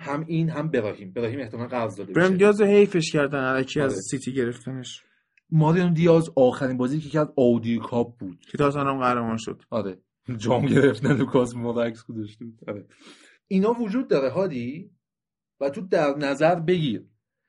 [0.00, 1.12] هم این هم براهیم.
[1.12, 4.00] براهیم احتمال قرض داده براهیم دیاز حیفش کردن الکی از آره.
[4.10, 5.02] سیتی گرفتنش.
[5.50, 8.38] ماریانو دیاز آخرین بازی که کرد آودی کاپ بود.
[8.50, 9.62] که تاتنهام قهرمان شد.
[9.70, 9.98] آره.
[10.36, 12.58] جام گرفتن لوکاس مورا عکس گذاشته بود.
[12.68, 12.86] آره.
[13.52, 14.90] اینا وجود داره هادی؟
[15.60, 17.04] و تو در نظر بگیر.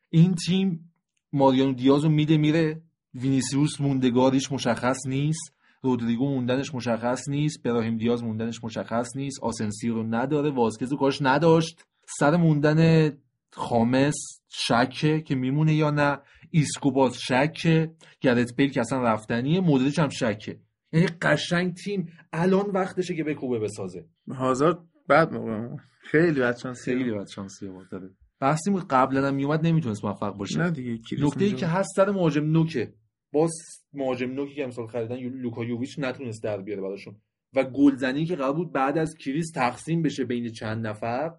[0.09, 0.93] این تیم
[1.33, 2.81] ماریانو دیاز رو میده میره.
[3.13, 5.53] وینیسیوس موندگاریش مشخص نیست.
[5.81, 7.63] رودریگو موندنش مشخص نیست.
[7.63, 9.43] براهیم دیاز موندنش مشخص نیست.
[9.43, 10.51] آسنسیو رو نداره.
[10.51, 11.85] واسکز رو کاش نداشت.
[12.19, 13.11] سر موندن
[13.51, 14.15] خامس
[14.49, 16.19] شکه که میمونه یا نه؟
[16.51, 17.91] ایسکو باز شکه.
[18.21, 19.61] گرت بیل که اصلا رفتنیه.
[19.61, 20.59] مدرچ هم شکه.
[20.93, 24.05] یعنی قشنگ تیم الان وقتشه که بکوبه بسازه.
[24.29, 24.77] هازارد
[25.11, 28.09] بعد موقع خیلی بد شانسی خیلی بد شانسی آورد داره.
[28.39, 30.59] بحثی بود قبلا هم میومد نمی‌تونست موفق باشه.
[30.59, 31.51] نه دیگه نکته ای.
[31.53, 32.93] که هست سر مهاجم نوکه.
[33.33, 33.51] باز
[33.93, 37.21] مهاجم نوکی که امسال خریدن یو- لوکا یوویچ نتونست در بیاره براشون.
[37.55, 41.31] و گلزنی که قرار بود بعد از کریس تقسیم بشه بین چند نفر.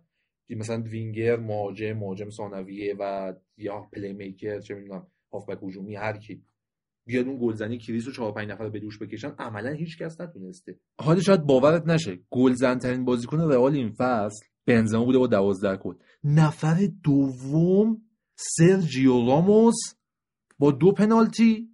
[0.51, 6.43] مثلا وینگر مهاجم مهاجم ثانویه و یا playmaker چه می‌دونم هافبک هجومی هر کی.
[7.05, 10.79] بیاد اون گلزنی کریس رو 4 5 نفر به دوش بکشن عملا هیچ کس نتونسته.
[10.99, 15.95] حالا شاید باورت نشه گلزن ترین بازیکن رئال این فصل بنزما بوده با 12 گل.
[16.25, 18.03] نفر دوم
[18.37, 19.75] سرجیو راموس
[20.59, 21.69] با دو پنالتی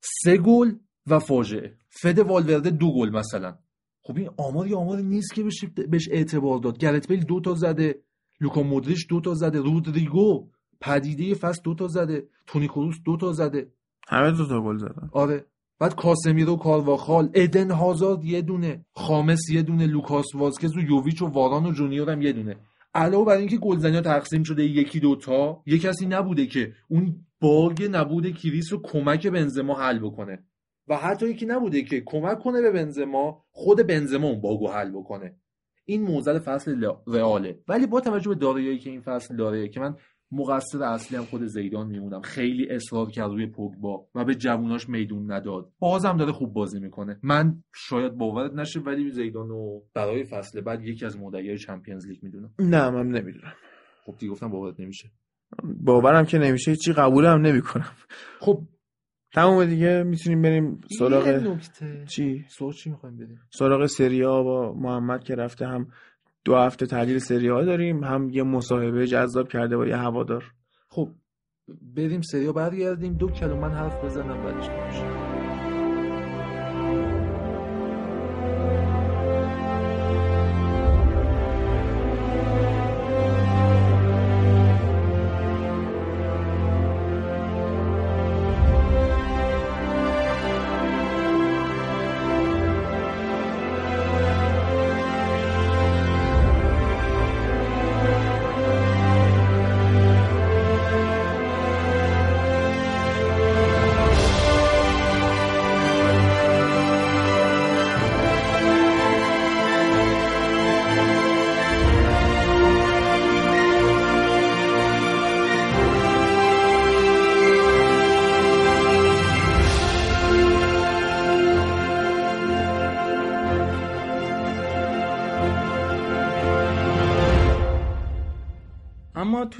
[0.00, 0.72] سه گل
[1.06, 1.76] و فاجعه.
[1.88, 3.58] فد والورده دو گل مثلا.
[4.02, 5.44] خب این آماری آماری نیست که
[5.88, 6.78] بهش اعتبار داد.
[6.78, 8.02] گرت بیل دو تا زده
[8.40, 10.50] لوکا مودریچ دو تا زده رودریگو
[10.80, 13.72] پدیده فصل دو تا زده تونی کروس دو تا زده.
[14.10, 15.10] همه دو تا گل زدن.
[15.12, 15.44] آره.
[15.78, 21.26] بعد کاسمیرو کارواخال ادن هازارد یه دونه خامس یه دونه لوکاس واسکز و یوویچ و
[21.26, 22.56] واران و جونیور هم یه دونه.
[22.94, 28.32] علاوه بر اینکه گلزنی تقسیم شده یکی دوتا یه کسی نبوده که اون باگ نبوده
[28.32, 30.44] کریس رو کمک بنزما حل بکنه.
[30.88, 35.36] و حتی یکی نبوده که کمک کنه به بنزما خود بنزما اون باگو حل بکنه.
[35.84, 37.58] این موزل فصل رئاله.
[37.68, 39.96] ولی با توجه به دارایی که این فصل داره که من
[40.32, 42.20] مقصر اصلی هم خود زیدان میمونم.
[42.20, 45.72] خیلی اصرار کرد روی پوگبا و به جووناش میدون نداد.
[45.78, 47.18] بازم داره خوب بازی می‌کنه.
[47.22, 52.18] من شاید باورت نشه ولی زیدان رو برای فصل بعد یکی از مدعیای چمپیونز لیگ
[52.22, 52.50] می‌دونم.
[52.58, 53.52] نه من نمی‌دونم.
[54.04, 55.10] خب دیگه گفتم باورت نمیشه.
[55.64, 57.92] باورم که نمیشه چی قبولم نمی‌کنم.
[58.40, 58.62] خب.
[59.34, 62.04] تمام دیگه می‌تونیم بریم سراغ نکته.
[62.08, 65.88] چی؟ سراغ چی می‌خوایم بریم سراغ سریا با محمد که رفته هم
[66.44, 70.44] دو هفته تحلیل سریا داریم هم یه مصاحبه جذاب کرده با یه هوادار.
[70.88, 71.08] خب
[71.96, 73.12] بریم سریا برگردیم.
[73.12, 75.19] دو کلمه من حرف بزنم بعدش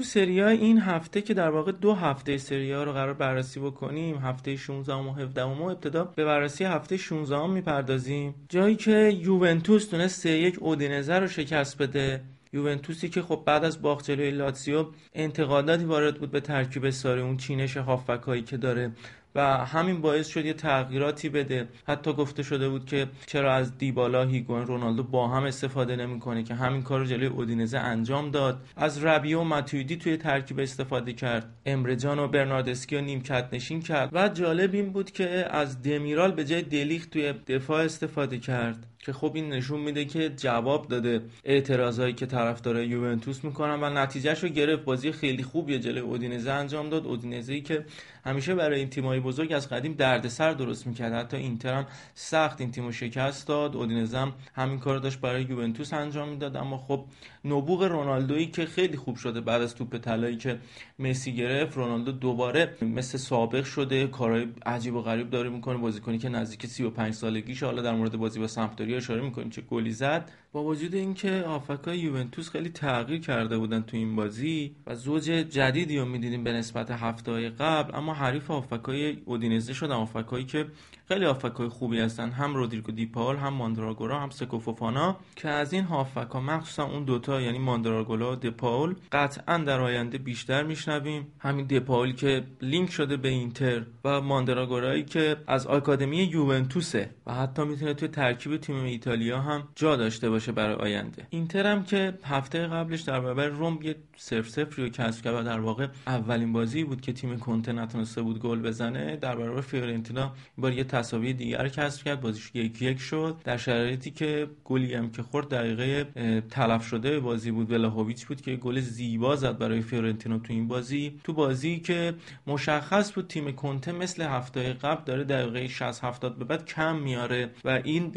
[0.01, 4.55] تو سریا این هفته که در واقع دو هفته سریا رو قرار بررسی بکنیم هفته
[4.55, 8.35] 16 و 17 و ابتدا به بررسی هفته 16 هم می‌پردازیم.
[8.49, 12.21] جایی که یوونتوس تونست 3-1 اودینزه رو شکست بده.
[12.53, 17.37] یوونتوسی که خب بعد از باخت جلوی لاتزیو انتقاداتی وارد بود به ترکیب ساری اون
[17.37, 18.91] چینش هافبکایی که داره.
[19.35, 21.67] و همین باعث شد یه تغییراتی بده.
[21.87, 26.55] حتی گفته شده بود که چرا از دیبالا هیگوئن رونالدو با هم استفاده نمی‌کنه که
[26.55, 28.61] همین کار رو جلوی اودینزه انجام داد.
[28.75, 31.53] از ربیو و ماتویدی توی ترکیب استفاده کرد.
[31.65, 34.09] امرجان و برناردسکی رو نیمکت نشین کرد.
[34.13, 38.87] و جالب این بود که از دمیرال به جای دلیخ توی دفاع استفاده کرد.
[39.01, 44.43] که خب این نشون میده که جواب داده اعتراضایی که طرفدارای یوونتوس می‌کنن و نتیجهش
[44.43, 44.83] رو گرفت.
[44.83, 47.05] بازی خیلی خوبیه جلوی اودینزه انجام داد.
[47.05, 47.85] اودینزه ای که
[48.25, 51.13] همیشه برای این تیمای بزرگ از قدیم دردسر درست می‌کرد.
[51.13, 53.75] حتی اینتر هم سخت این تیمو شکست داد.
[53.75, 56.55] اودینزه هم همین کار داشت برای یوونتوس انجام می‌داد.
[56.55, 57.05] اما خب
[57.45, 60.59] نبوغ رونالدویی که خیلی خوب شده بعد از توپ طلایی که
[60.99, 61.77] مسی گرفت.
[61.77, 67.13] رونالدو دوباره مثل سابق شده کارهای عجیب و غریب داره می‌کنه بازیکنی که نزدیک 35
[67.13, 67.65] سالگیشه.
[67.65, 70.31] حالا در مورد بازی با سمپدوریا اشاره می‌کنیم چه گلی زد.
[70.53, 75.99] با وجود اینکه آفکای یوونتوس خیلی تغییر کرده بودن تو این بازی و زوج جدیدی
[75.99, 79.91] رو می‌دیدیم به نسبت هفته قبل اما حریف آفکای اودینزه شدن.
[79.91, 80.65] آفکایی که
[81.07, 85.83] خیلی هافبکای خوبی هستن هم رودریگو دیپال هم ماندراگورا هم سکو فوفانا که از این
[85.83, 91.27] هافبکا مخصوصا اون دوتا یعنی ماندراگورا و دپاول قطعا در آینده بیشتر میشنویم.
[91.39, 97.63] همین دپاول که لینک شده به اینتر و ماندراگورایی که از آکادمی یوونتوسه و حتی
[97.63, 100.40] می‌تونه توی ترکیب تیم ایتالیا هم جا داشته باشه.
[100.41, 101.27] باشه برای آینده.
[101.29, 105.43] اینتر هم که هفته قبلش در برابر روم یه صفر صفری رو کسب کرد و
[105.43, 109.15] در واقع اولین بازی بود که تیم کنته نتونسته بود گل بزنه.
[109.15, 112.21] در برابر فیورنتینا باز یه تساوی دیگر کسب کرد.
[112.21, 113.35] بازیش یک یک شد.
[113.43, 116.03] در شرایطی که گلی هم که خورد دقیقه
[116.49, 117.71] تلف شده بازی بود.
[117.71, 121.19] ولاهویچ بود که گل زیبا زد برای فیورنتینا تو این بازی.
[121.23, 122.13] تو بازی که
[122.47, 127.49] مشخص بود تیم کنته مثل هفته قبل داره دقیقه 60 70 به بعد کم میاره
[127.65, 128.11] و این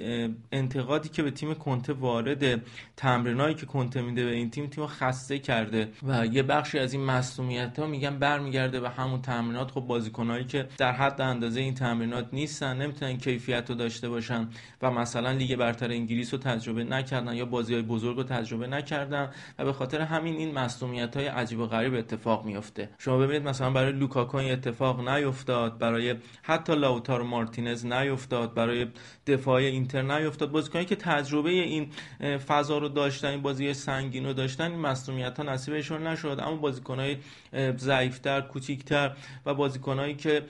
[0.52, 2.62] انتقادی که به تیم کنته وارد
[2.96, 7.04] تمرینایی که کنته میده به این تیم تیم خسته کرده و یه بخشی از این
[7.04, 9.70] مسئولیت ها میگن برمیگرده به همون تمرینات.
[9.70, 14.48] خب بازیکنایی که در حد اندازه این تمرینات نیستن نمی‌تونن کیفیت رو داشته باشن
[14.82, 19.30] و مثلا لیگ برتر انگلیس رو تجربه نکردن یا بازی های بزرگ رو تجربه نکردن
[19.58, 23.70] و به خاطر همین این مسئولیت های عجیب و غریب اتفاق میفته شما ببینید مثلا
[23.70, 28.86] برای لوکاکو اتفاق نیفتاد برای حتی لاوتار مارتینز نیفتاد برای
[29.26, 30.50] دفاع اینتر نیفتاد.
[30.50, 31.90] بازیکنایی که تجربه این
[32.48, 36.40] فضا رو داشتن بازی سنگین رو داشتن این مسئولیت ها نصیبشون نشد.
[36.42, 37.16] اما بازیکنای
[37.76, 39.10] ضعیفتر کوچیکتر
[39.46, 40.42] و بازیکنایی که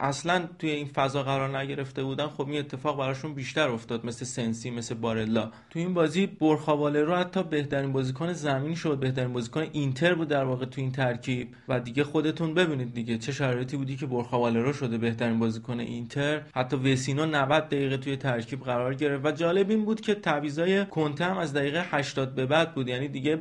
[0.00, 4.70] اصلا توی این فضا قرار نگرفته بودن خب این اتفاق براشون بیشتر افتاد مثل سنسی
[4.70, 5.50] مثل بارلا.
[5.70, 10.44] تو این بازی برخاواله رو حتی بهترین بازیکن زمین شد بهترین بازیکن اینتر بود در
[10.44, 11.48] واقع تو این ترکیب.
[11.68, 16.42] و دیگه خودتون ببینید دیگه چه شرایطی بودی که برخاواله رو شده بهترین بازیکن اینتر.
[16.54, 19.26] حتی وسینو 90 دقیقه توی ترکیب قرار گرفت.
[19.26, 22.88] و جالب این بود که تعویضای کنته هم از دقیقه 80 به بعد بود.
[22.88, 23.40] یعنی دیگه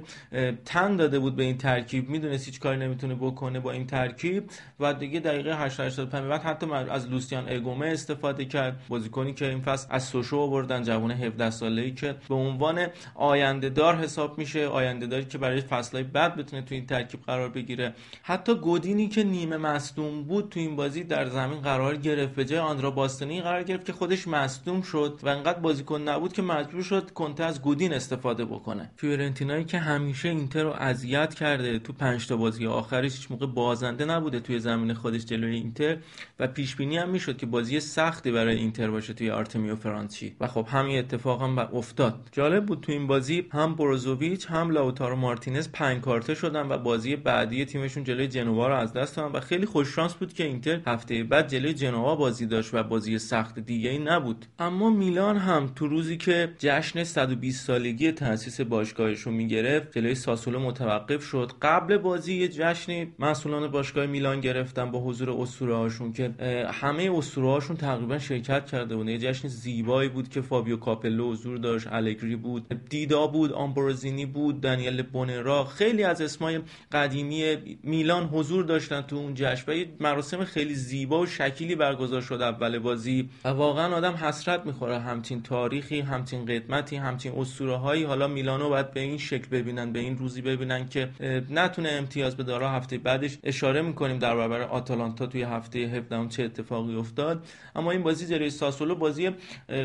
[0.66, 2.10] تن داده بود به این ترکیب.
[2.10, 6.74] می‌دونست هیچ کاری نمی‌تونه بکنه با این ترکیب و دیگه دقیقه 80 85 بعد حتی
[6.74, 8.82] از لوسیان اگومه استفاده کرد.
[8.90, 13.96] بازیکنی که این فصل از سوشو آوردن جوان 17 ساله‌ای که به عنوان آینده دار
[13.96, 14.68] حساب میشه.
[14.68, 17.94] آینده داری که برای فصلهای بعد بتونه تو این ترکیب قرار بگیره.
[18.24, 22.36] حتی گودینی که نیمه مصدوم بود تو این بازی در زمین قرار گرفت.
[22.36, 26.42] به جای آندرا باستنی قرار گرفت که خودش مصدوم شد و انقدر بازیکن نبود که
[26.42, 28.90] مجبور شد کنته از گودین استفاده بکنه.
[28.96, 34.06] فیورنتینایی که همیشه اینتر رو اذیت کرده تو 5 تا بازی آخرش هیچ موقع بازنده
[34.06, 35.98] نبوده توی زمین خودش جلوی اینتر
[36.40, 40.48] و پیش بینی هم می‌شد که بازی سختی برای اینتر باشه توی آرتمیو فرانچی و
[40.48, 42.30] خب همین اتفاق هم افتاد.
[42.32, 47.16] جالب بود تو این بازی هم بروزوویچ هم لاوتارو مارتینز پنج کارته شدن و بازی
[47.16, 50.80] بعدی تیمشون جلوی جنوا رو از دست دادن و خیلی خوش شانس بود که اینتر
[50.88, 54.46] هفته بعد جلوی جنوا بازی داشت و بازی سخت دیگه ای نبود.
[54.60, 60.60] اما میلان هم تو روزی که جشن 120 سالگی تأسیس باشگاهش رو می‌گرفت جلوی ساسولو
[60.60, 61.52] متوقف شد.
[61.62, 66.34] قبل بازی یه جشنی مسئولان باشگاه میلان گرفتن با حضور اسطوره هاشون که
[66.74, 69.10] همه اسطوره هاشون تقریبا شرکت کرده بودن.
[69.10, 74.62] یه جشن زیبایی بود که فابیو کاپلو حضور داشت الگری بود دیدا بود آمبروزینی بود
[74.62, 75.66] دانیل بونرا.
[75.66, 76.60] خیلی از اسمای
[76.92, 82.42] قدیمی میلان حضور داشتن تو اون جشن و مراسم خیلی زیبا و شکیلی برگزار شد
[82.42, 83.30] اول بازی.
[83.46, 85.00] واقعا آدم حسرت می‌خوره.
[85.00, 90.00] همچین تاریخی همچین قدمتی همچین اسطوره هایی حالا میلانو باید به این شکل ببینن به
[90.00, 91.10] این روزی ببینن که
[91.50, 96.44] نتونه امتیاز به دارا هفته بعدش اشاره می‌کنیم در برابر آتالانتا توی هفته 17 چه
[96.44, 97.46] اتفاقی افتاد.
[97.76, 99.30] اما این بازی جلوی ساسولو بازی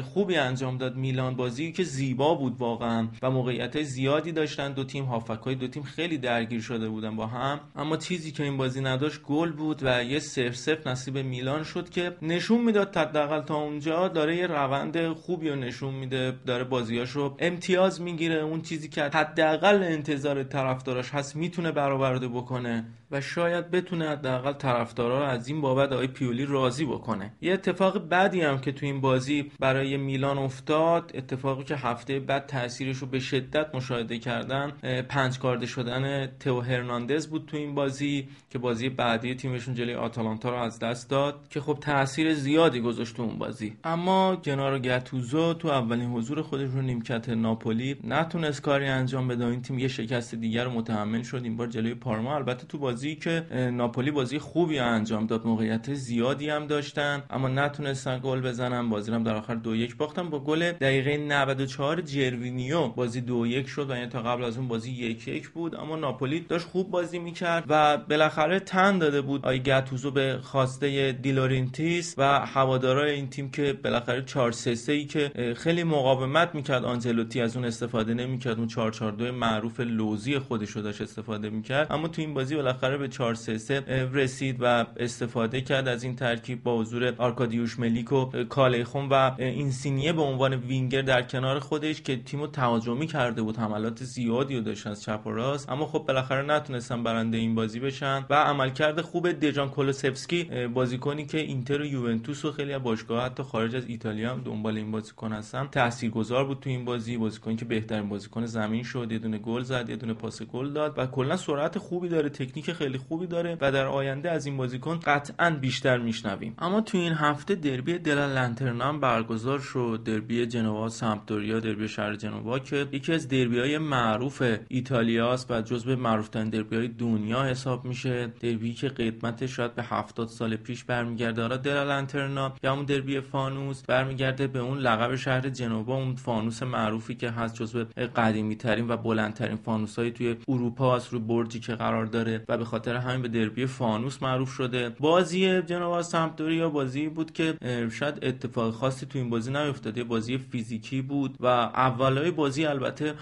[0.02, 0.96] خوبی انجام داد.
[0.96, 4.72] میلان بازی که زیبا بود واقعا و موقعیت زیادی داشتن.
[4.72, 7.60] دو تیم هافکای دو تیم خیلی درگیر شده بودن با هم.
[7.76, 11.90] اما چیزی که این بازی نداشت گل بود و یه سف سف نصیب میلان شد
[11.90, 16.34] که نشون می‌داد حداقل تا اونجا داره یه روند خوبی رو نشون میده.
[16.46, 18.34] داره بازیاشو امتیاز می‌گیره.
[18.42, 22.53] اون چیزی که حداقل انتظار طرفداراش هست می‌تونه برآورده بکنه.
[22.60, 22.84] 呢？
[23.14, 27.32] و شاید بتونه حداقل طرفدارا رو از این بابت آقای پیولی راضی بکنه.
[27.40, 32.46] یه اتفاق بعدی هم که تو این بازی برای میلان افتاد اتفاقی که هفته بعد
[32.46, 34.70] تاثیرش رو به شدت مشاهده کردن
[35.08, 40.50] پنج کارده شدن تو هرناندز بود تو این بازی که بازی بعدی تیمشون جلوی آتالانتا
[40.50, 43.76] رو از دست داد که خب تاثیر زیادی گذاشت اون بازی.
[43.84, 49.62] اما گنارو گتوزو تو اولین حضور خودش رو نیمکت ناپولی نتونست کاری انجام بده این
[49.62, 51.40] تیم یه شکست دیگر رو متحمل شد.
[51.44, 52.34] این بار جلوی پارما.
[52.34, 58.20] البته تو بازی که ناپولی بازی خوبی انجام داد موقعیت زیادی هم داشتن اما نتونستن
[58.22, 58.90] گل بزنن.
[58.90, 63.68] بازی هم در آخر دو یک باختن با گل دقیقه 94 جروینیو بازی دو یک
[63.68, 65.74] شد و یعنی تا قبل از اون بازی یک یک بود.
[65.74, 69.46] اما ناپولی داشت خوب بازی می‌کرد و بالاخره تن داده بود.
[69.46, 75.04] آقای گاتوزو به خواسته دیلورینتیس و هوادارای این تیم که بالاخره 4 3 3 ای
[75.04, 76.84] که خیلی مقاومت می‌کرد.
[76.84, 78.58] آنجلوتی از اون استفاده نمی‌کرد.
[78.58, 81.92] اون 4 4 2 معروف لوزی خودش رو داشت استفاده می‌کرد.
[81.92, 86.04] اما تو این بازی بالاخره بالاخره به 4 3 3 رسید و استفاده کرد از
[86.04, 91.58] این ترکیب با حضور آرکادیوش میلیک و کایخون و اینسینیه به عنوان وینگر در کنار
[91.58, 93.56] خودش که تیمو تهاجمی کرده بود.
[93.56, 95.68] حملات زیادی رو داشت از چپ و راست.
[95.68, 101.38] اما خب بالاخره نتونستن برنده این بازی بشن و عملکرد خوب دژان کولوسفسکی بازیکنی که
[101.38, 105.32] اینتر و یوونتوس و خیلی از باشگاه حتی خارج از ایتالیا هم دنبال این بازیکن
[105.32, 105.66] هستن.
[105.66, 107.16] تاثیرگذار بود تو این بازی.
[107.16, 109.12] بازیکنی که بهترین بازیکن زمین شد.
[109.12, 112.28] یه دونه گل زد یه دونه پاس گل داد و کلا سرعت خوبی داره.
[112.28, 116.54] تکنیک خیلی خوبی داره و در آینده از این بازیکن قطعا بیشتر میشنویم.
[116.58, 120.00] اما تو این هفته دربی دلا لانترنا هم برگزار شد.
[120.04, 125.96] دربی جنوا سمپدوریا دربی شهر جنوا که یکی از دربی های معروف ایتالیاست و جزو
[125.96, 128.32] معروف ترین دربی های دنیا حساب میشه.
[128.40, 131.42] دربی که قدمتش شاید به 70 سال پیش برمیگرده.
[131.42, 136.62] حالا دلا لانترنا یا اون دربی فانوس برمیگرده به اون لقب شهر جنوا اون فانوس
[136.62, 137.84] معروفی که هست جزو
[138.16, 142.56] قدیمی ترین و بلندترین فانوس های توی اروپا است رو برجی که قرار داره و
[142.64, 144.88] خاطر همین به دربی فانوس معروف شده.
[144.88, 147.54] بازی جنوا سمپدوریا بازی بود که
[147.92, 150.04] شاید اتفاق خاصی تو این بازی نیفتاده.
[150.04, 153.14] بازی فیزیکی بود و اولای بازی البته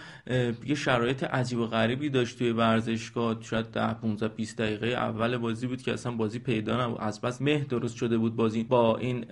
[0.66, 3.36] یه شرایط عجیب و غریبی داشت توی ورزشگاه.
[3.40, 6.98] شاید 10 15 20 دقیقه اول بازی بود که اصلا بازی پیدا نبود.
[7.00, 8.64] از بس مه درست شده بود بازی.
[8.64, 9.24] با این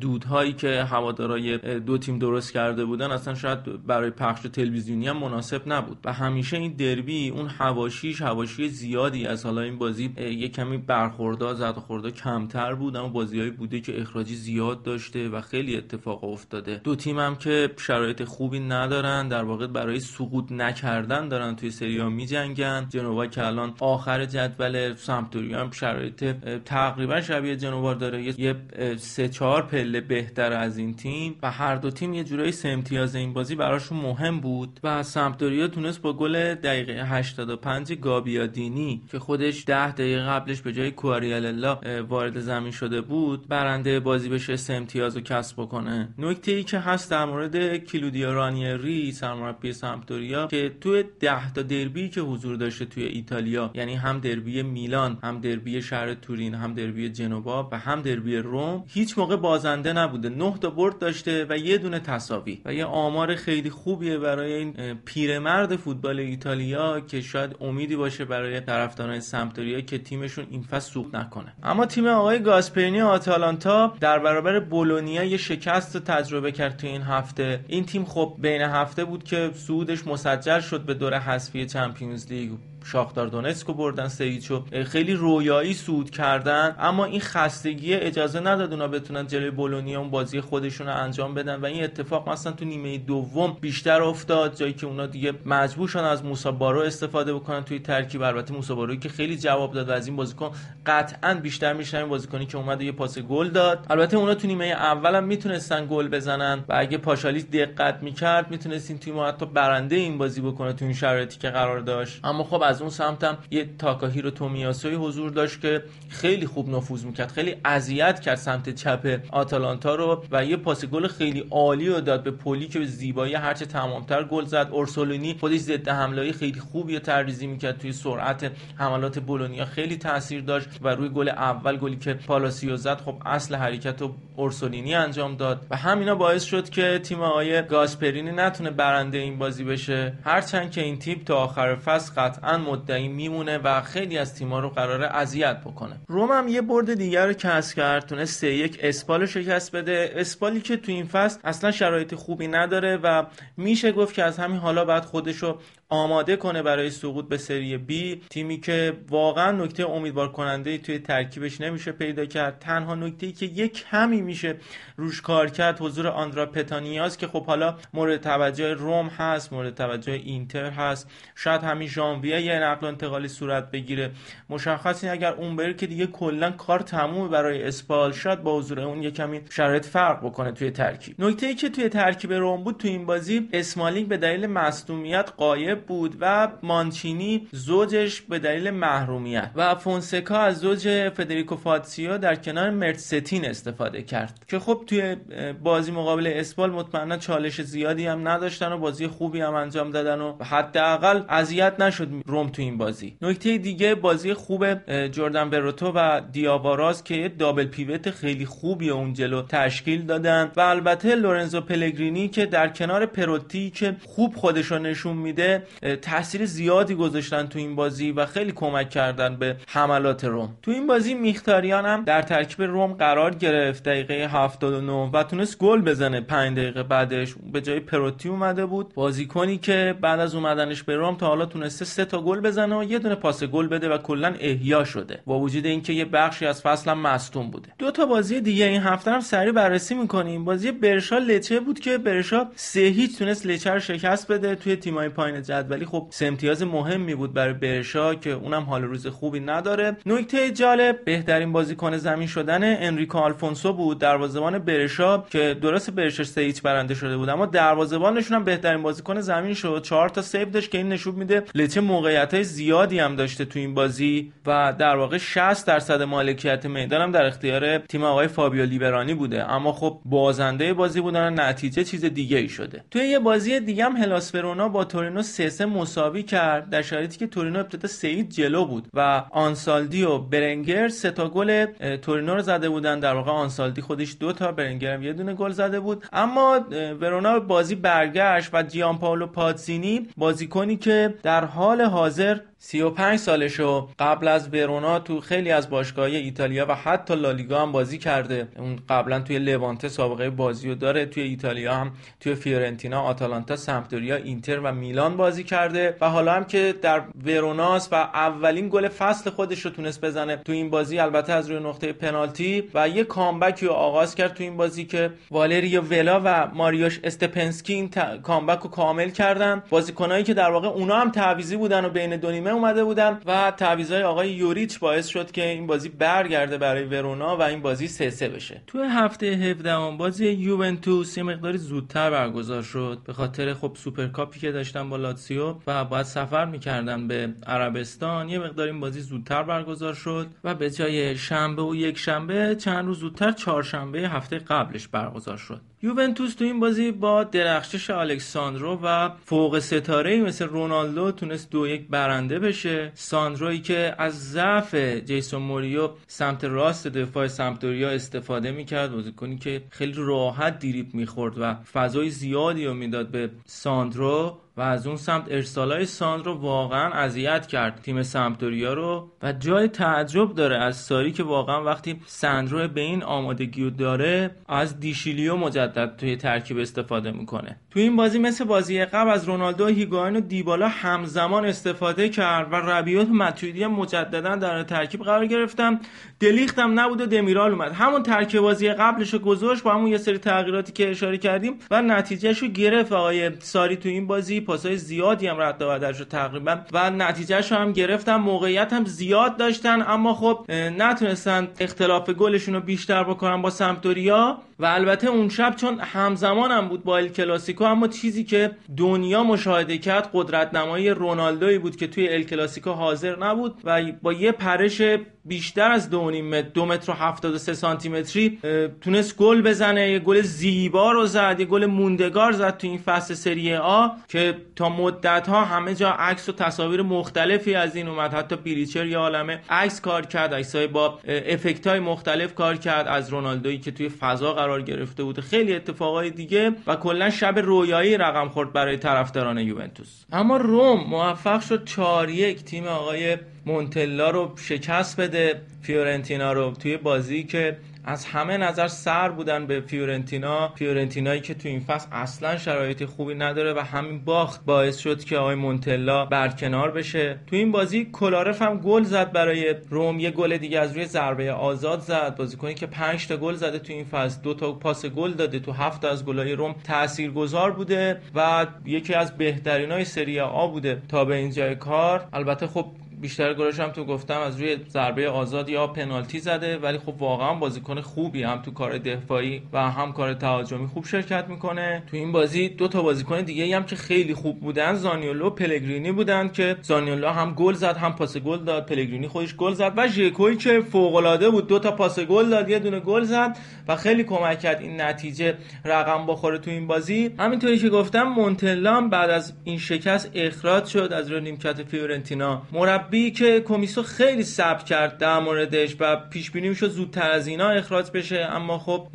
[0.00, 5.62] دودهایی که هوادارای دو تیم درست کرده بودن اصلا شاید برای پخش تلویزیونی هم مناسب
[5.66, 5.98] نبود.
[6.04, 11.54] و همیشه این دربی اون حواشیش حواشی زیادی از حالا این بازی یه کمی برخوردار
[11.54, 16.24] زد و خورده کمتر بود اما بازیهایی بوده که اخراجی زیاد داشته و خیلی اتفاق
[16.24, 16.80] افتاده.
[16.84, 21.98] دو تیم هم که شرایط خوبی ندارن در واقع برای سقوط نکردن دارن توی سری
[21.98, 22.86] ها میجنگن.
[22.88, 26.24] جنوا که الان آخر جدول سمپدوریا هم شرایط
[26.64, 28.40] تقریبا شبیه جنوا داره.
[28.40, 28.56] یه
[28.96, 33.14] سه چهار پله بهتر از این تیم و هر دو تیم یه جورایی سه امتیاز
[33.14, 34.80] این بازی براشون مهم بود.
[34.84, 40.90] و سمپدوریا تونست با گل دقیقه 85 گابیادینی که خودش 10 دقیقه قبلش به جای
[40.90, 46.08] کوریاللا وارد زمین شده بود برنده بازی بشه سه امتیاز رو کسب بکنه.
[46.18, 52.08] نکته ای که هست در مورد کلودیا رانیری سرمربی سمپدوریا که توی 10 تا دربی
[52.08, 57.08] که حضور داشته توی ایتالیا یعنی هم دربی میلان هم دربی شهر تورین هم دربی
[57.08, 60.28] جنوا و هم دربی روم هیچ موقع بازنده نبوده.
[60.28, 62.60] 9 تا برد داشته و یه دونه تساوی.
[62.64, 68.60] و یه آمار خیلی خوبیه برای این پیرمرد فوتبال ایتالیا که شاید امیدی باشه برای
[68.60, 71.52] طرفداران سمپدوریا که تیمشون این فصل سوق نکنه.
[71.62, 77.02] اما تیم آقای گاسپرینی آتالانتا در برابر بولونیا یه شکست رو تجربه کرد تو این
[77.02, 77.64] هفته.
[77.68, 82.50] این تیم خب بین هفته بود که سودش مسجل شد به دور حذفی چمپیونز لیگ.
[82.92, 89.26] شاختار دونسکو بردن سیچو خیلی رویایی سود کردن اما این خستگی اجازه نداد اونا بتونن
[89.26, 93.56] جلوی بولونیا اون بازی خودشون رو انجام بدن و این اتفاق مثلا تو نیمه دوم
[93.60, 98.22] بیشتر افتاد جایی که اونا دیگه مجبور شدن از موسابارو استفاده بکنن توی ترکیب.
[98.22, 100.50] البته موسابارو که خیلی جواب داد و از این بازیکن
[100.86, 103.86] قطعا بیشتر میشه این بازیکنی که اومد یه پاس گل داد.
[103.90, 108.98] البته اونا تو نیمه اولم می‌تونستن گل بزنن و اگه پاشالیس دقت می‌کرد می‌تونست این
[108.98, 112.20] تیم حتی برنده این بازی بکنه تو این شرایطی که قرار داشت.
[112.24, 117.56] اما خب اون سمتم یه تاکاهیرو تومیاسوی حضور داشت که خیلی خوب نفوذ می‌کرد خیلی
[117.64, 122.30] اذیت کرد سمت چپ آتالانتا رو و یه پاس گل خیلی عالی رو داد به
[122.30, 124.68] پولی که به زیبایی هرچه تمامتر گل زد.
[124.72, 130.68] اورسولینی خودش ضد حمله خیلی خوبی تریزی می‌کرد توی سرعت حملات بولونیا خیلی تاثیر داشت
[130.82, 135.66] و روی گل اول گلی که پالاسیو زد خب اصل حرکت رو اورسولینی انجام داد
[135.70, 140.12] و همینا باعث شد که تیم آقای گاسپرینی نتونه برنده این بازی بشه.
[140.24, 144.68] هرچند که این تیم تا آخر فصل قطعا مدعی میمونه و خیلی از تیم‌ها رو
[144.70, 145.96] قراره اذیت بکنه.
[146.08, 150.12] روم هم یه برد دیگر رو کسب کرد تونست 3 1 اسپال رو شکست بده.
[150.16, 153.24] اسپالی که تو این فصل اصلا شرایط خوبی نداره و
[153.56, 157.76] میشه گفت که از همین حالا بعد خودش رو آماده کنه برای سقوط به سری
[157.76, 162.58] بی تیمی که واقعا نکته امیدوار کننده توی ترکیبش نمیشه پیدا کرد.
[162.58, 164.56] تنها نکته ای که یه کمی میشه
[164.96, 170.12] روش کار کرد حضور آندرا پتانیاس که خب حالا مورد توجه روم هست مورد توجه
[170.12, 171.10] اینتر هست.
[171.34, 174.10] شاید همین ژانویه یه نقل و انتقالی صورت بگیره.
[174.50, 178.80] مشخص این اگر اون بره که دیگه کلا کار تموم برای اسپال شاید با حضور
[178.80, 181.14] اون یه کمی شرایط فرق بکنه توی ترکیب.
[181.18, 185.75] نکته ای که توی ترکیب روم بود توی این بازی اسمالینگ به دلیل مصدومیت غایب
[185.76, 192.70] بود و مانچینی زوجش به دلیل محرومیت و فونسکا از زوج فدریکو فاتسیو در کنار
[192.70, 195.16] مرت چتین استفاده کرد که خب توی
[195.62, 200.44] بازی مقابل اسپال مطمئنا چالش زیادی هم نداشتن و بازی خوبی هم انجام دادن و
[200.44, 203.16] حداقل اذیت نشد روم تو این بازی.
[203.22, 204.74] نکته دیگه بازی خوب
[205.08, 210.60] جردن بروتو و دیاواراز که یه دابل پیوت خیلی خوبی اون جلو تشکیل دادن و
[210.60, 215.62] البته لورنزو پلگرینی که در کنار پروتی که خوب خودش نشون میده
[216.02, 220.56] تاثیر زیادی گذاشتن تو این بازی و خیلی کمک کردن به حملات روم.
[220.62, 225.80] تو این بازی میختاریان هم در ترکیب روم قرار گرفت دقیقه 79 و تونست گل
[225.82, 227.34] بزنه 5 دقیقه بعدش.
[227.52, 228.94] به جای پروتی اومده بود.
[228.94, 232.84] بازیکنی که بعد از اومدنش به روم تا حالا تونسته سه تا گل بزنه و
[232.84, 235.20] یه دونه پاس گل بده و کلا احیا شده.
[235.26, 237.68] با وجود اینکه یه بخشی از فصل هم مصدوم بوده.
[237.78, 240.44] دو تا بازی دیگه این هفته هم سریع بررسی می‌کنیم.
[240.44, 245.08] بازی برشا لچه بود که برشا سه هیچ تونست لچه رو شکست بده توی تیمای
[245.08, 249.96] پایین جدولی خب سه امتیاز مهمی بود برای برشا که اونم حال روز خوبی نداره.
[250.06, 256.40] نکته جالب بهترین بازیکن زمین شدن انریکو آلفونسو بود دروازه‌بان برشا که درست برشا سه
[256.40, 257.28] هیچ برنده شده بود.
[257.28, 259.82] اما دروازه‌بانشون هم بهترین بازیکن زمین شد.
[259.82, 263.74] چهار تا save داشت که این نشون میده لچه موقعیت زیادی هم داشته تو این
[263.74, 269.14] بازی و در واقع 60 درصد مالکیت میدان هم در اختیار تیم آقای فابیو لیورانی
[269.14, 269.52] بوده.
[269.52, 272.84] اما خب بازنده بازی بودن نتیجه چیز دیگه ای شده.
[272.90, 277.18] توی یه بازی دیگه هم هلاس ورونا با تورینو 3 3 مساوی کرد در شرایطی
[277.18, 281.66] که تورینو ابتدا 3 جلو بود و آنسالدی و برنگر سه تا گل
[281.96, 283.00] تورینو رو زده بودن.
[283.00, 286.04] در واقع آنسالدی خودش دو تا برنگر هم یه دونه گل زده بود.
[286.12, 286.60] اما
[287.00, 294.28] ورونا بازی برگشت و جیان پاولو پاتزینی بازیکنی که در حال حاضر 35 سالشو قبل
[294.28, 298.48] از ورونا تو خیلی از باشگاه ایتالیا و حتی لالیگا هم بازی کرده.
[298.56, 301.06] اون قبلا توی لوانته سابقه بازی رو داره.
[301.06, 305.96] توی ایتالیا هم توی فیورنتینا آتالانتا سمپدوریا اینتر و میلان بازی کرده.
[306.00, 310.52] و حالا هم که در وروناست و اولین گل فصل خودش رو تونست بزنه تو
[310.52, 314.42] این بازی البته از روی نقطه پنالتی و یه comeback ی رو آغاز کرد تو
[314.42, 318.22] این بازی که والریو وره و ماریوش استپنسکی این ت...
[318.22, 319.62] comeback رو کامل کردن.
[319.70, 323.50] بازیکنایی که در واقع اونا هم تعویضی بودن و بین دو نیمه اومده بودن و
[323.50, 328.10] تعویضای آقای یوریچ باعث شد که این بازی برگرده برای ورونا و این بازی 3
[328.10, 328.62] 3 بشه.
[328.66, 332.98] تو هفته 17 بازی یوونتوس یه مقداری زودتر برگزار شد.
[333.04, 338.38] به خاطر خب سوپرکاپی که داشتن با لاتسیو و باید سفر می‌کردن به عربستان یه
[338.38, 342.98] مقدار این بازی زودتر برگزار شد و به جای شنبه و یک شنبه چند روز
[342.98, 345.60] زودتر چهارشنبه هفته قبلش برگزار شد.
[345.86, 351.66] یوونتوس تو این بازی با درخشش الکس ساندرو و فوق ستاره مثل رونالدو تونست دو
[351.66, 352.92] یک برنده بشه.
[352.94, 354.74] ساندروی که از ضعف
[355.04, 358.92] جیسون موریو سمت راست دفاع سمپدوریا استفاده می‌کرد.
[358.92, 364.38] بازیکنی که خیلی راحت دریبل می‌خورد و فضای زیادی رو می‌داد به ساندرو.
[364.56, 367.80] و از اون سمت ارسالای ساندرو واقعا اذیت کرد.
[367.82, 373.02] تیم سمپدوریا رو و جای تعجب داره از ساری که واقعا وقتی ساندرو به این
[373.02, 377.56] آمادگی رو داره از دیشیلیو مجدد توی ترکیب استفاده می‌کنه.
[377.70, 382.56] توی این بازی مثل بازی قبل از رونالدو هیگواین و دیبالا همزمان استفاده کرد و
[382.56, 385.80] ربیوت هم مجددا در ترکیب قرار گرفتم
[386.20, 387.72] دلیخت هم نبود و دمیرال اومد.
[387.72, 391.82] همون ترکیب بازی قبلش رو گذاشت با همون یه سری تغییراتی که اشاره کردیم و
[391.82, 392.92] نتیجهش رو گرفت.
[392.92, 397.58] آقای ساری تو این بازی پاسای زیادی هم رد و شد تقریبا و نتیجهش رو
[397.58, 398.16] هم گرفتن.
[398.16, 400.44] موقعیت هم زیاد داشتن اما خب
[400.78, 404.38] نتونستن اختلاف گلشون رو بیشتر بکنن با سمپدوریا.
[404.58, 409.22] و البته اون شب چون همزمان هم بود با ال کلاسیکو اما چیزی که دنیا
[409.22, 414.32] مشاهده کرد قدرت نمایی رونالدوی بود که توی ال کلاسیکو حاضر نبود و با یه
[414.32, 414.82] پرش
[415.24, 418.38] بیشتر از دو متر دو متر و 73 سانتی متری
[418.80, 419.90] تونست گل بزنه.
[419.90, 424.34] یه گل زیبا رو زد یه گل موندگار زد تو این فصل سری آ که
[424.56, 428.14] تا مدت ها همه جا عکس و تصاویر مختلفی از این اومد.
[428.14, 433.10] حتی بیریچر یه عالمه عکس کار کرد عکسای با افکت های مختلف کار کرد از
[433.10, 438.28] رونالدویی که توی فضا قرار گرفته بود خیلی اتفاقای دیگه و کلا شب رویایی رقم
[438.28, 440.04] خورد برای طرفداران یوونتوس.
[440.12, 446.76] اما روم موفق شد 4 یک تیم آقای مونتلا رو شکست بده فیورنتینا رو توی
[446.76, 450.48] بازی که از همه نظر سر بودن به فیورنتینا.
[450.48, 455.18] فیورنتینایی که تو این فصل اصلا شرایط خوبی نداره و همین باخت باعث شد که
[455.18, 457.18] آقای مونتلا برکنار بشه.
[457.26, 461.32] تو این بازی کولاروف هم گل زد برای روم یه گل دیگه از روی ضربه
[461.32, 462.16] آزاد زد.
[462.16, 465.52] بازیکنی که 5 تا گل زده تو این فصل دو تا پاس گل داده تو
[465.52, 471.14] هفت از گلای روم تاثیرگذار بوده و یکی از بهترینای سری آ بوده تا به
[471.14, 472.08] اینجای کار.
[472.12, 472.66] البته خب
[473.00, 477.34] بیشتر گلش هم تو گفتم از روی ضربه آزاد یا پنالتی زده ولی خب واقعا
[477.34, 481.82] بازیکن خوبی هم تو کار دفاعی و هم کار تهاجمی خوب شرکت می‌کنه.
[481.90, 486.28] تو این بازی دو تا بازیکن دیگه هم که خیلی خوب بودن زانیولو پلگرینی بودن
[486.28, 488.66] که زانیولو هم گل زد هم پاس گل داد.
[488.66, 492.48] پلگرینی خودش گل زد و ژکوی که فوق العاده بود دو تا پاس گل داد
[492.48, 495.34] یه دونه گل زد و خیلی کمک کرد این نتیجه
[495.64, 497.10] رقم بخوره تو این بازی.
[497.18, 502.42] همینطوری که گفتم مونتلا بعد از این شکست اخراج شد از روی نیمکت فیورنتینا.
[502.52, 507.26] مربی مربی که کمیسو خیلی صبر کرد در موردش و پیش بینی می‌شد زودتر از
[507.26, 508.88] اینا اخراج بشه اما خب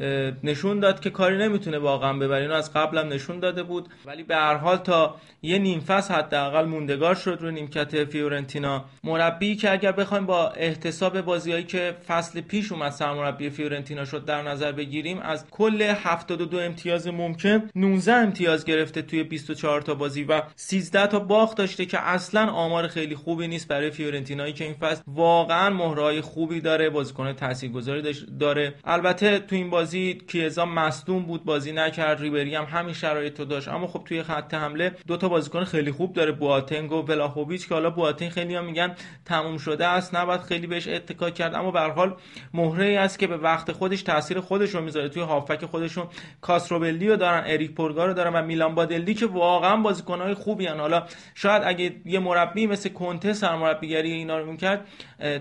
[0.43, 2.41] نشون داد که کاری نمی‌تونه واقعا ببره.
[2.41, 3.89] اینو از قبلم نشون داده بود.
[4.05, 8.85] ولی به هر حال تا یه نیم فصل حداقل موندگار شد رو نیمکت فیورنتینا.
[9.03, 14.41] مربی که اگر بخوایم با احتساب بازیایی که فصل پیش اومد سرمربی فیورنتینا شد در
[14.41, 20.41] نظر بگیریم از کل 72 امتیاز ممکن 19 امتیاز گرفته توی 24 تا بازی و
[20.55, 25.69] 13 تا باخت داشته که اصلا آمار خیلی خوبی نیست فیورنتینایی که این فصل واقعا
[25.69, 28.73] مهره‌های خوبی داره بازیکن تاثیرگذاری داره.
[28.83, 33.67] البته تو این بازی کیزا مصدوم بود بازی نکرد ریبری هم همین شرایط رو داشت.
[33.67, 37.73] اما خب توی خط حمله دو تا بازیکن خیلی خوب داره بواتنگ و ولاخوویچ که
[37.73, 38.95] حالا بواتنگ خیلی هم میگن
[39.25, 41.55] تموم شده است نباید خیلی بهش اتکا کرد.
[41.55, 42.15] اما به حال
[42.53, 45.09] مهره ای است که به وقت خودش تاثیر خودش رو می‌ذاره.
[45.09, 46.07] توی هافک خودشون
[46.41, 50.79] کاستروبلی رو دارن اریک پورگا رو دارن و میلان بادلی که واقعا بازیکنهای خوبی هن.
[50.79, 51.03] حالا
[51.35, 53.33] شاید اگه یه مربی مثل کنته
[53.71, 54.87] سرمربیگری اینا رو می‌کرد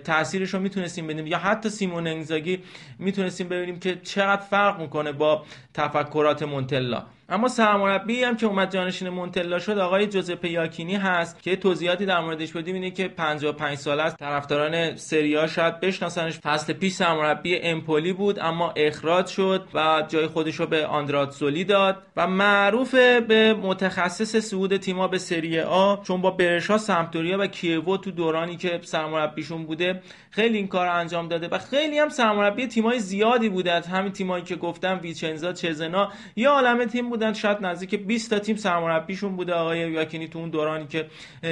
[0.05, 1.27] تاثیرش رو می‌تونستیم بدیم.
[1.27, 2.59] یا حتی سیمون انگزاگی
[2.99, 5.45] می‌تونستیم ببینیم که چقدر فرق می‌کنه با
[5.75, 7.03] تفکرات مونتلا.
[7.33, 12.21] اما سرمربی هم که اومد جانشین مونتلا شد آقای جوزپه یاکینی هست که توضیحاتی در
[12.21, 12.75] موردش بدیم.
[12.75, 16.39] اینه که 55 سال است طرفداران سریا شاید بشناسنش.
[16.39, 22.03] فصل پیش سرمربی امپولی بود اما اخراج شد و جای خودش رو به آندراتزولی داد
[22.17, 22.95] و معروف
[23.29, 28.57] به متخصص صعود تیما به سری آ چون با برشا سمپدوریا و کیوو تو دورانی
[28.57, 33.73] که سرمربیشون بوده خیلی این کار انجام داده و خیلی هم سرمربی تیمای زیادی بوده.
[33.73, 37.33] از همین تیمایی که گفتم ویچنزا چزنا یه عالمه تیم بودن.
[37.33, 39.55] شاید نزدیک 20 تا تیم سرمربیشون بوده.
[39.55, 41.07] آقای یاکینی تو اون دورانی که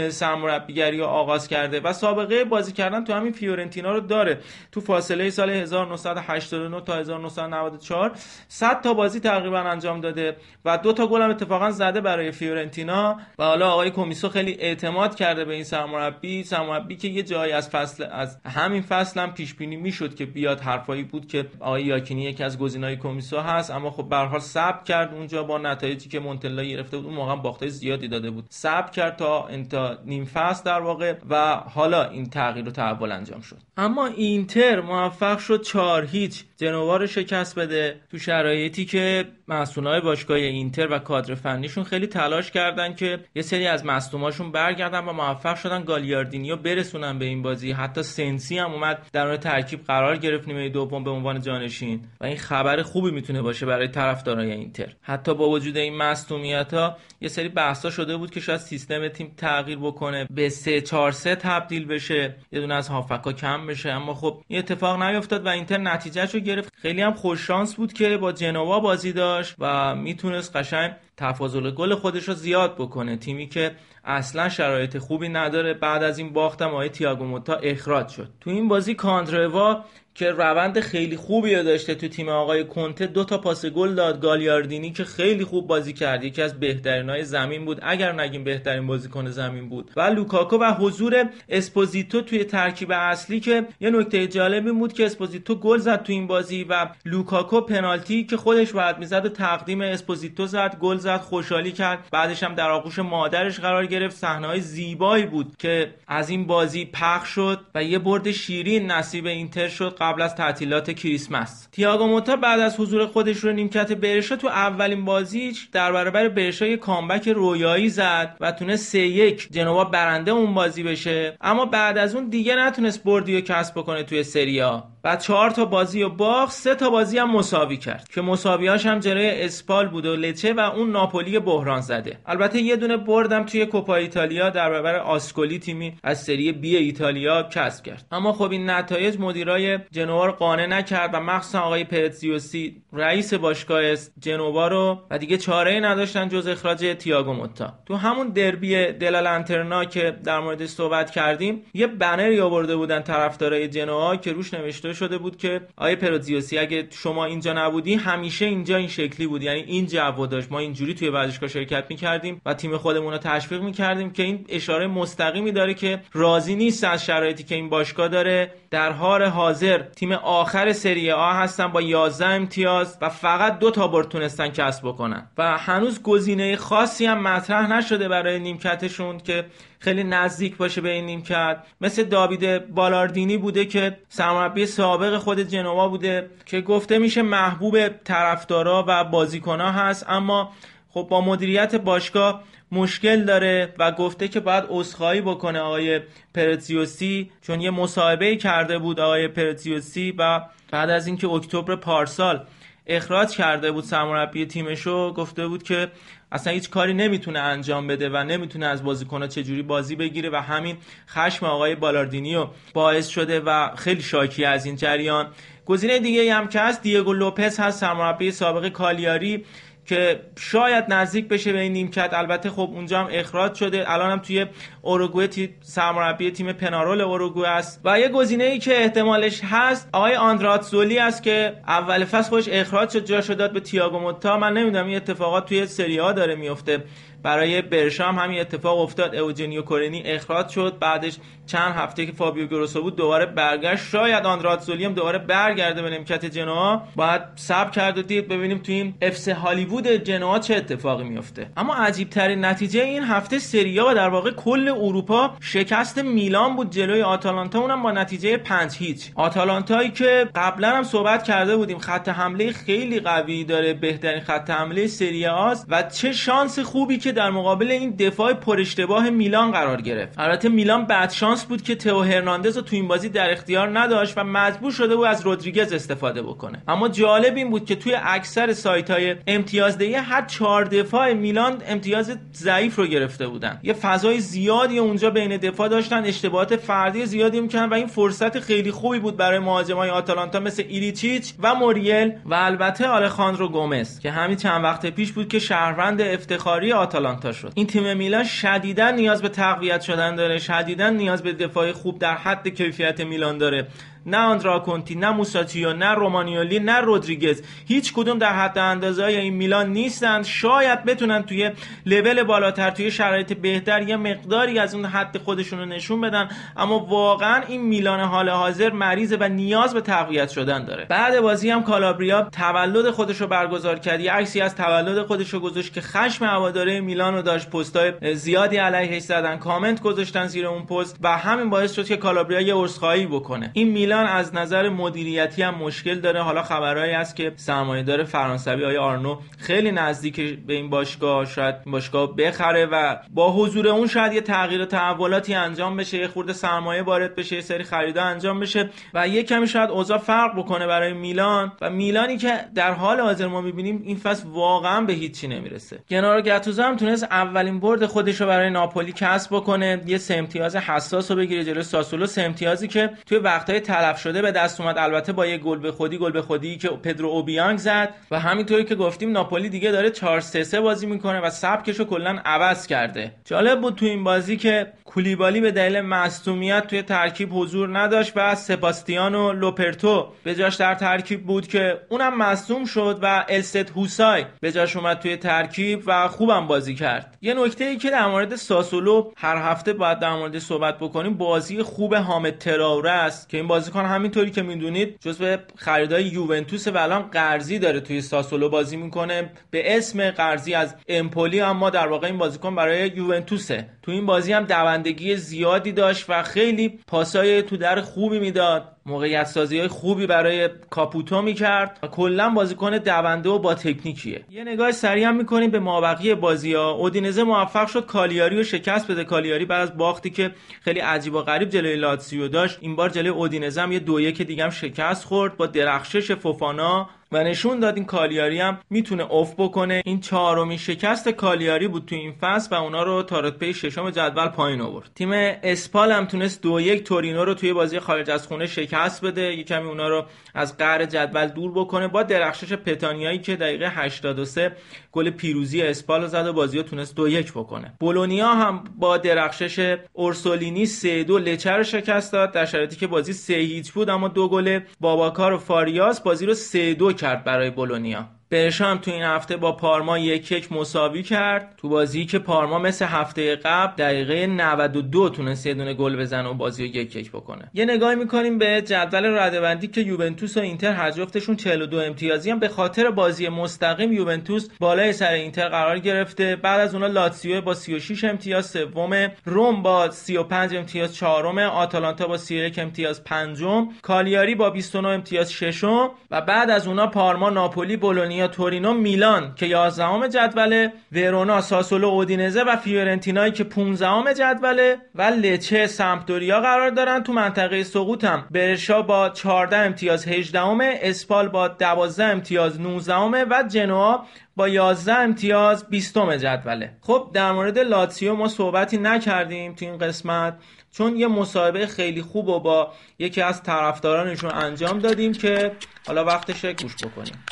[0.09, 4.41] سرمربیگری آغاز کرده و سابقه بازی کردن تو همین فیورنتینا رو داره.
[4.73, 8.13] تو فاصله سال 1989 تا 1994
[8.49, 13.21] 100 تا بازی تقریبا انجام داده و دو تا گل هم اتفاقا زده برای فیورنتینا
[13.39, 16.45] و حالا آقای کمیسو خیلی اعتماد کرده به این سرمربی.
[16.45, 20.61] سرمربی که یه جایی از فصل از همین فصل هم پیش بینی می‌شد که بیاد
[20.61, 23.71] حرفایی بود که آقای یاکینی یکی از گزینه‌های کمیسو هست.
[23.71, 24.41] اما خب به حال
[24.85, 28.45] کرد اونجا با نتایجی که مونتلا گرفته بود اون موقع باخته زیادی داده بود.
[28.49, 33.41] صبر کرد تا انتا نیم فصل در واقع و حالا این تغییر و تحول انجام
[33.41, 33.57] شد.
[33.77, 40.37] اما اینتر موفق شد 4 هیچ جنوا رو شکست بده تو شرایطی که مسئولای باشگاه
[40.37, 45.57] اینتر و کادر فنیشون خیلی تلاش کردن که یه سری از مصدوماشون برگردن و موفق
[45.57, 47.73] شدن گالیاردینیو برسونن به این بازی.
[47.73, 52.01] حتی سنسی هم اومد در اون ترکیب قرار گرفت نیمه دوم به عنوان جانشین.
[52.21, 54.93] و این خبر خوبی می‌تونه باشه برای طرفدارای اینتر.
[55.03, 59.35] حتی با وجود این مصدومیت ها یه سری بحثا شده بود که شاید سیستم تیم
[59.37, 63.91] تغییر بکنه به 3 4 3 تبدیل بشه یه دونه از هافکا کم بشه.
[63.91, 66.73] اما خب این اتفاق نیفتاد و اینتر نتیجهشو گرفت.
[66.83, 71.95] خیلی هم خوش شانس بود که با جنوا بازی داشت و می‌تونست قشنگ تفاضل گل
[71.95, 73.17] خودش رو زیاد بکنه.
[73.17, 75.75] تیمی که اصلا شرایط خوبی نداره.
[75.75, 78.29] بعد از این باختم آقای تیاگو موتا اخراج شد.
[78.41, 79.85] تو این بازی کاندروا
[80.19, 83.07] که روند خیلی خوبی رو داشته تو تیم آقای کنته.
[83.07, 86.25] دو تا پاس گل داد گالیاردینی که خیلی خوب بازی کرد.
[86.25, 87.79] یکی از بهترین های زمین بود.
[87.83, 89.91] اگر نگیم بهترین بازیکن زمین بود.
[89.97, 95.55] و لوکاکو و حضور اسپوزیتو توی ترکیب اصلی که یه نکته جالبی بود که اسپوزیتو
[95.55, 100.47] گل زد تو این بازی و لوکاکو پنالتی که خودش باید می‌زد و تقدیم اسپوزیتو
[100.47, 100.77] زد.
[100.81, 102.09] گل زد خوشحالی کرد.
[102.13, 104.17] بعدش هم در آغوش مادرش قرار گرفت.
[104.17, 109.69] صحنه‌های زیبایی بود که از این بازی پخش شد و یه برد شیرین نصیب اینتر
[109.69, 109.97] شد.
[110.09, 111.69] قبل از تعطیلات کریسمس.
[111.73, 116.67] تیاگو موتا بعد از حضور خودش رو نیمکت برشا تو اولین بازیش در برابر برشا
[116.67, 121.37] یه کامبک رویایی زد و تونست سه یک جنوا برنده اون بازی بشه.
[121.41, 125.65] اما بعد از اون دیگه نتونست بردی کسب بکنه توی سری آ و چهار تا
[125.65, 130.07] بازی و باخت سه تا بازی هم مساوی کرد که مساویاش هم جلوی اسپال بود
[130.07, 132.19] و لچه و اون ناپولی بحران زده.
[132.27, 137.43] البته یه دونه بردم توی کوپا ایتالیا در برابر آسکولی تیمی از سری بی ایتالیا
[137.43, 138.07] کسب کرد.
[138.13, 143.83] اما خب این نتایج مدیرای جنوا رو قانع نکرد و مخصوصا آقای پرتزیوزی رئیس باشگاه
[144.21, 147.75] جنوا رو و دیگه چاره نداشتن جز اخراج تییاگو موتا.
[147.87, 154.17] تو همون دربی دلالانترنا که در موردش صحبت کردیم یه بنری آورده بودن طرفدارای جنوا
[154.17, 158.89] که روش نوشته شده بود که آیه پرودزیوسی اگه شما اینجا نبودی همیشه اینجا این
[158.89, 159.43] شکلی بود.
[159.43, 160.53] یعنی این جو داشت.
[160.53, 164.87] ما اینجوری توی ورزشگاه شرکت می‌کردیم و تیم خودمون رو تشویق می‌کردیم که این اشاره
[164.87, 168.53] مستقیمی داره که راضی نیست از شرایطی که این باشگاه داره.
[168.71, 173.89] در حال حاضر تیم آخر سری آ هستن با 11 امتیاز و فقط دو تا
[173.89, 175.27] برد تونستن کسب بکنن.
[175.39, 179.45] و هنوز گزینه خاصی هم مطرح نشده برای نیمکتشون که
[179.79, 181.59] خیلی نزدیک باشه به این نیمکت.
[181.81, 188.85] مثل داوید بالاردینی بوده که سرمربی سابق خود جنوا بوده که گفته میشه محبوب طرفدارا
[188.89, 190.53] و بازیکنها هست اما
[190.91, 192.43] خب با مدیریت باشگاه
[192.73, 196.01] مشکل داره و گفته که باید عذرخواهی بکنه آقای
[196.35, 200.41] پرتزیوسی چون یه مصاحبه کرده بود آقای پرتزیوسی و
[200.71, 202.47] بعد از اینکه اکتبر پارسال
[202.87, 205.89] اخراج کرده بود سرمربی تیمشو گفته بود که
[206.33, 210.77] اصلا هیچ کاری نمی‌تونه انجام بده و نمی‌تونه از بازیکنها چجوری بازی بگیره و همین
[211.09, 215.27] خشم آقای بالاردینیو باعث شده و خیلی شاکی از این جریان.
[215.67, 219.45] گزینه دیگه هم که هست دیگو لوپز هست سرمربی سابق کالیاری.
[219.89, 222.11] که شاید نزدیک بشه به این نیمکت.
[222.13, 223.93] البته خب اونجا هم اخراج شده.
[223.93, 224.47] الان هم توی
[224.83, 227.81] اوروگوئه سرمربی تیم پنارول اوروگوئه است.
[227.85, 232.49] و یه گزینه ای که احتمالش هست آقای آندرات زولی است که اول فصل خودش
[232.49, 233.05] اخراج شد.
[233.05, 234.39] جاشو داد به تییاگو موتا.
[234.39, 236.85] من نمی‌دونم این اتفاقات توی سری ها داره میفته
[237.23, 239.15] برای برشام همین اتفاق افتاد.
[239.15, 240.79] اوجنیو کورنی اخراج شد.
[240.81, 241.17] بعدش
[241.47, 243.85] چند هفته که فابیو گروسو بود دوباره برگشت.
[243.85, 246.83] شاید آندراتزولی هم دوباره برگرده به نمکت جنوا.
[246.97, 251.51] باید سب کرد و دید ببینیم تو این افس هالیوود جنوا چه اتفاقی میفته.
[251.57, 256.71] اما عجیب ترین نتیجه این هفته سریا و در واقع کل اروپا شکست میلان بود
[256.71, 257.59] جلوی آتالانتا.
[257.59, 259.11] اونم با نتیجه 5 هیچ.
[259.15, 264.87] آتالانتایی که قبلا هم صحبت کرده بودیم خط حمله خیلی قوی داره بهترین خط حمله
[264.87, 265.27] سری
[265.69, 270.19] و چه شانس خوبی که در مقابل این دفاع پر اشتباه میلان قرار گرفت.
[270.19, 274.19] البته میلان بعد شانس بود که تئو هرناندز رو تو این بازی در اختیار نداشت
[274.19, 276.63] و مجبور شده بود از رودریگز استفاده بکنه.
[276.69, 282.19] اما جالب این بود که توی اکثر سایت های امتیازدهی هر چهار دفاع میلان امتیاز
[282.35, 283.61] ضعیف رو گرفته بودن.
[283.63, 288.71] یه فضای زیادی اونجا بین دفاع داشتن اشتباهات فردی زیادی می‌کنن و این فرصت خیلی
[288.71, 294.37] خوبی بود برای مهاجمای آتالانتا مثل ایلیچیچ و موریل و البته آلخاندرو گومز که همین
[294.37, 296.98] چند وقت پیش بود که شهروند افتخاری آتالانتا
[297.33, 297.53] شد.
[297.55, 302.17] این تیم میلان شدیدا نیاز به تقویت شدن داره شدیدا نیاز به دفاع خوب در
[302.17, 303.67] حد کیفیت میلان داره.
[304.09, 307.43] نه آندرا کنتی نه موساتیو نه رومانیولی نه رودریگز.
[307.67, 310.25] هیچ کدوم در حد اندازه های این میلان نیستند.
[310.25, 311.51] شاید بتونن توی
[311.87, 316.29] لول بالاتر توی شرایط بهتر یه مقداری از اون حد خودشون رو نشون بدن.
[316.57, 320.85] اما واقعا این میلان حال حاضر مریضه و نیاز به تقویت شدن داره.
[320.85, 324.01] بعد بازی هم کالابریا تولد خودش رو برگزار کرد.
[324.01, 327.51] یه عکسی از تولد خودش رو گذاشت که خشم هواداره میلان رو داشت.
[327.51, 332.41] پستای زیادی علیهش زدن کامنت گذاشتن زیر اون پست و همین باعث شد که کالابریا
[332.41, 333.51] یه عذرخواهی بکنه.
[333.53, 336.23] این میلان از نظر مدیریتی هم مشکل داره.
[336.23, 342.17] حالا خبرهایی هست که سرمایه‌دار فرانسوی آقای آرنو خیلی نزدیک به این باشگاه شاید باشگاه
[342.17, 346.83] بخره و با حضور اون شاید یه تغییر و تحولاتی انجام بشه یه خورده سرمایه
[346.83, 350.93] وارد بشه یه سری خریدا انجام بشه و یه کمی شاید اوضاع فرق بکنه برای
[350.93, 355.79] میلان و میلانی که در حال حاضر ما می‌بینیم این فصل واقعا به هیچی نمی‌رسه.
[355.91, 359.83] گنارو گاتوزو هم تونست اولین برد خودش رو برای ناپولی کسب بکنه.
[359.87, 362.07] یه سه امتیاز حساس رو بگیره جلوی ساسولو.
[362.07, 362.35] سه
[362.69, 364.79] که توی وقتهای تلف شده به دست اومد.
[364.79, 368.65] البته با یه گل به خودی گل به خودی که پدرو اوبیانگ زد و همینطوری
[368.65, 373.13] که گفتیم ناپولی دیگه داره 4 3 3 بازی می‌کنه و سبکشو کلا عوض کرده.
[373.25, 378.35] جالب بود تو این بازی که کولیبالی به دلیل مصدومیت توی ترکیب حضور نداشت و
[378.35, 384.53] سپاستیانو لوپرتو به جاش در ترکیب بود که اونم مصدوم شد و الست هوسای به
[384.53, 387.17] جاش اومد توی ترکیب و خوبم بازی کرد.
[387.23, 391.63] یه نکته ای که در مورد ساسولو هر هفته باید در مورد صحبت بکنیم بازی
[391.63, 397.03] خوب حامد تراوره است که این بازیکن همینطوری که می‌دونید جزو خریدای یوونتوس و الان
[397.03, 399.31] قرضی داره توی ساسولو بازی می‌کنه.
[399.51, 403.67] به اسم قرضی از امپولی اما در واقع این بازیکن برای یوونتوسه.
[403.83, 408.77] تو این بازی هم دوندگی زیادی داشت و خیلی پاسای تو در خوبی می‌داد.
[408.89, 414.25] موقعیت سازی های خوبی برای کاپوتو می‌کرد و کلا بازیکن دونده و با تکنیکیه.
[414.31, 416.71] یه نگاه سریع هم می‌کنیم به مابقی بازی ها.
[416.71, 419.05] اودینزه موفق شد کالیاری رو شکست بده.
[419.05, 423.09] کالیاری بعد از باختی که خیلی عجیب و غریب جلوی لاتسیو داشت این بار جلوی
[423.09, 426.91] اودینزه هم یه دو یک دیگه هم شکست خورد با درخشش فوفانا.
[427.13, 429.83] و نشون داد این کالیاری هم می‌تونه اوف بکنه.
[429.85, 434.29] این چهارمین شکست کالیاری بود تو این فصل و اونا رو تا رتبه ششم جدول
[434.29, 434.91] پایین آورد.
[434.95, 435.11] تیم
[435.43, 439.37] اسپال هم تونست دو یک تورینو رو توی بازی خارج از خونه شکست بده.
[439.37, 440.05] یه کمی اونا رو
[440.35, 441.89] از قهر جدول دور بکنه.
[441.89, 444.57] با درخشش پتانیایی که دقیقه 83
[444.93, 447.73] گل پیروزی اسپال زد و بازی رو تونست دو یک بکنه.
[447.81, 452.33] بولونیا هم با درخشش اورسولینی سه دو لچه رو شکست داد.
[452.33, 456.35] در شرایطی که بازی سه هیچ بود اما دو گل باباکار و فاریاس بازی رو
[456.35, 458.18] سه دو کرد برای بولونیا.
[458.31, 461.55] برشام تو این هفته با پارما یک یک مساوی کرد.
[461.57, 466.35] تو بازی که پارما مثل هفته قبل دقیقه 92 تونست یه دونه گل بزنه و
[466.35, 467.51] بازی رو یک یک بکنه.
[467.55, 472.39] یه نگاهی می‌کنیم به جدول ردبندی که یوونتوس و اینتر هر جفتشون 42 امتیازی هم.
[472.39, 476.37] به خاطر بازی مستقیم یوونتوس بالای سر اینتر قرار گرفته.
[476.37, 482.17] بعد از اونها لاتسیو با 36 امتیاز سوم روم با 35 امتیاز چهارم آتالانتا با
[482.17, 485.91] 31 امتیاز پنجم کالیاری با 29 امتیاز ششم.
[486.11, 492.43] و بعد از اونها پارما ناپولی بولونیا تورینو میلان که 11 جدوله ورونا ساسولو اودینزه
[492.43, 498.83] و فیورنتینایی که 15 جدوله و لچه سمپدوریا قرار دارن تو منطقه سقوط هم برشا
[498.83, 500.41] با 14 امتیاز 18
[500.83, 504.05] اسپال با 12 امتیاز 19 و جنوا
[504.37, 506.77] با 11 امتیاز 20 جدوله.
[506.81, 510.39] خب در مورد لاتسیو ما صحبتی نکردیم تو این قسمت
[510.73, 515.53] چون یه مصاحبه خیلی خوب و با یکی از طرفدارانشون انجام دادیم که
[515.87, 517.25] حالا وقتش گوش بکنیم.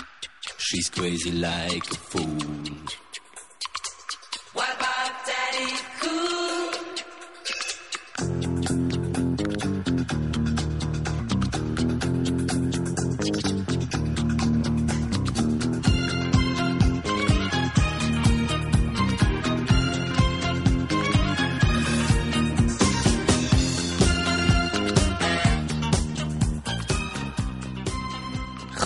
[0.59, 2.67] She's crazy like a fool.
[4.53, 4.96] What about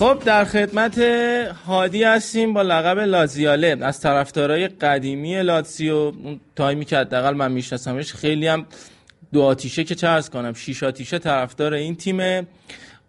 [0.00, 0.98] خب در خدمت
[1.66, 3.76] هادی هستیم با لقب لازیاله.
[3.80, 8.66] از طرفدارای قدیمی لاتسیو اون تایمی که حداقل من میشناسمش خیلی هم
[9.32, 12.46] دو آتیشه که چه ارز کنم شیش آتیشه طرفدار این تیمه.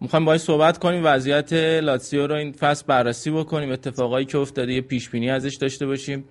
[0.00, 4.80] می‌خوایم باهاش صحبت کنیم وضعیت لاتسیو رو این فصل بررسی بکنیم اتفاقایی که افتاده یه
[4.80, 6.24] پیش بینی ازش داشته باشیم.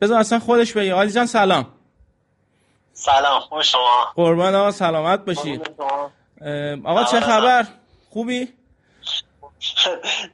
[0.00, 0.94] بذار اصلا خودش بگه.
[0.94, 1.66] هادی جان سلام.
[2.92, 5.60] سلام خوب شما؟ قربان آقا سلامت باشی.
[6.84, 7.66] آقا چه خبر؟
[8.10, 8.48] خوبی؟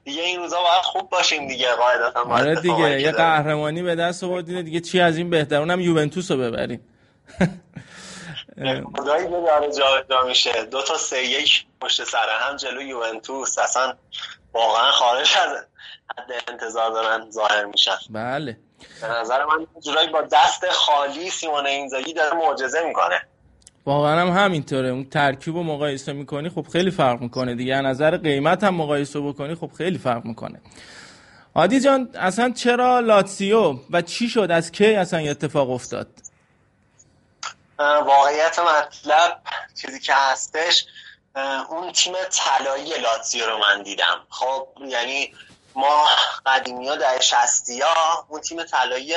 [0.04, 3.12] دیگه این روزا باید خوب باشیم دیگه قاعدتا آره دیگه یه.
[3.12, 6.80] قهرمانی به دست آوردین دیگه چی از این بهتر؟ اونم یوونتوس رو ببرین
[8.96, 10.64] خدایی داره جا میشه.
[10.64, 13.58] دو تا سه یک پشت سر هم جلو یوونتوس.
[13.58, 13.94] اصلا
[14.52, 15.64] واقعا خارج از
[16.18, 17.96] حد انتظار دارن ظاهر میشن.
[18.10, 18.58] بله.
[19.00, 23.26] به نظر من جورایی با دست خالی سیمون اینزاگی داره معجزه می‌کنه.
[23.86, 24.88] واقعا هم همینطوره.
[24.88, 27.80] اون ترکیب رو مقایسه می‌کنی خب خیلی فرق می‌کنه دیگه.
[27.80, 30.60] نظر قیمت هم مقایسه بکنی خب خیلی فرق می‌کنه.
[31.54, 36.08] عادی جان اصلا چرا لاتسیو و چی شد؟ از کی اصلا یه اتفاق افتاد؟
[37.78, 39.40] واقعیت مطلب
[39.80, 40.86] چیزی که هستش
[41.68, 44.20] اون تیم طلایی لاتزیو رو من دیدم.
[44.28, 45.32] خب یعنی
[45.74, 46.06] ما
[46.46, 49.14] قدیمی ها در شستی ها اون تیم طلایی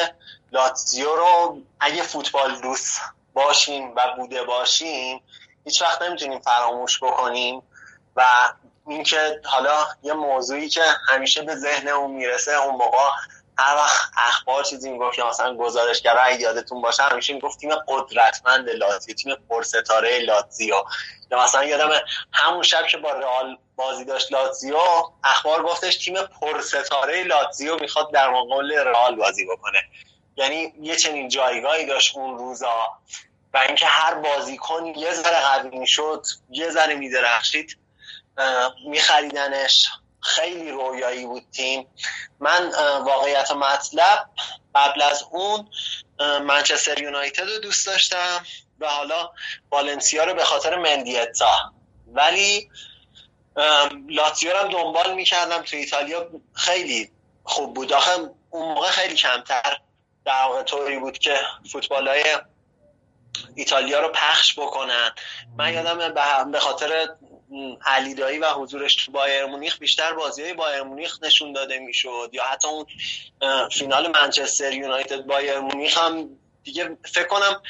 [0.51, 3.01] لاتزیو رو اگه فوتبال دوست
[3.37, 5.23] باشیم و بوده باشیم
[5.65, 7.63] هیچ وقت نمی‌تونیم فراموش بکنیم
[8.15, 8.23] و
[8.87, 12.97] اینکه حالا یه موضوعی که همیشه به ذهنمون می‌رسه اون موقع
[13.59, 18.69] هر وقت اخبار چیزی می‌گفت که مثلا گزارشگرا اگه یادتون باشه همیشه می‌گفت تیم قدرتمند
[18.69, 20.83] لاتزیو تیم پرستاره لاتزیو.
[21.31, 21.89] یا مثلا یادم
[22.33, 24.77] همون شب که با رئال بازی داشت لاتزیو
[25.23, 29.79] اخبار گفتش تیم پرستاره لاتزیو می‌خواد در مقابل رئال بازی بکنه.
[30.37, 32.97] یعنی یه چنین جایگاهی داشت اون روزا
[33.53, 37.77] و اینکه هر بازیکن یه ذره قوی می‌شد یه ذره میدرخشید
[38.85, 39.87] میخریدنش.
[40.21, 41.87] خیلی رویایی بود تیم.
[42.39, 44.29] من واقعیت مطلب
[44.75, 45.69] قبل از اون
[46.19, 48.45] منچستر یونایتد رو دوست داشتم
[48.79, 49.31] و حالا
[49.71, 51.73] والنسیا رو به خاطر مندیتا
[52.07, 52.69] ولی
[54.09, 56.29] لاتزیو هم دنبال می‌کردم تو ایتالیا.
[56.53, 57.11] خیلی
[57.43, 57.93] خوب بود.
[57.93, 58.11] آخه
[58.49, 59.79] اون موقع خیلی کمتر
[60.27, 61.37] در واقع طوری بود که
[61.71, 62.23] فوتبال های
[63.55, 65.11] ایتالیا رو پخش بکنن.
[65.57, 66.13] من یادم
[66.51, 67.07] به- خاطر
[67.49, 71.79] م، علی دایی و حضورش تو بایر مونیخ بیشتر بازی های بایر مونیخ نشون داده
[71.79, 72.29] می‌شد.
[72.33, 72.85] یا حتی اون
[73.69, 76.29] فینال منچستر یونایتد بایر مونیخ هم
[76.63, 77.61] دیگه فکر کنم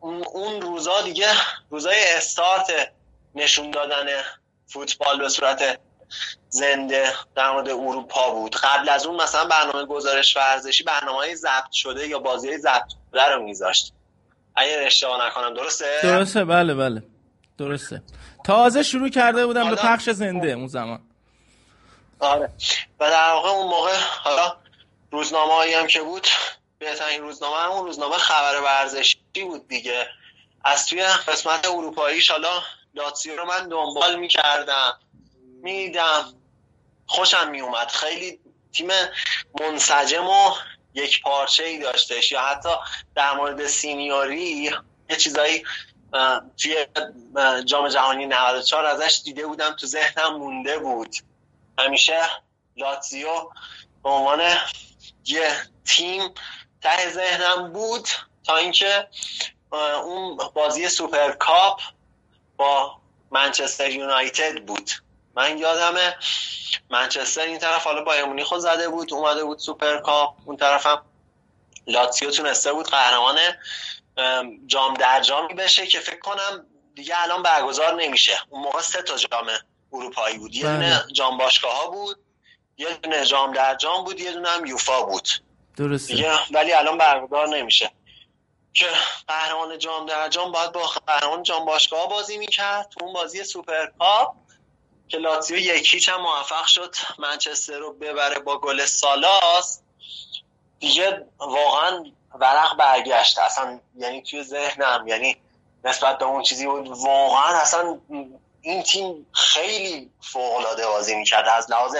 [0.00, 1.28] اون روزا دیگه
[1.70, 2.92] روزای استارت
[3.34, 4.06] نشون دادن
[4.66, 5.80] فوتبال به صورت
[6.48, 8.56] زنده در مورد اروپا بود.
[8.56, 12.88] قبل از اون مثلا برنامه گزارش ورزشی برنامه های ضبط شده یا بازی های ضبط
[13.12, 13.92] شده رو میذاشت.
[14.56, 17.02] اگر اشتباه نکنم درسته؟ درسته بله بله.
[17.58, 18.02] درسته.
[18.44, 21.00] تازه شروع کرده بودم به پخش زنده اون زمان.
[22.20, 22.50] آره.
[23.00, 24.56] و در واقع اون موقع حالا
[25.10, 26.28] روزنامه هایی هم که بود
[26.78, 30.06] بهترین روزنامه همون روزنامه خبر ورزشی بود دیگه.
[30.64, 32.62] از توی قسمت اروپاییش حالا
[32.94, 34.98] لاتسیو رو من دنبال می‌کردم.
[35.62, 36.34] میدم.
[37.06, 37.88] خوشم میومد.
[37.88, 38.40] خیلی
[38.72, 38.88] تیم
[39.60, 40.54] منسجم و
[40.94, 42.32] یک پارچه ای داشتش.
[42.32, 42.68] یا حتی
[43.14, 44.72] در مورد سینیوری
[45.10, 45.64] یه چیزایی
[46.58, 46.86] توی
[47.64, 49.72] جام جهانی 94 ازش دیده بودم.
[49.72, 51.16] تو ذهنم مونده بود.
[51.78, 52.20] همیشه
[52.76, 53.50] لاتزیو
[54.02, 54.40] به عنوان
[55.24, 55.52] یه
[55.84, 56.34] تیم
[56.82, 58.08] ته ذهنم بود
[58.44, 59.08] تا اینکه
[60.04, 61.80] اون بازی سوپرکاپ
[62.56, 63.00] با
[63.30, 64.90] منچستر یونایتد بود.
[65.34, 66.16] من یادمه
[66.90, 70.34] منچستر این طرف حالا بایرن مونیخ رو زده بود اومده بود سوپرکاپ.
[70.44, 71.04] اون طرفم
[71.86, 73.38] لاتزیو تونسته بود قهرمان
[74.16, 78.38] ام، جام در جامی بشه که فکر کنم دیگه الان برگزار نمیشه.
[78.50, 79.46] اون موقع سه تا جام
[79.92, 80.54] اروپایی بود.
[80.54, 80.74] یه بله.
[80.74, 82.18] دونه جام باشگاه ها بود
[82.76, 85.28] یه دونه جام در جام بود یه دونه هم یوفا بود.
[85.76, 86.14] درسته.
[86.14, 87.90] دیگه ولی الان برگزار نمیشه.
[88.74, 88.86] که
[89.28, 92.88] قهرمان جام در جام باید با قهرمان جام باشگاه بازی می‌کرد.
[92.88, 94.34] تو اون بازی سوپرکاپ
[95.12, 96.94] که لاتزیو یک هیچ هم موفق شد.
[97.18, 99.80] منچستر رو ببره با گل سالاس.
[100.80, 102.04] دیگه واقعا
[102.40, 103.38] ورق برگشت.
[103.38, 105.36] اصلا یعنی توی ذهنم یعنی
[105.84, 107.98] نسبت به اون چیزی بود واقعا اصلا
[108.60, 111.48] این تیم خیلی فوق العاده بازی می‌کرد.
[111.48, 111.96] از لحاظ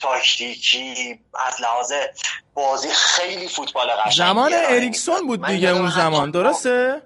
[0.00, 1.92] تاکتیکی از لحاظ
[2.54, 4.16] بازی خیلی فوتبال قشنگی.
[4.16, 5.26] زمان ارائه اریکسون.
[5.26, 7.02] بود دیگه اون زمان درسته؟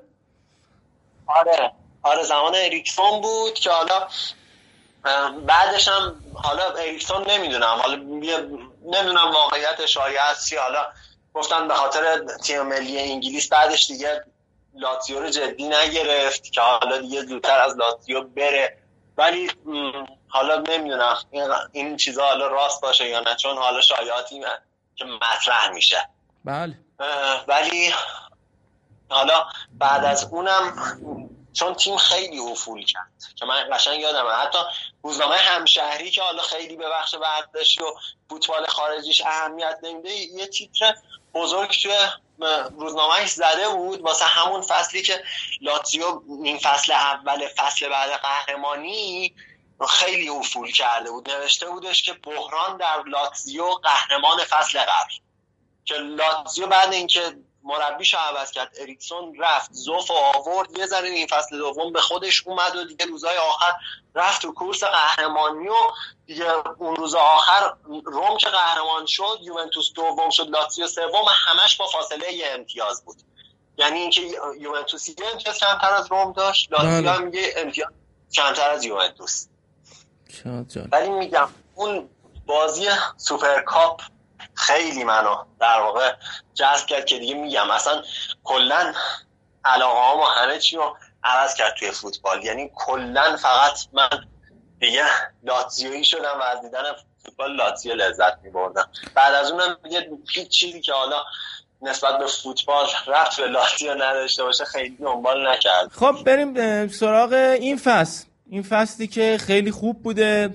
[1.27, 1.73] آره.
[2.03, 4.09] آره زمان اریکسون بود که حالا
[5.47, 7.97] بعدش هم حالا اریکسون نمی‌دونم حالا
[8.85, 10.87] نمی‌دونم واقعیت شایع هست چی حالا
[11.35, 14.25] گفتن به خاطر تیم ملی انگلیس بعدش دیگه
[14.75, 18.79] لاتزیو رو جدی نگرفت که حالا دیگه زودتر از لاتزیو بره.
[19.17, 19.51] ولی
[20.29, 21.17] حالا نمی‌دونم
[21.73, 24.41] این, چیزا حالا راست باشه یا نه چون حالا شایعاتی
[24.97, 26.09] که مطرح میشه.
[26.45, 26.79] بله.
[27.49, 27.95] ولی
[29.09, 29.47] حالا
[29.79, 30.73] بعد از اونم
[31.55, 33.13] چون تیم خیلی افول کرد.
[33.37, 34.31] که من قشنگ یادمه.
[34.31, 34.59] حتی
[35.03, 37.95] روزنامه همشهری که حالا خیلی به بخش ورزشی و
[38.29, 40.95] فوتبال خارجیش اهمیت نمیده یه تیتر
[41.35, 41.97] بزرگ توی
[42.79, 44.01] روزنامهش زده بود.
[44.01, 45.25] واسه همون فصلی که
[45.61, 49.35] لاتزیو این فصل اول فصل بعد قهرمانی
[49.89, 51.31] خیلی افول کرده بود.
[51.31, 55.15] نوشته بودش که بحران در لاتزیو قهرمان فصل قبل.
[55.85, 58.77] که لاتزیو بعد اینکه مربیش عوض کرد.
[58.81, 63.07] اریکسون رفت زوف و آورد یه ذره این فصل دوم به خودش اومد و دیگه
[63.07, 63.73] روزای آخر
[64.15, 65.75] رفت تو کورس قهرمانی و
[66.27, 71.87] دیگه اون روز آخر روم که قهرمان شد یوونتوس دوم شد لاتزیو سوم همش با
[71.87, 73.17] فاصله یه امتیاز بود.
[73.77, 74.23] یعنی اینکه
[74.59, 77.11] یوونتوس یه امتیاز کمتر از روم داشت لاتزیو بله.
[77.11, 77.91] هم یه امتیاز
[78.33, 79.47] کمتر از یوونتوس.
[80.93, 82.11] ولی میگم اون
[82.47, 84.01] بازی سوپرکاپ
[84.55, 86.13] خیلی منو در واقع
[86.55, 87.71] جذب کرد که دیگه میگم.
[87.71, 88.03] اصلا
[88.45, 88.93] کلا
[89.65, 92.45] علاقه ها و همه چی رو عوض کرد توی فوتبال.
[92.45, 94.09] یعنی کلا فقط من
[94.81, 95.05] دیگه
[95.43, 96.83] لاتزیویی شدم و از دیدن
[97.25, 98.89] فوتبال لاتزیو لذت میبردم.
[99.15, 101.25] بعد از اونم دیگه هیچ چیزی که حالا
[101.83, 105.89] نسبت به فوتبال رفت به لاتزیو نداشته باشه خیلی دنبال نکرد.
[105.93, 108.25] خب بریم سراغ این فصل.
[108.51, 110.55] این فصلی که خیلی خوب بوده.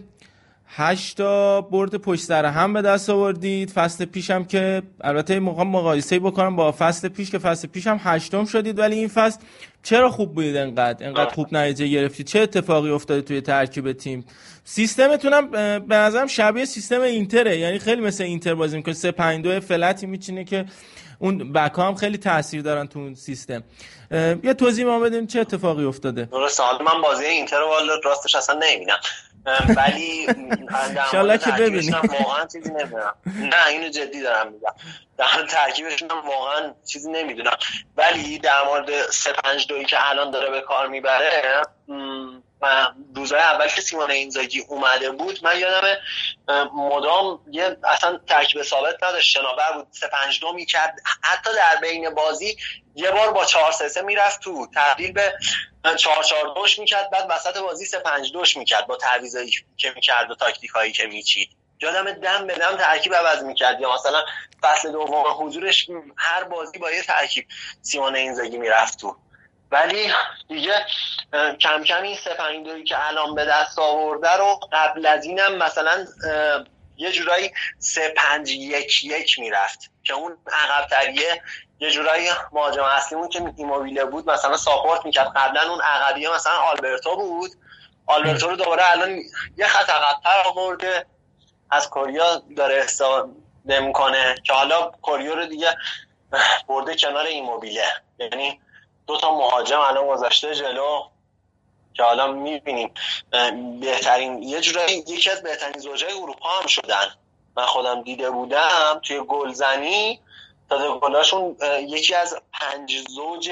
[0.72, 3.70] هشتا برد پشت سر هم به دست آوردید.
[3.72, 8.80] فصل پیشم که البته موقع مقایسه بکنم با فصل پیش که فصل پیشم هشتم شدید
[8.80, 9.40] ولی این فصل
[9.84, 14.26] چرا خوب بودید انقدر؟ انقدر خوب نتیجه گرفتید؟ چه اتفاقی افتاده توی ترکیب تیم؟
[14.64, 17.58] سیستمتونم به نظرم شبیه سیستم اینتره.
[17.58, 18.94] یعنی خیلی مثل اینتر بازی می‌کنه.
[18.94, 20.66] 3 5 2 فلتی میچینه که
[21.20, 23.64] اون بک هم خیلی تاثیر دارن تو اون سیستم.
[24.44, 26.64] یه توضیح ما بدیم چه اتفاقی افتاده؟ درسته.
[26.64, 27.68] حالا من بازی اینتر رو
[28.04, 28.98] راستش اصلا نمی‌بینم.
[29.76, 30.28] ولی
[30.98, 32.24] انشالله که ترکیبشون هم ببینی.
[32.24, 33.16] واقعا چیزی نمی‌دونم.
[33.26, 34.74] نه اینو جدی دارم میگم.
[35.18, 37.58] در ترکیبشون هم واقعا چیزی نمی‌دونم.
[37.98, 41.62] ولی در مورد 3 5 2 که الان داره به کار می‌بره
[43.16, 45.98] روزهای اول که سیمون اینزاگی اومده بود من یادم
[46.74, 50.96] مدام یه اصلا ترکیب ثابت نداشت شناور بود 3 5 2 می‌کرد.
[51.24, 52.58] حتی در بین بازی
[52.96, 55.34] یه بار با 4 3 3 می‌رفت تو تبدیل به
[55.98, 60.32] 4 4 2 می‌کرد بعد وسط بازی 3 5 2 می‌کرد با تعویضایی که می‌کرد
[60.32, 61.50] و تاکتیک هایی که میچید.
[61.82, 63.82] یادم دم به دم ترکیب عوض می‌کرد.
[63.82, 64.24] یا مثلا
[64.62, 67.48] فصل دوم حضورش هر بازی با یه ترکیب
[67.82, 69.16] سیمون اینزاگی می‌رفت تو.
[69.72, 70.14] ولی
[70.48, 70.86] دیگه
[71.62, 72.04] کم کم
[72.50, 76.06] این دویی که الان به دست آورده رو قبل از اینم مثلا
[76.98, 81.42] یه جورایی سه پنج یک یک می‌رفت که اون عقبتریه
[81.80, 85.32] یه جورایی مهاجم اصلیمون که ایموبیله بود مثلا ساپورت می‌کرد.
[85.36, 87.52] قبلا اون عقبیه مثلا آلبرتو بود.
[88.08, 89.20] آلبرتو رو دوباره الان
[89.58, 91.06] یه خط عقبتر آورده.
[91.72, 95.78] از کوریا داره استفاده می‌کنه که حالا کوریا رو دیگه
[96.68, 97.86] برده کنار ایموبیله.
[98.20, 98.62] یعنی
[99.10, 101.04] دو تا مهاجم الان گذاشته جلو
[101.94, 102.92] که حالا می‌بینیم.
[103.82, 107.06] بهترین یه جورایی یکی از بهترین زوجای اروپا هم شدن.
[107.58, 110.20] من خودم دیده بودم توی گلزنی.
[110.70, 113.52] تعداد گلاشون یکی از پنج زوج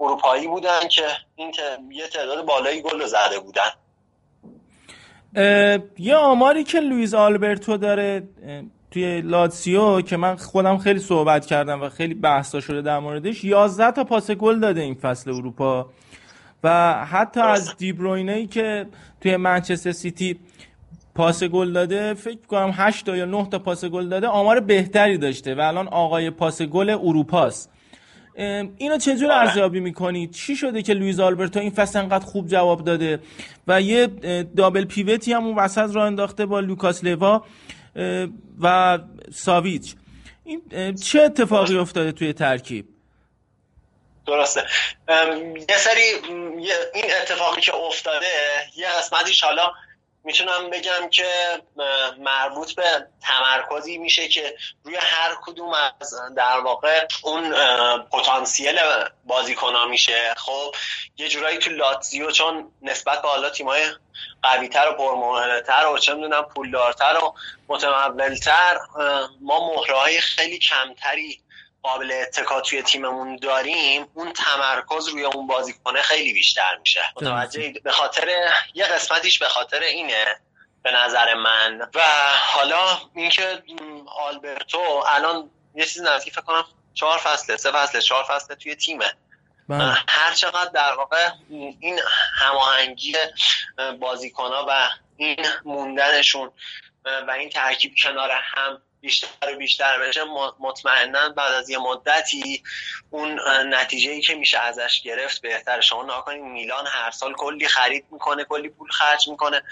[0.00, 1.54] اروپایی بودن که این
[1.92, 3.70] یه تعداد بالایی گل زده بودن.
[5.98, 8.22] یه آماری که لوئیز آلبرتو داره
[8.94, 13.90] توی لاتسیو که من خودم خیلی صحبت کردم و خیلی بحثا شده در موردش 11
[13.90, 15.86] تا پاس گل داده این فصل اروپا.
[16.64, 18.86] و حتی از دیبروینه ای که
[19.20, 20.38] توی منچستر سیتی
[21.14, 25.18] پاس گل داده فکر کنم 8 تا یا 9 تا پاس گل داده آمار بهتری
[25.18, 27.70] داشته و الان آقای پاس گل اروپاست.
[28.36, 29.40] اینو چجور آره.
[29.40, 33.20] ارزیابی می‌کنی؟ چی شده که لوئیز آلبرتو این فصل انقدر خوب جواب داده؟
[33.68, 34.06] و یه
[34.56, 37.44] double pivot ی هم اون وسط راه انداخته با لوکاس لیوا
[38.60, 38.98] و
[39.34, 39.94] ساویچ.
[40.44, 42.88] این چه اتفاقی افتاده توی ترکیب؟
[44.26, 44.64] درسته.
[45.68, 46.02] یه سری
[46.94, 48.26] این اتفاقی که افتاده
[48.76, 49.72] یه قسمتیش حالا
[50.24, 51.62] می‌تونم بگم که
[52.18, 57.54] مربوط به تمرکزی میشه که روی هر کدوم از در واقع اون
[57.98, 58.80] پتانسیل
[59.24, 60.34] بازیکنها میشه.
[60.36, 60.74] خب
[61.16, 63.86] یه جورایی تو لاتزیو چون نسبت به حالا تیمای
[64.42, 67.34] قویتر و پرمهرتر و چه می‌دونم پولدارتر و
[67.68, 68.78] متمولتر
[69.40, 71.40] ما مهرهای خیلی کمتری
[71.84, 77.00] قابل اتکا توی تیممون داریم اون تمرکز روی اون بازیکنه خیلی بیشتر میشه.
[77.16, 78.28] متوجه به خاطر
[78.74, 80.24] یه قسمتیش به خاطر اینه
[80.82, 81.90] به نظر من.
[81.94, 82.00] و
[82.54, 83.62] حالا اینکه
[84.06, 86.64] آلبرتو الان یه چیز نزدیک فکر کنم
[86.94, 89.12] چهار فصله سه فصله چهار فصله توی تیمه.
[89.68, 89.96] بله.
[90.08, 91.30] هر چقدر در واقع
[91.80, 92.00] این
[92.34, 93.16] هماهنگی
[94.00, 96.52] بازیکن و این موندنشون
[97.28, 100.20] و این ترکیب کنار هم بیشتر و بیشتر بشه
[100.58, 102.62] مطمئنا بعد از یه مدتی
[103.10, 103.40] اون
[103.74, 105.80] نتیجه ای که میشه ازش گرفت بهتر.
[105.80, 109.62] شما نگاه کنید میلان هر سال کلی خرید می‌کنه کلی پول خرج می‌کنه.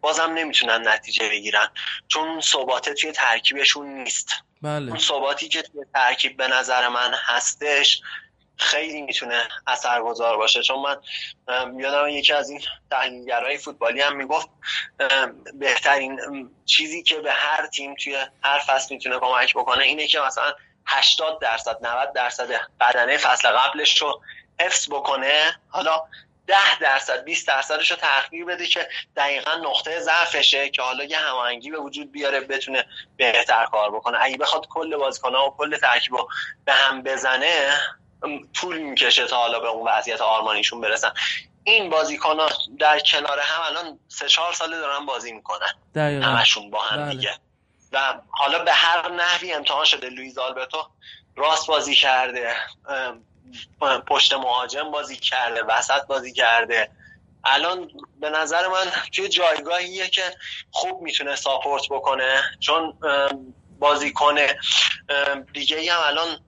[0.00, 1.68] بازم نمی‌تونن نتیجه بگیرن
[2.08, 4.30] چون ثباته توی ترکیبشون نیست.
[4.62, 4.90] بله.
[4.90, 8.00] اون ثباتی که توی ترکیب به نظر من هستش
[8.56, 10.62] خیلی می‌تونه اثرگذار باشه.
[10.62, 10.96] چون من
[11.80, 12.60] یادم یکی از این
[12.90, 14.48] تحلیلگرای فوتبالی هم می‌گفت
[15.54, 16.20] بهترین
[16.66, 20.54] چیزی که به هر تیم توی هر فصل می‌تونه کمک بکنه اینه که مثلا
[20.86, 22.48] 80 درصد 90 درصد
[22.80, 24.22] بدنه فصل قبلش رو
[24.60, 25.60] حفظ بکنه.
[25.68, 26.02] حالا
[26.46, 31.70] 10 درصد 20 درصدش رو تغییر بده که دقیقا نقطه ضعفشه که حالا یه هماهنگی
[31.70, 34.18] به وجود بیاره بتونه بهتر کار بکنه.
[34.20, 36.28] اگه بخواد کل بازیکن‌ها و کل ترکیب رو
[36.64, 37.80] به هم بزنه
[38.54, 41.12] طول می‌کشه تا حالا به اون وضعیت آرمانیشون برسن.
[41.64, 42.36] این بازیکن
[42.78, 45.68] در کنار هم الان سه چهار ساله دارن بازی می‌کنن.
[45.94, 46.26] دقیقا.
[46.26, 47.14] همشون با هم بله.
[47.14, 47.34] دیگه.
[47.92, 50.86] و حالا به هر نحوی امتحان شده لوئیز آلبرتو
[51.36, 52.56] راست بازی کرده
[54.06, 56.90] پشت مهاجم بازی کرده وسط بازی کرده.
[57.44, 60.22] الان به نظر من توی جایگاهیه که
[60.70, 62.98] خوب می‌تونه ساپورت بکنه چون
[63.78, 64.36] بازیکن
[65.52, 66.40] دیگه هم الان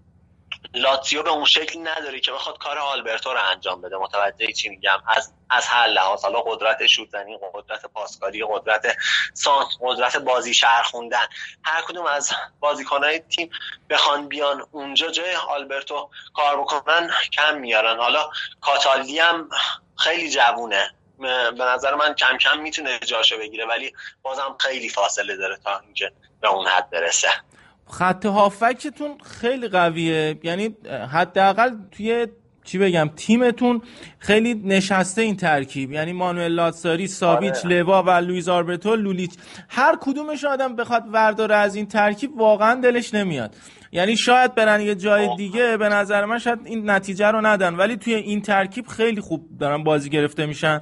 [0.75, 3.97] لاتزیو به اون شکل نداره که بخواد کار آلبرتو رو انجام بده.
[3.97, 8.97] متوجه چی میگم؟ از از هر لحاظ حالا قدرت شوتزنی قدرت پاسکاری قدرت
[9.35, 11.27] سانت قدرت بازی شهرخوندن
[11.65, 13.51] هر کدوم از بازیکنهای تیم
[13.91, 17.99] بخوان بیان اونجا جای آلبرتو کار بکنن کم میارن.
[17.99, 18.31] حالا
[18.61, 19.49] کاتالی هم
[19.97, 20.95] خیلی جوونه.
[21.19, 26.13] به نظر من کم کم می‌تونه جاشو بگیره ولی بازم خیلی فاصله داره تا اینکه
[26.41, 27.29] به اون حد برسه.
[27.91, 30.39] خط هافکتون خیلی قویه.
[30.43, 30.77] یعنی
[31.13, 32.27] حداقل توی
[32.65, 33.83] چی بگم تیمتون
[34.19, 35.93] خیلی نشسته این ترکیب.
[35.93, 37.69] یعنی مانوئل لاتساری ساویچ آره.
[37.69, 39.31] لوا و لوئیز آربرتو لولیچ.
[39.69, 43.55] هر کدومش آدم بخواد ورداره از این ترکیب واقعا دلش نمیاد.
[43.93, 45.37] یعنی شاید برن یه جای.
[45.37, 47.75] دیگه به نظر من شاید این نتیجه رو ندن.
[47.75, 50.81] ولی توی این ترکیب خیلی خوب دارن بازی گرفته میشن.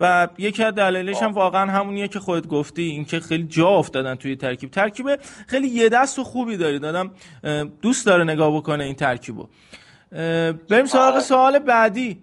[0.00, 4.36] و یکی از دلایلش هم واقعا همونیه که خودت گفتی اینکه خیلی جا افتادن توی
[4.36, 4.70] ترکیب.
[4.70, 5.06] ترکیب
[5.46, 6.84] خیلی یه دست و خوبی دارید.
[6.84, 7.10] آدم
[7.44, 9.48] اه، دوست داره نگاه بکنه این ترکیبو.
[10.68, 11.20] بریم سراغ آره.
[11.20, 12.18] سوال بعدی.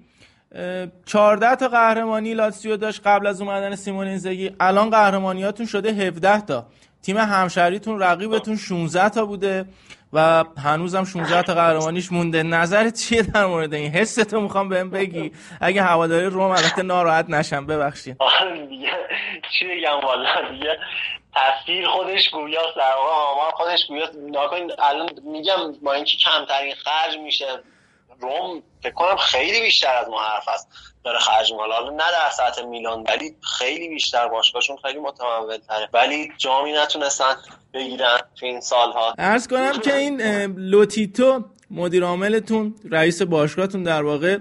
[0.55, 6.41] اه، 14 تا قهرمانی لاتسیو داشت قبل از اومدن سیمون اینزاگی الان قهرمانیاتون شده 17
[6.41, 6.65] تا.
[7.01, 9.65] تیم همشهریتون رقیبتون 16 تا بوده.
[10.13, 12.43] و هنوزم 16 تا قهرمانیش مونده.
[12.43, 15.31] نظرت چیه در مورد این؟ حستو می‌خوام بهم بگی.
[15.61, 18.15] اگه هواداری روم البته ناراحت نشم ببخشید.
[18.19, 18.91] آره دیگه.
[19.51, 20.77] چی بگم والا دیگه.
[21.35, 24.15] تصویر خودش گویاست در واقع خودش گویاست.
[24.15, 27.45] ناکنید الان میگم با اینکه کمترین خرج میشه
[28.19, 30.69] روم فکر کنم خیلی بیشتر از ما حرف است.
[31.07, 31.73] داره خرج می‌کنه.
[31.73, 37.35] حالا نه در سطح میلان ولی خیلی بیشتر باشگاهشون خیلی متمول تره ولی جامی نتونستن
[37.73, 39.13] بگیرن تو این سالها.
[39.17, 40.21] عرض کنم که این
[40.57, 44.37] لوتیتو مدیر عاملتون رئیس باشگاهتون در واقع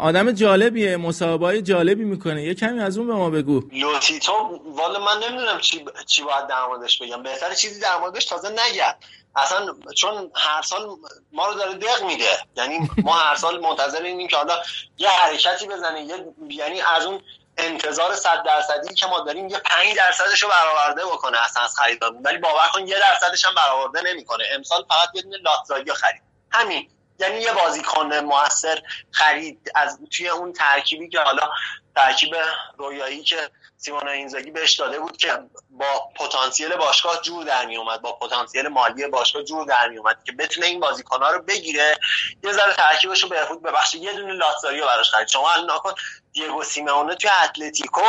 [0.00, 2.42] آدم جالبیه مصاحبه جالبی می‌کنه.
[2.42, 3.62] یه کمی از اون به ما بگو.
[3.72, 4.32] لوتیتو
[4.66, 7.22] والا من نمی‌دونم چی چی باید در موردش بگم.
[7.22, 8.94] بهتره چیزی در موردش تازه نگم.
[9.36, 10.88] اصلا چون هر سال
[11.32, 12.38] ما رو داره دق میده.
[12.56, 14.62] یعنی ما هر سال منتظر اینیم که حالا
[14.98, 16.00] یه حرکتی بزنه.
[16.00, 17.22] یه یعنی از اون
[17.58, 22.22] انتظار صد درصدی که ما داریم یه 5 درصدش رو برآورده بکنه اصلا از خریدارمون
[22.22, 24.44] ولی باور کن یه درصدش هم برآورده نمی‌کنه.
[24.54, 26.22] امسال فقط یه دونه لاتزاری خرید.
[26.50, 26.90] همین.
[27.18, 31.50] یعنی یه بازیکن موثر خرید از توی اون ترکیبی که حالا
[31.96, 32.36] ترکیب
[32.78, 35.38] رویایی که سیمون اینزاگی بهش داده بود که
[35.70, 40.16] با پتانسیل باشگاه جور در می اومد با پتانسیل مالی باشگاه جور در می اومد
[40.24, 41.98] که بتونه این بازیکن‌ها رو بگیره.
[42.44, 45.28] یه ذره ترکیبش رو بهبود ببخشه یه دونه لاتزاریو براش خرید.
[45.28, 45.94] شما الان نکن
[46.32, 48.00] دیگو سیمونه توی اتلتیکو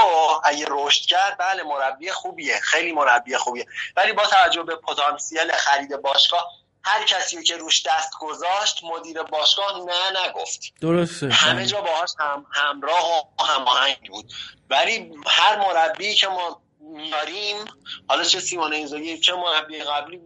[0.44, 3.66] اگه رشد کرد بله مربی خوبیه خیلی مربی خوبیه.
[3.96, 6.52] ولی با توجه به پتانسیل خرید باشگاه
[6.88, 10.74] هر کسی که روش دست گذاشت مدیر باشگاه نه نگفت.
[10.82, 11.30] درسته.
[11.30, 14.34] همه جا باهاش هم همراه و هماهنگ بود.
[14.70, 17.58] ولی هر مربی که ما میاریم
[18.08, 20.20] حالا چه سیمون اینزاگی چه مربی قبلی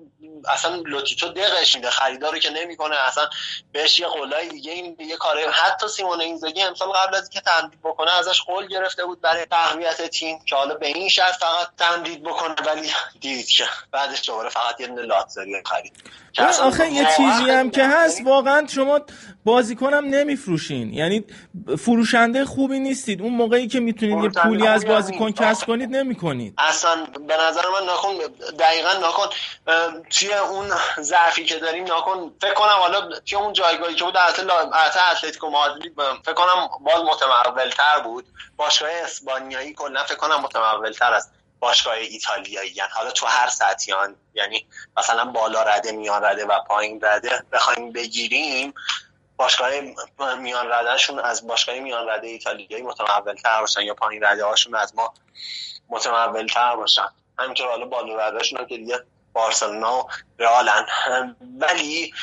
[0.49, 3.23] اصلا لوتیتو دقش میده خریدارو که نمی‌کنه اصلا
[3.71, 7.79] بهش یه قولای دیگه این یه کاره حتی سیمون اینزاگی امسال قبل از اینکه تمدید
[7.83, 12.23] بکنه ازش قول گرفته بود برای تقویت تیم که حالا به این شرط فقط تمدید
[12.23, 12.89] بکنه ولی
[13.21, 15.93] دید که بعدش دوباره فقط یه دونه لاتزاری خرید.
[16.37, 18.99] اصلا آخه یه چیزی هم که هست واقعا شما
[19.45, 20.93] بازیکنم نمیفروشین.
[20.93, 21.23] یعنی
[21.77, 23.21] فروشنده خوبی نیستید.
[23.21, 25.31] اون موقعی که می‌تونید یه پولی از بازیکن.
[25.31, 26.50] کسب کنید نمی‌کنید.
[26.57, 28.17] اصلا به نظر من ناکن
[28.59, 29.29] دقیقا ناکن.
[30.09, 32.33] توی اون ضعفی که داریم ناکن.
[32.41, 34.41] فکر کنم حالا توی اون جایگاهی که بود حتی
[35.11, 35.93] اتلتیکو مادرید
[36.25, 38.25] فکر کنم باز متمولتر بود.
[38.57, 44.15] باشگاه اسپانیایی کلا فکر کنم متمولتر است باشگاه ایتالیایی یعنی حالا تو هر سطحی آن
[44.33, 48.73] یعنی مثلا بالا رده میان رده و پایین رده بخوایم بگیریم
[49.37, 49.71] باشگاه
[50.39, 55.13] میان ردهشون از باشگاه میان رده ایتالیایی متمولتر باشن یا پایین رده هاشون از ما
[55.91, 57.07] متمولتر باشن.
[57.39, 59.03] همینطور حالا بالا ردهشون هم که دیگه
[59.33, 60.85] بارسلونا و رئالن.
[61.59, 62.13] ولی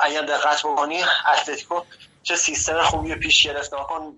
[0.00, 1.80] اگر دقت بکنی اتلتیکو
[2.22, 3.74] چه سیستم خوبی پیش گرفت.
[3.74, 4.14] نکن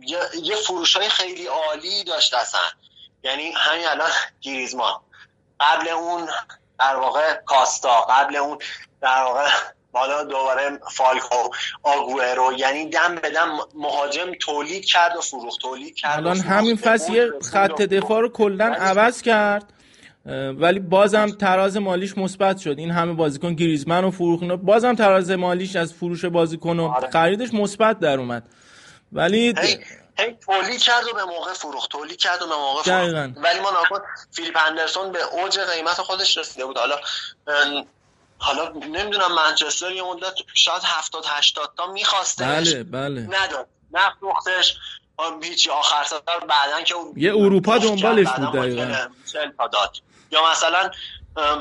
[0.00, 2.60] یه, یه فروش های خیلی عالی داشت اصلا.
[3.22, 5.00] یعنی همین الان گریزمان.
[5.60, 6.28] قبل اون
[6.78, 8.00] در واقع کاستا.
[8.00, 8.58] قبل اون
[9.00, 9.48] در واقع
[9.92, 11.48] حالا دوباره فالکو
[11.82, 16.38] آگوئرو یعنی دم به دم مهاجم تولید کرد و فروخت تولید کرد الان.
[16.38, 19.72] همین فصل یه خط دفاع رو کلا عوض کرد
[20.56, 25.76] ولی بازم تراز مالیش مثبت شد این همه بازیکن گریزمن و فروخت بازم تراز مالیش
[25.76, 27.10] از فروش بازیکن و آره.
[27.10, 28.42] خریدش مثبت در اومد
[29.12, 29.54] ولی
[30.18, 33.38] هی تولید کرد و به موقع فروخت تولید کرد و به موقع فروخت.
[33.44, 36.96] ولی ما ناکن فیلیپ اندرسون به اوج قیمت خودش رسیده بود حالا
[38.42, 43.20] حالا نمی‌دونم منچستر یه مدت شاید 70 80 تا میخواستش بله بله.
[43.20, 43.68] نداد.
[43.92, 44.74] نفروختش.
[45.16, 48.82] آم، هیچی آخر سال بعدن که یه اروپا دنبالش بود بعداً دقیقاً.
[48.82, 49.96] ممکنه 40 تا داد.
[50.30, 50.90] یا مثلا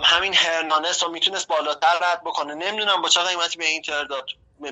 [0.03, 2.53] همین هرنانس رو می‌تونست بالاتر رد بکنه.
[2.53, 4.25] نمی‌دونم با چه قیمتی به اینتر داد.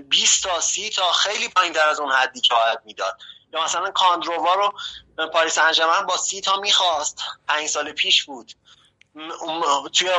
[0.10, 3.18] 20 تا 30 تا خیلی پایین تر از اون حدی که باید می‌داد.
[3.54, 4.74] یا مثلا کاندرووا رو
[5.28, 7.22] پاریس انجمن با 30 تا می‌خواست.
[7.48, 8.52] 5 سال پیش بود.
[9.94, 10.10] توی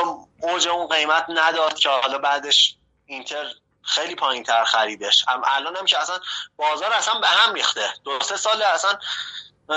[0.41, 3.45] اوج اون قیمت نداد که حالا بعدش اینتر
[3.83, 6.19] خیلی پایین تر خریدش الان هم که اصلا
[6.55, 7.93] بازار اصلا به هم ریخته.
[8.03, 8.99] دو سه سال اصلا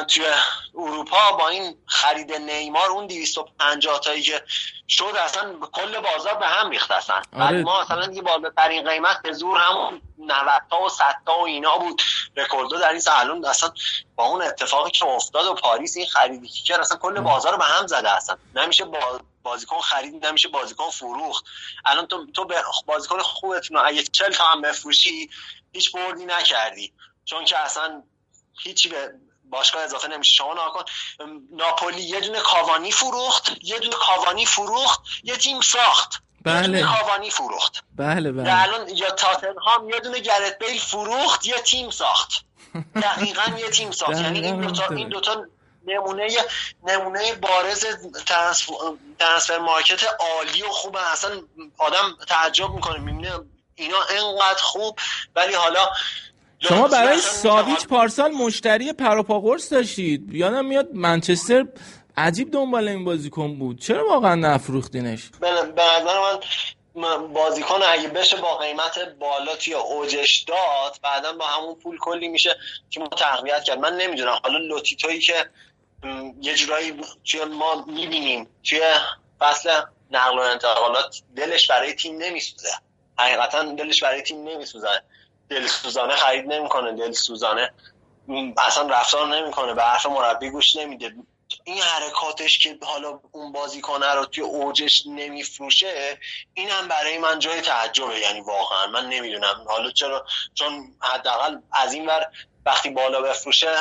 [0.08, 0.24] توی
[0.74, 4.42] اروپا با این خرید نیمار اون 250 تایی که
[4.88, 7.22] شد اصلا کل بازار به هم ریخت اصلا.
[7.40, 7.62] آره.
[7.62, 11.78] ما اصلا دیگه بالاترین قیمت به زور همون 90 تا و 100 تا و اینا
[11.78, 12.02] بود.
[12.36, 13.72] رکوردو در این سال الان اصلا
[14.16, 17.58] با اون اتفاقی که افتاد و پاریس این خریدی که کرد اصلا کل بازار رو
[17.58, 18.36] به هم زده اصلا.
[18.54, 21.44] نمیشه با بازیکن خرید نمیشه بازیکن فروخت.
[21.84, 25.30] الان تو تو به بازیکن خوبتون اگه 40 تا هم بفروشی
[25.72, 26.92] هیچ بردی نکردی.
[27.24, 28.02] چون که اصلا
[28.62, 29.14] هیچی به
[29.50, 30.34] باشگاه اضافه نمیشه.
[30.34, 30.84] شما نکن
[31.56, 36.22] ناپولی یه دونه کاوانی فروخت یه دونه کاوانی فروخت یه تیم ساخت.
[36.42, 36.82] بله.
[36.82, 37.84] کاوانی فروخت.
[37.96, 38.62] بله بله.
[38.62, 42.44] الان یا تاتنهام یه دونه گرت بیل فروخت یه تیم ساخت.
[43.02, 44.20] دقیقا یه تیم ساخت.
[44.20, 44.86] یعنی این دوتا.
[44.94, 45.46] این دوتا
[45.86, 46.28] نمونه
[46.84, 47.86] نمونه بارز
[48.26, 51.12] ترنسفر مارکت عالی و خوبه.
[51.12, 51.42] اصلا
[51.78, 52.98] آدم تعجب می‌کنه.
[52.98, 53.40] می‌بینه
[53.74, 54.98] اینا انقدر خوب
[55.36, 55.90] ولی حالا
[56.58, 60.34] شما برای ساویچ پارسال مشتری پروپاگورس داشتید.
[60.34, 61.66] یادم میاد منچستر
[62.16, 63.80] عجیب دنبال این بازیکن بود.
[63.80, 66.38] چرا واقعا نفروختینش؟ به نظر
[66.94, 72.28] من بازیکن اگه بشه با قیمت بالا توی اوجش داد بعدا با همون پول کلی
[72.28, 72.56] میشه
[72.94, 73.78] تیم تقویت کرد.
[73.78, 74.40] من نمی‌دونم.
[74.42, 75.34] حالا لوتیتویی که
[76.40, 78.48] یه جورایی توی ما می‌بینیم.
[78.64, 78.80] توی
[79.40, 79.70] فصل
[80.10, 82.68] نقل و انتقالات دلش برای تیم نمیسوزه.
[83.18, 85.02] حقیقتا دلش برای تیم نمیسوزه.
[85.48, 86.92] دلسوزانه خرید نمی‌کنه.
[86.92, 87.72] دلسوزانه
[88.28, 89.74] م، اصلا رفتار نمی‌کنه.
[89.74, 91.14] به حرف مربی گوش نمیده.
[91.64, 96.18] این حرکاتش که حالا اون بازیکنه رو توی اوجش نمیفروشه
[96.54, 98.18] این هم برای من جای تعجبه.
[98.18, 99.64] یعنی واقعا من نمی‌دونم.
[99.68, 102.26] حالا چرا؟ چون حداقل از این ور
[102.66, 103.76] وقتی بالا بفروشه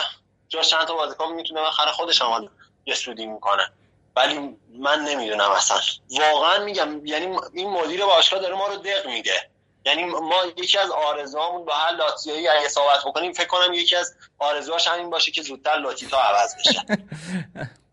[0.49, 2.49] جاش چند تا بازیکن می‌تونه بخره خودش هم
[2.85, 3.71] یه سودی می‌کنه.
[4.15, 5.77] ولی من نمی‌دونم اصلا.
[6.19, 9.49] واقعا میگم یعنی این مدیر باشگاه داره ما رو دق میده.
[9.85, 14.15] یعنی ما یکی از آرزوهامون با هر لاتزیویی اگه صحبت بکنیم فکر کنم یکی از
[14.39, 16.83] آرزوهاش همین باشه که زودتر لاتیتا عوض بشه.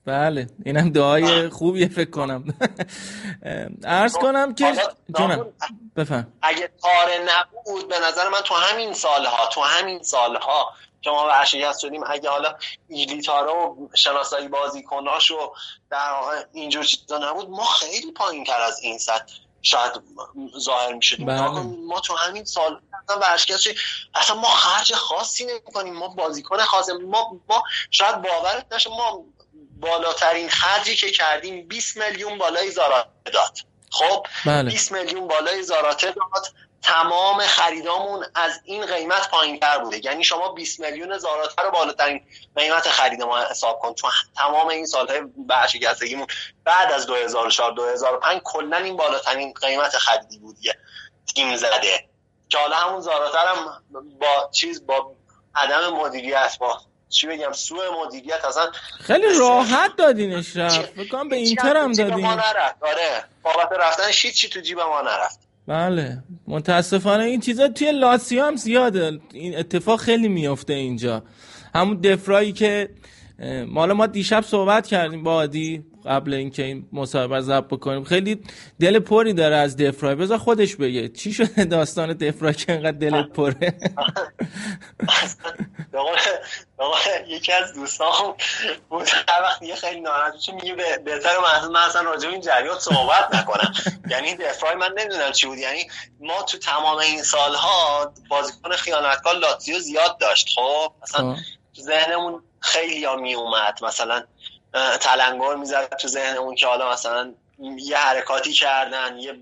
[0.07, 2.45] بله اینم دعای خوبیه فکر کنم.
[3.85, 4.73] عرض کنم که
[5.19, 5.53] جونم
[5.97, 6.33] بفهم.
[6.43, 11.81] اگه تاره نبود به نظر من تو همین سالها تو همین سالها که ما ورشکست
[11.81, 12.55] شدیم اگه حالا
[12.89, 15.53] ایلیتارا و شناسایی بازیکناش و
[15.91, 16.13] در
[16.53, 19.93] اینجور چیزا نبود ما خیلی پایین تر از این سطح شاید
[20.59, 21.61] ظاهر می شدیم بله.
[21.61, 23.69] ما تو همین سال اصلا ورشکست
[24.15, 26.89] اصلا ما خرج خاصی نمی کنیم ما بازیکن خاص.
[26.89, 29.25] ما, ما شاید باورت نشه ما
[29.81, 33.59] بالاترین خرجی که کردیم 20 میلیون بالای زاراته داد.
[33.91, 34.71] خب؟ بله.
[34.71, 36.55] 20 میلیون بالای زاراته داد.
[36.83, 40.05] تمام خریدامون از این قیمت پایین تر بوده.
[40.05, 42.23] یعنی شما 20 میلیون زاراته رو بالاترین
[42.57, 43.95] قیمت خرید ما حساب کن.
[43.95, 46.27] تو تمام این سالهای برشکستگیمون
[46.65, 50.75] بعد از 2004 2005 کلا این بالاترین قیمت خریدی بود یه
[51.35, 52.11] تیم زده.
[52.49, 53.83] که حالا همون زاراته هم
[54.21, 55.15] با چیز با
[55.55, 61.37] عدم مدیریت با چی بگم سوء مدیریت اصلا خیلی راحت دادینش رفت فکر کنم به
[61.37, 62.27] هیچی اینتر تو هم دادین.
[62.27, 63.25] آره.
[63.43, 65.50] بابت رفتن هیچی تو جیب ما نرفت.
[65.71, 66.23] بله.
[66.47, 69.21] متاسفانه این چیزا توی لاتسیو هم زیاده.
[69.33, 71.23] این اتفاق خیلی میفته اینجا.
[71.75, 72.89] همون دفرایی که
[73.39, 78.05] اه، حالا ما دیشب صحبت کردیم با عادی قبل اینکه این مصاحبه رو ضبط بکنیم.
[78.05, 78.39] خیلی
[78.81, 80.15] دل پری داره از دفرای.
[80.15, 81.09] بذار خودش بگه.
[81.09, 83.75] چی شده داستان دفرای که انقدر دلت پره؟
[87.27, 88.35] یکی از دوستان
[88.89, 91.39] بود هر وقت یه خیلی ناراحت میشه میگه به- بهتر
[91.73, 93.75] من اصلا راجع این جریان صحبت نکنم.
[94.11, 95.59] یعنی دفرای من نمی‌دونم چی بود.
[95.59, 100.49] یعنی ما تو تمام این سالها بازیکن خیانتکار لاتزیو زیاد داشت.
[100.55, 101.41] خب اصلا خب.
[101.77, 104.25] تو ذهنمون خیلی ها می اومد مثلا
[105.01, 107.35] تلنگر می‌زد تو ذهنمون که حالا مثلا
[107.79, 109.35] یه حرکاتی کردن یه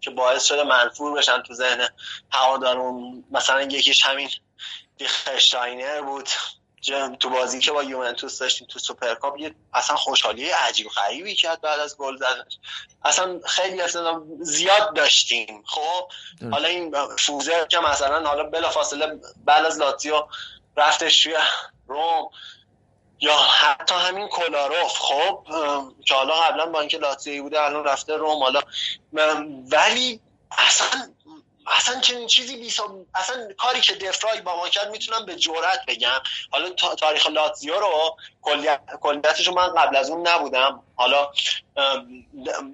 [0.00, 1.88] که باعث شده منفور بشن تو ذهن
[2.32, 4.30] هوادارون مثلا یکیش همین
[4.98, 6.28] لیختشتاینر بود.
[7.20, 11.80] تو بازی که با یوونتوس داشتیم تو سوپرکاپ یه اصلا خوشحالی عجیب غریبی کرد بعد
[11.80, 12.58] از گل زدنش.
[13.04, 15.62] اصلا خیلی اصلا زیاد داشتیم.
[15.66, 16.10] خب.
[16.50, 20.26] حالا این فوزر که مثلا حالا بلافاصله بعد از لاتزیو
[20.76, 21.34] رفتش توی
[21.86, 22.30] روم
[23.20, 24.98] یا حتی همین کولاروف.
[24.98, 25.46] خب
[26.06, 28.42] که حالا قبلا با اینکه لاتزیویی بوده الان رفته روم.
[28.42, 28.60] حالا
[29.70, 30.20] ولی
[30.58, 31.14] اصلا
[31.70, 32.94] اصلا چنین چیزی بیسا...
[33.14, 36.20] اصلا کاری که دفرای با ما کرد می‌تونم به جرئت بگم.
[36.52, 40.82] حالا تا- تاریخ لاتزیو رو کلیت کلیتش رو من قبل از اون نبودم.
[40.96, 41.30] حالا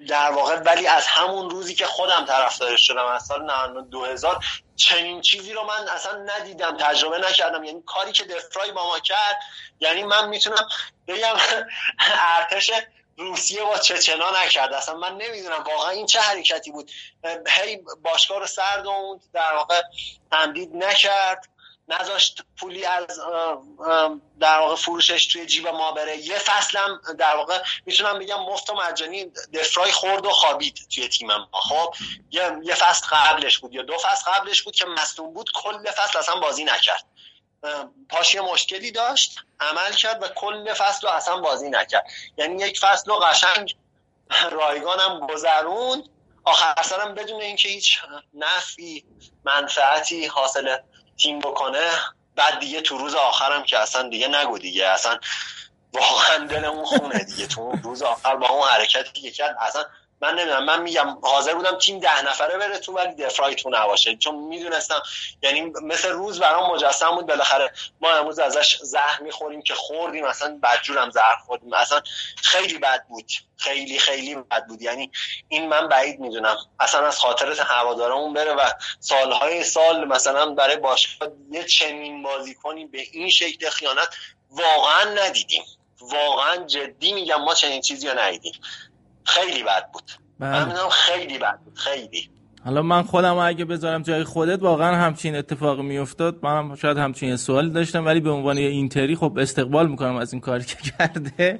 [0.07, 4.45] در واقع ولی از همون روزی که خودم طرفدارش شدم از سال 99 2000
[4.75, 7.63] چنین چیزی رو من اصلا ندیدم تجربه نکردم.
[7.63, 9.39] یعنی کاری که دفرای با ما کرد
[9.79, 10.67] یعنی من می‌تونم
[11.07, 11.35] بگم
[12.37, 12.71] ارتش
[13.17, 14.73] روسیه با چچنا نکرد.
[14.73, 15.63] اصلا من نمی‌دونم.
[15.63, 16.91] واقعا این چه حرکتی بود؟
[17.47, 19.81] هی باشگاه رو سردوند در واقع
[20.31, 21.49] تمدید نکرد.
[21.89, 23.19] نذاشت پولی از
[24.39, 26.17] در واقع فروشش توی جیب ما بره.
[26.17, 31.27] یه فصلم در واقع می‌تونم بگم مفت و مجانی دفرای خورد و خوابید توی تیم
[31.27, 31.49] ما.
[31.61, 31.95] خب
[32.31, 35.49] یه, فصل قبلش بود یا دو فصل قبلش بود که مصدوم بود.
[35.53, 37.05] کل فصل اصلا بازی نکرد.
[38.09, 42.07] پاش مشکلی داشت عمل کرد و کل فصل رو اصلا بازی نکرد.
[42.37, 43.75] یعنی یک فصل رو قشنگ
[44.51, 46.03] رایگانم گذرون
[46.43, 47.99] آخر سرم بدون اینکه هیچ
[48.33, 49.05] نفعی
[49.43, 50.77] منفعتی حاصل
[51.17, 51.91] تیم بکنه
[52.35, 54.85] بعد دیگه تو روز آخرم که اصلا دیگه نگو دیگه.
[54.85, 55.19] اصلا
[55.93, 57.47] واقعا دلمون خونه دیگه.
[57.47, 59.85] تو روز آخر با اون حرکتی که کرد اصلا
[60.21, 64.15] من نمی‌دونم من میگم حاضر بودم تیم ده نفره بره تو ولی دفرای تو نباشه.
[64.15, 65.01] چون می‌دونستم
[65.41, 67.25] یعنی مثل روز برام مجسم بود.
[67.25, 67.71] بالاخره
[68.01, 70.25] ما امروز ازش زهر می‌خوریم که خوردیم.
[70.25, 71.73] اصلا بدجورم زهر خوردیم.
[71.73, 72.01] اصلا
[72.43, 73.31] خیلی بد بود.
[73.57, 74.81] خیلی خیلی بد بود.
[74.81, 75.11] یعنی
[75.47, 76.57] این من بعید می‌دونم.
[76.79, 83.01] اصلا از خاطرت هوادارمون بره و سالهای سال مثلا برای باشگاه یه چنین بازیکنی به
[83.11, 84.09] این شکل خیانت
[84.49, 85.63] واقعا ندیدیم.
[86.01, 88.53] واقعا جدی میگم ما چنین چیزی رو ندیدیم.
[89.27, 90.03] خیلی بد بود.
[90.39, 90.65] من بله.
[90.65, 92.29] می‌دونم خیلی بد بود خیلی.
[92.65, 96.39] حالا من خودم اگه بذارم جای خودت واقعا همچین اتفاقی میافتاد.
[96.41, 100.33] منم شاید همچین یه سوالی داشتم ولی به عنوان یه اینتری خب استقبال می‌کنم از
[100.33, 101.59] این کاری که کرده.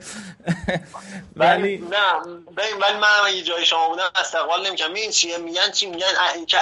[1.36, 4.92] ولی نه ببین ولی من اگه جای شما بودم استقبال نمی‌کنم.
[4.92, 6.08] میگن چیه؟ میگن چی؟ میگن
[6.48, 6.60] که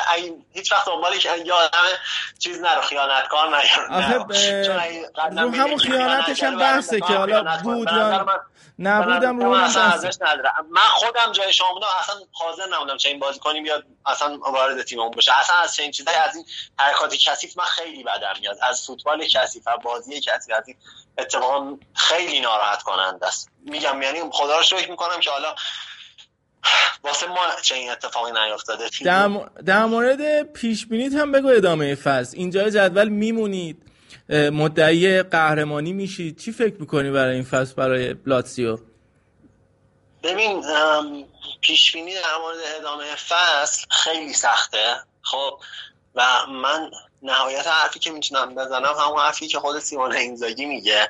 [0.53, 1.79] هیچ وقت دنبال که یه آدم
[2.39, 4.17] چیز نرو خیانتکار نرو آخه
[5.29, 5.49] نرو.
[5.49, 7.63] رو همون خیانتش هم خیانت بحثه که حالا خیانت.
[7.63, 8.25] بود یا
[8.79, 10.51] نبودم رو من ارزش نداره.
[10.71, 15.11] من خودم جای شما بودم اصلا حاضر نبودم چه این بازیکنی بیاد اصلا وارد تیممون
[15.11, 15.39] بشه.
[15.39, 16.45] اصلا از چنین چیزایی از این
[16.79, 18.57] حرکات کثیف من خیلی بدم میاد.
[18.61, 20.77] از فوتبال کثیف از بازی کثیف از این
[21.17, 23.49] اتفاقا خیلی ناراحت کننده است.
[23.65, 25.55] میگم یعنی خدا رو شکر می‌کنم که حالا
[27.03, 31.95] واسه ما چه این اتفاقی نیافتاده در, م- در مورد پیش بینیت هم بگو ادامه
[31.95, 32.37] فصل.
[32.37, 33.81] اینجا جدول میمونید.
[34.29, 36.37] مدعی قهرمانی میشید.
[36.37, 38.77] چی فکر می‌کنی برای این فصل برای لاتسیو؟
[40.23, 40.63] ببین
[41.61, 44.95] پیش بینی در مورد ادامه فصل خیلی سخته.
[45.21, 45.59] خب
[46.15, 46.91] و من
[47.25, 51.09] نهایت حرفی که می‌تونم بزنم همون حرفی که خود سیمون اینزاگی میگه.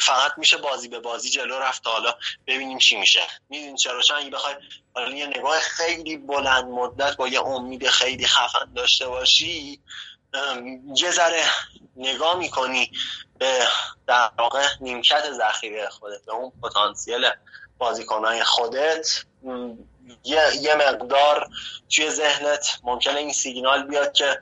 [0.00, 2.14] فقط میشه بازی به بازی جلو رفت حالا
[2.46, 3.20] ببینیم چی میشه.
[3.48, 4.54] می‌دونی چرا؟ چون اگه بخوای
[4.94, 9.80] حالا یه نگاه خیلی بلند مدت با یه امید خیلی خفن داشته باشی
[10.96, 11.44] یه ذره
[11.96, 12.90] نگاه می‌کنی
[13.38, 13.66] به
[14.06, 17.30] در واقع نیمکت ذخیره خودت به اون پتانسیل
[17.78, 19.24] بازیکنهای خودت.
[20.24, 21.48] یه, یه مقدار
[21.94, 24.40] توی ذهنت ممکنه این سیگنال بیاد که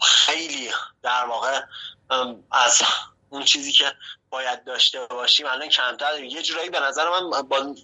[0.00, 0.70] خیلی
[1.02, 1.60] در واقع
[2.50, 2.82] از
[3.30, 3.92] اون چیزی که
[4.30, 6.30] باید داشته باشیم الان کمتر داریم.
[6.30, 7.74] یه جورایی به نظر من با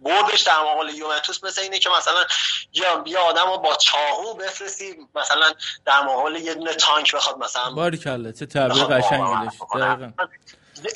[0.00, 2.24] بردش در مقابل یوونتوس مثل اینه که مثلا
[2.72, 5.52] یا یه آدم رو با چاقو بفرستی مثلا
[5.84, 9.50] در مقابل یه دونه تانک بخواد مثلا باریکلا چه تعبیر بخواد قشنگی.
[9.80, 10.12] دقیقا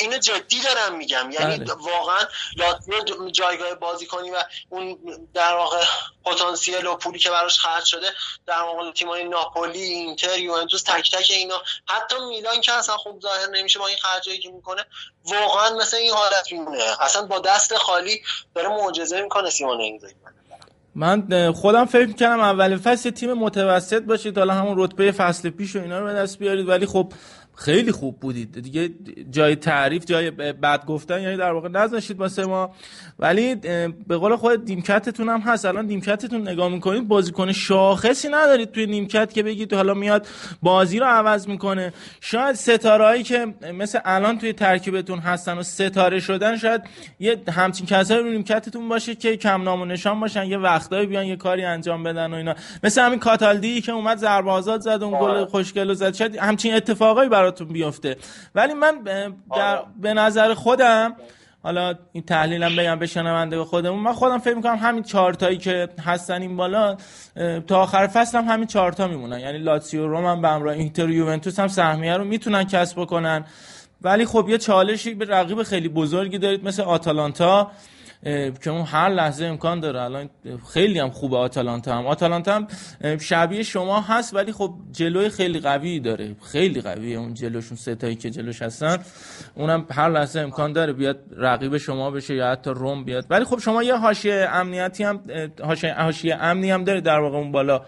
[0.01, 1.31] اینو جدی دارم میگم.
[1.31, 1.73] یعنی بله.
[1.73, 2.21] واقعا
[2.57, 4.37] لاتزیو جایگاه بازی کنی و
[4.69, 4.99] اون
[5.35, 5.85] در واقع
[6.25, 8.07] پتانسیل و پولی که براش خرج شده
[8.47, 11.63] در مقابل تیمای ناپولی اینتر یوونتوس تک تک اینا.
[11.87, 14.85] حتی میلان که اصلا خوب ظاهر نمیشه با این خرجایی که می‌کنه
[15.25, 16.83] واقعا مثل این حالت میمونه.
[17.01, 18.23] اصلا با دست خالی
[18.55, 20.15] داره معجزه می‌کنه سیمون اینزاگی
[20.97, 25.79] من خودم فکر می‌کنم اول فصل تیم متوسط باشید حالا همون رتبه فصل پیش و
[25.79, 26.69] اینا رو به دست بیارید.
[26.69, 27.13] ولی خب
[27.57, 28.61] خیلی خوب بودید.
[28.61, 28.91] دیگه
[29.31, 32.75] جای تعریف جای بد گفتن یعنی در واقع نذاشتید واسه ما.
[33.19, 33.55] ولی
[34.07, 35.65] به قول خود نیمکتتون هم هست.
[35.65, 40.27] الان نیمکتتون نگاه می‌کنید بازیکن شاخصی ندارید توی نیمکت که بگید حالا میاد
[40.63, 41.93] بازی رو عوض می‌کنه.
[42.21, 46.83] شاید ستاره هایی که مثل الان توی ترکیبتون هستن و ستاره شدن شاید
[47.21, 51.27] یه همچین کسایی رو نیمکتتون باشه که کم نام و نشان باشن یه وقتایی بیان
[51.27, 52.55] یه کاری انجام بدن و اینا.
[52.85, 56.15] مثل همین کاتالدی که اومد ضربه آزاد زد اون گل خوشگل رو زد.
[56.15, 58.17] شاید همچین اتفاقایی براتون بیفته.
[58.55, 58.95] ولی من
[59.57, 61.17] در به نظر خودم
[61.65, 64.01] حالا این تحلیلم بگم به شنونده خودمون.
[64.01, 66.97] من خودم فکر می‌کنم همین چهار تایی که هستن این بالا
[67.67, 69.41] تا آخر فصل هم همین چهار تا میمونن.
[69.41, 73.45] یعنی لاتسیو روم هم به همراه اینتر یوونتوس هم سهمیه رو می‌تونن کسب بکنن.
[74.03, 77.71] ولی خب یه چالشی به رقیب خیلی بزرگی دارید مثل آتالانتا.
[78.63, 80.03] که اون هر لحظه امکان داره.
[80.03, 80.31] الان
[80.73, 82.07] خیلی هم خوبه آتالانتا هم.
[82.07, 82.69] آتالانتا هم
[83.19, 86.37] شبیه شما هست ولی خب جلوی خیلی قوی داره.
[86.53, 88.99] خیلی قویه اون جلوشون ستایی که جلوش هستن.
[89.55, 93.27] اونم هر لحظه امکان داره بیاد رقیب شما بشه یا حتی روم بیاد.
[93.31, 95.21] ولی خب شما یه حاشیه امنیتی هم
[95.97, 97.81] حاشیه امنی هم داره در واقع اون بالا.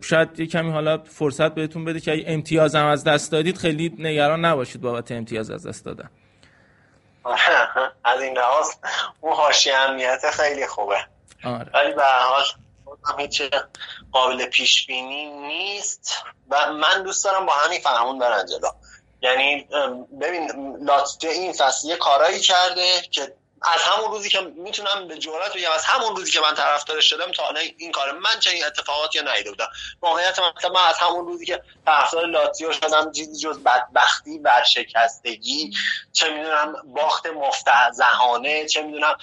[0.00, 4.44] شاید یه کمی حالا فرصت بهتون بده که امتیاز هم از دست دادید خیلی نگران
[4.44, 6.08] نباشید بابت امتیاز از دست دادن.
[8.04, 8.70] از این لحاظ
[9.20, 11.06] اون حاشیه امنیت خیلی خوبه.
[11.44, 11.70] آره.
[11.74, 12.44] ولی به هر حال
[13.18, 13.42] هیچ
[14.12, 18.68] قابل پیش بینی نیست و من دوست دارم با همین فرمون برن جلو.
[19.22, 19.68] یعنی
[20.20, 23.32] ببین لاتزیو این فصل یه کارایی کرده که
[23.74, 27.32] از همون روزی که می‌تونم به جرات بگم از همون روزی که من طرفدارش شدم
[27.32, 29.68] تا الان این کار من چنین اتفاقاتی رو ندیده بودم.
[30.00, 35.70] واقعیت مثلا من از همون روزی که طرفدار لاتزیو شدم چیزی جز بدبختی ورشکستگی
[36.12, 39.16] چه می‌دونم باخت مفتزهانه چه می‌دونم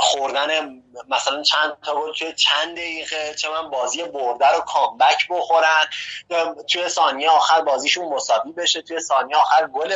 [0.00, 5.86] خوردن مثلا چند تا گل توی چند دقیقه چه من بازی برده رو کامبک بخورن.
[6.30, 8.82] یا توی ثانیه آخر بازیشون مساوی بشه.
[8.82, 9.94] توی ثانیه آخر گل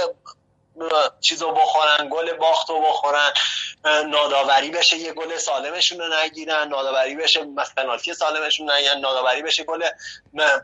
[1.20, 3.32] چیزو بخورن گل باخت رو بخورن
[3.84, 9.88] ناداوری بشه یه گل سالمشون رو نگیرن ناداوری بشه پنالتی سالمشون نگیرن ناداوری بشه گل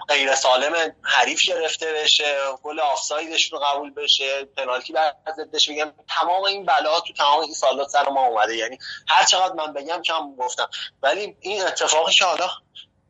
[0.09, 5.93] غیر سالم حریف گرفته بشه گل آفسایدشون رو قبول بشه پنالتی بر ضدش بگم.
[6.09, 8.57] تمام این بلا تو تمام این سالات سر ما اومده.
[8.57, 8.79] یعنی
[9.09, 10.71] هر چقدر من بگم کم گفتم.
[11.03, 12.51] ولی این اتفاقی که حالا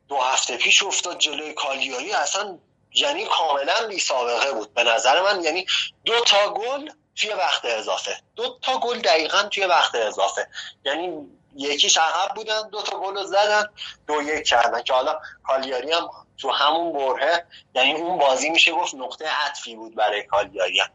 [0.07, 2.59] دو هفته پیش افتاد جلوی کالیاری اصلا
[2.93, 5.43] یعنی کاملا بی سابقه بود به نظر من.
[5.43, 5.65] یعنی
[6.05, 8.11] دو تا گل توی وقت اضافه.
[8.35, 10.47] دو تا گل دقیقا توی وقت اضافه.
[10.85, 13.63] یعنی یکیش عقب بودن دو تا گل رو زدن
[14.07, 14.81] دو یک کردن.
[14.81, 17.45] که حالا کالیاری هم تو همون برهه
[17.75, 20.79] یعنی اون بازی میشه گفت نقطه عطفی بود برای کالیاری.
[20.79, 20.89] هم.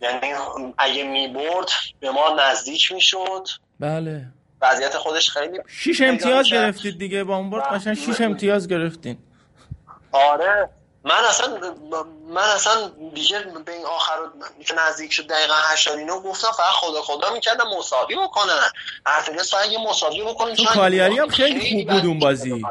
[0.00, 0.34] یعنی
[0.78, 1.68] اگه می‌برد
[2.00, 3.48] به ما نزدیک می‌شد.
[3.80, 4.26] بله.
[4.60, 9.18] وضعیت خودش خیلی شیش امتیاز گرفتید دیگه با اون برد قشنگ شیش امتیاز گرفتین.
[10.12, 10.70] آره.
[11.08, 11.74] من اصلا
[12.28, 14.16] من اصلا دیگه به این آخر
[14.66, 18.70] که نزدیک شد دقیقا 89 گفتم فقط خدا خدا می‌کردم مساوی بکنن.
[19.06, 22.62] ارتگس فقط یه مساوی بکنن چون کالیاری هم خیلی خوب بود اون بازی.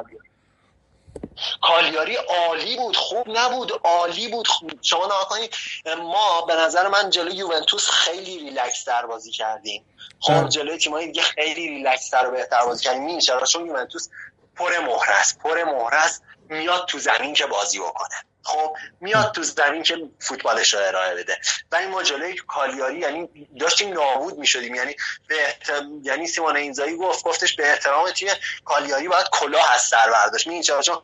[1.62, 4.72] کالیاری عالی بود خوب نبود عالی بود خوب.
[4.82, 5.56] شما نگاه کنید
[5.98, 9.86] ما به نظر من جلوی یوونتوس خیلی ریلکس در بازی کردیم.
[10.28, 10.42] بله.
[10.42, 13.20] خب جلوی تیمایی دیگه خیلی ریلکس تر و بهتر بازی کردیم.
[13.20, 14.10] چرا؟ چون یوونتوس
[14.56, 18.16] پر مهره است پر مهره است میاد تو زمین که بازی بکنه.
[18.44, 21.38] خب میاد تو زمین که فوتبالش رو ارائه بده.
[21.72, 24.76] ولی ما جلوی کالیاری یعنی داشتیم نابود می‌شدیم.
[24.76, 24.96] یعنی
[25.28, 28.30] به احت- یعنی سیمونه اینزاگی گفت گفتش به احترام تیم
[28.66, 30.62] کالیاری باید کلاه از سر برداشت.
[30.62, 30.98] چرا؟ چون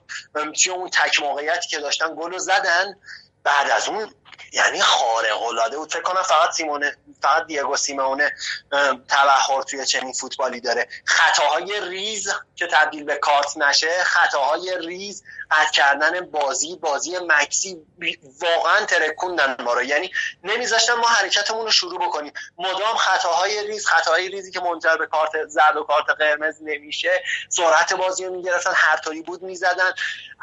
[0.71, 2.95] اون تک موقعیتی که داشتن گل زدن
[3.43, 4.13] بعد از اون
[4.51, 5.93] یعنی خارق العاده بود.
[5.93, 8.35] فکر کنم فقط سیمونه فقط دیگو سیمونه
[9.07, 10.87] تبحر توی چنین فوتبالی داره.
[11.05, 15.23] خطاهای ریز که تبدیل به کارت نشه خطاهای ریز
[15.53, 17.85] قطع کردن بازی بازی مکسی
[18.41, 19.83] واقعا ترکوندن ما رو.
[19.83, 20.11] یعنی
[20.43, 22.33] نمیذاشتن ما حرکتمون رو شروع بکنیم.
[22.57, 27.23] مدام خطاهای ریز خطاهای ریزی که منجر به کارت زرد و کارت قرمز نمیشه.
[27.49, 29.93] سرعت بازی رو می‌گرفتن هر طوری بود می‌زدن.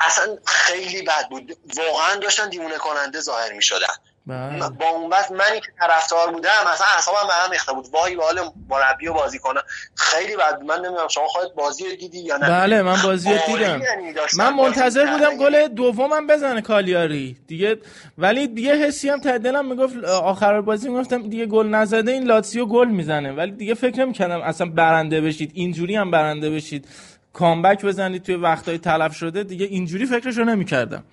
[0.01, 1.57] اصلا خیلی بد بود.
[1.77, 3.95] واقعا داشتن دیوونه کننده ظاهر می‌شدن.
[4.26, 4.68] بله.
[4.68, 7.86] با اون وقت منی که طرفدار بودم مثلا اعصابم به هم ریخته بود.
[7.92, 9.60] وای به حال مربی و بازی کنه
[9.94, 10.66] خیلی بود.
[10.66, 12.49] من نمی‌دونم شما خودت بازی دیدی یا نه.
[12.49, 13.81] بله من بازی عالی دیدم.
[13.82, 15.07] یعنی من منتظر.
[15.07, 17.36] بودم گل دومم بزنه کالیاری.
[17.47, 17.76] دیگه
[18.18, 22.89] ولی دیگه حسی هم دلم می‌گفت آخر بازی می‌گفتم دیگه گل نزده این لاتسیو گل
[22.89, 23.32] می‌زنه.
[23.32, 25.50] ولی دیگه فکر نمی‌کردم اصلا برنده بشید.
[25.55, 26.89] اینجوری هم برنده بشید.
[27.32, 31.05] کامبک بزنید توی وقتای تلف شده دیگه اینجوری فکرشو نمی‌کردم.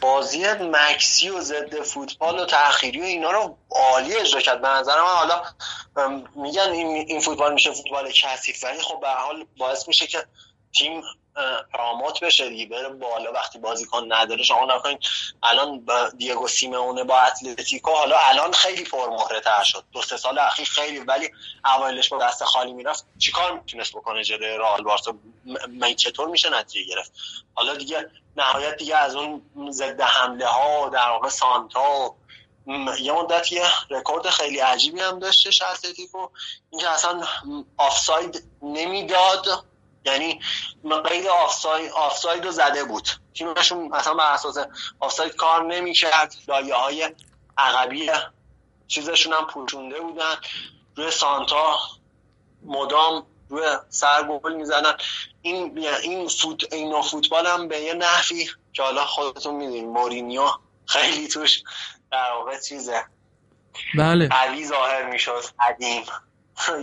[0.00, 4.62] بازی مکسی و ضد فوتبال و تأخیری و اینا رو عالی اجرا کرد.
[4.62, 5.42] به نظر من حالا
[6.34, 10.26] میگن این, فوتبال میشه فوتبال کثیف ولی خب به حال باعث میشه که
[10.72, 11.02] تیم
[11.72, 13.32] پراموت بشه دیگه بره بالا.
[13.32, 14.98] وقتی بازیکن نداره شما نکنید.
[15.42, 19.84] الان با دیگو سیمونه با اتلتیکو حالا الان خیلی پرمهره تر شد.
[19.92, 21.30] دو سه سال اخیر خیلی ولی
[21.64, 23.06] اوایلش با دست خالی می‌رفت.
[23.18, 27.12] چیکار می‌تونست بکنه جلوی رئال بارسا؟ م- م- چطور میشه نتیجه گرفت؟
[27.54, 32.14] حالا دیگه نهایت دیگه از اون ضد حمله ها در واقع سانتا
[33.00, 36.28] یه مدت یه رکورد خیلی عجیبی هم داشتش اتلتیکو.
[36.70, 37.22] اینکه اصلا
[37.76, 39.46] آفساید نمی‌داد.
[40.04, 40.40] یعنی
[41.04, 43.08] قید آفساید آفساید رو زده بود.
[43.34, 44.56] تیمشون مثلا بر اساس
[45.00, 46.34] آفساید کار نمی‌کرد.
[46.48, 47.14] لایه های
[47.58, 48.10] عقبی
[48.86, 50.34] چیزشون هم پوشونده بودن.
[50.96, 51.78] روی سانتا
[52.64, 54.96] مدام روی سر گل می‌زدن
[55.42, 60.48] این این فوت این فوتبال هم به یه نحوی که حالا خودتون می‌دونید مورینیو
[60.86, 61.62] خیلی توش
[62.12, 63.04] در واقع چیزه.
[63.98, 64.28] بله.
[64.28, 65.44] قوی ظاهر می‌شد.
[65.60, 66.02] قدیم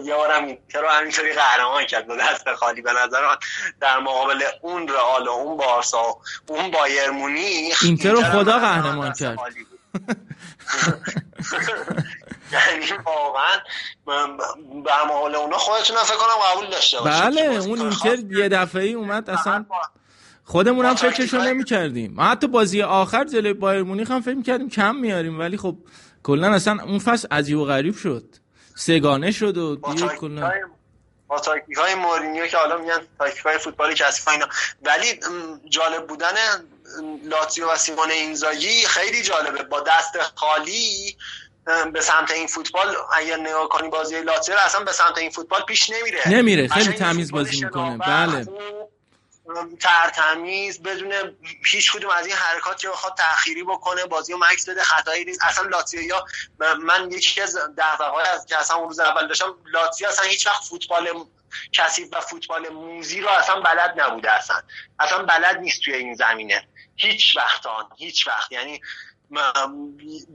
[0.04, 3.36] یه بارم اینتر رو همینطوری قهرمان کرد؟ با دست خالی به نظر
[3.82, 6.18] در مقابل اون رئال و اون بارسا
[6.48, 9.38] و اون بایر مونیخ اینتر رو خدا به قهرمان کرد.
[12.52, 13.58] یعنی واقعا
[14.86, 18.94] در مقابل اونا خودتون فکر کنم قبول داشته بله که اون اینتر یه دفعه ای
[18.94, 19.66] اومد اصلا
[20.44, 24.70] خودمون هم فکرشو نمی کردیم ما حتی بازی آخر جلوی بایر مونیخ هم فکر می‌کردیم
[24.70, 25.78] کم میاریم ولی خب
[26.24, 28.41] کلا اصلا اون فصل عجیب و غریب شد.
[28.82, 30.52] سگانه شد و دیگه کلا.
[31.28, 34.48] با تاکتیک های مورینیو که حالا میگن تاکتیک های فوتبال کثیف اینا.
[34.82, 35.20] ولی
[35.70, 36.34] جالب بودن
[37.26, 39.64] لاتزیو و سیمون اینزاگی خیلی جالبه.
[39.64, 41.18] با دست خالی
[41.94, 45.90] به سمت این فوتبال اگر نگاه کنی بازی لاتزیو اصلا به سمت این فوتبال پیش
[45.90, 46.28] نمیره.
[46.28, 47.98] نمیره، خیلی تمیز بازی می‌کنه.
[47.98, 48.46] بله.
[49.80, 54.84] ترتمیز بدون هیچ کدوم از این حرکات که بخواد تأخیری بکنه بازی رو مکس بده
[54.84, 55.40] خطایی نیست.
[55.44, 56.26] اصلا لاتزیو یا
[56.80, 60.64] من یکی از دغدغه‌های از که اصلا اون روز اول داشتم لاتزیو اصلا هیچ وقت
[60.64, 61.26] فوتبال
[61.74, 64.62] کثیف و فوتبال موزی رو اصلا بلد نبوده اصلا.
[65.00, 66.68] اصلا بلد نیست توی این زمینه.
[66.96, 68.52] هیچ وقت آن هیچ وقت.
[68.52, 68.82] یعنی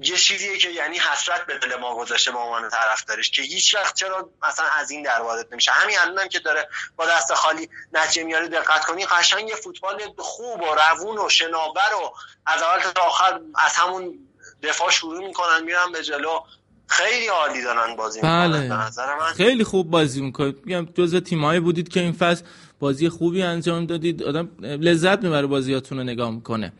[0.02, 3.94] یه چیزیه که یعنی حسرت به دل ما گذاشته به عنوان طرفدارش که هیچ وقت
[3.94, 5.70] چرا مثلا از این در واردت نمیشه.
[5.70, 10.62] همین الانم که داره با دست خالی نتیجه میاره دقت کنی قشنگ یه فوتبال خوب
[10.62, 12.14] و روون و شناور و
[12.46, 14.18] از اول تا آخر از همون
[14.62, 16.40] دفاع شروع می‌کنن میرن به جلو.
[16.88, 18.86] خیلی عالی دارن بازی می‌کنن بله.
[18.86, 19.32] نظر من.
[19.32, 20.56] خیلی خوب بازی می‌کنید.
[20.64, 22.44] میگم جزو تیمایی بودید که این فصل
[22.80, 24.22] بازی خوبی انجام دادید.
[24.22, 26.72] آدم لذت می‌بره بازیاتون رو نگاه می‌کنه.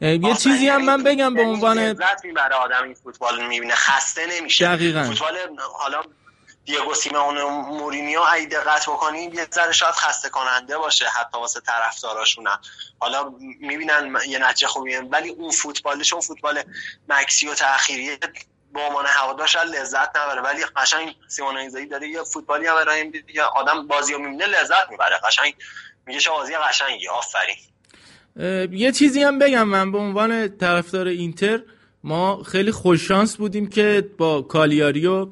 [0.00, 3.74] یه چیزی هم من بگم به یعنی عنوان لذت می‌بره آدم این فوتبال می‌بینه.
[3.74, 4.66] خسته نمیشه.
[4.66, 5.04] دقیقاً.
[5.04, 5.36] فوتبال
[5.78, 6.02] حالا
[6.64, 12.48] دیگو سیمون مورینیو اگه دقت بکنیم یه ذره شاید خسته کننده باشه حتی واسه طرفداراشون.
[12.98, 16.62] حالا می‌بینن یه نتیجه خوبیه ولی اون فوتبالش اون فوتبال
[17.08, 18.16] مکسی و تأخیری
[18.72, 20.40] به عنوان هوادار شاید لذت نبره.
[20.40, 24.90] ولی قشنگ سیمون اینزاگی داره یه فوتبالی هم ارائه میده آدم بازی رو می‌بینه لذت
[24.90, 25.20] می‌بره.
[25.24, 25.54] قشنگ
[26.06, 27.08] میگه چه بازی قشنگی.
[27.08, 27.56] آفرین.
[28.72, 31.62] یه چیزی هم بگم من به عنوان طرفدار اینتر
[32.04, 35.26] ما خیلی خوششانس بودیم که با کالیاری و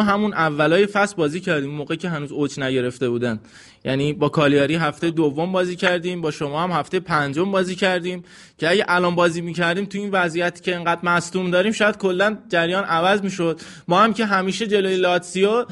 [0.00, 3.40] همون اولای فصل بازی کردیم اون موقع که هنوز اوج نگرفته بودن.
[3.84, 8.24] یعنی با کالیاری هفته دوم بازی کردیم با شما هم هفته پنجم بازی کردیم
[8.58, 12.84] که اگه الان بازی می‌کردیم تو این وضعیتی که انقدر مصدوم داریم شاید کلا جریان
[12.84, 13.60] عوض می‌شد.
[13.88, 15.66] ما هم که همیشه جلوی لاتسیو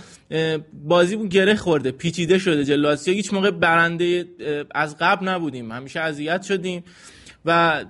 [0.73, 3.15] بازی گره خورده پیچیده شده جلوی لاتسیو.
[3.15, 4.25] هیچ موقع برنده
[4.75, 6.85] از قبل نبودیم همیشه اذیت شدیم
[7.45, 7.85] و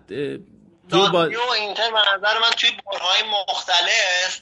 [0.88, 1.24] تو با...
[1.24, 4.40] اینتر به نظر من توی برهای مختلف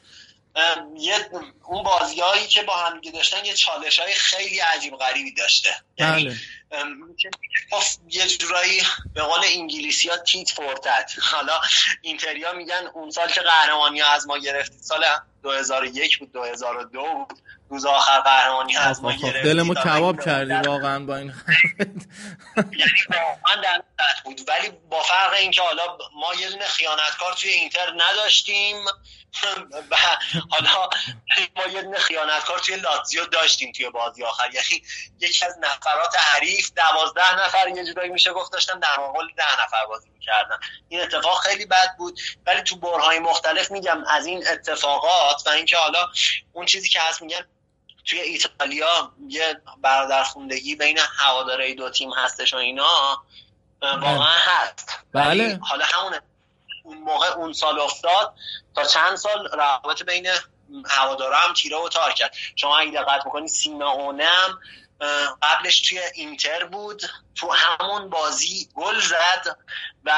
[0.98, 1.30] یه
[1.64, 5.74] اون بازیایی که با هم داشتن یه چالش های خیلی عجیب غریبی داشته.
[5.98, 6.36] یعنی بله.
[8.08, 8.82] یه جورایی
[9.14, 11.60] به قول انگلیسی ها تیت فورتت حالا
[12.02, 15.04] اینتریا میگن اون سال که قهرمانی از ما گرفتید سال
[15.42, 17.38] 2001 بود 2002 بود.
[17.70, 21.32] روز آخر قهرمانی از ما آخ، آخ، گرفتید دلمو کباب کردی واقعا با این
[22.56, 23.82] یعنی واقعا در
[24.24, 24.40] بود.
[24.48, 28.76] ولی با فرق اینکه حالا ما یه دونه خیانتکار توی اینتر نداشتیم.
[29.90, 29.96] و
[30.50, 30.88] حالا
[31.56, 34.50] ما یه دونه خیانتکار توی لاتزیو داشتیم توی بازی آخر.
[34.54, 34.82] یعنی
[35.20, 39.86] یکی از نفرات حریف دوازده نفر یه جورایی میشه گفت داشتن در مقابل ده نفر
[39.88, 40.58] بازی می‌کردن.
[40.88, 42.20] این اتفاق خیلی بد بود.
[42.46, 46.08] ولی تو برهای مختلف میگم از این اتفاقات و اینکه حالا
[46.52, 47.46] اون چیزی که هست میگن
[48.04, 53.22] توی ایتالیا یه برادر خوندگی بین هواداره دو تیم هستش و اینا
[53.82, 54.98] واقعا هست.
[55.12, 55.58] بله.
[55.62, 56.20] حالا همون
[56.84, 58.34] اون موقع اون سال افتاد
[58.74, 60.28] تا چند سال روابط بین
[60.86, 62.34] هوادارا هم تیره و تار کرد.
[62.56, 64.58] شما اگه دقت بکنی سیمئونه هم
[65.00, 67.02] اه، قبلش توی اینتر بود.
[67.34, 69.56] تو همون بازی گل زد.
[70.04, 70.12] و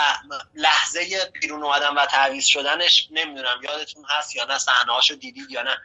[0.54, 5.62] لحظه بیرون اومدن و تعویض شدنش نمی‌دونم یادتون هست یا نه صحنه هاشو دیدید یا
[5.62, 5.78] نه؟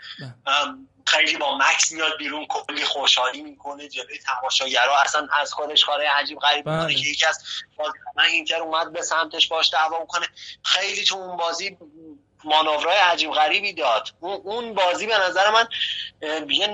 [1.05, 6.39] خیلی با مکس میاد بیرون کلی خوشحالی می‌کنه جلوی تماشاگرها اصلا از خودش کارهای عجیب
[6.39, 6.75] غریب بله.
[6.77, 6.95] می‌کنه.
[6.95, 7.43] که یکی از
[7.77, 10.27] بازیکنان اینتر اومد به سمتش باش دعوا می‌کنه
[10.63, 11.77] خیلی تو اون بازی
[12.43, 14.09] مانورهای عجیب غریبی داد.
[14.19, 15.67] اون- بازی به نظر من
[16.49, 16.67] یه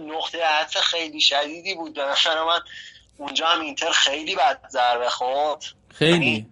[0.00, 1.94] نقطه عطف خیلی شدیدی بود.
[1.94, 2.60] به نظر من
[3.18, 5.64] اونجا هم اینتر خیلی بد ضربه خورد.
[5.94, 6.46] خیلی.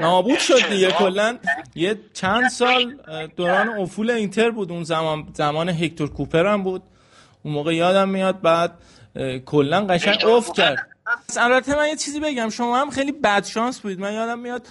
[0.00, 0.90] نابود شد دیگه.
[0.90, 1.38] کلا
[1.74, 2.96] یه چند سال
[3.36, 4.72] دوران افول اینتر بود.
[4.72, 6.82] اون زمان زمان هکتور کوپر هم بود.
[7.42, 8.40] اون موقع یادم میاد.
[8.40, 8.72] بعد
[9.46, 10.54] کلا قشنگ افت.
[10.54, 10.86] کرد.
[11.36, 12.48] البته من یه چیزی بگم.
[12.48, 14.00] شما هم خیلی بد شانس بودید.
[14.00, 14.66] من یادم میاد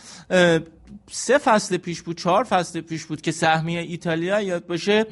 [1.12, 5.06] سه فصل پیش بود چهار فصل پیش بود که سهمیه ایتالیا یاد باشه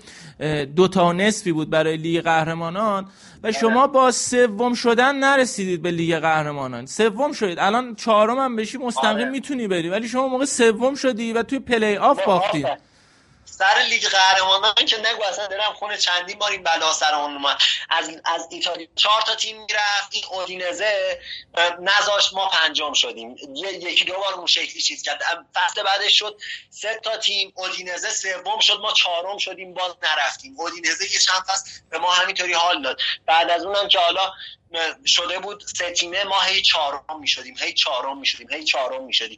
[0.75, 3.05] دو تا نصفی بود برای لیگ قهرمانان.
[3.43, 6.85] و شما با سوم شدن نرسیدید به لیگ قهرمانان.
[6.85, 7.59] سوم شدید.
[7.59, 9.29] الان چهارم هم بشی مستقیم آره.
[9.29, 9.89] می‌تونی بری.
[9.89, 12.88] ولی شما موقع سوم شدی و توی پلی آف باختید
[13.51, 17.57] سر لیگ قهرمانان که نگو اصلا دارم خونه چندین بار این بلا سر اومد.
[17.89, 21.19] از از ایتالیا چهار تا تیم می‌رفت این اودینزه
[21.53, 23.35] اه، نذاشت ما پنجم شدیم.
[23.55, 25.21] یکی دو بار اون شکلی چیز کرد.
[25.53, 30.55] فصل بعدش شد سه تا تیم اودینزه سوم شد ما چهارم شدیم باز نرفتیم.
[30.59, 33.01] اودینزه یه چند فصل به ما همینطوری حال داد.
[33.25, 34.33] بعد از اونم که حالا
[35.05, 39.37] شده بود سه تیمه ما هی چهارم می‌شدیم هی چهارم می‌شدیم هی چهارم می‌شدیم.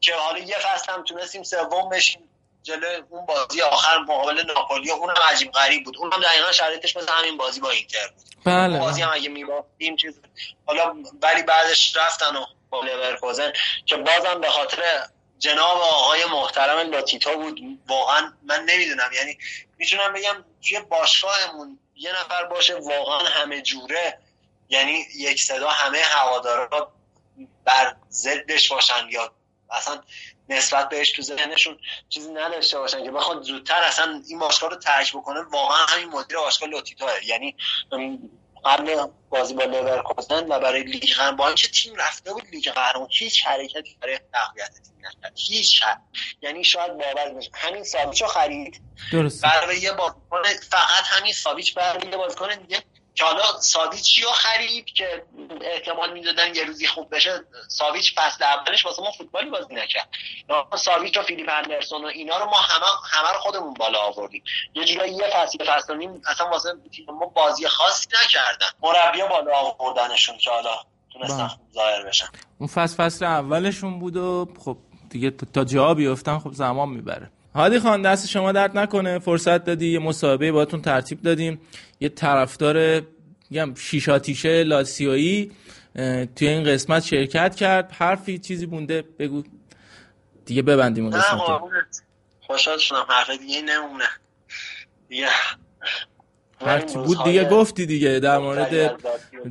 [0.00, 2.29] که حالا یه فصل هم تونستیم سوم بشیم.
[2.62, 5.96] جلو اون بازی آخر مقابل ناپولی اونم عجیب غریب بود.
[5.98, 8.44] اونم دقیقا شرایطش مثل همین بازی با اینتر بود.
[8.44, 10.20] بله بازی هم اگه میباختیم چیز
[10.66, 13.52] حالا ولی بعدش رفتن و با لورکوزن
[13.86, 15.06] که بازم به خاطر
[15.38, 17.60] جناب آقای محترم لاتیتا بود.
[17.88, 19.10] واقعا من نمی‌دونم.
[19.12, 19.38] یعنی
[19.78, 24.18] می‌تونم بگم توی باشگاهمون یه نفر باشه واقعا همه جوره.
[24.68, 26.92] یعنی یک صدا همه هوادارا
[27.64, 29.32] بر ضدش باشن یا
[29.70, 30.02] اصلا
[30.50, 35.16] نسبت بهش تو ذهنشون چیزی نداشته باشن که بخواد زودتر اصلا این باشگاه رو ترک
[35.16, 37.56] بکنه واقعا همین مدیر باشگاه لوتیتوئه یعنی
[38.64, 43.08] قبل بازی با لورکوزن و برای لیگ قهرمان با اینکه تیم رفته بود لیگ قهرمان
[43.10, 45.32] هیچ حرکتی برای تقویت تیم نکرد.
[45.48, 46.00] هیچ حرکت.
[46.42, 48.80] یعنی شاید باور نشه همین ساویچو خرید.
[49.12, 52.82] درست برای یه بازیکن فقط همین ساویچ برای یه بازیکن دیگه
[53.14, 55.24] که حالا ساویچ رو خرید که
[55.62, 60.08] احتمال می‌دادن یه روزی خوب بشه ساویچ فصل اولش واسه ما فوتبالی بازی نکرد.
[60.76, 64.42] ساویچ و فیلیپ اندرسون و اینا رو ما همه همه رو خودمون بالا آوردیم.
[64.74, 68.66] یه جورایی یه فصل فصل نیم اصلا واسه تیم ما بازی خاصی نکردن.
[68.82, 70.74] مربی بالا آوردنشون که حالا
[71.12, 71.56] تونستن بله.
[71.74, 72.26] ظاهر بشن.
[72.58, 74.76] اون فصل فصل اولشون بود و خب
[75.10, 77.30] دیگه تا جا بیفتن خب زمان می‌بره.
[77.54, 81.60] هادی خان دست شما درد نکنه فرصت دادی یه مصاحبه باهاتون ترتیب دادیم.
[82.00, 83.02] یه طرفدار
[83.50, 85.52] میگم شیشاتیشه لاسیایی
[85.96, 87.92] اه، توی این قسمت شرکت کرد.
[87.92, 89.42] حرفی چیزی مونده بگو.
[90.46, 91.40] دیگه ببندیم اون قسمت.
[92.40, 93.06] خوشحال شدم.
[93.08, 94.04] حرف دیگه نمونه.
[95.08, 95.26] دیگه.
[96.60, 99.00] هرچی بود دیگه گفتی دیگه در مورد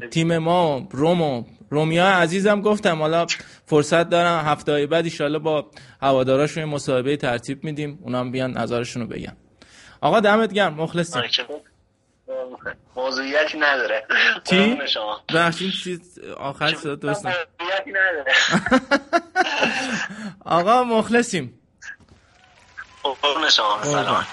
[0.09, 1.43] تیم ما رومو.
[1.69, 2.99] رومیا عزیزم گفتم.
[3.01, 3.25] حالا
[3.65, 5.71] فرصت دارم هفته های بعد ایشالله با
[6.01, 7.99] هواداراشون مصاحبه ترتیب میدیم.
[8.01, 9.37] اونا هم بیان نظرشون رو بگن.
[10.01, 10.73] آقا دمت گرم.
[10.73, 11.21] مخلصیم.
[12.95, 14.05] موضوعیتی نداره.
[14.43, 15.21] چی؟ قربون شما.
[15.35, 17.25] بخش این چیز آخر صدا درست.
[17.25, 18.33] موضوعیتی نداره.
[20.45, 21.59] آقا مخلصیم.
[23.03, 24.25] قربون شما سلام.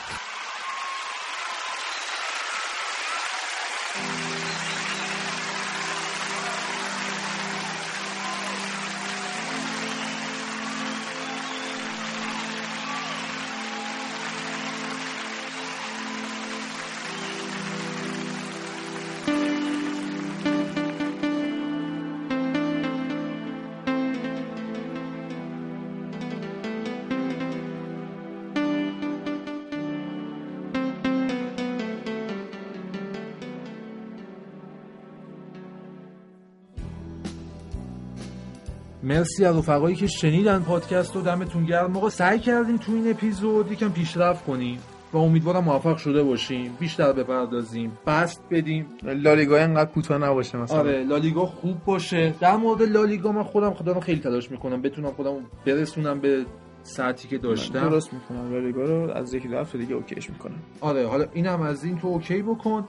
[39.17, 41.23] مرسی از رفقایی که شنیدن پادکست رو.
[41.23, 41.91] دمتون گرم.
[41.91, 44.79] ما سعی کردیم تو این اپیزود یکم پیشرفت کنیم
[45.13, 46.77] و امیدوارم موفق شده باشیم.
[46.81, 47.99] بیشتر بپردازیم.
[48.07, 48.87] بست بدیم.
[49.03, 50.79] لالیگا اینقدر کوتاه نباشه مثلا.
[50.79, 52.35] آره لالیگا خوب باشه.
[52.41, 54.83] در مورد لالیگا من خودم خودم خیلی تلاش می‌کنم.
[54.83, 55.37] بتونم خودم
[55.67, 56.45] برسونم به
[56.83, 57.89] ساعتی که داشتم.
[57.89, 58.53] درست می‌کنم.
[58.53, 60.59] لالیگا رو از یکی دو هفته دیگه اوکیش می‌کنم.
[60.81, 62.85] آره حالا اینم از این تو اوکی بکن.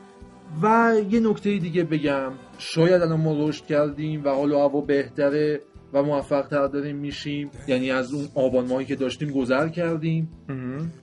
[0.61, 2.31] و یه نکته دیگه بگم.
[2.57, 5.61] شاید الان ما رشد کردیم و حالا هوا بهتره.
[5.93, 7.51] و موفق تر داریم میشیم.
[7.67, 10.29] یعنی از اون آبان ماهی که داشتیم گذر کردیم.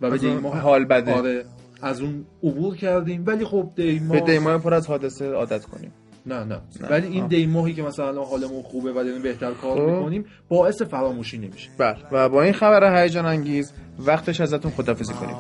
[0.01, 1.15] و به دیماه حال بده.
[1.15, 1.45] آره.
[1.83, 3.25] از اون عبور کردیم.
[3.27, 5.93] ولی خب دیماه به دیماه پر از حادثه عادت کنیم.
[6.27, 6.61] نه نه.
[6.81, 6.89] نه.
[6.91, 7.29] ولی این آه.
[7.29, 9.83] دیماهی که مثلا الان حالمون خوبه و داریم بهتر کار خب.
[9.83, 11.71] می‌کنیم باعث فراموشی نمیشه.
[11.79, 11.97] بله.
[12.13, 15.37] و با این خبر هیجان انگیز وقتش ازتون خدافزی کنیم.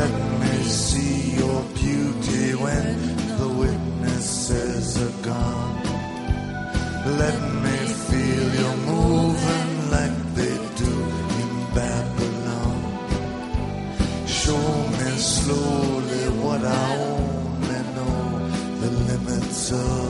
[0.00, 2.96] Let me see your beauty when
[3.38, 5.82] the witnesses are gone.
[7.22, 7.78] Let me
[8.08, 10.94] feel you moving like they do
[11.40, 12.80] in Babylon.
[14.26, 14.66] Show
[14.98, 18.20] me slowly what I only know
[18.82, 20.07] the limits of,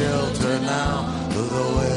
[0.00, 1.89] shelter now, though